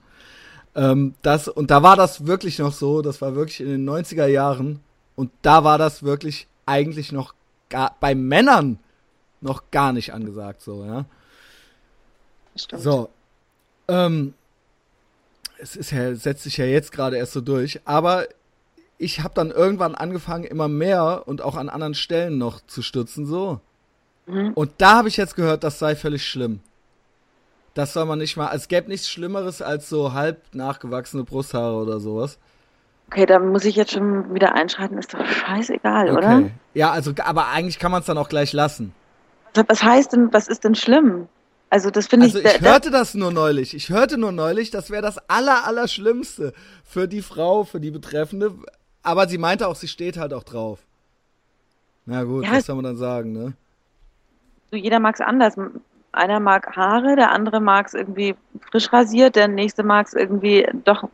Ähm, 0.75 1.15
das, 1.21 1.47
und 1.47 1.71
da 1.71 1.83
war 1.83 1.95
das 1.95 2.25
wirklich 2.25 2.59
noch 2.59 2.73
so, 2.73 3.01
das 3.01 3.21
war 3.21 3.35
wirklich 3.35 3.61
in 3.61 3.67
den 3.67 3.89
90er 3.89 4.27
Jahren. 4.27 4.81
Und 5.15 5.31
da 5.41 5.63
war 5.63 5.77
das 5.77 6.03
wirklich 6.03 6.47
eigentlich 6.65 7.11
noch 7.11 7.33
gar, 7.69 7.95
bei 7.99 8.15
Männern 8.15 8.79
noch 9.41 9.71
gar 9.71 9.93
nicht 9.93 10.13
angesagt, 10.13 10.61
so, 10.61 10.83
ja. 10.83 11.05
Stimmt. 12.55 12.81
So. 12.81 13.09
Ähm, 13.87 14.33
es 15.57 15.75
ist 15.75 15.91
ja, 15.91 16.15
setzt 16.15 16.43
sich 16.43 16.57
ja 16.57 16.65
jetzt 16.65 16.91
gerade 16.91 17.17
erst 17.17 17.33
so 17.33 17.41
durch, 17.41 17.79
aber 17.85 18.27
ich 18.97 19.21
habe 19.21 19.33
dann 19.33 19.51
irgendwann 19.51 19.95
angefangen, 19.95 20.43
immer 20.43 20.67
mehr 20.67 21.23
und 21.25 21.41
auch 21.41 21.55
an 21.55 21.69
anderen 21.69 21.95
Stellen 21.95 22.37
noch 22.37 22.61
zu 22.65 22.81
stützen, 22.81 23.25
so. 23.25 23.59
Mhm. 24.25 24.53
Und 24.53 24.71
da 24.77 24.95
habe 24.97 25.07
ich 25.07 25.17
jetzt 25.17 25.35
gehört, 25.35 25.63
das 25.63 25.79
sei 25.79 25.95
völlig 25.95 26.27
schlimm. 26.27 26.61
Das 27.73 27.91
soll 27.93 28.05
man 28.05 28.19
nicht 28.19 28.37
mal, 28.37 28.55
es 28.55 28.69
gäbe 28.69 28.87
nichts 28.87 29.09
Schlimmeres 29.09 29.61
als 29.61 29.89
so 29.89 30.13
halb 30.13 30.41
nachgewachsene 30.53 31.23
Brusthaare 31.23 31.75
oder 31.75 31.99
sowas. 31.99 32.39
Okay, 33.07 33.25
da 33.25 33.37
muss 33.37 33.65
ich 33.65 33.75
jetzt 33.75 33.91
schon 33.91 34.33
wieder 34.33 34.55
einschreiten, 34.55 34.97
ist 34.97 35.13
doch 35.13 35.25
scheißegal, 35.25 36.09
okay. 36.09 36.17
oder? 36.17 36.43
Ja, 36.73 36.91
also, 36.91 37.11
aber 37.23 37.49
eigentlich 37.49 37.77
kann 37.77 37.91
man 37.91 37.99
es 37.99 38.07
dann 38.07 38.17
auch 38.17 38.29
gleich 38.29 38.53
lassen. 38.53 38.93
Was 39.67 39.83
heißt 39.83 40.13
denn, 40.13 40.33
was 40.33 40.47
ist 40.47 40.63
denn 40.63 40.75
schlimm? 40.75 41.27
Also, 41.69 41.89
das 41.89 42.07
finde 42.07 42.25
also 42.25 42.39
ich. 42.39 42.45
Also, 42.45 42.57
ich 42.57 42.63
hörte 42.63 42.91
das 42.91 43.13
nur 43.13 43.31
neulich. 43.31 43.73
Ich 43.73 43.89
hörte 43.89 44.17
nur 44.17 44.31
neulich, 44.31 44.71
das 44.71 44.89
wäre 44.89 45.01
das 45.01 45.17
aller, 45.29 45.67
aller 45.67 45.87
Schlimmste 45.87 46.53
für 46.83 47.07
die 47.07 47.21
Frau, 47.21 47.63
für 47.63 47.79
die 47.79 47.91
Betreffende. 47.91 48.53
Aber 49.05 49.27
sie 49.27 49.37
meinte 49.37 49.67
auch, 49.67 49.75
sie 49.75 49.87
steht 49.87 50.17
halt 50.17 50.33
auch 50.33 50.43
drauf. 50.43 50.79
Na 52.05 52.23
gut, 52.23 52.43
ja, 52.43 52.53
was 52.53 52.65
soll 52.65 52.75
man 52.75 52.85
dann 52.85 52.97
sagen, 52.97 53.31
ne? 53.33 53.53
So, 54.71 54.77
jeder 54.77 54.99
mag 54.99 55.15
es 55.15 55.21
anders. 55.21 55.55
Einer 56.11 56.39
mag 56.39 56.75
Haare, 56.75 57.15
der 57.15 57.31
andere 57.31 57.59
mag 57.59 57.87
es 57.87 57.93
irgendwie 57.93 58.35
frisch 58.71 58.91
rasiert, 58.91 59.35
der 59.35 59.47
nächste 59.47 59.83
mag 59.83 60.07
es 60.07 60.13
irgendwie 60.13 60.67
doch 60.85 61.09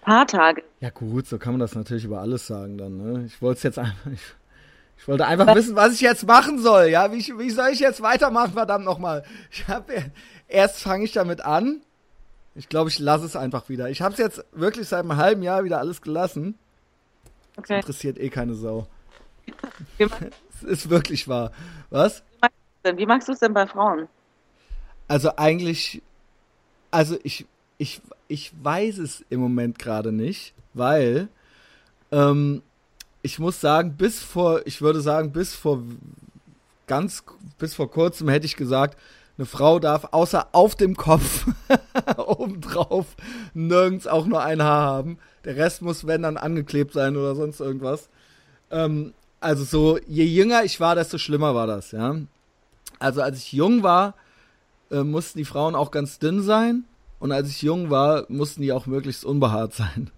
paar 0.00 0.26
Tage. 0.26 0.62
Ja 0.80 0.88
gut, 0.88 1.26
so 1.26 1.38
kann 1.38 1.52
man 1.52 1.60
das 1.60 1.74
natürlich 1.74 2.04
über 2.04 2.20
alles 2.20 2.46
sagen 2.46 2.78
dann. 2.78 2.96
Ne? 2.96 3.24
Ich 3.26 3.42
wollte 3.42 3.64
jetzt 3.64 3.78
einfach, 3.78 4.06
ich, 4.10 4.20
ich, 4.96 5.06
wollte 5.06 5.26
einfach 5.26 5.48
was? 5.48 5.56
wissen, 5.56 5.76
was 5.76 5.92
ich 5.92 6.00
jetzt 6.00 6.26
machen 6.26 6.60
soll. 6.60 6.86
Ja, 6.86 7.12
wie, 7.12 7.18
wie 7.38 7.50
soll 7.50 7.68
ich 7.68 7.80
jetzt 7.80 8.00
weitermachen, 8.00 8.52
verdammt 8.52 8.86
nochmal? 8.86 9.22
Ich 9.50 9.68
habe 9.68 9.92
erst 10.48 10.80
fange 10.80 11.04
ich 11.04 11.12
damit 11.12 11.42
an. 11.42 11.82
Ich 12.54 12.70
glaube, 12.70 12.88
ich 12.88 12.98
lasse 12.98 13.26
es 13.26 13.36
einfach 13.36 13.68
wieder. 13.68 13.90
Ich 13.90 14.00
habe 14.00 14.12
es 14.12 14.18
jetzt 14.18 14.44
wirklich 14.52 14.88
seit 14.88 15.00
einem 15.00 15.16
halben 15.16 15.42
Jahr 15.42 15.64
wieder 15.64 15.78
alles 15.78 16.00
gelassen. 16.00 16.58
Okay. 17.58 17.74
Das 17.74 17.86
interessiert 17.86 18.18
eh 18.18 18.30
keine 18.30 18.54
Sau. 18.54 18.86
Es 20.60 20.64
ist 20.64 20.90
wirklich 20.90 21.28
wahr. 21.28 21.52
Was? 21.90 22.24
Wie 22.82 23.06
magst 23.06 23.28
du 23.28 23.32
es 23.32 23.38
denn 23.38 23.54
bei 23.54 23.64
Frauen? 23.64 24.08
Also 25.06 25.36
eigentlich, 25.36 26.02
also 26.90 27.16
ich, 27.22 27.46
ich, 27.78 28.00
ich 28.26 28.52
weiß 28.60 28.98
es 28.98 29.24
im 29.30 29.38
Moment 29.38 29.78
gerade 29.78 30.10
nicht, 30.10 30.54
weil 30.74 31.28
ähm, 32.10 32.62
ich 33.22 33.38
muss 33.38 33.60
sagen, 33.60 33.96
bis 33.96 34.20
vor, 34.20 34.66
ich 34.66 34.82
würde 34.82 35.00
sagen, 35.00 35.30
bis 35.30 35.54
vor 35.54 35.82
ganz, 36.88 37.22
bis 37.58 37.74
vor 37.74 37.88
kurzem 37.88 38.28
hätte 38.28 38.46
ich 38.46 38.56
gesagt, 38.56 38.98
eine 39.38 39.46
Frau 39.46 39.78
darf 39.78 40.08
außer 40.10 40.48
auf 40.52 40.74
dem 40.74 40.96
Kopf 40.96 41.46
obendrauf 42.16 43.06
nirgends 43.54 44.06
auch 44.06 44.26
nur 44.26 44.42
ein 44.42 44.62
Haar 44.62 44.82
haben. 44.82 45.18
Der 45.44 45.56
Rest 45.56 45.80
muss, 45.80 46.06
wenn 46.06 46.22
dann, 46.22 46.36
angeklebt 46.36 46.92
sein 46.92 47.16
oder 47.16 47.36
sonst 47.36 47.60
irgendwas. 47.60 48.08
Ähm, 48.70 49.14
also 49.40 49.64
so, 49.64 49.98
je 50.08 50.24
jünger 50.24 50.64
ich 50.64 50.80
war, 50.80 50.96
desto 50.96 51.18
schlimmer 51.18 51.54
war 51.54 51.68
das, 51.68 51.92
ja. 51.92 52.16
Also 52.98 53.22
als 53.22 53.38
ich 53.38 53.52
jung 53.52 53.84
war, 53.84 54.14
äh, 54.90 55.04
mussten 55.04 55.38
die 55.38 55.44
Frauen 55.44 55.76
auch 55.76 55.92
ganz 55.92 56.18
dünn 56.18 56.42
sein. 56.42 56.84
Und 57.20 57.32
als 57.32 57.48
ich 57.48 57.62
jung 57.62 57.90
war, 57.90 58.24
mussten 58.28 58.62
die 58.62 58.72
auch 58.72 58.86
möglichst 58.86 59.24
unbehaart 59.24 59.74
sein. 59.74 60.10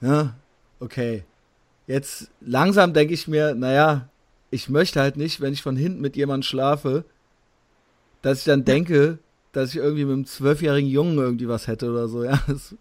Ja, 0.00 0.34
okay. 0.80 1.24
Jetzt 1.86 2.30
langsam 2.40 2.92
denke 2.92 3.14
ich 3.14 3.28
mir, 3.28 3.54
naja, 3.54 4.08
ich 4.50 4.68
möchte 4.68 5.00
halt 5.00 5.16
nicht, 5.16 5.40
wenn 5.40 5.52
ich 5.52 5.62
von 5.62 5.76
hinten 5.76 6.00
mit 6.00 6.16
jemandem 6.16 6.42
schlafe, 6.42 7.04
dass 8.22 8.38
ich 8.38 8.44
dann 8.44 8.64
denke, 8.64 9.18
dass 9.52 9.70
ich 9.70 9.76
irgendwie 9.76 10.04
mit 10.04 10.14
einem 10.14 10.26
zwölfjährigen 10.26 10.88
Jungen 10.88 11.18
irgendwie 11.18 11.48
was 11.48 11.66
hätte 11.66 11.90
oder 11.90 12.08
so, 12.08 12.24
ja. 12.24 12.40
Das 12.46 12.74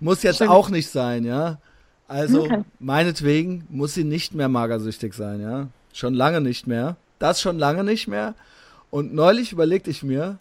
muss 0.00 0.22
jetzt 0.22 0.36
Stimmt. 0.36 0.50
auch 0.50 0.70
nicht 0.70 0.90
sein, 0.90 1.24
ja. 1.24 1.58
Also, 2.08 2.44
okay. 2.44 2.64
meinetwegen 2.80 3.66
muss 3.70 3.94
sie 3.94 4.04
nicht 4.04 4.34
mehr 4.34 4.48
magersüchtig 4.48 5.14
sein, 5.14 5.40
ja. 5.40 5.68
Schon 5.92 6.14
lange 6.14 6.40
nicht 6.40 6.66
mehr. 6.66 6.96
Das 7.18 7.40
schon 7.40 7.58
lange 7.58 7.84
nicht 7.84 8.08
mehr. 8.08 8.34
Und 8.90 9.14
neulich 9.14 9.52
überlegte 9.52 9.90
ich 9.90 10.02
mir, 10.02 10.36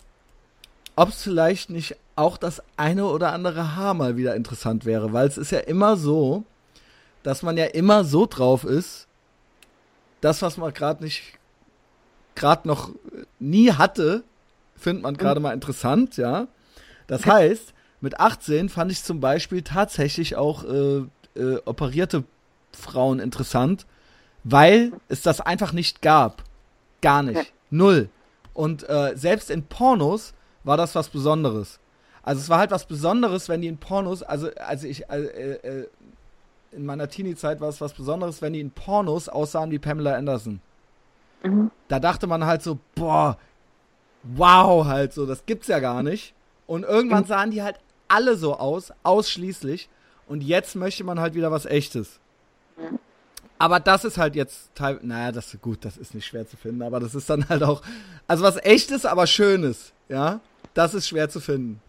ob 0.95 1.09
es 1.09 1.21
vielleicht 1.23 1.69
nicht 1.69 1.95
auch 2.15 2.37
das 2.37 2.61
eine 2.77 3.05
oder 3.05 3.33
andere 3.33 3.75
Haar 3.75 3.93
mal 3.93 4.17
wieder 4.17 4.35
interessant 4.35 4.85
wäre, 4.85 5.13
weil 5.13 5.27
es 5.27 5.37
ist 5.37 5.51
ja 5.51 5.59
immer 5.59 5.97
so, 5.97 6.43
dass 7.23 7.41
man 7.41 7.57
ja 7.57 7.65
immer 7.65 8.03
so 8.03 8.25
drauf 8.25 8.63
ist, 8.63 9.07
das, 10.21 10.41
was 10.41 10.57
man 10.57 10.73
gerade 10.73 11.03
nicht, 11.03 11.39
gerade 12.35 12.67
noch 12.67 12.91
nie 13.39 13.71
hatte, 13.71 14.23
findet 14.75 15.03
man 15.03 15.17
gerade 15.17 15.39
mhm. 15.39 15.43
mal 15.43 15.53
interessant, 15.53 16.17
ja. 16.17 16.47
Das 17.07 17.25
heißt, 17.25 17.73
mit 18.01 18.19
18 18.19 18.69
fand 18.69 18.91
ich 18.91 19.03
zum 19.03 19.19
Beispiel 19.19 19.61
tatsächlich 19.61 20.35
auch 20.35 20.63
äh, 20.63 21.03
äh, 21.35 21.61
operierte 21.65 22.23
Frauen 22.71 23.19
interessant, 23.19 23.85
weil 24.43 24.91
es 25.09 25.21
das 25.21 25.41
einfach 25.41 25.73
nicht 25.73 26.01
gab. 26.01 26.43
Gar 27.01 27.23
nicht. 27.23 27.53
Null. 27.69 28.09
Und 28.53 28.87
äh, 28.89 29.13
selbst 29.15 29.49
in 29.49 29.63
Pornos 29.63 30.33
war 30.63 30.77
das 30.77 30.95
was 30.95 31.09
Besonderes. 31.09 31.79
Also 32.21 32.41
es 32.41 32.49
war 32.49 32.59
halt 32.59 32.71
was 32.71 32.85
Besonderes, 32.85 33.49
wenn 33.49 33.61
die 33.61 33.67
in 33.67 33.77
Pornos, 33.77 34.23
also, 34.23 34.49
also 34.55 34.87
ich, 34.87 35.09
äh, 35.09 35.21
äh, 35.21 35.87
in 36.71 36.85
meiner 36.85 37.09
Teenie-Zeit 37.09 37.59
war 37.61 37.69
es 37.69 37.81
was 37.81 37.93
Besonderes, 37.93 38.41
wenn 38.41 38.53
die 38.53 38.61
in 38.61 38.71
Pornos 38.71 39.29
aussahen 39.29 39.71
wie 39.71 39.79
Pamela 39.79 40.15
Anderson. 40.15 40.61
Mhm. 41.43 41.71
Da 41.87 41.99
dachte 41.99 42.27
man 42.27 42.45
halt 42.45 42.63
so, 42.63 42.79
boah, 42.95 43.37
wow, 44.23 44.85
halt 44.85 45.13
so, 45.13 45.25
das 45.25 45.45
gibt's 45.45 45.67
ja 45.67 45.79
gar 45.79 46.03
nicht. 46.03 46.33
Und 46.65 46.83
irgendwann 46.83 47.23
mhm. 47.23 47.27
sahen 47.27 47.51
die 47.51 47.61
halt 47.61 47.79
alle 48.07 48.35
so 48.35 48.57
aus, 48.57 48.93
ausschließlich. 49.03 49.89
Und 50.27 50.41
jetzt 50.41 50.75
möchte 50.75 51.03
man 51.03 51.19
halt 51.19 51.35
wieder 51.35 51.51
was 51.51 51.65
Echtes. 51.65 52.19
Mhm. 52.77 52.99
Aber 53.59 53.79
das 53.79 54.03
ist 54.03 54.17
halt 54.17 54.35
jetzt 54.35 54.75
teil, 54.75 54.99
naja, 55.03 55.31
das 55.31 55.53
ist 55.53 55.61
gut, 55.61 55.85
das 55.85 55.95
ist 55.95 56.13
nicht 56.13 56.25
schwer 56.25 56.45
zu 56.47 56.57
finden, 56.57 56.81
aber 56.81 56.99
das 56.99 57.15
ist 57.15 57.29
dann 57.29 57.47
halt 57.49 57.63
auch, 57.63 57.81
also 58.27 58.43
was 58.43 58.57
Echtes, 58.57 59.05
aber 59.05 59.27
Schönes, 59.27 59.93
ja, 60.09 60.41
das 60.73 60.93
ist 60.93 61.07
schwer 61.07 61.29
zu 61.29 61.39
finden. 61.39 61.81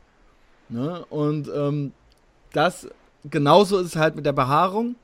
Ne? 0.69 1.05
Und 1.07 1.49
ähm, 1.49 1.93
das, 2.53 2.87
genauso 3.25 3.79
ist 3.79 3.87
es 3.87 3.97
halt 3.97 4.15
mit 4.15 4.27
der 4.27 4.33
Behaarung. 4.33 4.97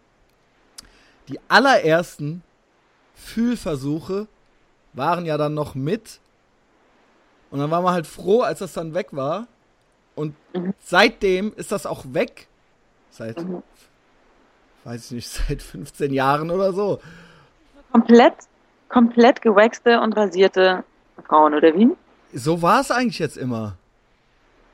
Die 1.28 1.40
allerersten 1.48 2.42
Fühlversuche 3.14 4.26
waren 4.93 5.26
ja 5.26 5.36
dann 5.36 5.55
noch 5.55 5.74
mit. 5.74 6.20
Und 7.51 7.59
dann 7.59 7.70
war 7.70 7.82
man 7.82 7.95
halt 7.95 8.07
froh, 8.07 8.43
als 8.43 8.61
das 8.61 8.72
dann 8.72 8.95
weg 8.95 9.09
war. 9.12 9.47
Und 10.14 10.34
mhm. 10.55 10.74
seitdem 10.80 11.53
ist 11.57 11.72
das 11.72 11.86
auch 11.86 12.05
weg. 12.12 12.47
Seit 13.11 13.43
mhm 13.43 13.62
weiß 14.84 15.07
ich 15.07 15.11
nicht, 15.12 15.28
seit 15.49 15.62
15 15.62 16.12
Jahren 16.12 16.51
oder 16.51 16.72
so. 16.72 17.01
Komplett, 17.93 18.34
komplett 18.88 19.43
gewaxte 19.43 20.01
und 20.01 20.16
rasierte 20.16 20.84
Frauen, 21.26 21.55
oder 21.55 21.74
wie? 21.74 21.91
So 22.32 22.62
war 22.62 22.80
es 22.80 22.91
eigentlich 22.91 23.18
jetzt 23.18 23.36
immer. 23.36 23.76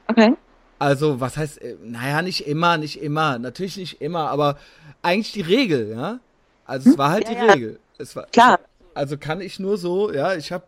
Okay. 0.08 0.34
Also, 0.78 1.20
was 1.20 1.36
heißt, 1.38 1.60
äh, 1.62 1.76
naja, 1.82 2.20
nicht 2.20 2.46
immer, 2.46 2.76
nicht 2.76 3.02
immer, 3.02 3.38
natürlich 3.38 3.78
nicht 3.78 4.02
immer, 4.02 4.28
aber 4.28 4.58
eigentlich 5.02 5.32
die 5.32 5.40
Regel, 5.40 5.90
ja? 5.90 6.18
Also, 6.66 6.90
es 6.90 6.92
hm? 6.94 6.98
war 6.98 7.10
halt 7.10 7.24
ja, 7.24 7.30
die 7.30 7.46
ja. 7.46 7.52
Regel. 7.52 7.80
Es 7.98 8.14
war, 8.14 8.26
Klar. 8.26 8.60
Also 8.96 9.18
kann 9.18 9.42
ich 9.42 9.60
nur 9.60 9.76
so, 9.76 10.10
ja, 10.10 10.34
ich 10.34 10.52
habe 10.52 10.64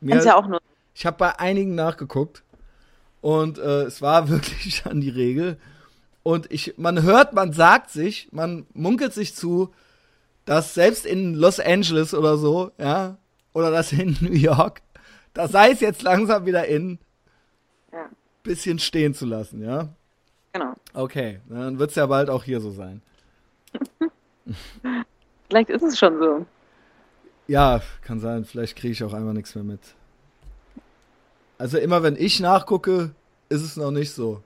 mir. 0.00 0.22
ja 0.22 0.36
auch 0.36 0.46
nur. 0.46 0.60
Ich 0.94 1.04
habe 1.04 1.16
bei 1.16 1.40
einigen 1.40 1.74
nachgeguckt 1.74 2.44
und 3.20 3.58
äh, 3.58 3.82
es 3.82 4.00
war 4.00 4.28
wirklich 4.28 4.86
an 4.86 5.00
die 5.00 5.10
Regel. 5.10 5.58
Und 6.22 6.52
ich, 6.52 6.78
man 6.78 7.02
hört, 7.02 7.32
man 7.32 7.52
sagt 7.52 7.90
sich, 7.90 8.28
man 8.30 8.66
munkelt 8.72 9.12
sich 9.12 9.34
zu, 9.34 9.74
dass 10.44 10.74
selbst 10.74 11.04
in 11.04 11.34
Los 11.34 11.58
Angeles 11.58 12.14
oder 12.14 12.36
so, 12.36 12.70
ja, 12.78 13.16
oder 13.52 13.72
das 13.72 13.90
in 13.90 14.16
New 14.20 14.32
York, 14.32 14.80
da 15.34 15.48
sei 15.48 15.72
es 15.72 15.80
jetzt 15.80 16.02
langsam 16.02 16.46
wieder 16.46 16.66
in, 16.66 17.00
ja. 17.92 18.08
bisschen 18.44 18.78
stehen 18.78 19.12
zu 19.12 19.26
lassen, 19.26 19.60
ja? 19.60 19.88
Genau. 20.52 20.74
Okay, 20.94 21.40
dann 21.48 21.80
wird 21.80 21.90
es 21.90 21.96
ja 21.96 22.06
bald 22.06 22.30
auch 22.30 22.44
hier 22.44 22.60
so 22.60 22.70
sein. 22.70 23.02
vielleicht 25.48 25.70
ist 25.70 25.82
es 25.82 25.98
schon 25.98 26.18
so. 26.20 26.46
Ja, 27.46 27.80
kann 28.02 28.20
sein. 28.20 28.44
Vielleicht 28.44 28.76
kriege 28.76 28.92
ich 28.92 29.04
auch 29.04 29.12
einmal 29.12 29.34
nichts 29.34 29.54
mehr 29.54 29.64
mit. 29.64 29.80
Also 31.58 31.78
immer 31.78 32.02
wenn 32.02 32.16
ich 32.16 32.40
nachgucke, 32.40 33.10
ist 33.48 33.62
es 33.62 33.76
noch 33.76 33.90
nicht 33.90 34.12
so. 34.12 34.42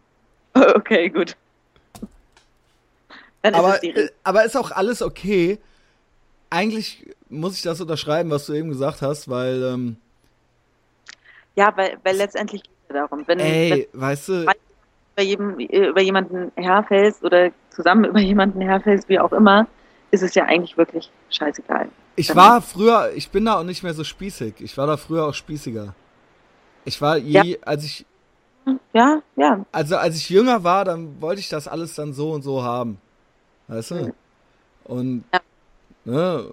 Okay, 0.75 1.11
gut. 1.11 1.37
Dann 3.43 3.55
aber, 3.55 3.83
ist 3.83 3.85
äh, 3.85 4.09
aber 4.25 4.45
ist 4.45 4.57
auch 4.57 4.71
alles 4.71 5.03
okay. 5.03 5.59
Eigentlich 6.51 7.07
muss 7.29 7.57
ich 7.57 7.63
das 7.63 7.81
unterschreiben, 7.81 8.31
was 8.31 8.47
du 8.47 8.55
eben 8.55 8.71
gesagt 8.71 9.03
hast, 9.03 9.29
weil. 9.29 9.63
Ähm, 9.63 9.97
ja, 11.57 11.73
weil, 11.77 11.99
weil 12.05 12.17
letztendlich 12.17 12.63
geht 12.63 12.73
es 12.89 12.95
darum. 12.95 13.23
Wenn, 13.27 13.39
ey, 13.39 13.87
wenn, 13.93 14.01
weißt 14.01 14.29
du. 14.29 14.43
Über, 14.43 15.23
jedem, 15.23 15.59
über 15.59 16.01
jemanden 16.01 16.51
herfällst 16.57 17.23
oder 17.23 17.51
zusammen 17.71 18.05
über 18.05 18.21
jemanden 18.21 18.61
herfällst, 18.61 19.09
wie 19.09 19.19
auch 19.19 19.33
immer, 19.33 19.67
ist 20.17 20.23
es 20.23 20.35
ja 20.35 20.45
eigentlich 20.45 20.77
wirklich 20.77 21.11
scheißegal. 21.31 21.89
Ich 22.17 22.35
war 22.35 22.63
früher, 22.63 23.13
ich 23.15 23.31
bin 23.31 23.45
da 23.45 23.59
auch 23.61 23.63
nicht 23.63 23.83
mehr 23.83 23.95
so 23.95 24.03
spießig. 24.03 24.55
Ich 24.61 24.77
war 24.79 24.87
da 24.87 24.97
früher 24.97 25.27
auch 25.27 25.35
spießiger. 25.35 25.95
Ich 26.85 27.01
war 27.03 27.19
je, 27.19 27.33
ja. 27.33 27.57
als 27.63 27.85
ich. 27.85 28.07
Ja, 28.93 29.23
ja. 29.37 29.65
Also 29.71 29.97
als 29.97 30.17
ich 30.17 30.31
jünger 30.31 30.65
war, 30.65 30.85
dann 30.85 31.21
wollte 31.21 31.41
ich 31.41 31.49
das 31.49 31.69
alles 31.69 31.95
dann 31.95 32.15
so 32.15 32.33
und 32.33 32.43
so 32.43 32.63
haben. 32.63 32.99
Weißt 33.69 33.91
du? 33.91 34.15
Und, 34.85 35.25
ja. 35.33 35.41
ne? 36.05 36.53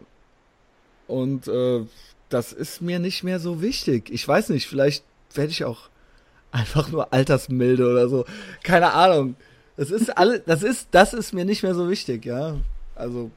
Und 1.08 1.48
äh, 1.48 1.86
das 2.30 2.52
ist 2.52 2.82
mir 2.82 3.00
nicht 3.00 3.24
mehr 3.24 3.40
so 3.40 3.62
wichtig. 3.62 4.10
Ich 4.12 4.28
weiß 4.28 4.50
nicht, 4.50 4.68
vielleicht 4.68 5.06
werde 5.34 5.52
ich 5.52 5.64
auch 5.64 5.90
einfach 6.52 6.90
nur 6.92 7.14
altersmilde 7.14 7.90
oder 7.90 8.10
so. 8.10 8.26
Keine 8.64 8.94
Ahnung. 8.94 9.36
Das 9.78 9.90
ist 9.90 10.16
alle, 10.18 10.40
das 10.40 10.62
ist, 10.62 10.90
das 10.92 11.14
ist 11.14 11.34
mir 11.34 11.46
nicht 11.46 11.64
mehr 11.64 11.74
so 11.74 11.90
wichtig, 11.90 12.26
ja. 12.26 12.58
Also, 12.96 13.32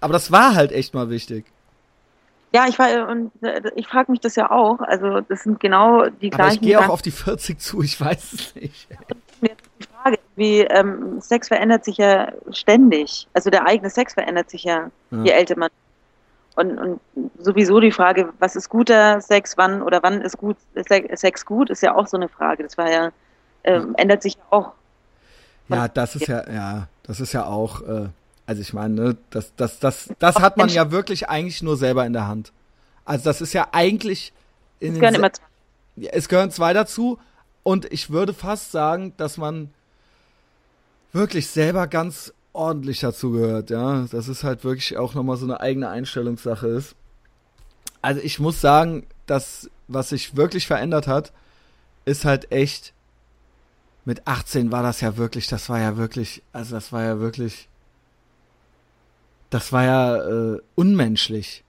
aber 0.00 0.12
das 0.12 0.32
war 0.32 0.54
halt 0.54 0.72
echt 0.72 0.94
mal 0.94 1.10
wichtig. 1.10 1.44
Ja, 2.52 2.66
ich 2.68 2.78
war 2.78 3.08
und 3.08 3.30
äh, 3.42 3.70
ich 3.76 3.86
frage 3.86 4.10
mich 4.10 4.20
das 4.20 4.34
ja 4.34 4.50
auch. 4.50 4.80
Also 4.80 5.20
das 5.20 5.44
sind 5.44 5.60
genau 5.60 6.06
die 6.08 6.30
gleichen. 6.30 6.40
Aber 6.40 6.52
ich 6.52 6.60
gehe 6.60 6.80
auch 6.80 6.88
auf 6.88 7.02
die 7.02 7.12
40 7.12 7.60
zu. 7.60 7.82
Ich 7.82 8.00
weiß 8.00 8.32
es 8.32 8.54
nicht. 8.56 8.88
Frage. 10.02 10.18
Wie 10.36 10.60
ähm, 10.60 11.20
Sex 11.20 11.48
verändert 11.48 11.84
sich 11.84 11.96
ja 11.98 12.32
ständig. 12.50 13.28
Also 13.34 13.50
der 13.50 13.66
eigene 13.66 13.90
Sex 13.90 14.14
verändert 14.14 14.50
sich 14.50 14.64
ja, 14.64 14.90
ja. 15.10 15.22
je 15.22 15.30
älter 15.30 15.58
man. 15.58 15.70
Und, 16.56 16.78
und 16.78 17.00
sowieso 17.38 17.80
die 17.80 17.92
Frage, 17.92 18.32
was 18.38 18.56
ist 18.56 18.68
guter 18.68 19.20
Sex, 19.20 19.56
wann 19.56 19.82
oder 19.82 20.02
wann 20.02 20.20
ist 20.20 20.36
gut 20.36 20.56
Sex 20.74 21.46
gut, 21.46 21.70
ist 21.70 21.82
ja 21.82 21.94
auch 21.94 22.06
so 22.06 22.16
eine 22.16 22.28
Frage. 22.28 22.64
Das 22.64 22.76
war 22.76 22.90
ja, 22.90 23.10
ähm, 23.64 23.94
ändert 23.96 24.22
sich 24.22 24.36
auch. 24.50 24.72
Ja, 25.68 25.86
das 25.86 26.16
ist 26.16 26.26
ja, 26.26 26.50
ja, 26.50 26.88
das 27.04 27.20
ist 27.20 27.32
ja 27.32 27.46
auch, 27.46 27.82
äh, 27.82 28.08
also 28.50 28.62
ich 28.62 28.72
meine, 28.72 28.94
ne, 28.94 29.16
das, 29.30 29.54
das, 29.54 29.78
das, 29.78 30.10
das 30.18 30.34
hat 30.40 30.56
man 30.56 30.68
ja 30.70 30.90
wirklich 30.90 31.28
eigentlich 31.28 31.62
nur 31.62 31.76
selber 31.76 32.04
in 32.04 32.12
der 32.12 32.26
Hand. 32.26 32.52
Also 33.04 33.22
das 33.22 33.40
ist 33.40 33.52
ja 33.52 33.68
eigentlich 33.70 34.32
in 34.80 34.94
es 34.94 34.98
gehören 34.98 35.14
immer 35.14 35.32
zwei. 35.32 35.44
Es 36.10 36.28
gehören 36.28 36.50
zwei 36.50 36.72
dazu 36.72 37.20
Und 37.62 37.92
ich 37.92 38.10
würde 38.10 38.34
fast 38.34 38.72
sagen, 38.72 39.12
dass 39.18 39.36
man 39.36 39.70
wirklich 41.12 41.46
selber 41.46 41.86
ganz 41.86 42.34
ordentlich 42.52 42.98
dazu 42.98 43.30
gehört, 43.30 43.70
ja. 43.70 44.08
Das 44.10 44.26
ist 44.26 44.42
halt 44.42 44.64
wirklich 44.64 44.96
auch 44.96 45.14
nochmal 45.14 45.36
so 45.36 45.44
eine 45.44 45.60
eigene 45.60 45.88
Einstellungssache 45.88 46.66
ist. 46.66 46.96
Also 48.02 48.20
ich 48.20 48.40
muss 48.40 48.60
sagen, 48.60 49.06
dass 49.26 49.70
was 49.86 50.08
sich 50.08 50.34
wirklich 50.34 50.66
verändert 50.66 51.06
hat, 51.06 51.32
ist 52.04 52.24
halt 52.24 52.50
echt. 52.50 52.94
Mit 54.04 54.26
18 54.26 54.72
war 54.72 54.82
das 54.82 55.02
ja 55.02 55.16
wirklich, 55.16 55.46
das 55.46 55.68
war 55.68 55.78
ja 55.78 55.96
wirklich, 55.96 56.42
also 56.52 56.74
das 56.74 56.90
war 56.90 57.04
ja 57.04 57.20
wirklich, 57.20 57.68
das 59.50 59.72
war 59.72 59.84
ja 59.84 60.16
äh, 60.16 60.60
unmenschlich, 60.74 61.64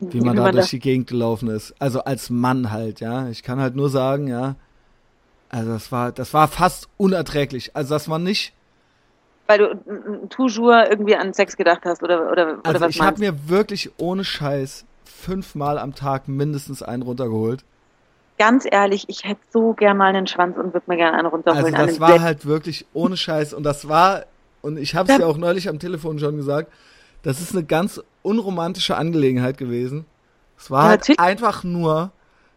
wie 0.00 0.20
man 0.20 0.36
da 0.36 0.52
durch 0.52 0.70
die 0.70 0.80
Gegend 0.80 1.06
gelaufen 1.08 1.48
ist. 1.48 1.74
Also 1.78 2.04
als 2.04 2.30
Mann 2.30 2.70
halt, 2.70 3.00
ja. 3.00 3.28
Ich 3.28 3.42
kann 3.42 3.60
halt 3.60 3.76
nur 3.76 3.88
sagen, 3.88 4.28
ja. 4.28 4.56
Also 5.48 5.70
das 5.70 5.92
war, 5.92 6.12
das 6.12 6.34
war 6.34 6.48
fast 6.48 6.88
unerträglich. 6.96 7.74
Also 7.74 7.94
dass 7.94 8.08
man 8.08 8.22
nicht 8.22 8.52
weil 9.46 9.58
du 9.58 10.26
toujours 10.28 10.74
irgendwie 10.88 11.16
an 11.16 11.34
Sex 11.34 11.56
gedacht 11.56 11.82
hast 11.84 12.02
oder 12.02 12.30
oder, 12.30 12.58
oder 12.58 12.60
also 12.64 12.80
was 12.80 12.90
ich 12.90 13.00
habe 13.00 13.20
mir 13.20 13.48
wirklich 13.48 13.90
ohne 13.98 14.24
Scheiß 14.24 14.86
fünfmal 15.04 15.78
am 15.78 15.94
Tag 15.94 16.28
mindestens 16.28 16.82
einen 16.82 17.02
runtergeholt. 17.02 17.64
Ganz 18.38 18.66
ehrlich, 18.68 19.04
ich 19.08 19.24
hätte 19.24 19.40
so 19.50 19.74
gern 19.74 19.96
mal 19.96 20.06
einen 20.06 20.26
Schwanz 20.26 20.56
und 20.56 20.72
würde 20.74 20.84
mir 20.88 20.96
gerne 20.96 21.18
einen 21.18 21.28
runterholen. 21.28 21.74
Also 21.74 21.86
das 21.86 22.00
war 22.00 22.20
halt 22.20 22.46
wirklich 22.46 22.86
ohne 22.92 23.16
Scheiß 23.16 23.54
und 23.54 23.62
das 23.62 23.86
war 23.88 24.24
und 24.64 24.78
ich 24.78 24.94
habe 24.94 25.12
es 25.12 25.18
ja 25.18 25.26
auch 25.26 25.36
neulich 25.36 25.68
am 25.68 25.78
Telefon 25.78 26.18
schon 26.18 26.38
gesagt, 26.38 26.72
das 27.22 27.42
ist 27.42 27.52
eine 27.52 27.64
ganz 27.64 28.00
unromantische 28.22 28.96
Angelegenheit 28.96 29.58
gewesen. 29.58 30.06
Es 30.56 30.70
war 30.70 30.84
ja, 30.84 30.88
halt 30.90 31.18
einfach 31.18 31.64
nur, 31.64 32.12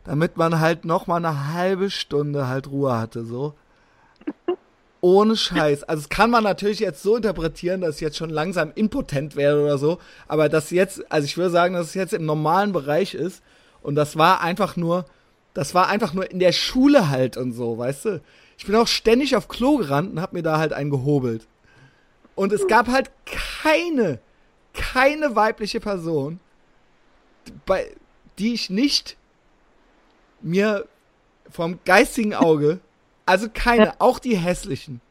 damit 0.06 0.38
man 0.38 0.62
halt 0.62 0.86
noch 0.86 1.08
mal 1.08 1.18
eine 1.18 1.54
halbe 1.54 1.90
Stunde 1.90 2.48
halt 2.48 2.72
Ruhe 2.72 2.98
hatte, 2.98 3.26
so. 3.26 3.56
Ohne 5.02 5.36
Scheiß. 5.36 5.84
Also 5.84 6.04
das 6.04 6.10
kann 6.10 6.32
man 6.32 6.46
natürlich 6.46 6.80
jetzt 6.80 7.04
so 7.04 7.18
interpretieren, 7.18 7.82
dass 7.82 7.96
ich 7.96 8.02
jetzt 8.02 8.18
schon 8.18 8.30
langsam 8.30 8.72
impotent 8.76 9.36
werde 9.36 9.62
oder 9.62 9.78
so. 9.78 10.00
Aber 10.30 10.48
das 10.48 10.72
jetzt, 10.72 11.12
also 11.12 11.26
ich 11.26 11.36
würde 11.36 11.52
sagen, 11.52 11.74
dass 11.74 11.88
es 11.88 11.94
jetzt 11.94 12.14
im 12.14 12.26
normalen 12.26 12.72
Bereich 12.72 13.16
ist. 13.16 13.44
Und 13.82 13.96
das 13.96 14.18
war 14.18 14.40
einfach 14.40 14.78
nur, 14.78 15.06
das 15.54 15.76
war 15.76 15.90
einfach 15.90 16.14
nur 16.14 16.32
in 16.32 16.40
der 16.40 16.54
Schule 16.54 17.10
halt 17.10 17.36
und 17.36 17.52
so, 17.52 17.78
weißt 17.78 18.06
du? 18.06 18.22
Ich 18.58 18.66
bin 18.66 18.76
auch 18.76 18.88
ständig 18.88 19.36
auf 19.36 19.50
Klo 19.50 19.78
gerannt 19.78 20.14
und 20.14 20.22
hab 20.22 20.32
mir 20.32 20.42
da 20.42 20.58
halt 20.58 20.72
einen 20.72 20.90
gehobelt. 20.90 21.48
Und 22.38 22.54
es 22.54 22.66
gab 22.68 22.88
halt 22.88 23.12
keine, 23.26 24.20
keine 24.74 25.36
weibliche 25.36 25.82
Person, 25.82 26.40
bei, 27.66 27.94
die 28.40 28.54
ich 28.54 28.70
nicht 28.70 29.18
mir 30.42 30.88
vom 31.50 31.80
geistigen 31.84 32.34
Auge 32.34 32.80
also 33.28 33.50
keine, 33.54 33.94
auch 34.00 34.20
die 34.20 34.38
hässlichen. 34.38 35.02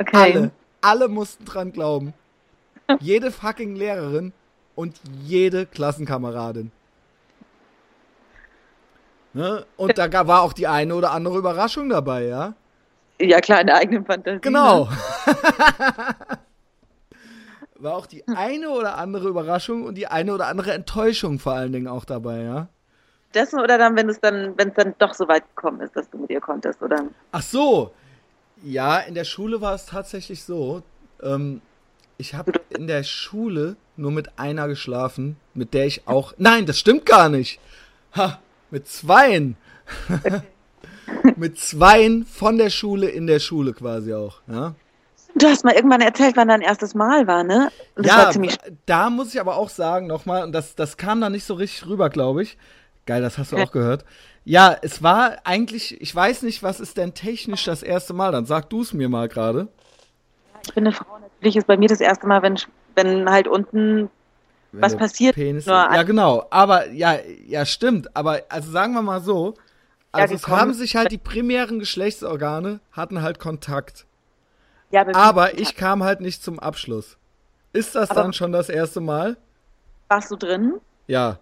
Okay. 0.00 0.16
Alle, 0.16 0.50
alle 0.80 1.08
mussten 1.08 1.44
dran 1.44 1.72
glauben. 1.72 2.12
Jede 3.00 3.30
fucking 3.30 3.76
Lehrerin 3.76 4.32
und 4.74 5.00
jede 5.22 5.64
Klassenkameradin. 5.64 6.72
Ne? 9.32 9.64
Und 9.76 9.96
da 9.96 10.26
war 10.26 10.42
auch 10.42 10.52
die 10.52 10.66
eine 10.66 10.94
oder 10.94 11.12
andere 11.12 11.38
Überraschung 11.38 11.88
dabei, 11.88 12.24
ja? 12.24 12.54
Ja, 13.20 13.40
klar, 13.40 13.60
in 13.60 13.68
der 13.68 13.76
eigenen 13.76 14.04
Fantasie. 14.04 14.40
Genau. 14.40 14.86
Ne? 14.86 14.96
war 17.78 17.94
auch 17.94 18.06
die 18.06 18.26
eine 18.28 18.70
oder 18.70 18.98
andere 18.98 19.28
Überraschung 19.28 19.84
und 19.84 19.96
die 19.96 20.06
eine 20.06 20.32
oder 20.32 20.46
andere 20.46 20.72
Enttäuschung 20.72 21.38
vor 21.38 21.52
allen 21.52 21.72
Dingen 21.72 21.88
auch 21.88 22.04
dabei, 22.04 22.42
ja? 22.42 22.68
dessen 23.36 23.60
oder 23.60 23.78
dann, 23.78 23.94
wenn 23.96 24.08
es 24.08 24.18
dann, 24.20 24.54
wenn 24.56 24.68
es 24.68 24.74
dann 24.74 24.94
doch 24.98 25.14
so 25.14 25.28
weit 25.28 25.44
gekommen 25.54 25.80
ist, 25.80 25.94
dass 25.94 26.10
du 26.10 26.18
mit 26.18 26.30
ihr 26.30 26.40
konntest, 26.40 26.82
oder? 26.82 27.04
Ach 27.32 27.42
so. 27.42 27.92
Ja, 28.62 28.98
in 28.98 29.14
der 29.14 29.24
Schule 29.24 29.60
war 29.60 29.74
es 29.74 29.86
tatsächlich 29.86 30.42
so. 30.42 30.82
Ähm, 31.22 31.60
ich 32.16 32.34
habe 32.34 32.52
in 32.70 32.86
der 32.86 33.02
Schule 33.04 33.76
nur 33.96 34.10
mit 34.10 34.38
einer 34.38 34.66
geschlafen, 34.66 35.36
mit 35.54 35.74
der 35.74 35.86
ich 35.86 36.08
auch. 36.08 36.32
Nein, 36.38 36.64
das 36.64 36.78
stimmt 36.78 37.04
gar 37.04 37.28
nicht. 37.28 37.60
Ha, 38.16 38.40
mit 38.70 38.88
zweien. 38.88 39.56
Mit 41.36 41.56
zweien 41.56 42.24
von 42.24 42.58
der 42.58 42.68
Schule 42.68 43.08
in 43.08 43.28
der 43.28 43.38
Schule 43.38 43.72
quasi 43.72 44.12
auch, 44.12 44.40
ja. 44.48 44.74
Du 45.38 45.46
hast 45.46 45.64
mal 45.64 45.74
irgendwann 45.74 46.00
erzählt, 46.00 46.34
wann 46.36 46.48
dein 46.48 46.62
erstes 46.62 46.94
Mal 46.94 47.26
war, 47.26 47.44
ne? 47.44 47.70
ja, 48.00 48.34
war 48.34 48.48
da 48.86 49.10
muss 49.10 49.34
ich 49.34 49.40
aber 49.40 49.56
auch 49.56 49.68
sagen 49.68 50.06
nochmal, 50.06 50.42
und 50.42 50.52
das, 50.52 50.74
das 50.74 50.96
kam 50.96 51.20
da 51.20 51.28
nicht 51.28 51.44
so 51.44 51.54
richtig 51.54 51.86
rüber, 51.86 52.08
glaube 52.08 52.42
ich. 52.42 52.56
Geil, 53.04 53.20
das 53.20 53.36
hast 53.36 53.52
du 53.52 53.58
auch 53.58 53.70
gehört. 53.70 54.06
Ja, 54.44 54.74
es 54.80 55.02
war 55.02 55.36
eigentlich, 55.44 56.00
ich 56.00 56.14
weiß 56.14 56.42
nicht, 56.42 56.62
was 56.62 56.80
ist 56.80 56.96
denn 56.96 57.12
technisch 57.12 57.64
das 57.64 57.82
erste 57.82 58.14
Mal? 58.14 58.32
Dann 58.32 58.46
sag 58.46 58.70
du 58.70 58.80
es 58.80 58.94
mir 58.94 59.10
mal 59.10 59.28
gerade. 59.28 59.68
Ich 60.64 60.72
bin 60.72 60.86
eine 60.86 60.94
Frau, 60.94 61.18
natürlich 61.18 61.56
ist 61.56 61.66
bei 61.66 61.76
mir 61.76 61.88
das 61.88 62.00
erste 62.00 62.26
Mal, 62.26 62.40
wenn, 62.40 62.58
wenn 62.94 63.30
halt 63.30 63.46
unten 63.46 64.08
wenn 64.72 64.82
was 64.82 64.96
passiert. 64.96 65.34
Penis 65.34 65.66
ja, 65.66 66.02
genau. 66.02 66.46
Aber, 66.48 66.90
ja, 66.90 67.18
ja, 67.46 67.66
stimmt. 67.66 68.16
Aber, 68.16 68.40
also 68.48 68.70
sagen 68.70 68.94
wir 68.94 69.02
mal 69.02 69.20
so, 69.20 69.54
also 70.12 70.32
ja, 70.32 70.40
es 70.40 70.48
haben 70.48 70.72
sich 70.72 70.96
halt 70.96 71.12
die 71.12 71.18
primären 71.18 71.78
Geschlechtsorgane, 71.78 72.80
hatten 72.90 73.20
halt 73.20 73.38
Kontakt. 73.38 74.06
Ja, 74.90 75.04
aber 75.14 75.58
ich 75.58 75.74
kam 75.74 76.02
halt 76.02 76.20
nicht 76.20 76.42
zum 76.42 76.58
Abschluss. 76.58 77.16
Ist 77.72 77.94
das 77.94 78.10
aber 78.10 78.22
dann 78.22 78.32
schon 78.32 78.52
das 78.52 78.68
erste 78.68 79.00
Mal? 79.00 79.36
Warst 80.08 80.30
du 80.30 80.36
drin? 80.36 80.74
Ja 81.06 81.38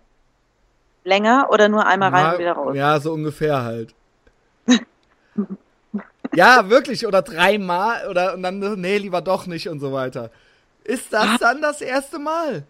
länger 1.05 1.49
oder 1.51 1.69
nur 1.69 1.87
einmal 1.87 2.11
rein 2.11 2.33
und 2.33 2.39
wieder 2.39 2.53
raus? 2.53 2.75
Ja, 2.75 2.99
so 2.99 3.13
ungefähr 3.13 3.63
halt. 3.63 3.95
ja, 6.35 6.69
wirklich, 6.69 7.07
oder 7.07 7.23
dreimal 7.23 8.09
oder 8.09 8.35
und 8.35 8.43
dann, 8.43 8.59
nee, 8.81 8.99
lieber 8.99 9.21
doch 9.21 9.47
nicht 9.47 9.69
und 9.69 9.81
so 9.81 9.93
weiter. 9.93 10.31
Ist 10.83 11.13
das 11.13 11.27
ah. 11.27 11.37
dann 11.39 11.63
das 11.63 11.81
erste 11.81 12.19
Mal? 12.19 12.65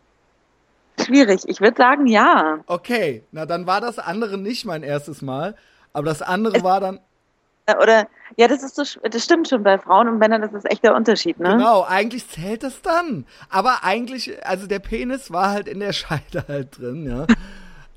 Schwierig, 1.01 1.43
ich 1.47 1.61
würde 1.61 1.77
sagen 1.77 2.07
ja. 2.07 2.61
Okay, 2.67 3.25
na 3.33 3.47
dann 3.47 3.67
war 3.67 3.81
das 3.81 3.99
andere 3.99 4.39
nicht 4.39 4.65
mein 4.65 4.83
erstes 4.83 5.23
Mal, 5.23 5.57
aber 5.93 6.07
das 6.07 6.23
andere 6.23 6.59
es, 6.59 6.63
war 6.63 6.81
dann. 6.81 7.01
Oder, 7.67 8.09
ja, 8.37 8.47
das 8.47 8.63
ist 8.63 8.77
so, 8.77 8.83
das 9.03 9.25
stimmt 9.25 9.49
schon 9.49 9.63
bei 9.63 9.79
Frauen 9.79 10.09
und 10.09 10.19
Männern, 10.19 10.43
das 10.43 10.53
ist 10.53 10.71
echt 10.71 10.85
der 10.85 10.95
Unterschied, 10.95 11.39
ne? 11.41 11.51
Genau, 11.51 11.83
eigentlich 11.83 12.29
zählt 12.29 12.63
das 12.63 12.83
dann. 12.83 13.27
Aber 13.49 13.85
eigentlich, 13.85 14.47
also 14.47 14.67
der 14.67 14.81
Penis 14.81 15.31
war 15.31 15.51
halt 15.51 15.69
in 15.69 15.81
der 15.81 15.93
Scheide 15.95 16.45
halt 16.47 16.79
drin, 16.79 17.07
ja. 17.07 17.27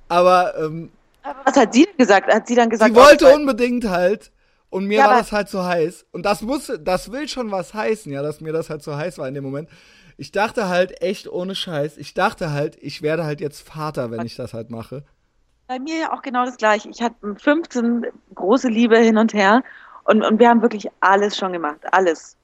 Aber, 0.08 0.58
ähm, 0.58 0.92
Aber 1.24 1.40
was 1.44 1.58
hat 1.58 1.74
sie 1.74 1.84
denn 1.84 1.98
gesagt? 1.98 2.34
Hat 2.34 2.48
sie 2.48 2.56
dann 2.56 2.70
gesagt? 2.70 2.94
Sie 2.94 3.00
wollte 3.00 3.34
unbedingt 3.34 3.90
halt. 3.90 4.32
Und 4.70 4.86
mir 4.86 5.00
ja, 5.00 5.08
war 5.08 5.18
das 5.18 5.32
halt 5.32 5.48
zu 5.48 5.66
heiß. 5.66 6.06
Und 6.12 6.26
das 6.26 6.42
muss, 6.42 6.72
das 6.82 7.12
will 7.12 7.28
schon 7.30 7.52
was 7.52 7.74
heißen, 7.74 8.12
ja, 8.12 8.22
dass 8.22 8.42
mir 8.42 8.52
das 8.52 8.70
halt 8.70 8.84
zu 8.84 8.98
heiß 8.98 9.18
war 9.18 9.28
in 9.28 9.34
dem 9.34 9.44
Moment. 9.44 9.70
Ich 10.18 10.32
dachte 10.32 10.68
halt 10.68 11.02
echt 11.02 11.28
ohne 11.30 11.56
Scheiß. 11.56 11.98
Ich 11.98 12.14
dachte 12.14 12.52
halt, 12.52 12.78
ich 12.82 13.02
werde 13.02 13.24
halt 13.24 13.40
jetzt 13.40 13.62
Vater, 13.62 14.12
wenn 14.12 14.26
ich 14.26 14.36
das 14.36 14.54
halt 14.54 14.70
mache. 14.70 15.04
Bei 15.68 15.80
mir 15.80 15.98
ja 15.98 16.14
auch 16.14 16.22
genau 16.22 16.46
das 16.46 16.58
gleiche. 16.58 16.90
Ich 16.90 17.02
hatte 17.02 17.36
15 17.36 18.08
große 18.36 18.70
Liebe 18.70 18.98
hin 18.98 19.18
und 19.18 19.34
her 19.34 19.64
und, 20.06 20.24
und 20.24 20.40
wir 20.40 20.50
haben 20.50 20.62
wirklich 20.62 20.88
alles 21.02 21.38
schon 21.38 21.52
gemacht. 21.52 21.80
Alles 21.92 22.38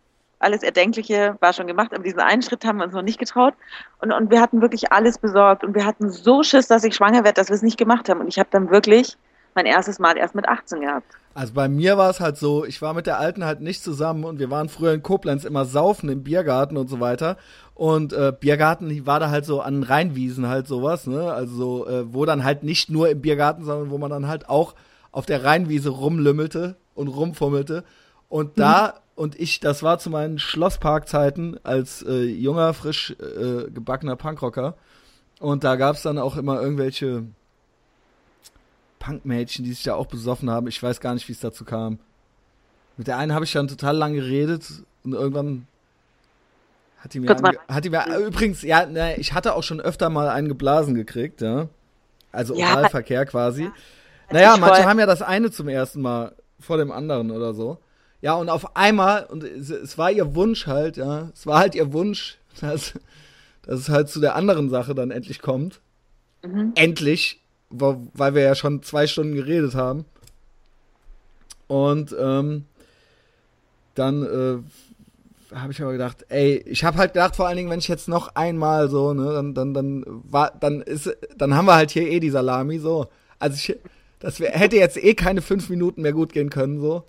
alles 0.43 0.61
Erdenkliche 0.61 1.37
war 1.39 1.53
schon 1.53 1.67
gemacht, 1.67 1.93
aber 1.93 2.03
diesen 2.03 2.19
einen 2.19 2.41
Schritt 2.41 2.65
haben 2.65 2.77
wir 2.77 2.83
uns 2.83 2.93
noch 2.93 3.01
nicht 3.01 3.17
getraut. 3.17 3.53
Und, 4.01 4.11
und 4.11 4.29
wir 4.29 4.41
hatten 4.41 4.61
wirklich 4.61 4.91
alles 4.91 5.17
besorgt. 5.17 5.63
Und 5.63 5.73
wir 5.73 5.85
hatten 5.85 6.09
so 6.09 6.43
Schiss, 6.43 6.67
dass 6.67 6.83
ich 6.83 6.95
schwanger 6.95 7.23
werde, 7.23 7.35
dass 7.35 7.47
wir 7.47 7.55
es 7.55 7.61
nicht 7.61 7.77
gemacht 7.77 8.09
haben. 8.09 8.19
Und 8.19 8.27
ich 8.27 8.37
habe 8.37 8.49
dann 8.51 8.69
wirklich 8.69 9.17
mein 9.55 9.65
erstes 9.65 9.99
Mal 9.99 10.17
erst 10.17 10.35
mit 10.35 10.47
18 10.47 10.81
gehabt. 10.81 11.07
Also 11.33 11.53
bei 11.53 11.67
mir 11.67 11.97
war 11.97 12.09
es 12.09 12.19
halt 12.19 12.37
so, 12.37 12.63
ich 12.63 12.81
war 12.81 12.93
mit 12.93 13.07
der 13.07 13.19
Alten 13.19 13.43
halt 13.43 13.59
nicht 13.61 13.83
zusammen 13.83 14.23
und 14.23 14.39
wir 14.39 14.51
waren 14.51 14.69
früher 14.69 14.93
in 14.93 15.01
Koblenz 15.01 15.45
immer 15.45 15.65
saufen 15.65 16.09
im 16.09 16.23
Biergarten 16.23 16.77
und 16.77 16.89
so 16.89 16.99
weiter. 16.99 17.37
Und 17.73 18.13
äh, 18.13 18.31
Biergarten 18.39 19.05
war 19.07 19.19
da 19.19 19.31
halt 19.31 19.45
so 19.45 19.61
an 19.61 19.81
Rheinwiesen 19.81 20.47
halt 20.47 20.67
sowas, 20.67 21.07
ne? 21.07 21.33
Also 21.33 21.87
äh, 21.87 22.13
wo 22.13 22.25
dann 22.25 22.43
halt 22.43 22.63
nicht 22.63 22.91
nur 22.91 23.09
im 23.09 23.21
Biergarten, 23.21 23.63
sondern 23.65 23.89
wo 23.89 23.97
man 23.97 24.11
dann 24.11 24.27
halt 24.27 24.47
auch 24.47 24.75
auf 25.11 25.25
der 25.25 25.43
Rheinwiese 25.43 25.89
rumlümmelte 25.89 26.75
und 26.93 27.07
rumfummelte. 27.07 27.83
Und 28.29 28.59
da 28.59 28.95
und 29.15 29.39
ich, 29.39 29.59
das 29.59 29.83
war 29.83 29.99
zu 29.99 30.09
meinen 30.09 30.39
Schlossparkzeiten 30.39 31.59
als 31.63 32.03
äh, 32.03 32.23
junger, 32.23 32.73
frisch 32.73 33.15
äh, 33.19 33.69
gebackener 33.69 34.15
Punkrocker. 34.15 34.75
Und 35.39 35.63
da 35.63 35.75
gab 35.75 35.95
es 35.95 36.03
dann 36.03 36.17
auch 36.17 36.37
immer 36.37 36.61
irgendwelche 36.61 37.25
Punkmädchen, 39.03 39.65
die 39.65 39.73
sich 39.73 39.83
da 39.83 39.95
auch 39.95 40.07
besoffen 40.07 40.49
haben. 40.49 40.67
Ich 40.67 40.81
weiß 40.81 41.01
gar 41.01 41.13
nicht, 41.13 41.27
wie 41.27 41.33
es 41.33 41.39
dazu 41.39 41.65
kam. 41.65 41.99
Mit 42.95 43.07
der 43.07 43.17
einen 43.17 43.33
habe 43.33 43.43
ich 43.43 43.51
dann 43.51 43.67
total 43.67 43.97
lang 43.97 44.13
geredet 44.13 44.65
und 45.03 45.13
irgendwann 45.13 45.67
hat 46.99 47.13
die 47.13 47.19
mir, 47.19 47.35
hat 47.67 47.83
die 47.83 47.89
mir 47.89 48.17
übrigens, 48.17 48.61
ja, 48.61 48.85
ne, 48.85 49.17
ich 49.17 49.33
hatte 49.33 49.55
auch 49.55 49.63
schon 49.63 49.81
öfter 49.81 50.09
mal 50.09 50.29
einen 50.29 50.47
geblasen 50.47 50.95
gekriegt, 50.95 51.41
ja. 51.41 51.67
Also 52.31 52.55
ja, 52.55 52.71
Oralverkehr 52.71 53.25
quasi. 53.25 53.63
Ja. 53.63 53.73
Naja, 54.31 54.57
manche 54.57 54.85
haben 54.85 54.99
ja 54.99 55.05
das 55.05 55.21
eine 55.21 55.51
zum 55.51 55.67
ersten 55.67 56.01
Mal 56.01 56.33
vor 56.59 56.77
dem 56.77 56.91
anderen 56.91 57.31
oder 57.31 57.53
so. 57.53 57.77
Ja, 58.21 58.35
und 58.35 58.49
auf 58.49 58.77
einmal, 58.77 59.25
und 59.25 59.43
es, 59.43 59.69
es, 59.69 59.97
war 59.97 60.09
ihr 60.11 60.33
Wunsch 60.33 60.65
halt, 60.65 60.95
ja, 60.95 61.29
es 61.33 61.45
war 61.45 61.59
halt 61.59 61.75
ihr 61.75 61.91
Wunsch, 61.91 62.37
dass, 62.61 62.93
dass 63.63 63.79
es 63.81 63.89
halt 63.89 64.07
zu 64.07 64.21
der 64.21 64.35
anderen 64.35 64.69
Sache 64.69 64.95
dann 64.95 65.11
endlich 65.11 65.41
kommt. 65.41 65.81
Mhm. 66.41 66.71
Endlich, 66.75 67.42
weil 67.73 68.35
wir 68.35 68.43
ja 68.43 68.55
schon 68.55 68.83
zwei 68.83 69.07
Stunden 69.07 69.35
geredet 69.35 69.75
haben. 69.75 70.05
Und 71.67 72.15
ähm, 72.19 72.65
dann 73.95 74.23
äh, 74.23 75.55
habe 75.55 75.71
ich 75.71 75.81
aber 75.81 75.91
gedacht, 75.91 76.25
ey, 76.29 76.57
ich 76.65 76.83
habe 76.83 76.97
halt 76.97 77.13
gedacht, 77.13 77.35
vor 77.35 77.47
allen 77.47 77.57
Dingen, 77.57 77.69
wenn 77.69 77.79
ich 77.79 77.87
jetzt 77.87 78.07
noch 78.07 78.35
einmal 78.35 78.89
so, 78.89 79.13
ne, 79.13 79.33
dann, 79.33 79.53
dann, 79.53 79.73
dann 79.73 80.03
war, 80.07 80.51
dann 80.59 80.81
ist, 80.81 81.15
dann 81.37 81.55
haben 81.55 81.65
wir 81.65 81.75
halt 81.75 81.91
hier 81.91 82.09
eh 82.09 82.19
die 82.19 82.29
Salami 82.29 82.79
so. 82.79 83.07
Also 83.39 83.55
ich, 83.55 83.79
das 84.19 84.39
wär, 84.39 84.51
hätte 84.51 84.77
jetzt 84.77 84.97
eh 84.97 85.15
keine 85.15 85.41
fünf 85.41 85.69
Minuten 85.69 86.01
mehr 86.01 86.13
gut 86.13 86.33
gehen 86.33 86.49
können 86.49 86.79
so. 86.79 87.03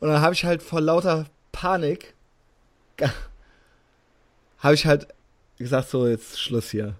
Und 0.00 0.08
dann 0.08 0.20
habe 0.20 0.34
ich 0.34 0.44
halt 0.44 0.62
vor 0.62 0.80
lauter 0.80 1.26
Panik, 1.52 2.14
habe 4.58 4.74
ich 4.74 4.86
halt 4.86 5.08
gesagt, 5.58 5.90
so 5.90 6.06
jetzt 6.06 6.40
Schluss 6.40 6.70
hier. 6.70 6.94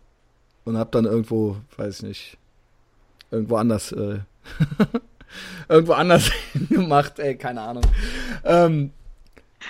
Und 0.65 0.77
habe 0.77 0.91
dann 0.91 1.07
irgendwo, 1.07 1.57
weiß 1.77 1.97
ich 1.97 2.03
nicht, 2.03 2.39
irgendwo 3.31 3.57
anders, 3.57 3.93
äh, 3.93 4.19
irgendwo 5.69 5.93
anders 5.93 6.31
gemacht, 6.69 7.19
ey, 7.19 7.37
keine 7.37 7.61
Ahnung. 7.63 7.85
Ähm, 8.45 8.93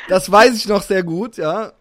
das 0.08 0.30
weiß 0.30 0.56
ich 0.56 0.68
noch 0.68 0.82
sehr 0.82 1.02
gut, 1.02 1.36
ja. 1.36 1.72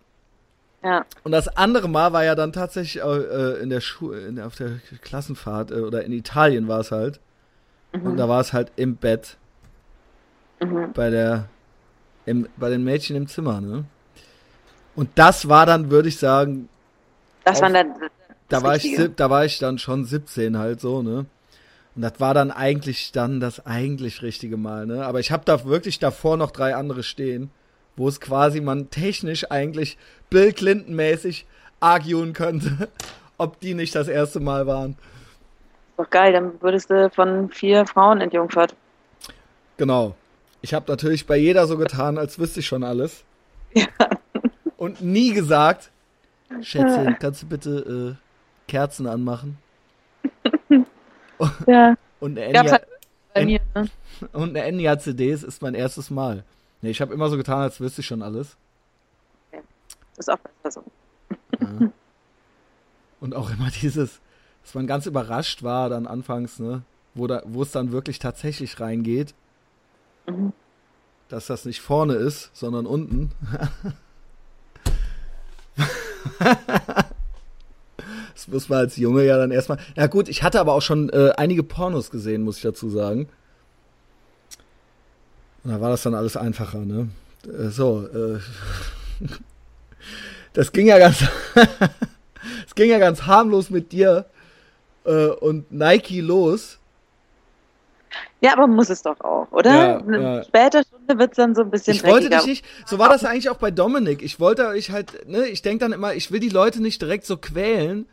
Ja. 0.83 1.05
Und 1.23 1.31
das 1.31 1.49
andere 1.49 1.89
Mal 1.89 2.13
war 2.13 2.23
ja 2.23 2.35
dann 2.35 2.53
tatsächlich 2.53 3.03
äh, 3.03 3.61
in 3.61 3.69
der 3.69 3.81
Schule, 3.81 4.45
auf 4.45 4.55
der 4.55 4.79
Klassenfahrt 5.01 5.71
äh, 5.71 5.81
oder 5.81 6.05
in 6.05 6.13
Italien 6.13 6.67
war 6.67 6.79
es 6.79 6.91
halt. 6.91 7.19
Mhm. 7.91 8.05
Und 8.05 8.17
da 8.17 8.29
war 8.29 8.39
es 8.39 8.53
halt 8.53 8.71
im 8.75 8.95
Bett. 8.95 9.37
Mhm. 10.61 10.93
Bei 10.93 11.09
der, 11.09 11.49
im, 12.25 12.47
bei 12.57 12.69
den 12.69 12.83
Mädchen 12.83 13.15
im 13.15 13.27
Zimmer, 13.27 13.61
ne? 13.61 13.85
Und 14.95 15.09
das 15.15 15.47
war 15.47 15.65
dann, 15.65 15.91
würde 15.91 16.09
ich 16.09 16.17
sagen. 16.17 16.69
Das 17.43 17.57
auf, 17.57 17.63
war 17.63 17.69
dann. 17.69 17.93
Da 18.49 18.63
war, 18.63 18.75
ich, 18.75 18.99
da 19.15 19.29
war 19.29 19.45
ich 19.45 19.59
dann 19.59 19.77
schon 19.77 20.05
17 20.05 20.57
halt 20.57 20.81
so, 20.81 21.03
ne? 21.03 21.25
Und 21.95 22.03
das 22.03 22.19
war 22.19 22.33
dann 22.33 22.51
eigentlich 22.51 23.11
dann 23.11 23.39
das 23.39 23.65
eigentlich 23.65 24.21
richtige 24.21 24.57
Mal, 24.57 24.85
ne? 24.85 25.05
Aber 25.05 25.19
ich 25.19 25.31
habe 25.31 25.43
da 25.45 25.65
wirklich 25.65 25.99
davor 25.99 26.37
noch 26.37 26.51
drei 26.51 26.75
andere 26.75 27.03
stehen, 27.03 27.51
wo 27.95 28.07
es 28.07 28.21
quasi 28.21 28.61
man 28.61 28.89
technisch 28.89 29.49
eigentlich 29.51 29.97
Bill 30.29 30.53
Clinton 30.53 30.95
mäßig 30.95 31.45
arguen 31.79 32.33
könnte, 32.33 32.89
ob 33.37 33.59
die 33.59 33.73
nicht 33.73 33.95
das 33.95 34.07
erste 34.07 34.39
Mal 34.39 34.67
waren. 34.67 34.95
Doch 35.97 36.09
geil, 36.09 36.31
dann 36.31 36.61
würdest 36.61 36.89
du 36.89 37.09
von 37.09 37.49
vier 37.49 37.85
Frauen 37.85 38.21
entjungfert. 38.21 38.73
Genau. 39.77 40.15
Ich 40.61 40.73
habe 40.73 40.89
natürlich 40.89 41.25
bei 41.25 41.37
jeder 41.37 41.67
so 41.67 41.77
getan, 41.77 42.17
als 42.17 42.39
wüsste 42.39 42.61
ich 42.61 42.67
schon 42.67 42.83
alles. 42.83 43.23
Ja. 43.73 43.87
Und 44.77 45.01
nie 45.01 45.33
gesagt, 45.33 45.91
Schätzchen, 46.61 47.17
kannst 47.19 47.43
du 47.43 47.47
bitte 47.47 48.17
äh, 48.17 48.69
Kerzen 48.71 49.07
anmachen? 49.07 49.57
Ja. 51.67 51.95
Und 52.19 52.37
eine 52.37 52.47
Enya, 52.47 52.71
halt 52.71 52.87
bei 53.33 53.45
mir, 53.45 53.61
ne? 53.73 53.89
Und 54.33 54.49
eine 54.49 54.63
Enya-CD 54.63 55.31
ist 55.31 55.61
mein 55.61 55.73
erstes 55.73 56.09
Mal. 56.09 56.43
Nee, 56.81 56.91
ich 56.91 57.01
habe 57.01 57.13
immer 57.13 57.29
so 57.29 57.37
getan, 57.37 57.61
als 57.61 57.79
wüsste 57.79 58.01
ich 58.01 58.07
schon 58.07 58.21
alles. 58.21 58.57
Okay. 59.51 59.63
Das 60.15 60.27
ist 60.27 60.29
auch 60.29 60.39
besser 60.63 60.81
so. 60.81 60.83
Ja. 61.61 61.91
Und 63.19 63.35
auch 63.35 63.49
immer 63.49 63.69
dieses, 63.69 64.21
dass 64.63 64.75
man 64.75 64.87
ganz 64.87 65.05
überrascht 65.05 65.61
war 65.63 65.89
dann 65.89 66.07
anfangs, 66.07 66.59
ne, 66.59 66.83
wo, 67.15 67.27
da, 67.27 67.41
wo 67.45 67.63
es 67.63 67.71
dann 67.71 67.91
wirklich 67.91 68.19
tatsächlich 68.19 68.79
reingeht. 68.79 69.33
Mhm. 70.25 70.53
Dass 71.27 71.47
das 71.47 71.65
nicht 71.65 71.81
vorne 71.81 72.13
ist, 72.15 72.49
sondern 72.53 72.85
unten. 72.85 73.31
Das 78.39 78.47
muss 78.47 78.69
man 78.69 78.79
als 78.79 78.95
Junge 78.95 79.25
ja 79.25 79.37
dann 79.37 79.51
erstmal. 79.51 79.79
Ja 79.97 80.07
gut, 80.07 80.29
ich 80.29 80.43
hatte 80.43 80.59
aber 80.61 80.73
auch 80.73 80.81
schon 80.81 81.09
äh, 81.09 81.31
einige 81.35 81.61
Pornos 81.61 82.09
gesehen, 82.09 82.43
muss 82.43 82.57
ich 82.57 82.63
dazu 82.63 82.89
sagen. 82.89 83.27
Und 85.63 85.71
da 85.71 85.81
war 85.81 85.89
das 85.89 86.03
dann 86.03 86.15
alles 86.15 86.37
einfacher, 86.37 86.79
ne? 86.79 87.09
Äh, 87.45 87.67
so, 87.67 88.07
äh, 88.07 88.39
das 90.53 90.71
ging 90.71 90.87
ja 90.87 90.99
ganz, 90.99 91.21
es 92.65 92.75
ging 92.75 92.89
ja 92.89 92.97
ganz 92.97 93.23
harmlos 93.23 93.69
mit 93.69 93.91
dir 93.91 94.25
äh, 95.03 95.27
und 95.27 95.69
Nike 95.71 96.21
los. 96.21 96.77
Ja, 98.39 98.53
aber 98.53 98.67
muss 98.67 98.89
es 98.89 99.01
doch 99.01 99.19
auch, 99.19 99.51
oder? 99.51 100.01
Ja, 100.07 100.17
ja. 100.17 100.43
Später 100.45 100.83
Stunde 100.83 101.19
wird 101.19 101.31
es 101.31 101.35
dann 101.35 101.55
so 101.55 101.61
ein 101.61 101.69
bisschen 101.69 101.93
Ich 101.93 102.05
wollte 102.05 102.29
dich 102.29 102.45
nicht, 102.45 102.65
so 102.85 102.97
war 102.97 103.09
das 103.09 103.25
eigentlich 103.25 103.49
auch 103.49 103.57
bei 103.57 103.69
Dominik. 103.69 104.21
Ich 104.21 104.39
wollte 104.39 104.65
euch 104.67 104.91
halt, 104.91 105.27
ne, 105.27 105.47
ich 105.47 105.61
denke 105.61 105.83
dann 105.83 105.91
immer, 105.91 106.13
ich 106.13 106.31
will 106.31 106.39
die 106.39 106.49
Leute 106.49 106.81
nicht 106.81 107.01
direkt 107.01 107.25
so 107.25 107.35
quälen 107.35 108.07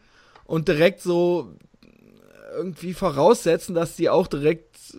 und 0.46 0.68
direkt 0.68 1.00
so 1.00 1.52
irgendwie 2.54 2.94
voraussetzen, 2.94 3.74
dass 3.74 3.96
die 3.96 4.08
auch 4.08 4.26
direkt. 4.26 4.96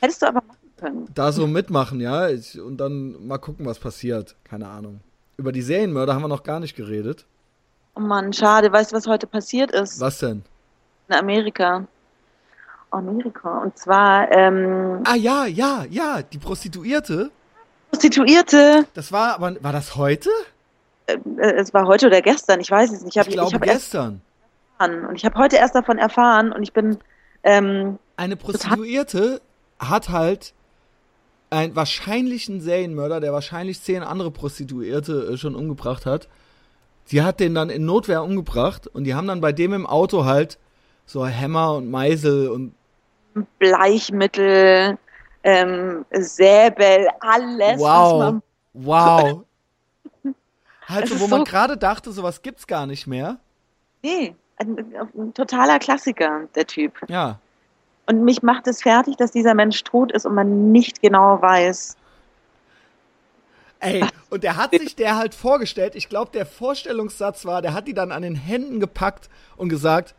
Hättest 0.00 0.22
du 0.22 0.26
aber 0.26 0.42
machen 0.46 0.72
können. 0.76 1.08
Da 1.14 1.32
so 1.32 1.46
mitmachen, 1.46 2.00
ja. 2.00 2.28
Und 2.62 2.76
dann 2.78 3.26
mal 3.26 3.38
gucken, 3.38 3.66
was 3.66 3.78
passiert. 3.78 4.36
Keine 4.44 4.68
Ahnung. 4.68 5.00
Über 5.36 5.52
die 5.52 5.62
Serienmörder 5.62 6.14
haben 6.14 6.22
wir 6.22 6.28
noch 6.28 6.44
gar 6.44 6.60
nicht 6.60 6.76
geredet. 6.76 7.26
Oh 7.94 8.00
Mann, 8.00 8.32
schade. 8.32 8.70
Weißt 8.72 8.92
du, 8.92 8.96
was 8.96 9.06
heute 9.06 9.26
passiert 9.26 9.72
ist? 9.72 10.00
Was 10.00 10.18
denn? 10.18 10.42
In 11.08 11.14
Amerika. 11.14 11.86
Amerika. 12.90 13.62
Und 13.62 13.76
zwar. 13.78 14.30
Ähm, 14.32 15.02
ah 15.04 15.16
ja, 15.16 15.46
ja, 15.46 15.84
ja, 15.90 16.22
die 16.22 16.38
Prostituierte. 16.38 17.30
Prostituierte. 17.90 18.86
Das 18.94 19.12
war, 19.12 19.34
aber 19.34 19.62
war 19.62 19.72
das 19.72 19.96
heute? 19.96 20.30
Äh, 21.06 21.18
es 21.36 21.72
war 21.72 21.86
heute 21.86 22.06
oder 22.06 22.22
gestern, 22.22 22.60
ich 22.60 22.70
weiß 22.70 22.92
es 22.92 23.02
nicht. 23.02 23.16
Ich, 23.16 23.18
hab, 23.18 23.28
ich 23.28 23.34
glaube 23.34 23.54
ich 23.54 23.60
gestern. 23.60 24.20
und 24.78 25.16
ich 25.16 25.24
habe 25.24 25.36
heute 25.38 25.56
erst 25.56 25.74
davon 25.74 25.98
erfahren 25.98 26.52
und 26.52 26.62
ich 26.62 26.72
bin. 26.72 26.98
Ähm, 27.42 27.98
Eine 28.16 28.36
Prostituierte 28.36 29.40
hat 29.78 30.08
halt 30.08 30.52
einen 31.50 31.76
wahrscheinlichen 31.76 32.60
Serienmörder, 32.60 33.20
der 33.20 33.32
wahrscheinlich 33.32 33.80
zehn 33.80 34.02
andere 34.02 34.30
Prostituierte 34.30 35.32
äh, 35.32 35.36
schon 35.36 35.54
umgebracht 35.54 36.06
hat. 36.06 36.28
Die 37.10 37.22
hat 37.22 37.38
den 37.38 37.54
dann 37.54 37.70
in 37.70 37.84
Notwehr 37.84 38.24
umgebracht 38.24 38.88
und 38.88 39.04
die 39.04 39.14
haben 39.14 39.28
dann 39.28 39.40
bei 39.40 39.52
dem 39.52 39.72
im 39.72 39.86
Auto 39.86 40.24
halt 40.24 40.58
so 41.04 41.24
Hämmer 41.24 41.76
und 41.76 41.88
Meisel 41.88 42.48
und 42.48 42.74
Bleichmittel, 43.60 44.98
ähm, 45.44 46.04
Säbel, 46.10 47.08
alles. 47.20 47.78
Wow. 47.78 48.40
wow. 48.72 49.45
Halt 50.86 51.08
so, 51.08 51.20
wo 51.20 51.26
man 51.26 51.44
gerade 51.44 51.76
dachte, 51.76 52.12
sowas 52.12 52.42
gibt's 52.42 52.66
gar 52.66 52.86
nicht 52.86 53.06
mehr. 53.06 53.38
Nee, 54.02 54.34
ein, 54.56 54.94
ein, 55.16 55.34
totaler 55.34 55.78
Klassiker, 55.78 56.48
der 56.54 56.66
Typ. 56.66 56.94
Ja. 57.08 57.38
Und 58.06 58.24
mich 58.24 58.42
macht 58.42 58.66
es 58.66 58.82
fertig, 58.82 59.16
dass 59.16 59.32
dieser 59.32 59.54
Mensch 59.54 59.82
tot 59.82 60.12
ist 60.12 60.26
und 60.26 60.34
man 60.34 60.70
nicht 60.72 61.02
genau 61.02 61.42
weiß. 61.42 61.96
Ey, 63.80 64.04
und 64.30 64.42
der 64.42 64.56
hat 64.56 64.70
sich 64.70 64.96
der 64.96 65.16
halt 65.16 65.34
vorgestellt, 65.34 65.94
ich 65.94 66.08
glaube, 66.08 66.30
der 66.32 66.46
Vorstellungssatz 66.46 67.44
war, 67.44 67.60
der 67.62 67.74
hat 67.74 67.86
die 67.86 67.94
dann 67.94 68.10
an 68.10 68.22
den 68.22 68.34
Händen 68.34 68.80
gepackt 68.80 69.28
und 69.56 69.68
gesagt, 69.68 70.14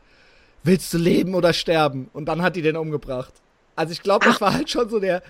willst 0.64 0.94
du 0.94 0.98
leben 0.98 1.34
oder 1.34 1.54
sterben? 1.54 2.10
Und 2.14 2.26
dann 2.26 2.42
hat 2.42 2.56
die 2.56 2.62
den 2.62 2.78
umgebracht. 2.78 3.34
Also 3.76 3.94
ich 3.94 4.04
glaube, 4.04 4.26
das 4.26 4.42
war 4.42 4.54
halt 4.54 4.70
schon 4.70 4.90
so 4.90 5.00
der. 5.00 5.24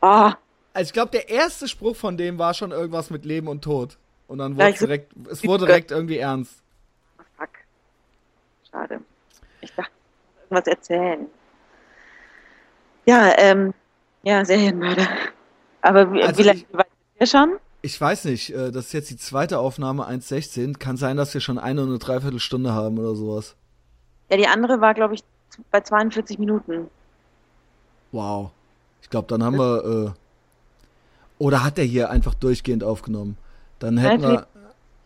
Ah. 0.00 0.34
Also 0.72 0.88
ich 0.88 0.92
glaube, 0.92 1.10
der 1.10 1.28
erste 1.28 1.68
Spruch 1.68 1.96
von 1.96 2.16
dem 2.16 2.38
war 2.38 2.54
schon 2.54 2.70
irgendwas 2.70 3.10
mit 3.10 3.24
Leben 3.24 3.48
und 3.48 3.62
Tod. 3.62 3.98
Und 4.26 4.38
dann 4.38 4.56
wurde 4.56 4.70
es 4.70 4.78
direkt, 4.78 5.12
es 5.30 5.44
wurde 5.44 5.66
direkt 5.66 5.90
irgendwie 5.90 6.18
ernst. 6.18 6.62
Fuck. 7.36 7.48
Schade. 8.70 9.00
Ich 9.60 9.72
dachte, 9.74 9.90
irgendwas 10.42 10.66
erzählen. 10.66 11.26
Ja, 13.06 13.32
ähm, 13.38 13.72
ja, 14.22 14.44
Serienmörder. 14.44 15.08
Aber 15.80 16.12
wie, 16.12 16.22
also 16.22 16.38
wie 16.38 16.42
lange 16.42 16.64
weit 16.72 16.86
wir 17.16 17.26
schon? 17.26 17.58
Ich 17.80 17.98
weiß 17.98 18.26
nicht, 18.26 18.50
äh, 18.50 18.70
das 18.70 18.86
ist 18.86 18.92
jetzt 18.92 19.10
die 19.10 19.16
zweite 19.16 19.58
Aufnahme 19.58 20.06
1.16. 20.06 20.78
Kann 20.78 20.96
sein, 20.96 21.16
dass 21.16 21.32
wir 21.32 21.40
schon 21.40 21.58
eine 21.58 21.82
und 21.82 21.88
eine 21.88 21.98
Dreiviertelstunde 21.98 22.72
haben 22.74 22.98
oder 22.98 23.14
sowas. 23.14 23.56
Ja, 24.28 24.36
die 24.36 24.46
andere 24.46 24.80
war, 24.80 24.94
glaube 24.94 25.14
ich, 25.14 25.24
bei 25.70 25.80
42 25.80 26.38
Minuten. 26.38 26.90
Wow. 28.12 28.50
Ich 29.00 29.10
glaube, 29.10 29.28
dann 29.28 29.42
haben 29.42 29.58
wir. 29.58 30.14
Äh, 30.14 30.18
oder 31.38 31.64
hat 31.64 31.78
er 31.78 31.84
hier 31.84 32.10
einfach 32.10 32.34
durchgehend 32.34 32.84
aufgenommen? 32.84 33.36
Dann 33.78 33.98
hätten 33.98 34.22
wir. 34.22 34.46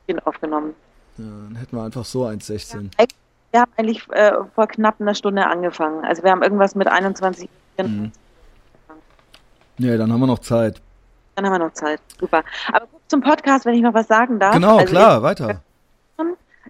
Durchgehend 0.07 0.27
aufgenommen. 0.27 0.75
Ja, 1.19 1.25
dann 1.25 1.57
hätten 1.57 1.77
wir 1.77 1.85
einfach 1.85 2.05
so 2.05 2.27
1,16. 2.27 2.91
Ja, 2.99 3.07
wir 3.51 3.61
haben 3.61 3.73
eigentlich 3.77 4.09
äh, 4.13 4.33
vor 4.55 4.67
knapp 4.67 5.01
einer 5.01 5.15
Stunde 5.15 5.47
angefangen. 5.47 6.05
Also 6.05 6.23
wir 6.23 6.31
haben 6.31 6.43
irgendwas 6.43 6.75
mit 6.75 6.89
21 6.89 7.49
Minuten. 7.77 8.03
Mhm. 8.03 8.13
Nee, 9.79 9.97
dann 9.97 10.13
haben 10.13 10.21
wir 10.21 10.27
noch 10.27 10.39
Zeit. 10.39 10.81
Dann 11.35 11.47
haben 11.47 11.53
wir 11.53 11.59
noch 11.59 11.73
Zeit. 11.73 12.01
Super. 12.19 12.45
Aber 12.73 12.87
zum 13.09 13.21
Podcast, 13.21 13.65
wenn 13.65 13.75
ich 13.75 13.83
noch 13.83 13.95
was 13.95 14.09
sagen 14.09 14.39
darf. 14.39 14.55
Genau, 14.55 14.79
also 14.79 14.91
klar, 14.91 15.23
weiter 15.23 15.63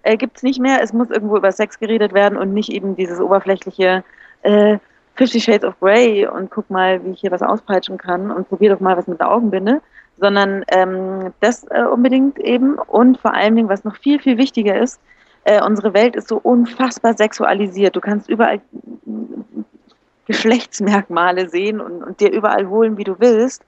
äh, 0.03 0.17
gibt 0.17 0.37
es 0.37 0.43
nicht 0.43 0.59
mehr. 0.59 0.81
Es 0.81 0.93
muss 0.93 1.09
irgendwo 1.09 1.37
über 1.37 1.51
Sex 1.51 1.79
geredet 1.79 2.13
werden 2.13 2.37
und 2.37 2.53
nicht 2.53 2.69
eben 2.69 2.95
dieses 2.95 3.19
oberflächliche 3.19 4.03
äh, 4.43 4.77
Fifty 5.15 5.39
Shades 5.39 5.63
of 5.63 5.79
Grey 5.79 6.25
und 6.27 6.49
guck 6.49 6.69
mal, 6.69 7.03
wie 7.03 7.11
ich 7.11 7.21
hier 7.21 7.31
was 7.31 7.41
auspeitschen 7.41 7.97
kann 7.97 8.31
und 8.31 8.49
probier 8.49 8.71
doch 8.71 8.79
mal 8.79 8.97
was 8.97 9.07
mit 9.07 9.19
der 9.19 9.31
Augenbinde, 9.31 9.81
sondern 10.17 10.63
ähm, 10.69 11.33
das 11.39 11.65
äh, 11.69 11.83
unbedingt 11.83 12.39
eben 12.39 12.75
und 12.75 13.19
vor 13.19 13.33
allen 13.33 13.55
Dingen, 13.55 13.69
was 13.69 13.83
noch 13.83 13.95
viel, 13.95 14.19
viel 14.19 14.37
wichtiger 14.37 14.79
ist, 14.79 14.99
äh, 15.43 15.61
unsere 15.63 15.93
Welt 15.93 16.15
ist 16.15 16.29
so 16.29 16.37
unfassbar 16.37 17.15
sexualisiert. 17.15 17.95
Du 17.95 18.01
kannst 18.01 18.29
überall 18.29 18.61
Geschlechtsmerkmale 20.25 21.49
sehen 21.49 21.81
und, 21.81 22.03
und 22.03 22.19
dir 22.19 22.31
überall 22.31 22.67
holen, 22.67 22.97
wie 22.97 23.03
du 23.03 23.19
willst. 23.19 23.63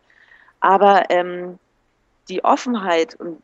Aber 0.62 1.10
ähm, 1.10 1.60
die 2.30 2.44
Offenheit 2.44 3.16
und 3.16 3.42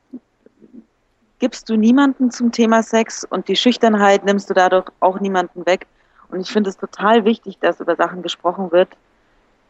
gibst 1.40 1.70
du 1.70 1.76
niemanden 1.76 2.32
zum 2.32 2.52
Thema 2.52 2.84
Sex 2.84 3.26
und 3.26 3.48
die 3.48 3.56
Schüchternheit 3.56 4.24
nimmst 4.24 4.50
du 4.50 4.54
dadurch 4.54 4.86
auch 5.00 5.20
niemanden 5.20 5.66
weg. 5.66 5.88
Und 6.32 6.42
ich 6.42 6.52
finde 6.52 6.70
es 6.70 6.78
total 6.78 7.26
wichtig, 7.26 7.60
dass 7.60 7.80
über 7.80 7.96
Sachen 7.96 8.22
gesprochen 8.22 8.72
wird, 8.72 8.90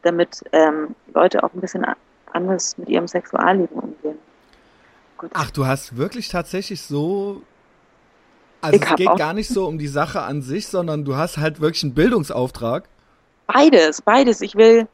damit 0.04 0.44
ähm, 0.52 0.96
Leute 1.14 1.44
auch 1.44 1.54
ein 1.54 1.62
bisschen 1.62 1.86
anders 2.32 2.78
mit 2.78 2.90
ihrem 2.90 3.08
Sexualleben 3.08 3.78
umgehen. 3.78 4.18
Gut. 5.18 5.32
Ach, 5.34 5.52
du 5.52 5.66
hast 5.66 5.98
wirklich 5.98 6.30
tatsächlich 6.30 6.82
so. 6.82 7.42
Also 8.62 8.76
ich 8.76 8.84
es 8.84 8.96
geht 8.96 9.16
gar 9.18 9.34
nicht 9.34 9.50
so 9.50 9.68
um 9.68 9.78
die 9.78 9.88
Sache 9.88 10.22
an 10.22 10.42
sich, 10.42 10.68
sondern 10.68 11.04
du 11.04 11.16
hast 11.16 11.38
halt 11.38 11.62
wirklich 11.62 11.84
einen 11.84 11.94
Bildungsauftrag. 11.94 12.86
Beides, 13.48 14.02
beides. 14.02 14.42
Ich 14.42 14.56
will 14.56 14.88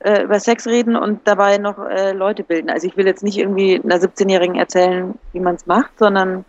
äh, 0.00 0.24
über 0.24 0.40
Sex 0.40 0.66
reden 0.66 0.96
und 0.96 1.20
dabei 1.24 1.58
noch 1.58 1.78
äh, 1.78 2.12
Leute 2.12 2.44
bilden. 2.44 2.70
Also 2.70 2.86
ich 2.86 2.96
will 2.96 3.06
jetzt 3.06 3.22
nicht 3.22 3.38
irgendwie 3.38 3.80
einer 3.82 3.96
17-Jährigen 3.96 4.56
erzählen, 4.56 5.18
wie 5.32 5.40
man 5.40 5.54
es 5.56 5.66
macht, 5.66 5.98
sondern 5.98 6.44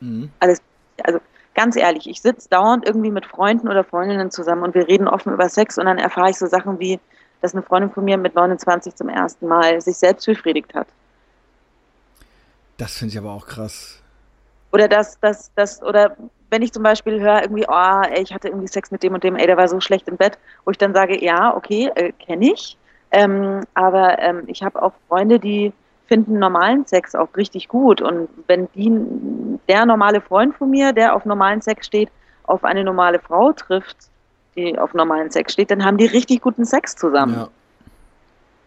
mhm. 0.00 0.30
alles. 0.40 0.60
Also 1.04 1.20
ganz 1.58 1.74
ehrlich, 1.74 2.08
ich 2.08 2.22
sitze 2.22 2.48
dauernd 2.48 2.86
irgendwie 2.86 3.10
mit 3.10 3.26
Freunden 3.26 3.66
oder 3.66 3.82
Freundinnen 3.82 4.30
zusammen 4.30 4.62
und 4.62 4.76
wir 4.76 4.86
reden 4.86 5.08
offen 5.08 5.32
über 5.32 5.48
Sex 5.48 5.76
und 5.76 5.86
dann 5.86 5.98
erfahre 5.98 6.30
ich 6.30 6.38
so 6.38 6.46
Sachen 6.46 6.78
wie, 6.78 7.00
dass 7.40 7.52
eine 7.52 7.64
Freundin 7.64 7.90
von 7.90 8.04
mir 8.04 8.16
mit 8.16 8.36
29 8.36 8.94
zum 8.94 9.08
ersten 9.08 9.48
Mal 9.48 9.80
sich 9.80 9.96
selbst 9.96 10.24
befriedigt 10.24 10.72
hat. 10.72 10.86
Das 12.76 12.96
finde 12.96 13.12
ich 13.12 13.18
aber 13.18 13.32
auch 13.32 13.44
krass. 13.44 14.00
Oder 14.70 14.86
dass, 14.86 15.18
dass, 15.18 15.52
dass, 15.56 15.82
oder 15.82 16.16
wenn 16.48 16.62
ich 16.62 16.72
zum 16.72 16.84
Beispiel 16.84 17.20
höre, 17.20 17.42
irgendwie, 17.42 17.66
oh, 17.66 18.02
ey, 18.08 18.22
ich 18.22 18.32
hatte 18.32 18.46
irgendwie 18.46 18.68
Sex 18.68 18.92
mit 18.92 19.02
dem 19.02 19.14
und 19.14 19.24
dem, 19.24 19.34
ey, 19.34 19.48
der 19.48 19.56
war 19.56 19.66
so 19.66 19.80
schlecht 19.80 20.06
im 20.06 20.16
Bett, 20.16 20.38
wo 20.64 20.70
ich 20.70 20.78
dann 20.78 20.94
sage, 20.94 21.20
ja, 21.24 21.56
okay, 21.56 21.90
äh, 21.96 22.12
kenne 22.12 22.52
ich. 22.52 22.78
Ähm, 23.10 23.64
aber 23.74 24.20
ähm, 24.20 24.44
ich 24.46 24.62
habe 24.62 24.80
auch 24.80 24.92
Freunde, 25.08 25.40
die 25.40 25.72
finden 26.08 26.38
normalen 26.38 26.86
Sex 26.86 27.14
auch 27.14 27.28
richtig 27.36 27.68
gut. 27.68 28.00
Und 28.00 28.28
wenn 28.46 28.68
die, 28.74 28.90
der 29.68 29.86
normale 29.86 30.20
Freund 30.20 30.56
von 30.56 30.70
mir, 30.70 30.92
der 30.92 31.14
auf 31.14 31.24
normalen 31.24 31.60
Sex 31.60 31.86
steht, 31.86 32.10
auf 32.44 32.64
eine 32.64 32.82
normale 32.82 33.20
Frau 33.20 33.52
trifft, 33.52 33.96
die 34.56 34.78
auf 34.78 34.94
normalen 34.94 35.30
Sex 35.30 35.52
steht, 35.52 35.70
dann 35.70 35.84
haben 35.84 35.98
die 35.98 36.06
richtig 36.06 36.40
guten 36.40 36.64
Sex 36.64 36.96
zusammen. 36.96 37.34
Ja. 37.34 37.48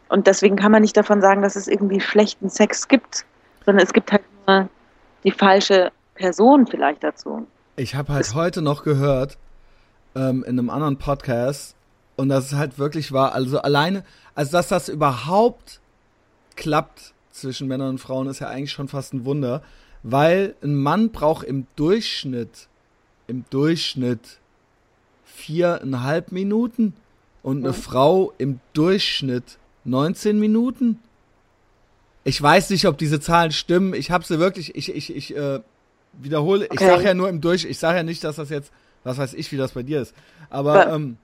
Und 0.07 0.27
deswegen 0.27 0.55
kann 0.55 0.71
man 0.71 0.81
nicht 0.81 0.95
davon 0.95 1.21
sagen, 1.21 1.41
dass 1.41 1.55
es 1.55 1.67
irgendwie 1.67 1.99
schlechten 1.99 2.49
Sex 2.49 2.87
gibt, 2.87 3.25
sondern 3.65 3.83
es 3.83 3.93
gibt 3.93 4.11
halt 4.11 4.23
nur 4.45 4.69
die 5.23 5.31
falsche 5.31 5.91
Person 6.15 6.67
vielleicht 6.67 7.03
dazu. 7.03 7.47
Ich 7.75 7.95
habe 7.95 8.13
halt 8.13 8.21
das 8.21 8.35
heute 8.35 8.61
noch 8.61 8.83
gehört, 8.83 9.37
ähm, 10.15 10.43
in 10.43 10.59
einem 10.59 10.69
anderen 10.69 10.97
Podcast, 10.97 11.75
und 12.17 12.29
das 12.29 12.51
ist 12.51 12.57
halt 12.57 12.77
wirklich 12.77 13.11
wahr, 13.11 13.33
also 13.33 13.59
alleine, 13.61 14.03
also 14.35 14.51
dass 14.51 14.67
das 14.67 14.89
überhaupt 14.89 15.79
klappt 16.55 17.13
zwischen 17.31 17.67
Männern 17.67 17.89
und 17.91 17.97
Frauen, 17.99 18.27
ist 18.27 18.39
ja 18.39 18.47
eigentlich 18.47 18.71
schon 18.71 18.87
fast 18.87 19.13
ein 19.13 19.25
Wunder, 19.25 19.61
weil 20.03 20.55
ein 20.61 20.75
Mann 20.75 21.11
braucht 21.11 21.45
im 21.45 21.67
Durchschnitt, 21.75 22.67
im 23.27 23.45
Durchschnitt 23.49 24.39
viereinhalb 25.25 26.31
Minuten 26.31 26.93
und 27.43 27.63
eine 27.63 27.73
Frau 27.73 28.33
im 28.37 28.59
Durchschnitt 28.73 29.57
19 29.85 30.39
Minuten. 30.39 30.99
Ich 32.23 32.41
weiß 32.41 32.69
nicht, 32.69 32.85
ob 32.85 32.97
diese 32.97 33.19
Zahlen 33.19 33.51
stimmen. 33.51 33.93
Ich 33.93 34.11
habe 34.11 34.23
sie 34.23 34.39
wirklich, 34.39 34.75
ich, 34.75 34.93
ich, 34.93 35.15
ich 35.15 35.35
äh, 35.35 35.59
wiederhole, 36.13 36.65
okay. 36.65 36.75
ich 36.75 36.79
sage 36.79 37.03
ja 37.03 37.13
nur 37.13 37.29
im 37.29 37.41
Durchschnitt, 37.41 37.71
ich 37.71 37.79
sage 37.79 37.97
ja 37.97 38.03
nicht, 38.03 38.23
dass 38.23 38.35
das 38.35 38.49
jetzt, 38.49 38.71
was 39.03 39.17
weiß 39.17 39.33
ich, 39.33 39.51
wie 39.51 39.57
das 39.57 39.71
bei 39.71 39.83
dir 39.83 40.01
ist. 40.01 40.13
Aber 40.49 40.93
ähm, 40.93 41.17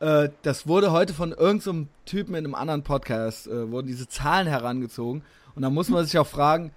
äh, 0.00 0.30
das 0.42 0.66
wurde 0.66 0.90
heute 0.90 1.14
von 1.14 1.30
irgendeinem 1.30 1.84
so 1.84 1.86
Typen 2.06 2.34
in 2.34 2.44
einem 2.44 2.56
anderen 2.56 2.82
Podcast, 2.82 3.46
äh, 3.46 3.70
wurden 3.70 3.86
diese 3.86 4.08
Zahlen 4.08 4.48
herangezogen. 4.48 5.22
Und 5.54 5.62
da 5.62 5.70
muss 5.70 5.88
man 5.88 6.04
sich 6.04 6.18
auch 6.18 6.26
fragen, 6.26 6.72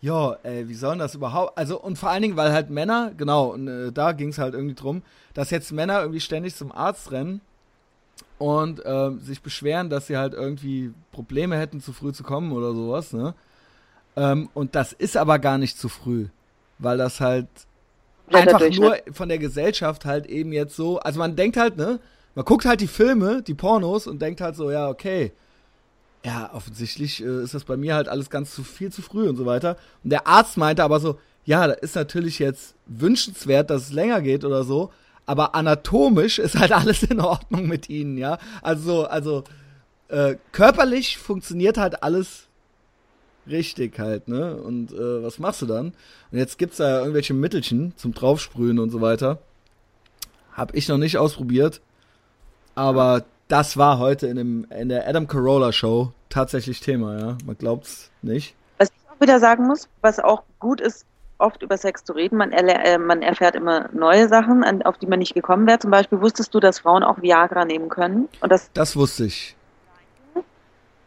ja, 0.00 0.36
ey, 0.42 0.68
wie 0.68 0.74
sollen 0.74 0.98
das 0.98 1.14
überhaupt? 1.14 1.58
Also, 1.58 1.80
und 1.80 1.98
vor 1.98 2.10
allen 2.10 2.22
Dingen, 2.22 2.36
weil 2.36 2.52
halt 2.52 2.70
Männer, 2.70 3.12
genau, 3.16 3.48
und 3.48 3.68
äh, 3.68 3.92
da 3.92 4.12
ging 4.12 4.28
es 4.28 4.38
halt 4.38 4.54
irgendwie 4.54 4.74
drum, 4.74 5.02
dass 5.34 5.50
jetzt 5.50 5.72
Männer 5.72 6.00
irgendwie 6.00 6.20
ständig 6.20 6.54
zum 6.54 6.72
Arzt 6.72 7.12
rennen 7.12 7.40
und 8.38 8.84
äh, 8.84 9.10
sich 9.20 9.42
beschweren, 9.42 9.90
dass 9.90 10.06
sie 10.06 10.16
halt 10.16 10.32
irgendwie 10.32 10.92
Probleme 11.12 11.58
hätten, 11.58 11.80
zu 11.80 11.92
früh 11.92 12.12
zu 12.12 12.22
kommen 12.22 12.52
oder 12.52 12.72
sowas, 12.72 13.12
ne? 13.12 13.34
Ähm, 14.16 14.48
und 14.54 14.74
das 14.74 14.92
ist 14.92 15.16
aber 15.16 15.38
gar 15.38 15.58
nicht 15.58 15.78
zu 15.78 15.88
früh, 15.88 16.28
weil 16.78 16.96
das 16.98 17.20
halt 17.20 17.46
einfach 18.32 18.60
nur 18.70 18.96
von 19.12 19.28
der 19.28 19.38
Gesellschaft 19.38 20.04
halt 20.04 20.26
eben 20.26 20.52
jetzt 20.52 20.74
so, 20.74 20.98
also 20.98 21.18
man 21.18 21.36
denkt 21.36 21.56
halt, 21.56 21.76
ne, 21.76 22.00
man 22.34 22.44
guckt 22.44 22.64
halt 22.64 22.80
die 22.80 22.86
Filme, 22.86 23.42
die 23.42 23.54
Pornos 23.54 24.06
und 24.06 24.22
denkt 24.22 24.40
halt 24.40 24.56
so, 24.56 24.70
ja, 24.70 24.88
okay, 24.88 25.32
ja, 26.24 26.50
offensichtlich 26.52 27.22
äh, 27.22 27.42
ist 27.42 27.54
das 27.54 27.64
bei 27.64 27.76
mir 27.76 27.94
halt 27.94 28.08
alles 28.08 28.30
ganz 28.30 28.54
zu 28.54 28.62
viel 28.62 28.92
zu 28.92 29.02
früh 29.02 29.28
und 29.28 29.36
so 29.36 29.46
weiter. 29.46 29.76
Und 30.04 30.10
der 30.10 30.26
Arzt 30.26 30.56
meinte 30.56 30.84
aber 30.84 31.00
so, 31.00 31.18
ja, 31.44 31.66
das 31.66 31.78
ist 31.78 31.96
natürlich 31.96 32.38
jetzt 32.38 32.74
wünschenswert, 32.86 33.70
dass 33.70 33.84
es 33.84 33.92
länger 33.92 34.20
geht 34.20 34.44
oder 34.44 34.64
so, 34.64 34.92
aber 35.26 35.54
anatomisch 35.54 36.38
ist 36.38 36.58
halt 36.58 36.72
alles 36.80 37.02
in 37.02 37.20
Ordnung 37.20 37.66
mit 37.66 37.88
ihnen, 37.88 38.18
ja. 38.18 38.38
Also, 38.62 39.06
also 39.06 39.44
äh, 40.08 40.36
körperlich 40.52 41.18
funktioniert 41.18 41.78
halt 41.78 42.02
alles 42.02 42.48
richtig 43.46 43.98
halt, 43.98 44.28
ne? 44.28 44.56
Und 44.56 44.92
äh, 44.92 45.22
was 45.22 45.38
machst 45.38 45.62
du 45.62 45.66
dann? 45.66 45.94
Und 46.30 46.38
jetzt 46.38 46.58
gibt's 46.58 46.76
da 46.76 47.00
irgendwelche 47.00 47.34
Mittelchen 47.34 47.94
zum 47.96 48.12
draufsprühen 48.12 48.78
und 48.78 48.90
so 48.90 49.00
weiter. 49.00 49.38
Hab 50.52 50.74
ich 50.74 50.88
noch 50.88 50.98
nicht 50.98 51.16
ausprobiert, 51.16 51.80
aber 52.74 53.24
das 53.50 53.76
war 53.76 53.98
heute 53.98 54.28
in, 54.28 54.36
dem, 54.36 54.66
in 54.70 54.88
der 54.88 55.08
Adam 55.08 55.26
Carolla 55.26 55.72
Show 55.72 56.12
tatsächlich 56.28 56.80
Thema, 56.80 57.18
ja. 57.18 57.38
Man 57.44 57.58
glaubt's 57.58 58.10
nicht. 58.22 58.54
Was 58.78 58.88
ich 58.88 59.10
auch 59.10 59.20
wieder 59.20 59.40
sagen 59.40 59.66
muss, 59.66 59.88
was 60.00 60.20
auch 60.20 60.44
gut 60.58 60.80
ist, 60.80 61.04
oft 61.38 61.62
über 61.62 61.76
Sex 61.76 62.04
zu 62.04 62.12
reden. 62.12 62.36
Man, 62.36 62.52
äh, 62.52 62.98
man 62.98 63.22
erfährt 63.22 63.56
immer 63.56 63.88
neue 63.92 64.28
Sachen, 64.28 64.62
an, 64.62 64.82
auf 64.82 64.98
die 64.98 65.06
man 65.06 65.18
nicht 65.18 65.34
gekommen 65.34 65.66
wäre. 65.66 65.78
Zum 65.78 65.90
Beispiel 65.90 66.20
wusstest 66.20 66.54
du, 66.54 66.60
dass 66.60 66.78
Frauen 66.80 67.02
auch 67.02 67.20
Viagra 67.20 67.64
nehmen 67.64 67.88
können? 67.88 68.28
Und 68.40 68.52
das, 68.52 68.70
das 68.72 68.94
wusste 68.94 69.24
ich. 69.24 69.56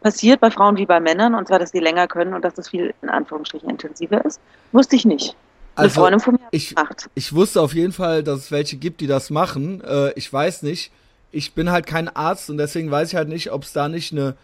Passiert 0.02 0.41
bei 0.41 0.52
Frauen 0.52 0.76
wie 0.76 0.86
bei 0.86 0.99
Männern, 0.99 1.34
und 1.34 1.48
zwar, 1.48 1.60
dass 1.60 1.72
sie 1.72 1.80
länger 1.80 2.07
können 2.07 2.34
und 2.34 2.44
dass 2.44 2.56
das 2.56 2.70
viel 2.70 2.94
in 3.02 3.10
Anführungsstrichen 3.10 3.70
intensiver 3.70 4.26
ist. 4.26 4.41
Wusste 4.74 4.98
ich 4.98 5.06
nicht. 5.06 5.36
Eine 5.76 5.86
also, 5.86 6.02
Freundin 6.02 6.20
von 6.20 6.34
mir 6.34 6.41
hat 6.41 6.49
ich, 6.52 6.76
gemacht. 6.76 7.10
Ich 7.15 7.34
wusste 7.34 7.61
auf 7.61 7.74
jeden 7.74 7.94
Fall, 7.94 8.22
dass 8.22 8.40
es 8.40 8.52
welche 8.52 8.76
gibt, 8.76 8.99
die 8.99 9.07
das 9.07 9.30
machen. 9.30 9.82
Äh, 9.82 10.11
ich 10.14 10.32
weiß 10.32 10.64
nicht, 10.64 10.91
ich 11.34 11.53
bin 11.53 11.72
halt 11.72 11.88
kein 11.88 12.07
Arzt 12.07 12.49
und 12.49 12.57
deswegen 12.57 12.89
weiß 12.91 13.10
ich 13.10 13.15
halt 13.15 13.27
nicht, 13.27 13.51
ob 13.51 13.64
es 13.64 13.73
da 13.73 13.89
nicht 13.89 14.14
eine 14.14 14.35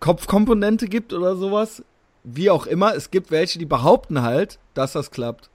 Kopfkomponente 0.00 0.88
gibt 0.88 1.12
oder 1.12 1.36
sowas. 1.36 1.82
Wie 2.24 2.50
auch 2.50 2.66
immer, 2.66 2.94
es 2.94 3.10
gibt 3.10 3.30
welche, 3.30 3.58
die 3.58 3.64
behaupten 3.64 4.22
halt, 4.22 4.58
dass 4.74 4.92
das 4.92 5.10
klappt. 5.10 5.48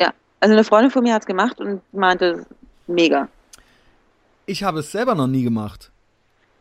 Ja, 0.00 0.12
also 0.40 0.52
eine 0.52 0.64
Freundin 0.64 0.90
von 0.90 1.02
mir 1.02 1.14
hat 1.14 1.22
es 1.22 1.26
gemacht 1.26 1.60
und 1.60 1.80
meinte, 1.92 2.46
mega. 2.86 3.28
Ich 4.44 4.62
habe 4.62 4.80
es 4.80 4.92
selber 4.92 5.14
noch 5.14 5.26
nie 5.26 5.42
gemacht. 5.42 5.90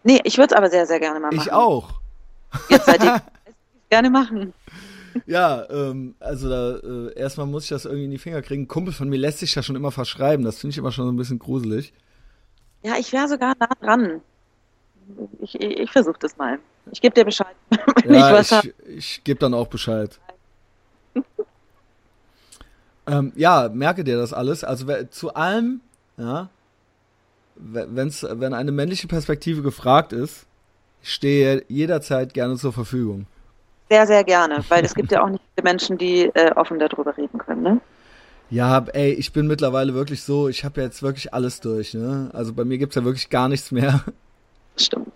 Nee, 0.03 0.21
ich 0.23 0.37
würde 0.37 0.53
es 0.53 0.57
aber 0.57 0.69
sehr, 0.69 0.87
sehr 0.87 0.99
gerne 0.99 1.19
mal 1.19 1.31
machen. 1.31 1.41
Ich 1.41 1.51
auch. 1.51 1.89
Jetzt 2.69 2.85
seid 2.85 3.03
ihr 3.03 3.21
gerne 3.89 4.09
machen. 4.09 4.53
Ja, 5.25 5.65
ähm, 5.69 6.15
also 6.19 6.49
da, 6.49 6.77
äh, 6.77 7.13
erstmal 7.19 7.47
muss 7.47 7.63
ich 7.63 7.69
das 7.69 7.85
irgendwie 7.85 8.05
in 8.05 8.11
die 8.11 8.17
Finger 8.17 8.41
kriegen. 8.41 8.63
Ein 8.63 8.67
Kumpel 8.67 8.93
von 8.93 9.09
mir 9.09 9.17
lässt 9.17 9.39
sich 9.39 9.55
ja 9.55 9.63
schon 9.63 9.75
immer 9.75 9.91
verschreiben. 9.91 10.45
Das 10.45 10.59
finde 10.59 10.71
ich 10.71 10.77
immer 10.77 10.91
schon 10.91 11.05
so 11.05 11.11
ein 11.11 11.17
bisschen 11.17 11.39
gruselig. 11.39 11.93
Ja, 12.85 12.97
ich 12.99 13.11
wäre 13.11 13.27
sogar 13.27 13.55
nah 13.59 13.69
dran. 13.81 14.21
Ich, 15.39 15.59
ich, 15.59 15.79
ich 15.79 15.91
versuche 15.91 16.19
das 16.19 16.37
mal. 16.37 16.59
Ich 16.91 17.01
gebe 17.01 17.15
dir 17.15 17.25
Bescheid. 17.25 17.55
ja, 18.07 18.39
ich, 18.39 18.51
ich, 18.51 18.73
ich 18.85 19.23
gebe 19.23 19.39
dann 19.39 19.55
auch 19.55 19.65
Bescheid. 19.65 20.19
ähm, 23.07 23.33
ja, 23.35 23.69
merke 23.73 24.03
dir 24.03 24.17
das 24.17 24.33
alles. 24.33 24.63
Also 24.63 24.85
zu 25.09 25.33
allem, 25.33 25.81
ja, 26.17 26.49
wenn's, 27.55 28.23
wenn 28.29 28.53
eine 28.53 28.71
männliche 28.71 29.07
Perspektive 29.07 29.63
gefragt 29.63 30.13
ist, 30.13 30.45
stehe 31.01 31.65
jederzeit 31.67 32.35
gerne 32.35 32.55
zur 32.55 32.71
Verfügung. 32.71 33.25
Sehr, 33.89 34.05
sehr 34.05 34.23
gerne, 34.23 34.63
weil 34.69 34.85
es 34.85 34.93
gibt 34.93 35.11
ja 35.11 35.23
auch 35.23 35.29
nicht 35.29 35.43
viele 35.55 35.63
Menschen, 35.63 35.97
die 35.97 36.25
äh, 36.35 36.51
offen 36.51 36.77
darüber 36.77 37.17
reden 37.17 37.39
können, 37.39 37.63
ne? 37.63 37.81
Ja, 38.49 38.85
ey, 38.93 39.11
ich 39.11 39.33
bin 39.33 39.47
mittlerweile 39.47 39.93
wirklich 39.93 40.21
so, 40.21 40.47
ich 40.47 40.63
habe 40.63 40.81
jetzt 40.81 41.01
wirklich 41.01 41.33
alles 41.33 41.61
durch, 41.61 41.93
ne? 41.93 42.29
Also 42.33 42.53
bei 42.53 42.63
mir 42.63 42.77
gibt's 42.77 42.95
ja 42.95 43.03
wirklich 43.03 43.29
gar 43.29 43.49
nichts 43.49 43.71
mehr. 43.71 44.03
Stimmt. 44.77 45.11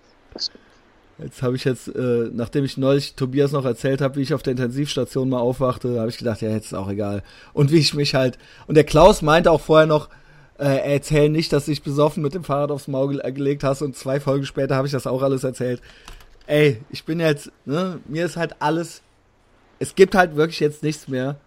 Jetzt 1.21 1.41
habe 1.41 1.55
ich 1.57 1.65
jetzt, 1.65 1.89
äh, 1.89 2.29
nachdem 2.31 2.63
ich 2.63 2.77
neulich 2.77 3.15
Tobias 3.15 3.51
noch 3.51 3.65
erzählt 3.65 3.99
habe, 4.01 4.15
wie 4.15 4.21
ich 4.21 4.33
auf 4.33 4.41
der 4.41 4.51
Intensivstation 4.51 5.29
mal 5.29 5.39
aufwachte, 5.39 5.99
habe 5.99 6.09
ich 6.09 6.17
gedacht, 6.17 6.41
ja, 6.41 6.49
jetzt 6.49 6.67
ist 6.67 6.73
auch 6.73 6.89
egal. 6.89 7.23
Und 7.51 7.71
wie 7.71 7.77
ich 7.79 7.93
mich 7.93 8.15
halt. 8.15 8.37
Und 8.67 8.75
der 8.75 8.85
Klaus 8.85 9.21
meinte 9.21 9.51
auch 9.51 9.59
vorher 9.59 9.85
noch, 9.85 10.09
äh, 10.57 10.93
erzähl 10.93 11.29
nicht, 11.29 11.51
dass 11.51 11.65
du 11.65 11.71
dich 11.71 11.83
besoffen 11.83 12.23
mit 12.23 12.33
dem 12.33 12.45
Fahrrad 12.45 12.71
aufs 12.71 12.87
Maul 12.87 13.17
ge 13.17 13.31
gelegt 13.31 13.63
hast 13.63 13.81
und 13.81 13.97
zwei 13.97 14.19
Folgen 14.19 14.45
später 14.45 14.75
habe 14.75 14.87
ich 14.87 14.93
das 14.93 15.07
auch 15.07 15.21
alles 15.21 15.43
erzählt. 15.43 15.81
Ey, 16.47 16.81
ich 16.89 17.03
bin 17.03 17.19
jetzt, 17.19 17.51
ne, 17.65 17.99
mir 18.07 18.25
ist 18.25 18.37
halt 18.37 18.55
alles. 18.59 19.01
Es 19.77 19.95
gibt 19.95 20.15
halt 20.15 20.35
wirklich 20.35 20.59
jetzt 20.61 20.83
nichts 20.83 21.07
mehr 21.09 21.37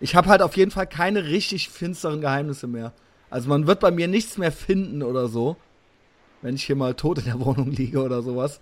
ich 0.00 0.14
habe 0.14 0.28
halt 0.28 0.42
auf 0.42 0.56
jeden 0.56 0.70
Fall 0.70 0.86
keine 0.86 1.24
richtig 1.24 1.68
finsteren 1.68 2.20
Geheimnisse 2.20 2.66
mehr. 2.66 2.92
Also 3.30 3.48
man 3.48 3.66
wird 3.66 3.80
bei 3.80 3.90
mir 3.90 4.08
nichts 4.08 4.38
mehr 4.38 4.52
finden 4.52 5.02
oder 5.02 5.28
so. 5.28 5.56
wenn 6.42 6.54
ich 6.54 6.64
hier 6.64 6.76
mal 6.76 6.94
tot 6.94 7.18
in 7.18 7.24
der 7.24 7.40
Wohnung 7.44 7.70
liege 7.70 8.02
oder 8.02 8.22
sowas. 8.22 8.60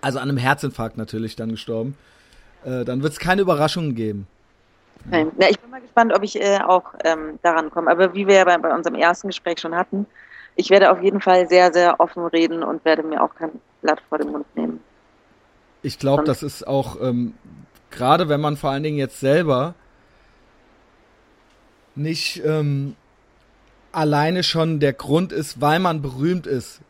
Also 0.00 0.18
an 0.18 0.28
einem 0.28 0.38
Herzinfarkt 0.38 0.96
natürlich 0.96 1.36
dann 1.36 1.50
gestorben. 1.50 1.96
Äh, 2.64 2.84
dann 2.84 3.02
wird 3.02 3.12
es 3.12 3.18
keine 3.18 3.42
Überraschungen 3.42 3.94
geben. 3.94 4.26
Nein. 5.08 5.32
Ja, 5.38 5.48
ich 5.48 5.58
bin 5.58 5.70
mal 5.70 5.80
gespannt, 5.80 6.12
ob 6.14 6.22
ich 6.22 6.40
äh, 6.40 6.58
auch 6.58 6.94
ähm, 7.04 7.38
daran 7.42 7.70
komme. 7.70 7.90
Aber 7.90 8.12
wie 8.14 8.26
wir 8.26 8.36
ja 8.36 8.44
bei, 8.44 8.58
bei, 8.58 8.74
unserem 8.74 8.96
ersten 8.96 9.28
Gespräch 9.28 9.60
schon 9.60 9.74
hatten, 9.74 10.06
ich 10.56 10.70
werde 10.70 10.90
auf 10.90 11.02
jeden 11.02 11.20
Fall 11.20 11.48
sehr, 11.48 11.72
sehr 11.72 12.00
offen 12.00 12.26
reden 12.26 12.62
und 12.62 12.84
werde 12.84 13.02
mir 13.02 13.22
auch 13.22 13.34
kein 13.34 13.50
Blatt 13.82 14.02
vor 14.08 14.18
den 14.18 14.32
Mund 14.32 14.46
nehmen. 14.56 14.80
Ich 15.82 15.98
glaube, 15.98 16.24
das 16.24 16.42
ist 16.42 16.66
auch, 16.66 17.00
ähm, 17.00 17.34
gerade 17.90 18.28
wenn 18.28 18.40
man 18.40 18.56
vor 18.56 18.70
allen 18.70 18.82
Dingen 18.82 18.98
jetzt 18.98 19.20
selber 19.20 19.74
nicht 21.94 22.42
ähm, 22.44 22.96
alleine 23.92 24.42
schon 24.42 24.80
der 24.80 24.92
Grund 24.92 25.32
ist, 25.32 25.60
weil 25.60 25.78
man 25.78 26.02
berühmt 26.02 26.46
ist, 26.46 26.80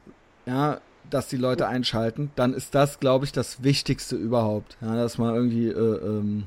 ja, 0.46 0.80
dass 1.08 1.28
die 1.28 1.36
Leute 1.36 1.66
einschalten, 1.66 2.30
dann 2.36 2.54
ist 2.54 2.74
das, 2.74 3.00
glaube 3.00 3.24
ich, 3.24 3.32
das 3.32 3.62
Wichtigste 3.62 4.16
überhaupt. 4.16 4.76
Ja, 4.80 4.94
dass 4.94 5.18
man 5.18 5.34
irgendwie 5.34 5.68
äh, 5.68 5.72
ähm, 5.72 6.44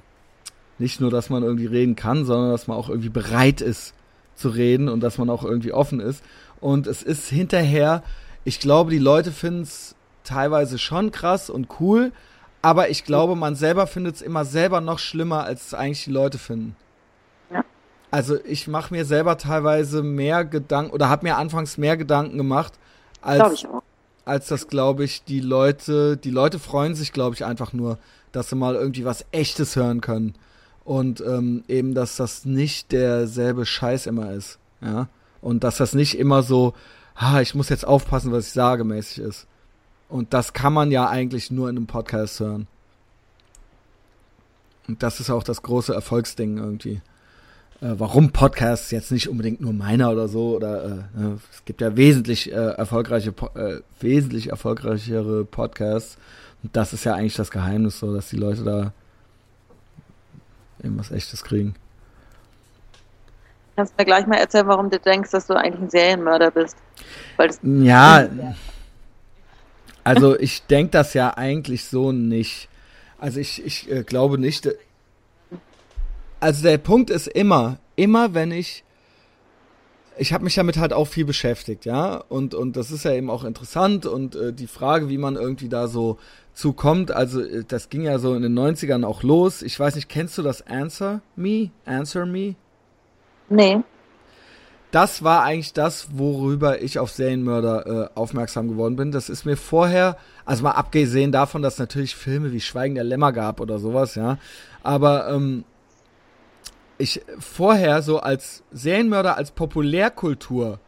nicht 0.80 1.02
nur, 1.02 1.12
dass 1.12 1.30
man 1.30 1.44
irgendwie 1.44 1.66
reden 1.66 1.96
kann, 1.96 2.26
sondern 2.26 2.52
dass 2.52 2.68
man 2.68 2.78
auch 2.78 2.90
irgendwie 2.90 3.10
bereit 3.10 3.62
ist 3.62 3.94
zu 4.36 4.50
reden 4.50 4.90
und 4.90 5.02
dass 5.02 5.18
man 5.18 5.30
auch 5.30 5.44
irgendwie 5.44 5.74
offen 5.74 6.00
ist. 6.00 6.24
Und 6.60 6.88
es 6.88 7.04
ist 7.04 7.30
hinterher, 7.30 8.04
ich 8.46 8.60
glaube, 8.60 8.92
die 8.92 9.00
Leute 9.00 9.32
finden 9.32 9.64
es 9.64 9.96
teilweise 10.24 10.80
schon 10.80 11.12
krass 11.12 11.50
und 11.50 11.68
cool, 11.80 12.12
aber 12.64 12.90
ich 12.90 13.04
glaube, 13.04 13.36
man 13.36 13.56
selber 13.56 13.88
findet 13.88 14.16
es 14.16 14.22
immer 14.22 14.46
selber 14.46 14.80
noch 14.80 14.98
schlimmer, 14.98 15.44
als 15.44 15.68
es 15.68 15.74
eigentlich 15.74 16.06
die 16.06 16.12
Leute 16.12 16.38
finden. 16.38 16.78
Ja. 17.52 17.66
Also 18.10 18.38
ich 18.46 18.70
mache 18.70 18.94
mir 18.94 19.04
selber 19.04 19.38
teilweise 19.38 20.02
mehr 20.02 20.46
Gedanken 20.46 20.92
oder 20.92 21.10
habe 21.10 21.28
mir 21.28 21.38
anfangs 21.38 21.78
mehr 21.78 21.98
Gedanken 21.98 22.38
gemacht, 22.38 22.74
als, 23.22 23.68
als 24.24 24.48
das, 24.48 24.70
glaube 24.70 25.04
ich, 25.04 25.26
die 25.26 25.42
Leute, 25.42 26.16
die 26.16 26.32
Leute 26.32 26.58
freuen 26.58 26.96
sich, 26.96 27.12
glaube 27.12 27.36
ich, 27.36 27.44
einfach 27.44 27.74
nur, 27.74 27.98
dass 28.32 28.50
sie 28.50 28.56
mal 28.56 28.76
irgendwie 28.76 29.04
was 29.04 29.26
Echtes 29.32 29.76
hören 29.76 30.00
können. 30.00 30.34
Und 30.86 31.20
ähm, 31.20 31.66
eben, 31.68 31.94
dass 31.94 32.16
das 32.16 32.46
nicht 32.46 32.94
derselbe 32.94 33.66
Scheiß 33.66 34.06
immer 34.06 34.32
ist. 34.32 34.58
Ja. 34.82 35.10
Und 35.42 35.66
dass 35.66 35.76
das 35.76 35.94
nicht 35.94 36.18
immer 36.18 36.44
so, 36.44 36.76
ha, 37.18 37.42
ich 37.42 37.56
muss 37.56 37.68
jetzt 37.68 37.86
aufpassen, 37.86 38.32
was 38.32 38.48
ich 38.48 38.54
sage, 38.54 38.86
mäßig 38.86 39.20
ist. 39.20 39.48
Und 40.10 40.34
das 40.34 40.54
kann 40.54 40.74
man 40.74 40.92
ja 40.92 41.08
eigentlich 41.08 41.52
nur 41.52 41.70
in 41.70 41.78
einem 41.78 41.88
Podcast 41.88 42.40
hören. 42.40 42.68
Und 44.88 45.02
das 45.02 45.20
ist 45.20 45.30
auch 45.30 45.44
das 45.44 45.62
große 45.62 45.94
Erfolgsding 45.94 46.58
irgendwie. 46.58 47.02
Äh, 47.82 47.96
warum 47.98 48.32
Podcasts 48.32 48.92
jetzt 48.92 49.12
nicht 49.12 49.30
unbedingt 49.30 49.62
nur 49.62 49.74
meiner 49.74 50.12
oder 50.12 50.28
so 50.28 50.56
oder 50.56 50.84
äh, 50.84 51.20
ne, 51.20 51.40
es 51.52 51.66
gibt 51.66 51.82
ja 51.82 51.96
wesentlich 51.96 52.52
äh, 52.52 52.56
erfolgreiche, 52.56 53.34
äh, 53.56 53.82
wesentlich 54.00 54.50
erfolgreichere 54.50 55.46
Podcasts. 55.46 56.18
Und 56.64 56.76
das 56.76 56.94
ist 56.94 57.04
ja 57.04 57.14
eigentlich 57.14 57.36
das 57.36 57.52
Geheimnis, 57.52 58.00
so 58.00 58.14
dass 58.14 58.30
die 58.30 58.38
Leute 58.38 58.64
da 58.64 58.94
irgendwas 60.82 61.12
Echtes 61.12 61.44
kriegen. 61.44 61.76
Kannst 63.76 63.94
du 63.94 64.02
mir 64.02 64.06
gleich 64.06 64.28
mal 64.28 64.38
erzählen, 64.38 64.68
warum 64.68 64.90
du 64.90 65.00
denkst, 65.00 65.32
dass 65.32 65.48
du 65.48 65.56
eigentlich 65.56 65.82
ein 65.82 65.90
Serienmörder 65.90 66.52
bist? 66.52 66.78
ja, 67.64 68.28
also 70.04 70.38
ich 70.40 70.66
denke 70.68 70.92
das 70.92 71.14
ja 71.14 71.38
eigentlich 71.38 71.86
so 71.86 72.12
nicht. 72.12 72.70
Also 73.20 73.40
ich, 73.40 73.66
ich 73.66 73.90
äh, 73.90 74.04
glaube 74.04 74.38
nicht. 74.38 74.70
Also 76.40 76.64
der 76.64 76.78
Punkt 76.78 77.10
ist 77.10 77.28
immer, 77.28 77.78
immer 77.96 78.34
wenn 78.34 78.52
ich 78.52 78.84
ich 80.18 80.34
habe 80.34 80.44
mich 80.44 80.56
damit 80.56 80.78
halt 80.78 80.94
auch 80.94 81.08
viel 81.08 81.26
beschäftigt, 81.26 81.86
ja, 81.86 82.18
und 82.30 82.54
und 82.54 82.78
das 82.78 82.92
ist 82.92 83.06
ja 83.06 83.14
eben 83.14 83.30
auch 83.30 83.44
interessant 83.44 84.06
und 84.06 84.36
äh, 84.36 84.54
die 84.54 84.68
Frage, 84.68 85.10
wie 85.10 85.18
man 85.18 85.36
irgendwie 85.36 85.70
da 85.70 85.88
so 85.88 86.20
zukommt, 86.54 87.12
also 87.12 87.42
äh, 87.42 87.64
das 87.68 87.90
ging 87.90 88.04
ja 88.04 88.20
so 88.20 88.36
in 88.36 88.44
den 88.44 88.58
90ern 88.58 89.06
auch 89.06 89.24
los. 89.24 89.62
Ich 89.62 89.80
weiß 89.80 89.96
nicht, 89.96 90.10
kennst 90.10 90.38
du 90.38 90.42
das 90.42 90.66
Answer 90.68 91.22
Me? 91.36 91.72
Answer 91.86 92.26
Me? 92.26 92.56
Nee. 93.50 93.80
Das 94.94 95.24
war 95.24 95.42
eigentlich 95.42 95.74
das, 95.74 96.10
worüber 96.14 96.84
ich 96.84 97.00
auf 97.00 97.10
Serienmörder 97.10 97.88
äh, 97.88 98.10
aufmerksam 98.14 98.68
geworden 98.68 98.96
bin. 98.96 99.12
Das 99.12 99.28
ist 99.28 99.44
mir 99.44 99.58
vorher, 99.58 100.18
also 100.46 100.62
mal 100.62 100.74
abgesehen 100.74 101.32
davon, 101.32 101.64
dass 101.64 101.74
es 101.74 101.80
natürlich 101.80 102.16
Filme 102.16 102.52
wie 102.52 102.62
Schweigen 102.62 102.94
der 102.94 103.04
Lämmer 103.04 103.34
gab 103.34 103.60
oder 103.60 103.80
sowas, 103.80 104.14
ja. 104.14 104.38
Aber 104.84 105.32
ähm, 105.32 105.64
ich 107.00 107.22
vorher 107.40 108.04
so 108.04 108.20
als 108.20 108.62
Serienmörder, 108.72 109.36
als 109.36 109.50
Populärkultur, 109.50 110.80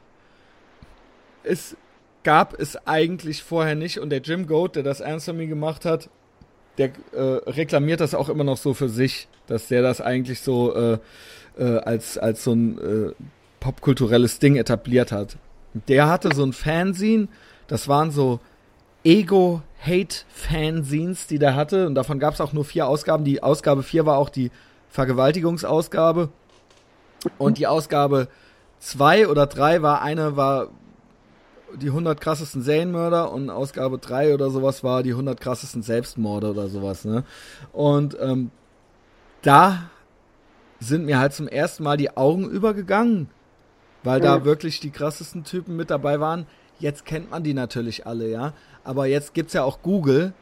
es 1.42 1.76
gab 2.22 2.60
es 2.60 2.78
eigentlich 2.86 3.42
vorher 3.42 3.74
nicht. 3.74 4.00
Und 4.00 4.12
der 4.12 4.22
Jim 4.22 4.46
Goat, 4.46 4.76
der 4.76 4.84
das 4.84 5.02
Answer 5.02 5.34
Me 5.34 5.48
gemacht 5.48 5.84
hat, 5.84 6.12
der 6.78 6.92
äh, 7.12 7.22
reklamiert 7.50 8.02
das 8.02 8.14
auch 8.14 8.30
immer 8.30 8.44
noch 8.44 8.58
so 8.58 8.76
für 8.76 8.88
sich, 8.88 9.28
dass 9.48 9.68
der 9.68 9.82
das 9.82 10.00
eigentlich 10.00 10.42
so 10.42 10.76
äh, 10.76 11.00
äh, 11.58 11.80
als, 11.80 12.20
als 12.20 12.44
so 12.44 12.52
ein 12.52 12.78
äh, 12.78 13.14
popkulturelles 13.66 14.38
Ding 14.38 14.58
etabliert 14.58 15.12
hat. 15.12 15.38
Der 15.88 16.08
hatte 16.08 16.36
so 16.36 16.44
ein 16.44 16.54
Fanzine, 16.54 17.30
das 17.66 17.88
waren 17.88 18.12
so 18.12 18.40
Ego-Hate-Fanzines, 19.04 21.26
die 21.26 21.40
der 21.40 21.56
hatte. 21.56 21.88
Und 21.88 21.96
davon 21.96 22.20
gab 22.20 22.36
es 22.36 22.42
auch 22.42 22.54
nur 22.54 22.64
vier 22.64 22.88
Ausgaben. 22.88 23.24
Die 23.24 23.42
Ausgabe 23.42 23.82
vier 23.82 24.06
war 24.06 24.20
auch 24.20 24.30
die 24.30 24.52
Vergewaltigungsausgabe. 24.90 26.30
Und 27.40 27.58
die 27.58 27.66
Ausgabe 27.66 28.28
zwei 28.78 29.28
oder 29.28 29.48
drei 29.48 29.82
war 29.82 30.04
eine, 30.04 30.38
war 30.38 30.68
die 31.76 31.88
100 31.88 32.22
krassesten 32.22 32.62
Serienmörder 32.62 33.32
und 33.32 33.50
Ausgabe 33.50 33.98
3 33.98 34.36
oder 34.36 34.52
sowas 34.52 34.84
war 34.84 35.02
die 35.02 35.10
100 35.12 35.42
krassesten 35.42 35.82
Selbstmorde 35.82 36.52
oder 36.52 36.68
sowas, 36.68 37.04
ne? 37.04 37.24
Und 37.74 38.16
ähm, 38.22 38.52
da 39.42 39.90
sind 40.80 41.06
mir 41.06 41.20
halt 41.20 41.34
zum 41.34 41.48
ersten 41.48 41.84
Mal 41.84 41.98
die 41.98 42.16
Augen 42.16 42.48
übergegangen, 42.50 43.30
weil 44.06 44.22
da 44.22 44.46
wirklich 44.46 44.80
die 44.80 44.92
krassesten 44.92 45.44
Typen 45.44 45.76
mit 45.76 45.90
dabei 45.90 46.20
waren. 46.20 46.46
Jetzt 46.80 47.06
kennt 47.06 47.32
man 47.32 47.44
die 47.44 47.54
natürlich 47.54 48.06
alle, 48.06 48.30
ja. 48.30 48.54
Aber 48.84 49.08
jetzt 49.08 49.34
gibt's 49.34 49.54
ja 49.54 49.64
auch 49.64 49.82
Google 49.82 50.34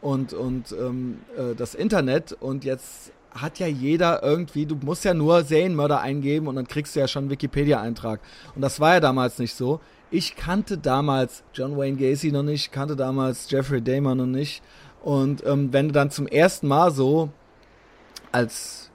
und, 0.00 0.32
und 0.32 0.72
ähm, 0.72 1.18
äh, 1.36 1.54
das 1.54 1.74
Internet 1.74 2.32
und 2.32 2.64
jetzt 2.64 3.12
hat 3.30 3.58
ja 3.58 3.66
jeder 3.66 4.22
irgendwie, 4.22 4.66
du 4.66 4.76
musst 4.76 5.04
ja 5.04 5.14
nur 5.14 5.42
Serienmörder 5.42 6.00
eingeben 6.00 6.46
und 6.46 6.56
dann 6.56 6.66
kriegst 6.66 6.96
du 6.96 7.00
ja 7.00 7.08
schon 7.08 7.24
einen 7.24 7.30
Wikipedia-Eintrag. 7.30 8.20
Und 8.54 8.62
das 8.62 8.80
war 8.80 8.94
ja 8.94 9.00
damals 9.00 9.38
nicht 9.38 9.54
so. 9.54 9.80
Ich 10.10 10.36
kannte 10.36 10.78
damals 10.78 11.42
John 11.52 11.76
Wayne 11.76 11.96
Gacy 11.96 12.32
noch 12.32 12.42
nicht, 12.42 12.72
kannte 12.72 12.96
damals 12.96 13.50
Jeffrey 13.50 13.82
Dahmer 13.82 14.14
noch 14.14 14.26
nicht. 14.26 14.62
Und 15.02 15.44
ähm, 15.46 15.72
wenn 15.72 15.88
du 15.88 15.92
dann 15.92 16.10
zum 16.10 16.26
ersten 16.26 16.66
Mal 16.68 16.90
so 16.92 17.30
als 18.32 18.85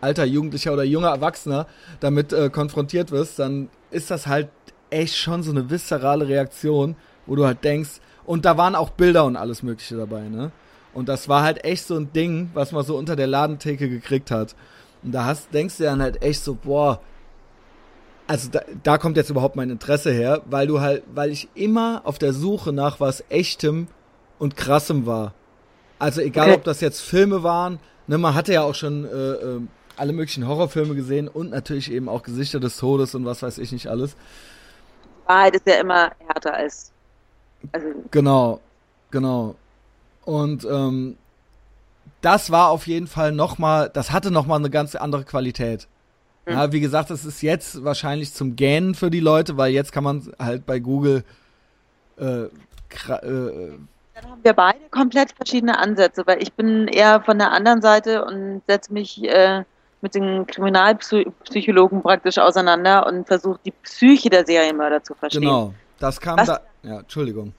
alter 0.00 0.24
Jugendlicher 0.24 0.72
oder 0.72 0.84
junger 0.84 1.08
Erwachsener 1.08 1.66
damit 2.00 2.32
äh, 2.32 2.50
konfrontiert 2.50 3.10
wirst, 3.10 3.38
dann 3.38 3.68
ist 3.90 4.10
das 4.10 4.26
halt 4.26 4.48
echt 4.90 5.16
schon 5.16 5.42
so 5.42 5.50
eine 5.50 5.70
viszerale 5.70 6.28
Reaktion, 6.28 6.96
wo 7.26 7.36
du 7.36 7.44
halt 7.44 7.64
denkst, 7.64 8.00
und 8.24 8.44
da 8.44 8.58
waren 8.58 8.74
auch 8.74 8.90
Bilder 8.90 9.24
und 9.24 9.36
alles 9.36 9.62
Mögliche 9.62 9.96
dabei, 9.96 10.28
ne? 10.28 10.52
Und 10.92 11.08
das 11.08 11.28
war 11.28 11.42
halt 11.42 11.64
echt 11.64 11.86
so 11.86 11.96
ein 11.96 12.12
Ding, 12.12 12.50
was 12.52 12.72
man 12.72 12.84
so 12.84 12.96
unter 12.96 13.16
der 13.16 13.26
Ladentheke 13.26 13.88
gekriegt 13.88 14.30
hat. 14.30 14.54
Und 15.02 15.12
da 15.12 15.24
hast, 15.24 15.54
denkst 15.54 15.78
du 15.78 15.84
dann 15.84 16.02
halt 16.02 16.22
echt 16.22 16.44
so, 16.44 16.54
boah, 16.54 17.00
also 18.26 18.50
da, 18.50 18.60
da 18.82 18.98
kommt 18.98 19.16
jetzt 19.16 19.30
überhaupt 19.30 19.56
mein 19.56 19.70
Interesse 19.70 20.12
her, 20.12 20.42
weil 20.44 20.66
du 20.66 20.80
halt, 20.80 21.04
weil 21.14 21.30
ich 21.30 21.48
immer 21.54 22.02
auf 22.04 22.18
der 22.18 22.34
Suche 22.34 22.72
nach 22.72 23.00
was 23.00 23.24
Echtem 23.30 23.86
und 24.38 24.56
Krassem 24.56 25.06
war. 25.06 25.32
Also 25.98 26.20
egal, 26.20 26.48
okay. 26.48 26.56
ob 26.56 26.64
das 26.64 26.80
jetzt 26.80 27.00
Filme 27.00 27.42
waren, 27.42 27.78
ne, 28.06 28.18
man 28.18 28.34
hatte 28.34 28.52
ja 28.52 28.62
auch 28.62 28.74
schon 28.74 29.06
äh, 29.06 29.08
äh, 29.08 29.60
alle 30.00 30.12
möglichen 30.12 30.46
Horrorfilme 30.46 30.94
gesehen 30.94 31.28
und 31.28 31.50
natürlich 31.50 31.90
eben 31.90 32.08
auch 32.08 32.22
Gesichter 32.22 32.60
des 32.60 32.76
Todes 32.76 33.14
und 33.14 33.24
was 33.24 33.42
weiß 33.42 33.58
ich 33.58 33.72
nicht 33.72 33.88
alles. 33.88 34.16
Wahrheit 35.26 35.56
ist 35.56 35.66
ja 35.66 35.74
immer 35.74 36.12
härter 36.26 36.54
als. 36.54 36.92
Also 37.72 37.88
genau, 38.10 38.60
genau. 39.10 39.56
Und 40.24 40.64
ähm, 40.64 41.16
das 42.20 42.50
war 42.50 42.70
auf 42.70 42.86
jeden 42.86 43.06
Fall 43.06 43.32
nochmal, 43.32 43.90
das 43.92 44.12
hatte 44.12 44.30
nochmal 44.30 44.58
eine 44.58 44.70
ganz 44.70 44.94
andere 44.94 45.24
Qualität. 45.24 45.86
Mhm. 46.46 46.52
Ja, 46.52 46.72
wie 46.72 46.80
gesagt, 46.80 47.10
das 47.10 47.24
ist 47.24 47.42
jetzt 47.42 47.84
wahrscheinlich 47.84 48.32
zum 48.32 48.56
Gähnen 48.56 48.94
für 48.94 49.10
die 49.10 49.20
Leute, 49.20 49.56
weil 49.56 49.72
jetzt 49.72 49.92
kann 49.92 50.04
man 50.04 50.32
halt 50.38 50.66
bei 50.66 50.78
Google 50.78 51.24
äh, 52.18 52.44
äh, 52.44 53.78
dann 54.20 54.30
haben 54.32 54.42
wir 54.42 54.52
beide 54.52 54.80
komplett 54.90 55.32
verschiedene 55.32 55.78
Ansätze, 55.78 56.26
weil 56.26 56.42
ich 56.42 56.52
bin 56.52 56.88
eher 56.88 57.20
von 57.20 57.38
der 57.38 57.52
anderen 57.52 57.82
Seite 57.82 58.24
und 58.24 58.62
setze 58.66 58.92
mich 58.92 59.22
äh, 59.22 59.64
mit 60.00 60.14
den 60.14 60.46
Kriminalpsychologen 60.46 62.02
praktisch 62.02 62.38
auseinander 62.38 63.06
und 63.06 63.26
versucht, 63.26 63.60
die 63.64 63.72
Psyche 63.72 64.30
der 64.30 64.46
Serienmörder 64.46 65.02
zu 65.02 65.14
verstehen. 65.14 65.42
Genau, 65.42 65.74
das 65.98 66.20
kam 66.20 66.38
was, 66.38 66.46
da. 66.46 66.60
Ja, 66.82 67.00
Entschuldigung. 67.00 67.52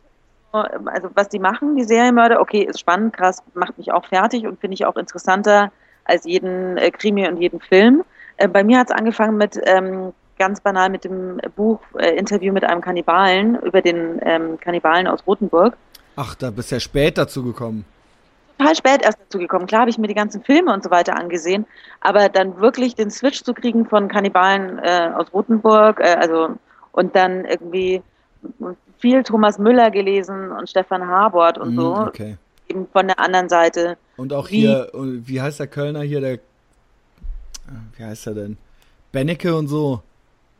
Also, 0.51 1.09
was 1.13 1.29
die 1.29 1.37
machen, 1.37 1.75
die 1.75 1.83
Serienmörder, 1.83 2.41
okay, 2.41 2.63
ist 2.63 2.79
spannend, 2.79 3.15
krass, 3.15 3.43
macht 3.53 3.77
mich 3.77 3.91
auch 3.91 4.05
fertig 4.05 4.47
und 4.47 4.59
finde 4.59 4.73
ich 4.73 4.85
auch 4.85 4.95
interessanter 4.95 5.71
als 6.05 6.25
jeden 6.25 6.77
äh, 6.77 6.89
Krimi 6.89 7.27
und 7.27 7.37
jeden 7.37 7.59
Film. 7.59 8.03
Äh, 8.37 8.47
bei 8.47 8.63
mir 8.63 8.79
hat 8.79 8.89
es 8.89 8.95
angefangen 8.95 9.37
mit 9.37 9.59
ähm, 9.65 10.13
ganz 10.39 10.61
banal 10.61 10.89
mit 10.89 11.03
dem 11.03 11.39
Buch 11.55 11.81
äh, 11.99 12.15
Interview 12.15 12.51
mit 12.51 12.63
einem 12.63 12.81
Kannibalen 12.81 13.59
über 13.61 13.81
den 13.81 14.19
ähm, 14.23 14.59
Kannibalen 14.59 15.07
aus 15.07 15.19
Rothenburg. 15.27 15.77
Ach, 16.15 16.33
da 16.33 16.49
bist 16.49 16.71
du 16.71 16.75
ja 16.75 16.79
spät 16.79 17.17
dazu 17.17 17.43
gekommen. 17.43 17.85
Total 18.59 18.75
spät 18.75 19.01
erst 19.03 19.19
dazu 19.19 19.37
gekommen. 19.37 19.67
Klar 19.67 19.81
habe 19.81 19.89
ich 19.89 19.97
mir 19.97 20.07
die 20.07 20.13
ganzen 20.13 20.43
Filme 20.43 20.73
und 20.73 20.83
so 20.83 20.91
weiter 20.91 21.17
angesehen, 21.17 21.65
aber 22.01 22.27
dann 22.27 22.59
wirklich 22.59 22.93
den 22.93 23.09
Switch 23.09 23.41
zu 23.41 23.53
kriegen 23.53 23.85
von 23.85 24.09
Kannibalen 24.09 24.79
äh, 24.79 25.11
aus 25.15 25.33
Rothenburg, 25.33 26.01
äh, 26.01 26.15
also 26.19 26.49
und 26.91 27.15
dann 27.15 27.45
irgendwie 27.45 28.01
viel 28.97 29.23
Thomas 29.23 29.59
Müller 29.59 29.91
gelesen 29.91 30.51
und 30.51 30.69
Stefan 30.69 31.07
Harbord 31.07 31.57
und 31.57 31.75
mm, 31.75 31.79
so. 31.79 31.95
Okay. 31.95 32.37
Eben 32.67 32.85
von 32.91 33.07
der 33.07 33.19
anderen 33.19 33.47
Seite. 33.47 33.97
Und 34.17 34.33
auch 34.33 34.49
wie, 34.51 34.61
hier, 34.61 34.89
wie 34.93 35.41
heißt 35.41 35.59
der 35.59 35.67
Kölner 35.67 36.01
hier, 36.01 36.19
der, 36.19 36.39
wie 37.97 38.03
heißt 38.03 38.27
er 38.27 38.33
denn? 38.33 38.57
Bennecke 39.11 39.55
und 39.55 39.67
so. 39.67 40.01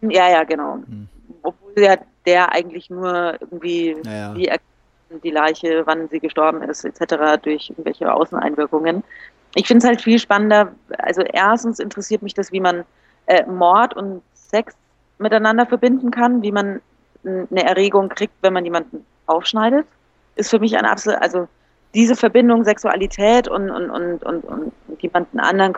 Ja, 0.02 0.30
ja, 0.30 0.44
genau. 0.46 0.76
Hm. 0.76 1.08
Obwohl 1.44 1.76
der, 1.76 2.00
der 2.26 2.52
eigentlich 2.52 2.90
nur 2.90 3.36
irgendwie 3.42 3.98
naja. 4.04 4.34
die, 4.34 4.50
die 5.24 5.32
Leiche, 5.32 5.84
wann 5.86 6.08
sie 6.10 6.20
gestorben 6.20 6.62
ist, 6.64 6.86
etc. 6.86 7.42
durch 7.42 7.70
irgendwelche 7.70 8.14
Außeneinwirkungen. 8.14 9.04
Ich 9.56 9.68
finde 9.68 9.84
es 9.84 9.88
halt 9.88 10.02
viel 10.02 10.20
spannender. 10.20 10.74
Also 10.98 11.22
erstens 11.22 11.80
interessiert 11.80 12.22
mich 12.22 12.34
das, 12.34 12.52
wie 12.52 12.60
man 12.60 12.84
äh, 13.26 13.46
Mord 13.46 13.96
und 13.96 14.22
Sex 14.34 14.76
miteinander 15.18 15.66
verbinden 15.66 16.12
kann, 16.12 16.42
wie 16.42 16.52
man 16.52 16.82
eine 17.24 17.64
Erregung 17.64 18.10
kriegt, 18.10 18.34
wenn 18.42 18.54
man 18.54 18.64
jemanden 18.64 19.06
aufschneidet. 19.26 19.86
Ist 20.36 20.50
für 20.50 20.60
mich 20.60 20.78
ein 20.78 20.86
absolut, 20.86 21.22
also 21.22 21.48
diese 21.94 22.16
Verbindung 22.16 22.64
Sexualität 22.64 23.48
und, 23.48 23.70
und, 23.70 23.90
und, 23.90 24.24
und, 24.24 24.44
und 24.46 24.74
jemanden 25.00 25.40
anderen 25.40 25.74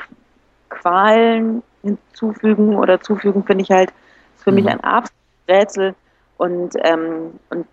Qualen 0.70 1.64
hinzufügen 1.82 2.76
oder 2.76 2.99
zufügen, 3.02 3.44
finde 3.44 3.64
ich 3.64 3.72
halt 3.72 3.91
für 4.38 4.52
mhm. 4.52 4.56
mich 4.56 4.68
ein 4.68 4.80
absolutes 4.82 5.16
Rätsel. 5.48 5.95
Und, 6.38 6.74
ähm, 6.84 7.40
und 7.49 7.68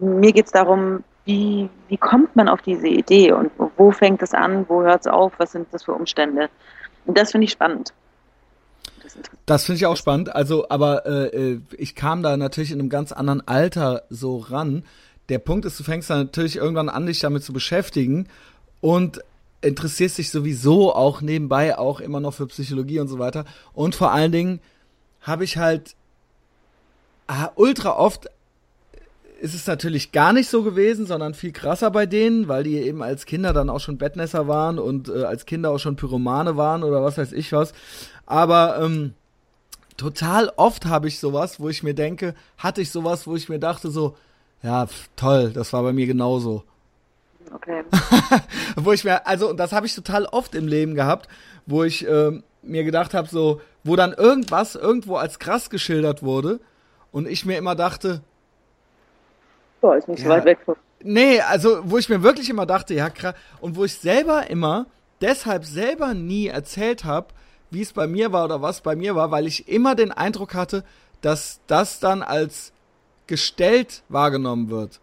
mir 0.00 0.32
geht 0.32 0.46
es 0.46 0.52
darum, 0.52 1.04
wie, 1.24 1.68
wie 1.88 1.96
kommt 1.96 2.36
man 2.36 2.48
auf 2.48 2.62
diese 2.62 2.88
Idee 2.88 3.32
und 3.32 3.50
wo, 3.76 3.90
fängt 3.90 4.22
es 4.22 4.34
an, 4.34 4.66
wo 4.68 4.82
hört 4.82 5.02
es 5.02 5.06
auf, 5.06 5.32
was 5.38 5.52
sind 5.52 5.68
das 5.72 5.84
für 5.84 5.92
Umstände? 5.92 6.48
Und 7.06 7.16
das 7.16 7.32
finde 7.32 7.46
ich 7.46 7.52
spannend. 7.52 7.92
Das 9.46 9.64
finde 9.64 9.76
ich 9.76 9.86
auch 9.86 9.96
spannend. 9.96 10.34
Also, 10.34 10.66
aber 10.68 11.06
äh, 11.06 11.26
äh, 11.26 11.60
ich 11.78 11.94
kam 11.94 12.22
da 12.22 12.36
natürlich 12.36 12.72
in 12.72 12.80
einem 12.80 12.88
ganz 12.88 13.12
anderen 13.12 13.46
Alter 13.46 14.02
so 14.10 14.38
ran 14.38 14.84
der 15.28 15.38
Punkt 15.38 15.64
ist, 15.64 15.78
du 15.78 15.84
fängst 15.84 16.10
dann 16.10 16.18
natürlich 16.18 16.56
irgendwann 16.56 16.88
an, 16.88 17.06
dich 17.06 17.20
damit 17.20 17.42
zu 17.42 17.52
beschäftigen 17.52 18.28
und 18.80 19.20
interessierst 19.62 20.18
dich 20.18 20.30
sowieso 20.30 20.94
auch 20.94 21.22
nebenbei 21.22 21.78
auch 21.78 22.00
immer 22.00 22.20
noch 22.20 22.34
für 22.34 22.46
Psychologie 22.46 23.00
und 23.00 23.08
so 23.08 23.18
weiter. 23.18 23.44
Und 23.72 23.94
vor 23.94 24.12
allen 24.12 24.32
Dingen 24.32 24.60
habe 25.22 25.44
ich 25.44 25.56
halt 25.56 25.96
ah, 27.26 27.50
ultra 27.54 27.96
oft 27.96 28.28
ist 29.44 29.54
es 29.54 29.66
natürlich 29.66 30.10
gar 30.10 30.32
nicht 30.32 30.48
so 30.48 30.62
gewesen, 30.62 31.04
sondern 31.04 31.34
viel 31.34 31.52
krasser 31.52 31.90
bei 31.90 32.06
denen, 32.06 32.48
weil 32.48 32.64
die 32.64 32.78
eben 32.78 33.02
als 33.02 33.26
Kinder 33.26 33.52
dann 33.52 33.68
auch 33.68 33.78
schon 33.78 33.98
Bettnässer 33.98 34.48
waren 34.48 34.78
und 34.78 35.10
äh, 35.10 35.24
als 35.24 35.44
Kinder 35.44 35.70
auch 35.70 35.78
schon 35.78 35.96
Pyromane 35.96 36.56
waren 36.56 36.82
oder 36.82 37.04
was 37.04 37.18
weiß 37.18 37.32
ich 37.32 37.52
was. 37.52 37.74
Aber 38.24 38.80
ähm, 38.80 39.12
total 39.98 40.50
oft 40.56 40.86
habe 40.86 41.08
ich 41.08 41.18
sowas, 41.18 41.60
wo 41.60 41.68
ich 41.68 41.82
mir 41.82 41.92
denke, 41.92 42.34
hatte 42.56 42.80
ich 42.80 42.90
sowas, 42.90 43.26
wo 43.26 43.36
ich 43.36 43.50
mir 43.50 43.58
dachte 43.58 43.90
so, 43.90 44.16
ja, 44.62 44.86
toll, 45.14 45.50
das 45.50 45.74
war 45.74 45.82
bei 45.82 45.92
mir 45.92 46.06
genauso. 46.06 46.64
Okay. 47.52 47.84
wo 48.76 48.92
ich 48.92 49.04
mir, 49.04 49.26
also, 49.26 49.52
das 49.52 49.72
habe 49.72 49.84
ich 49.84 49.94
total 49.94 50.24
oft 50.24 50.54
im 50.54 50.66
Leben 50.66 50.94
gehabt, 50.94 51.28
wo 51.66 51.84
ich 51.84 52.08
ähm, 52.08 52.44
mir 52.62 52.82
gedacht 52.82 53.12
habe, 53.12 53.28
so, 53.28 53.60
wo 53.84 53.94
dann 53.94 54.14
irgendwas 54.14 54.74
irgendwo 54.74 55.16
als 55.16 55.38
krass 55.38 55.68
geschildert 55.68 56.22
wurde 56.22 56.60
und 57.12 57.28
ich 57.28 57.44
mir 57.44 57.58
immer 57.58 57.74
dachte, 57.74 58.22
Boah, 59.84 59.98
ist 59.98 60.08
nicht 60.08 60.20
ja, 60.20 60.24
so 60.24 60.30
weit 60.30 60.46
weg 60.46 60.60
von. 60.64 60.76
Nee, 61.02 61.42
also, 61.42 61.80
wo 61.84 61.98
ich 61.98 62.08
mir 62.08 62.22
wirklich 62.22 62.48
immer 62.48 62.64
dachte, 62.64 62.94
ja, 62.94 63.10
krass, 63.10 63.34
und 63.60 63.76
wo 63.76 63.84
ich 63.84 63.92
selber 63.92 64.48
immer, 64.48 64.86
deshalb 65.20 65.66
selber 65.66 66.14
nie 66.14 66.46
erzählt 66.46 67.04
habe, 67.04 67.26
wie 67.70 67.82
es 67.82 67.92
bei 67.92 68.06
mir 68.06 68.32
war 68.32 68.46
oder 68.46 68.62
was 68.62 68.80
bei 68.80 68.96
mir 68.96 69.14
war, 69.14 69.30
weil 69.30 69.46
ich 69.46 69.68
immer 69.68 69.94
den 69.94 70.10
Eindruck 70.10 70.54
hatte, 70.54 70.84
dass 71.20 71.60
das 71.66 72.00
dann 72.00 72.22
als 72.22 72.72
gestellt 73.26 74.04
wahrgenommen 74.08 74.70
wird. 74.70 75.00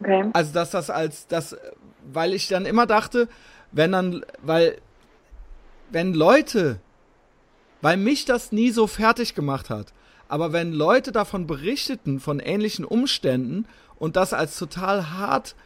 Okay. 0.00 0.30
Also 0.34 0.52
dass 0.52 0.70
das 0.70 0.88
als 0.88 1.26
das, 1.26 1.56
weil 2.12 2.32
ich 2.32 2.46
dann 2.46 2.66
immer 2.66 2.86
dachte, 2.86 3.26
wenn 3.72 3.90
dann, 3.90 4.24
weil 4.40 4.78
wenn 5.90 6.14
Leute, 6.14 6.78
weil 7.82 7.96
mich 7.96 8.24
das 8.24 8.52
nie 8.52 8.70
so 8.70 8.86
fertig 8.86 9.34
gemacht 9.34 9.68
hat, 9.68 9.92
aber 10.30 10.52
wenn 10.52 10.72
Leute 10.72 11.10
davon 11.10 11.48
berichteten, 11.48 12.20
von 12.20 12.38
ähnlichen 12.38 12.84
Umständen 12.84 13.66
und 13.98 14.14
das 14.14 14.32
als 14.32 14.56
total 14.56 15.10
hart 15.10 15.56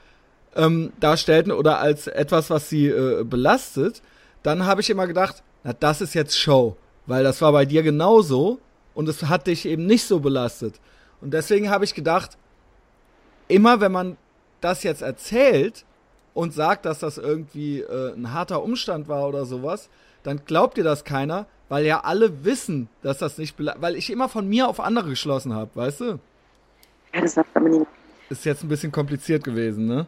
ähm, 0.56 0.90
darstellten 1.00 1.52
oder 1.52 1.80
als 1.80 2.06
etwas, 2.06 2.48
was 2.48 2.70
sie 2.70 2.86
äh, 2.86 3.24
belastet, 3.24 4.00
dann 4.42 4.64
habe 4.64 4.80
ich 4.80 4.88
immer 4.88 5.06
gedacht, 5.06 5.42
na, 5.64 5.74
das 5.74 6.00
ist 6.00 6.14
jetzt 6.14 6.38
Show, 6.38 6.78
weil 7.04 7.24
das 7.24 7.42
war 7.42 7.52
bei 7.52 7.66
dir 7.66 7.82
genauso 7.82 8.58
und 8.94 9.06
es 9.06 9.24
hat 9.24 9.48
dich 9.48 9.66
eben 9.66 9.84
nicht 9.84 10.06
so 10.06 10.20
belastet. 10.20 10.80
Und 11.20 11.34
deswegen 11.34 11.68
habe 11.68 11.84
ich 11.84 11.94
gedacht, 11.94 12.38
immer 13.48 13.82
wenn 13.82 13.92
man 13.92 14.16
das 14.62 14.82
jetzt 14.82 15.02
erzählt 15.02 15.84
und 16.32 16.54
sagt, 16.54 16.86
dass 16.86 17.00
das 17.00 17.18
irgendwie 17.18 17.80
äh, 17.80 18.14
ein 18.14 18.32
harter 18.32 18.62
Umstand 18.62 19.08
war 19.08 19.28
oder 19.28 19.44
sowas, 19.44 19.90
dann 20.22 20.46
glaubt 20.46 20.78
dir 20.78 20.84
das 20.84 21.04
keiner, 21.04 21.46
weil 21.68 21.84
ja 21.84 22.00
alle 22.00 22.44
wissen, 22.44 22.88
dass 23.02 23.18
das 23.18 23.38
nicht, 23.38 23.56
weil 23.58 23.96
ich 23.96 24.10
immer 24.10 24.28
von 24.28 24.48
mir 24.48 24.68
auf 24.68 24.80
andere 24.80 25.08
geschlossen 25.08 25.54
habe, 25.54 25.70
weißt 25.74 26.00
du? 26.00 26.18
Ja, 27.14 27.20
das 27.20 27.34
sagt 27.34 27.56
aber 27.56 27.68
nicht. 27.68 27.86
Ist 28.30 28.44
jetzt 28.44 28.62
ein 28.62 28.68
bisschen 28.68 28.92
kompliziert 28.92 29.44
gewesen, 29.44 29.86
ne? 29.86 30.06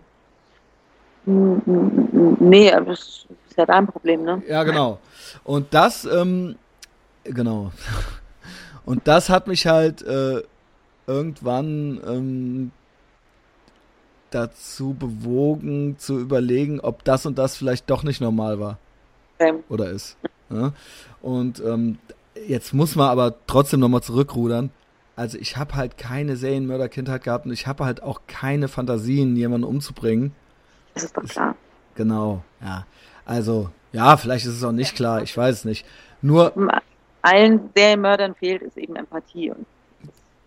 Nee, 1.26 2.72
aber 2.72 2.86
das 2.86 3.26
ist 3.48 3.56
ja 3.56 3.66
dein 3.66 3.86
Problem, 3.86 4.22
ne? 4.22 4.42
Ja, 4.48 4.62
genau. 4.64 4.98
Und 5.44 5.74
das, 5.74 6.04
ähm, 6.04 6.56
genau. 7.24 7.72
Und 8.84 9.08
das 9.08 9.28
hat 9.28 9.48
mich 9.48 9.66
halt 9.66 10.02
äh, 10.02 10.42
irgendwann 11.06 12.00
ähm, 12.06 12.70
dazu 14.30 14.94
bewogen 14.94 15.98
zu 15.98 16.18
überlegen, 16.18 16.80
ob 16.80 17.04
das 17.04 17.26
und 17.26 17.38
das 17.38 17.56
vielleicht 17.56 17.90
doch 17.90 18.02
nicht 18.02 18.20
normal 18.20 18.60
war. 18.60 18.78
Okay. 19.38 19.54
Oder 19.68 19.90
ist. 19.90 20.16
Ja? 20.50 20.72
Und 21.26 21.58
ähm, 21.58 21.98
jetzt 22.46 22.72
muss 22.72 22.94
man 22.94 23.08
aber 23.08 23.34
trotzdem 23.48 23.80
nochmal 23.80 24.00
zurückrudern. 24.00 24.70
Also 25.16 25.38
ich 25.38 25.56
habe 25.56 25.74
halt 25.74 25.98
keine 25.98 26.36
Serienmörderkindheit 26.36 27.24
gehabt 27.24 27.46
und 27.46 27.52
ich 27.52 27.66
habe 27.66 27.84
halt 27.84 28.00
auch 28.00 28.20
keine 28.28 28.68
Fantasien, 28.68 29.34
jemanden 29.34 29.66
umzubringen. 29.66 30.32
Das 30.94 31.02
ist 31.02 31.16
doch 31.16 31.24
klar. 31.24 31.56
Genau, 31.96 32.44
ja. 32.60 32.86
Also, 33.24 33.70
ja, 33.90 34.16
vielleicht 34.16 34.46
ist 34.46 34.52
es 34.52 34.62
auch 34.62 34.70
nicht 34.70 34.94
klar, 34.94 35.20
ich 35.20 35.36
weiß 35.36 35.56
es 35.56 35.64
nicht. 35.64 35.84
Nur. 36.22 36.52
Allen 37.22 37.70
Serienmördern 37.74 38.36
fehlt 38.36 38.62
es 38.62 38.76
eben 38.76 38.94
Empathie. 38.94 39.52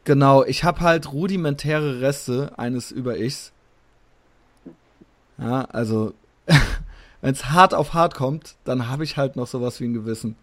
Genau, 0.05 0.45
ich 0.45 0.63
habe 0.63 0.79
halt 0.79 1.11
rudimentäre 1.11 1.99
Reste 1.99 2.53
eines 2.55 2.91
Über-Ichs. 2.91 3.51
Ja, 5.39 5.65
also, 5.65 6.13
wenn 7.21 7.33
es 7.33 7.49
hart 7.49 7.73
auf 7.73 7.93
hart 7.93 8.15
kommt, 8.15 8.55
dann 8.63 8.87
habe 8.87 9.03
ich 9.03 9.17
halt 9.17 9.35
noch 9.35 9.47
sowas 9.47 9.81
wie 9.81 9.85
ein 9.85 9.93
Gewissen. 9.93 10.37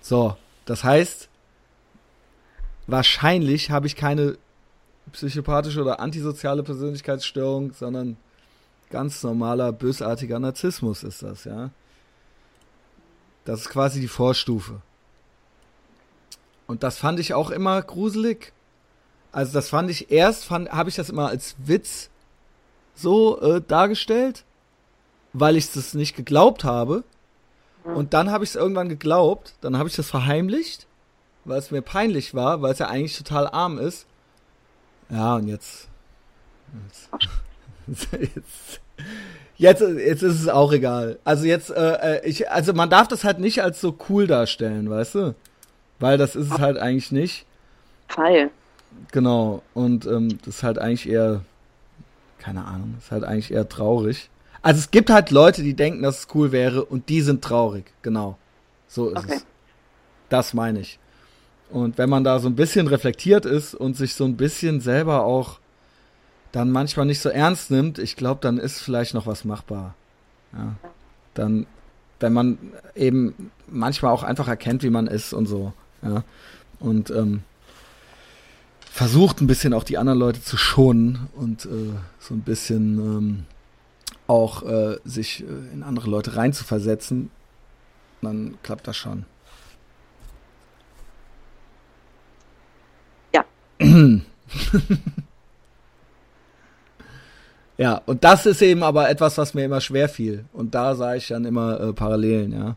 So, 0.00 0.36
das 0.64 0.84
heißt, 0.84 1.28
wahrscheinlich 2.86 3.70
habe 3.70 3.86
ich 3.86 3.96
keine 3.96 4.36
psychopathische 5.12 5.82
oder 5.82 6.00
antisoziale 6.00 6.62
Persönlichkeitsstörung, 6.62 7.72
sondern 7.72 8.16
ganz 8.90 9.22
normaler, 9.22 9.72
bösartiger 9.72 10.38
Narzissmus 10.38 11.02
ist 11.02 11.22
das, 11.22 11.44
ja. 11.44 11.70
Das 13.44 13.60
ist 13.60 13.68
quasi 13.68 14.00
die 14.00 14.08
Vorstufe. 14.08 14.80
Und 16.66 16.82
das 16.82 16.96
fand 16.96 17.20
ich 17.20 17.34
auch 17.34 17.50
immer 17.50 17.80
gruselig. 17.82 18.52
Also 19.32 19.52
das 19.52 19.68
fand 19.68 19.90
ich 19.90 20.10
erst, 20.10 20.50
habe 20.50 20.88
ich 20.88 20.94
das 20.94 21.10
immer 21.10 21.28
als 21.28 21.56
Witz 21.58 22.08
so 22.94 23.40
äh, 23.40 23.60
dargestellt, 23.60 24.44
weil 25.32 25.56
ich 25.56 25.70
das 25.72 25.94
nicht 25.94 26.16
geglaubt 26.16 26.64
habe. 26.64 27.04
Und 27.84 28.14
dann 28.14 28.30
habe 28.30 28.44
ich 28.44 28.50
es 28.50 28.56
irgendwann 28.56 28.88
geglaubt, 28.88 29.54
dann 29.60 29.76
habe 29.76 29.88
ich 29.88 29.96
das 29.96 30.08
verheimlicht, 30.08 30.86
weil 31.44 31.58
es 31.58 31.70
mir 31.70 31.82
peinlich 31.82 32.34
war, 32.34 32.62
weil 32.62 32.72
es 32.72 32.78
ja 32.78 32.88
eigentlich 32.88 33.16
total 33.16 33.46
arm 33.46 33.78
ist. 33.78 34.06
Ja, 35.10 35.36
und 35.36 35.48
jetzt. 35.48 35.88
Jetzt, 37.86 38.08
jetzt, 38.12 38.80
jetzt, 39.56 39.80
jetzt 39.82 40.22
ist 40.22 40.40
es 40.40 40.48
auch 40.48 40.72
egal. 40.72 41.18
Also 41.24 41.44
jetzt, 41.44 41.70
äh, 41.70 42.16
äh, 42.16 42.26
ich, 42.26 42.50
also 42.50 42.72
man 42.72 42.88
darf 42.88 43.08
das 43.08 43.24
halt 43.24 43.38
nicht 43.38 43.62
als 43.62 43.80
so 43.80 43.96
cool 44.08 44.26
darstellen, 44.26 44.88
weißt 44.88 45.14
du? 45.16 45.34
Weil 46.00 46.16
das 46.16 46.34
ist 46.34 46.50
es 46.50 46.58
halt 46.58 46.78
eigentlich 46.78 47.12
nicht. 47.12 47.44
Fall. 48.08 48.50
Genau. 49.12 49.62
Und 49.74 50.06
ähm, 50.06 50.38
das 50.44 50.56
ist 50.56 50.62
halt 50.62 50.78
eigentlich 50.78 51.08
eher, 51.08 51.42
keine 52.38 52.64
Ahnung, 52.64 52.94
ist 52.98 53.10
halt 53.10 53.24
eigentlich 53.24 53.52
eher 53.52 53.68
traurig. 53.68 54.30
Also 54.64 54.78
es 54.78 54.90
gibt 54.90 55.10
halt 55.10 55.30
Leute, 55.30 55.62
die 55.62 55.74
denken, 55.74 56.02
dass 56.02 56.20
es 56.20 56.28
cool 56.34 56.50
wäre 56.50 56.86
und 56.86 57.10
die 57.10 57.20
sind 57.20 57.44
traurig. 57.44 57.84
Genau. 58.00 58.38
So 58.88 59.10
ist 59.10 59.18
okay. 59.18 59.34
es. 59.36 59.46
Das 60.30 60.54
meine 60.54 60.80
ich. 60.80 60.98
Und 61.68 61.98
wenn 61.98 62.08
man 62.08 62.24
da 62.24 62.38
so 62.38 62.48
ein 62.48 62.56
bisschen 62.56 62.88
reflektiert 62.88 63.44
ist 63.44 63.74
und 63.74 63.94
sich 63.94 64.14
so 64.14 64.24
ein 64.24 64.38
bisschen 64.38 64.80
selber 64.80 65.24
auch 65.24 65.58
dann 66.50 66.70
manchmal 66.70 67.04
nicht 67.04 67.20
so 67.20 67.28
ernst 67.28 67.70
nimmt, 67.70 67.98
ich 67.98 68.16
glaube, 68.16 68.40
dann 68.40 68.56
ist 68.56 68.80
vielleicht 68.80 69.12
noch 69.12 69.26
was 69.26 69.44
machbar. 69.44 69.94
Ja. 70.54 70.76
Dann, 71.34 71.66
wenn 72.20 72.32
man 72.32 72.56
eben 72.94 73.50
manchmal 73.66 74.12
auch 74.12 74.22
einfach 74.22 74.48
erkennt, 74.48 74.82
wie 74.82 74.90
man 74.90 75.08
ist 75.08 75.34
und 75.34 75.44
so. 75.44 75.74
Ja. 76.00 76.24
Und 76.80 77.10
ähm, 77.10 77.42
versucht 78.90 79.42
ein 79.42 79.46
bisschen 79.46 79.74
auch 79.74 79.84
die 79.84 79.98
anderen 79.98 80.18
Leute 80.18 80.40
zu 80.40 80.56
schonen 80.56 81.28
und 81.34 81.66
äh, 81.66 81.92
so 82.18 82.32
ein 82.32 82.40
bisschen 82.40 82.98
ähm, 82.98 83.46
auch 84.26 84.62
äh, 84.62 84.98
sich 85.04 85.42
äh, 85.42 85.46
in 85.72 85.82
andere 85.82 86.08
Leute 86.08 86.36
reinzuversetzen, 86.36 87.30
dann 88.22 88.56
klappt 88.62 88.88
das 88.88 88.96
schon. 88.96 89.26
Ja. 93.34 93.44
ja, 97.76 98.00
und 98.06 98.24
das 98.24 98.46
ist 98.46 98.62
eben 98.62 98.82
aber 98.82 99.10
etwas, 99.10 99.36
was 99.36 99.52
mir 99.54 99.64
immer 99.64 99.80
schwer 99.80 100.08
fiel. 100.08 100.46
Und 100.52 100.74
da 100.74 100.94
sah 100.94 101.14
ich 101.14 101.28
dann 101.28 101.44
immer 101.44 101.78
äh, 101.80 101.92
Parallelen, 101.92 102.52
ja. 102.52 102.76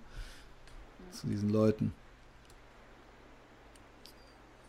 Zu 1.12 1.28
diesen 1.28 1.50
Leuten. 1.50 1.94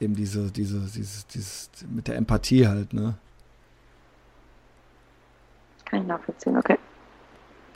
Eben 0.01 0.15
diese, 0.15 0.53
diese, 0.53 0.79
dieses, 0.79 1.27
dieses, 1.27 1.71
mit 1.91 2.07
der 2.07 2.15
Empathie 2.17 2.69
halt, 2.69 2.93
ne? 2.93 3.19
Kann 5.89 6.03
ich 6.03 6.07
nachvollziehen, 6.07 6.57
okay. 6.57 6.79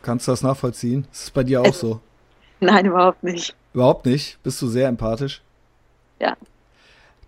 Kannst 0.03 0.27
du 0.27 0.33
das 0.33 0.43
nachvollziehen? 0.43 1.07
Ist 1.13 1.25
es 1.25 1.31
bei 1.31 1.45
dir 1.45 1.63
auch 1.63 1.67
es, 1.67 1.81
so? 1.81 2.01
Nein, 2.61 2.87
überhaupt 2.87 3.23
nicht. 3.23 3.57
Überhaupt 3.73 4.05
nicht? 4.05 4.43
Bist 4.43 4.61
du 4.61 4.69
sehr 4.69 4.89
empathisch? 4.89 5.43
Ja. 6.21 6.37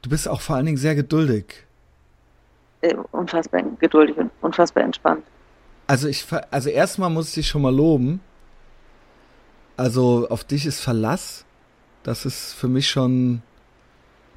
Du 0.02 0.10
bist 0.10 0.28
auch 0.28 0.40
vor 0.40 0.56
allen 0.56 0.66
Dingen 0.66 0.76
sehr 0.76 0.94
geduldig. 0.94 1.64
Äh, 2.82 2.94
unfassbar 3.12 3.62
geduldig 3.78 4.16
und 4.18 4.30
unfassbar 4.42 4.82
entspannt. 4.82 5.24
Also 5.86 6.08
ich, 6.08 6.26
also 6.50 6.68
erstmal 6.68 7.10
muss 7.10 7.28
ich 7.28 7.34
dich 7.34 7.48
schon 7.48 7.62
mal 7.62 7.74
loben. 7.74 8.20
Also 9.76 10.28
auf 10.28 10.44
dich 10.44 10.66
ist 10.66 10.80
Verlass. 10.80 11.46
Das 12.02 12.26
ist 12.26 12.52
für 12.52 12.68
mich 12.68 12.90
schon 12.90 13.42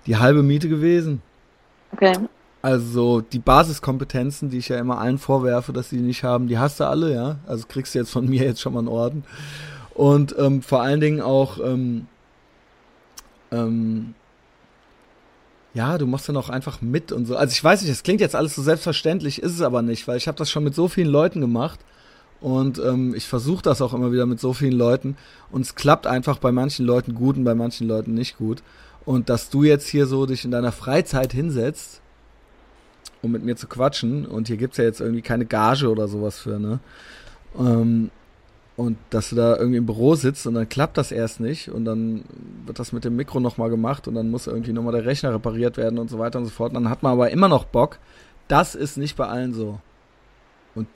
die 0.05 0.15
halbe 0.15 0.43
Miete 0.43 0.69
gewesen. 0.69 1.21
Okay. 1.91 2.13
Also 2.67 3.21
die 3.21 3.39
Basiskompetenzen, 3.39 4.49
die 4.49 4.57
ich 4.57 4.67
ja 4.67 4.77
immer 4.77 4.99
allen 4.99 5.19
vorwerfe, 5.19 5.71
dass 5.71 5.89
sie 5.89 6.01
nicht 6.01 6.25
haben, 6.25 6.49
die 6.49 6.57
hast 6.57 6.81
du 6.81 6.83
alle, 6.83 7.13
ja. 7.13 7.37
Also 7.47 7.65
kriegst 7.65 7.95
du 7.95 7.99
jetzt 7.99 8.11
von 8.11 8.25
mir 8.29 8.43
jetzt 8.43 8.59
schon 8.59 8.73
mal 8.73 8.79
einen 8.79 8.89
Orden. 8.89 9.23
Und 9.93 10.35
ähm, 10.37 10.61
vor 10.61 10.81
allen 10.81 10.99
Dingen 10.99 11.21
auch, 11.21 11.59
ähm, 11.63 12.07
ähm, 13.53 14.15
ja, 15.73 15.97
du 15.97 16.07
machst 16.07 16.27
dann 16.27 16.35
auch 16.35 16.49
einfach 16.49 16.81
mit 16.81 17.13
und 17.13 17.25
so. 17.25 17.37
Also 17.37 17.53
ich 17.53 17.63
weiß 17.63 17.83
nicht, 17.83 17.89
es 17.89 18.03
klingt 18.03 18.19
jetzt 18.19 18.35
alles 18.35 18.55
so 18.55 18.61
selbstverständlich, 18.61 19.41
ist 19.41 19.53
es 19.53 19.61
aber 19.61 19.81
nicht, 19.81 20.05
weil 20.09 20.17
ich 20.17 20.27
habe 20.27 20.37
das 20.37 20.51
schon 20.51 20.65
mit 20.65 20.75
so 20.75 20.89
vielen 20.89 21.07
Leuten 21.07 21.39
gemacht 21.39 21.79
und 22.41 22.79
ähm, 22.79 23.15
ich 23.15 23.27
versuche 23.27 23.63
das 23.63 23.81
auch 23.81 23.93
immer 23.93 24.11
wieder 24.11 24.25
mit 24.25 24.41
so 24.41 24.51
vielen 24.51 24.77
Leuten 24.77 25.15
und 25.51 25.61
es 25.61 25.75
klappt 25.75 26.05
einfach 26.05 26.37
bei 26.39 26.51
manchen 26.51 26.85
Leuten 26.85 27.15
gut 27.15 27.37
und 27.37 27.45
bei 27.45 27.55
manchen 27.55 27.87
Leuten 27.87 28.13
nicht 28.13 28.37
gut. 28.37 28.61
Und 29.05 29.29
dass 29.29 29.49
du 29.49 29.63
jetzt 29.63 29.87
hier 29.87 30.05
so 30.05 30.25
dich 30.25 30.43
in 30.43 30.51
deiner 30.51 30.73
Freizeit 30.73 31.31
hinsetzt 31.31 32.01
um 33.21 33.31
mit 33.31 33.43
mir 33.43 33.55
zu 33.55 33.67
quatschen. 33.67 34.25
Und 34.25 34.47
hier 34.47 34.57
gibt 34.57 34.73
es 34.73 34.77
ja 34.77 34.83
jetzt 34.83 35.01
irgendwie 35.01 35.21
keine 35.21 35.45
Gage 35.45 35.89
oder 35.89 36.07
sowas 36.07 36.39
für, 36.39 36.59
ne? 36.59 36.79
Ähm, 37.57 38.11
und 38.77 38.97
dass 39.09 39.31
du 39.31 39.35
da 39.35 39.57
irgendwie 39.57 39.77
im 39.77 39.87
Büro 39.87 40.13
sitzt 40.13 40.45
und 40.45 40.53
dann 40.53 40.69
klappt 40.69 40.99
das 40.99 41.11
erst 41.11 41.39
nicht 41.39 41.69
und 41.69 41.83
dann 41.83 42.23
wird 42.67 42.77
das 42.77 42.91
mit 42.91 43.05
dem 43.05 43.15
Mikro 43.15 43.39
nochmal 43.39 43.71
gemacht 43.71 44.07
und 44.07 44.13
dann 44.13 44.29
muss 44.29 44.45
irgendwie 44.45 44.71
nochmal 44.71 44.93
der 44.93 45.05
Rechner 45.05 45.33
repariert 45.33 45.77
werden 45.77 45.97
und 45.97 46.11
so 46.11 46.19
weiter 46.19 46.37
und 46.37 46.45
so 46.45 46.51
fort. 46.51 46.69
Und 46.75 46.83
dann 46.83 46.89
hat 46.91 47.01
man 47.01 47.13
aber 47.13 47.31
immer 47.31 47.47
noch 47.47 47.65
Bock. 47.65 47.97
Das 48.47 48.75
ist 48.75 48.97
nicht 48.97 49.17
bei 49.17 49.25
allen 49.25 49.55
so. 49.55 49.79
Und 50.75 50.87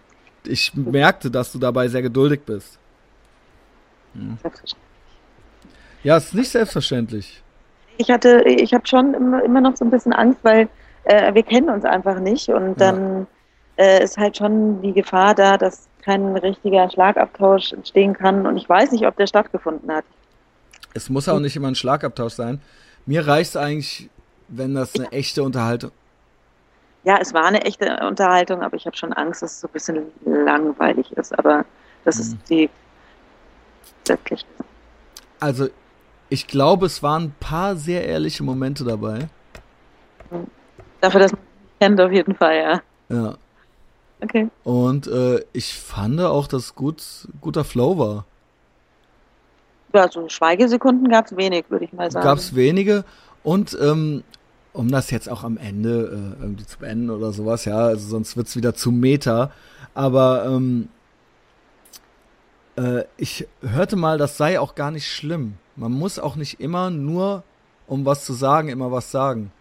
ich 0.45 0.76
merkte, 0.76 1.31
dass 1.31 1.52
du 1.52 1.57
dabei 1.57 1.88
sehr 1.88 2.03
geduldig 2.03 2.41
bist. 2.45 2.77
Hm. 4.14 4.38
Ja, 6.03 6.18
es 6.18 6.26
ist 6.26 6.35
nicht 6.35 6.49
selbstverständlich. 6.49 7.41
Ich 7.98 8.11
hatte, 8.11 8.43
ich 8.45 8.76
habe 8.76 8.88
schon 8.88 9.15
immer, 9.15 9.43
immer 9.43 9.61
noch 9.61 9.76
so 9.76 9.85
ein 9.85 9.91
bisschen 9.91 10.14
Angst, 10.14 10.39
weil 10.43 10.69
äh, 11.03 11.34
wir 11.34 11.44
kennen 11.44 11.69
uns 11.69 11.86
einfach 11.86 12.19
nicht 12.19 12.49
und 12.49 12.80
dann 12.80 13.28
ja. 13.78 13.84
äh, 13.84 14.03
ist 14.03 14.18
halt 14.18 14.38
schon 14.38 14.82
die 14.82 14.94
Gefahr 14.94 15.36
da, 15.36 15.57
dass 15.57 15.88
kein 16.03 16.36
richtiger 16.36 16.90
Schlagabtausch 16.90 17.73
entstehen 17.73 18.14
kann 18.14 18.45
und 18.48 18.57
ich 18.57 18.68
weiß 18.68 18.91
nicht, 18.91 19.06
ob 19.06 19.15
der 19.18 19.28
stattgefunden 19.28 19.91
hat. 19.91 20.06
Es 20.94 21.10
muss 21.10 21.30
auch 21.30 21.40
nicht 21.40 21.56
immer 21.56 21.69
ein 21.69 21.76
Schlagabtausch 21.76 22.34
sein. 22.34 22.61
Mir 23.06 23.26
reicht 23.28 23.52
es 23.52 23.56
eigentlich, 23.56 24.10
wenn 24.48 24.76
das 24.76 24.95
eine 24.95 25.11
echte 25.11 25.44
Unterhaltung. 25.44 25.91
Ja, 27.03 27.18
es 27.19 27.34
war 27.34 27.45
eine 27.45 27.64
echte 27.65 27.98
Unterhaltung, 28.06 28.61
aber 28.61 28.76
ich 28.76 28.86
habe 28.86 28.95
schon 28.95 29.14
Angst, 29.14 29.41
dass 29.41 29.53
es 29.53 29.61
so 29.61 29.68
ein 29.68 29.72
bisschen 29.72 30.03
langweilig 30.26 31.11
ist. 31.14 31.38
Aber 31.38 31.65
das 32.06 32.18
mhm. 32.18 32.22
ist 32.22 32.38
die 32.49 32.69
wirklich. 34.06 34.45
Also, 35.40 35.69
ich 36.30 36.48
glaube, 36.48 36.86
es 36.86 37.02
waren 37.02 37.23
ein 37.23 37.36
paar 37.40 37.76
sehr 37.76 38.06
ehrliche 38.06 38.44
Momente 38.44 38.84
dabei. 38.84 39.30
Dafür, 41.02 41.19
dass 41.19 41.32
man 41.32 41.41
kennt, 41.80 41.99
auf 41.99 42.11
jeden 42.11 42.36
Fall, 42.36 42.56
ja. 42.56 42.82
Ja. 43.10 43.36
Okay. 44.23 44.49
Und 44.64 45.07
äh, 45.07 45.44
ich 45.52 45.73
fand 45.73 46.22
auch, 46.22 46.48
dass 46.48 46.76
gut 46.76 47.28
guter 47.41 47.64
Flow 47.64 47.98
war. 47.98 48.26
Ja, 49.94 50.10
so 50.10 50.30
Schweigesekunden 50.30 51.10
gab 51.10 51.26
es 51.26 51.36
wenig, 51.36 51.65
würde 51.69 51.86
ich 51.86 51.94
mal 51.94 52.10
sagen. 52.10 52.23
Gab 52.23 52.38
es 52.38 52.56
wenige. 52.56 53.03
Und 53.44 53.78
ähm, 53.82 54.23
um 54.73 54.90
das 54.90 55.11
jetzt 55.11 55.28
auch 55.28 55.44
am 55.44 55.57
Ende 55.57 56.36
äh, 56.40 56.41
irgendwie 56.41 56.65
zu 56.65 56.78
beenden 56.78 57.10
oder 57.10 57.32
sowas, 57.32 57.65
ja, 57.65 57.78
also 57.78 58.07
sonst 58.07 58.38
wird 58.38 58.48
es 58.48 58.56
wieder 58.56 58.73
zu 58.73 58.91
Meta. 58.91 59.52
Aber 59.94 60.45
ähm, 60.45 60.88
äh, 62.78 63.03
ich 63.18 63.48
hörte 63.61 63.95
mal, 63.95 64.18
das 64.18 64.38
sei 64.38 64.60
auch 64.60 64.76
gar 64.76 64.91
nicht 64.91 65.11
schlimm. 65.11 65.56
Man 65.76 65.91
muss 65.91 66.19
auch 66.19 66.36
nicht 66.36 66.60
immer 66.60 66.90
nur, 66.90 67.44
um 67.88 68.06
was 68.06 68.23
zu 68.23 68.34
sagen, 68.34 68.69
immer 68.69 68.91
was 68.91 69.11
sagen. 69.11 69.52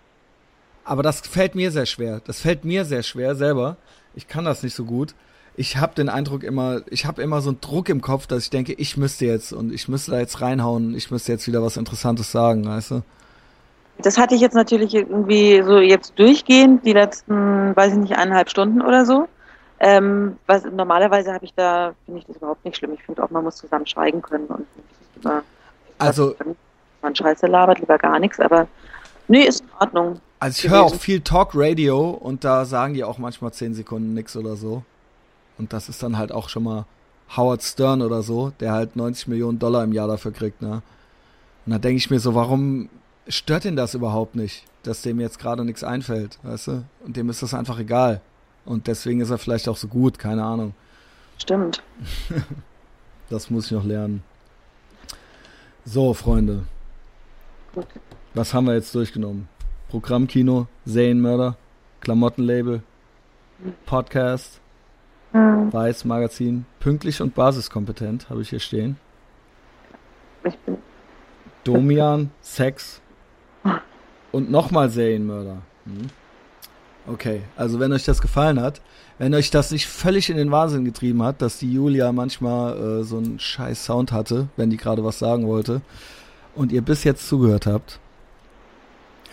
Aber 0.91 1.05
das 1.05 1.21
fällt 1.21 1.55
mir 1.55 1.71
sehr 1.71 1.87
schwer. 1.87 2.21
Das 2.27 2.41
fällt 2.41 2.65
mir 2.65 2.85
sehr 2.85 3.05
schwer 3.05 3.37
selber. 3.37 3.77
Ich 4.17 4.27
kann 4.27 4.45
das 4.45 4.65
nicht 4.65 4.75
so 4.75 4.85
gut. 4.85 5.15
Ich 5.55 5.77
habe 5.77 5.95
den 5.95 6.09
Eindruck 6.09 6.43
immer, 6.43 6.81
ich 6.91 7.07
habe 7.07 7.23
immer 7.23 7.41
so 7.43 7.51
einen 7.51 7.61
Druck 7.61 7.89
im 7.89 8.01
Kopf, 8.01 8.27
dass 8.27 8.43
ich 8.43 8.51
denke, 8.51 8.73
ich 8.73 8.97
müsste 8.97 9.25
jetzt 9.25 9.53
und 9.53 9.73
ich 9.73 9.87
müsste 9.87 10.11
da 10.11 10.19
jetzt 10.19 10.41
reinhauen, 10.41 10.97
ich 10.97 11.13
müsste 11.13 11.31
jetzt 11.31 11.47
wieder 11.47 11.63
was 11.63 11.77
Interessantes 11.77 12.33
sagen, 12.33 12.67
weißt 12.67 12.91
du? 12.91 13.03
Das 13.99 14.19
hatte 14.19 14.35
ich 14.35 14.41
jetzt 14.41 14.55
natürlich 14.55 14.93
irgendwie 14.93 15.63
so 15.63 15.79
jetzt 15.79 16.19
durchgehend, 16.19 16.85
die 16.85 16.93
letzten, 16.93 17.77
weiß 17.77 17.93
ich 17.93 17.99
nicht, 18.01 18.17
eineinhalb 18.17 18.51
Stunden 18.51 18.83
oder 18.83 19.07
so. 19.07 19.29
Ähm, 19.79 20.39
was, 20.49 20.65
normalerweise 20.65 21.33
habe 21.33 21.45
ich 21.45 21.55
da, 21.55 21.95
finde 22.05 22.19
ich 22.19 22.27
das 22.27 22.39
überhaupt 22.39 22.65
nicht 22.65 22.77
schlimm. 22.77 22.95
Ich 22.95 23.05
finde 23.05 23.23
auch, 23.23 23.31
man 23.31 23.45
muss 23.45 23.59
zusammen 23.59 23.87
schweigen 23.87 24.23
können 24.23 24.47
und 24.47 24.67
immer, 25.23 25.45
also 25.99 26.35
man 27.01 27.15
Scheiße 27.15 27.47
labert, 27.47 27.79
lieber 27.79 27.97
gar 27.97 28.19
nichts, 28.19 28.41
aber 28.41 28.67
nee, 29.29 29.45
ist 29.45 29.61
in 29.61 29.69
Ordnung. 29.79 30.21
Also 30.41 30.67
ich 30.67 30.73
höre 30.73 30.83
auch 30.83 30.95
viel 30.95 31.21
Talk 31.21 31.51
Radio 31.53 32.11
und 32.11 32.45
da 32.45 32.65
sagen 32.65 32.95
die 32.95 33.05
auch 33.05 33.19
manchmal 33.19 33.53
10 33.53 33.75
Sekunden 33.75 34.15
nix 34.15 34.37
oder 34.37 34.57
so. 34.57 34.83
Und 35.59 35.75
das 35.75 35.91
ist 35.91 36.03
dann 36.03 36.17
halt 36.17 36.33
auch 36.33 36.49
schon 36.49 36.65
mal 36.65 36.87
Howard 37.37 37.63
Stern 37.63 38.01
oder 38.01 38.23
so, 38.23 38.51
der 38.59 38.73
halt 38.73 38.97
90 38.97 39.29
Millionen 39.29 39.59
Dollar 39.59 39.85
im 39.85 39.93
Jahr 39.93 40.09
dafür 40.09 40.33
kriegt, 40.33 40.63
ne? 40.63 40.83
Und 41.67 41.73
da 41.73 41.79
denke 41.79 41.99
ich 41.99 42.09
mir 42.09 42.19
so, 42.19 42.35
warum 42.35 42.89
stört 43.29 43.67
ihn 43.67 43.77
das 43.77 43.93
überhaupt 43.93 44.35
nicht, 44.35 44.65
dass 44.83 45.03
dem 45.03 45.21
jetzt 45.21 45.39
gerade 45.39 45.63
nichts 45.63 45.85
einfällt, 45.85 46.39
weißt 46.43 46.69
du? 46.69 46.85
Und 47.05 47.19
dem 47.19 47.29
ist 47.29 47.43
das 47.43 47.53
einfach 47.53 47.79
egal. 47.79 48.23
Und 48.65 48.87
deswegen 48.87 49.21
ist 49.21 49.29
er 49.29 49.37
vielleicht 49.37 49.69
auch 49.69 49.77
so 49.77 49.89
gut, 49.89 50.19
keine 50.19 50.43
Ahnung. 50.43 50.75
Stimmt. 51.37 51.83
das 53.29 53.51
muss 53.51 53.67
ich 53.67 53.73
noch 53.73 53.85
lernen. 53.85 54.23
So, 55.85 56.15
Freunde. 56.15 56.65
Gut. 57.75 57.87
Was 58.33 58.55
haben 58.55 58.67
wir 58.67 58.75
jetzt 58.75 58.95
durchgenommen? 58.95 59.49
Programmkino, 59.91 60.69
Serienmörder, 60.85 61.57
Klamottenlabel, 62.01 62.83
Podcast, 63.87 64.61
mhm. 65.33 65.73
Weiß 65.73 66.05
Magazin, 66.05 66.65
pünktlich 66.79 67.21
und 67.21 67.35
basiskompetent, 67.35 68.31
habe 68.31 68.43
ich 68.43 68.51
hier 68.51 68.61
stehen. 68.61 68.99
Ich 70.45 70.57
bin 70.59 70.79
Domian, 71.65 72.31
Sex 72.41 73.03
und 74.31 74.49
nochmal 74.49 74.91
Serienmörder. 74.91 75.63
Hm. 75.85 76.07
Okay, 77.09 77.43
also 77.57 77.81
wenn 77.81 77.93
euch 77.93 78.05
das 78.05 78.23
gefallen 78.23 78.61
hat, 78.61 78.81
wenn 79.19 79.35
euch 79.35 79.51
das 79.51 79.73
nicht 79.73 79.89
völlig 79.89 80.31
in 80.31 80.37
den 80.37 80.53
Wahnsinn 80.53 80.85
getrieben 80.85 81.25
hat, 81.25 81.43
dass 81.43 81.59
die 81.59 81.73
Julia 81.73 82.13
manchmal 82.13 83.01
äh, 83.01 83.03
so 83.03 83.19
einen 83.19 83.41
scheiß 83.41 83.85
Sound 83.85 84.13
hatte, 84.13 84.49
wenn 84.57 84.71
die 84.71 84.77
gerade 84.77 85.03
was 85.03 85.19
sagen 85.19 85.49
wollte, 85.49 85.83
und 86.55 86.71
ihr 86.71 86.83
bis 86.83 87.03
jetzt 87.03 87.29
zugehört 87.29 87.67
habt, 87.67 87.99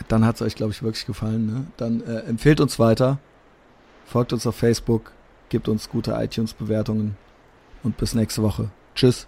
dann 0.07 0.25
hat 0.25 0.35
es 0.35 0.41
euch, 0.41 0.55
glaube 0.55 0.71
ich, 0.71 0.83
wirklich 0.83 1.05
gefallen. 1.05 1.45
Ne? 1.45 1.67
Dann 1.77 2.01
äh, 2.01 2.19
empfehlt 2.21 2.59
uns 2.59 2.79
weiter, 2.79 3.19
folgt 4.05 4.33
uns 4.33 4.45
auf 4.45 4.55
Facebook, 4.55 5.11
gebt 5.49 5.67
uns 5.67 5.89
gute 5.89 6.11
iTunes-Bewertungen 6.11 7.17
und 7.83 7.97
bis 7.97 8.13
nächste 8.13 8.41
Woche. 8.41 8.69
Tschüss. 8.95 9.27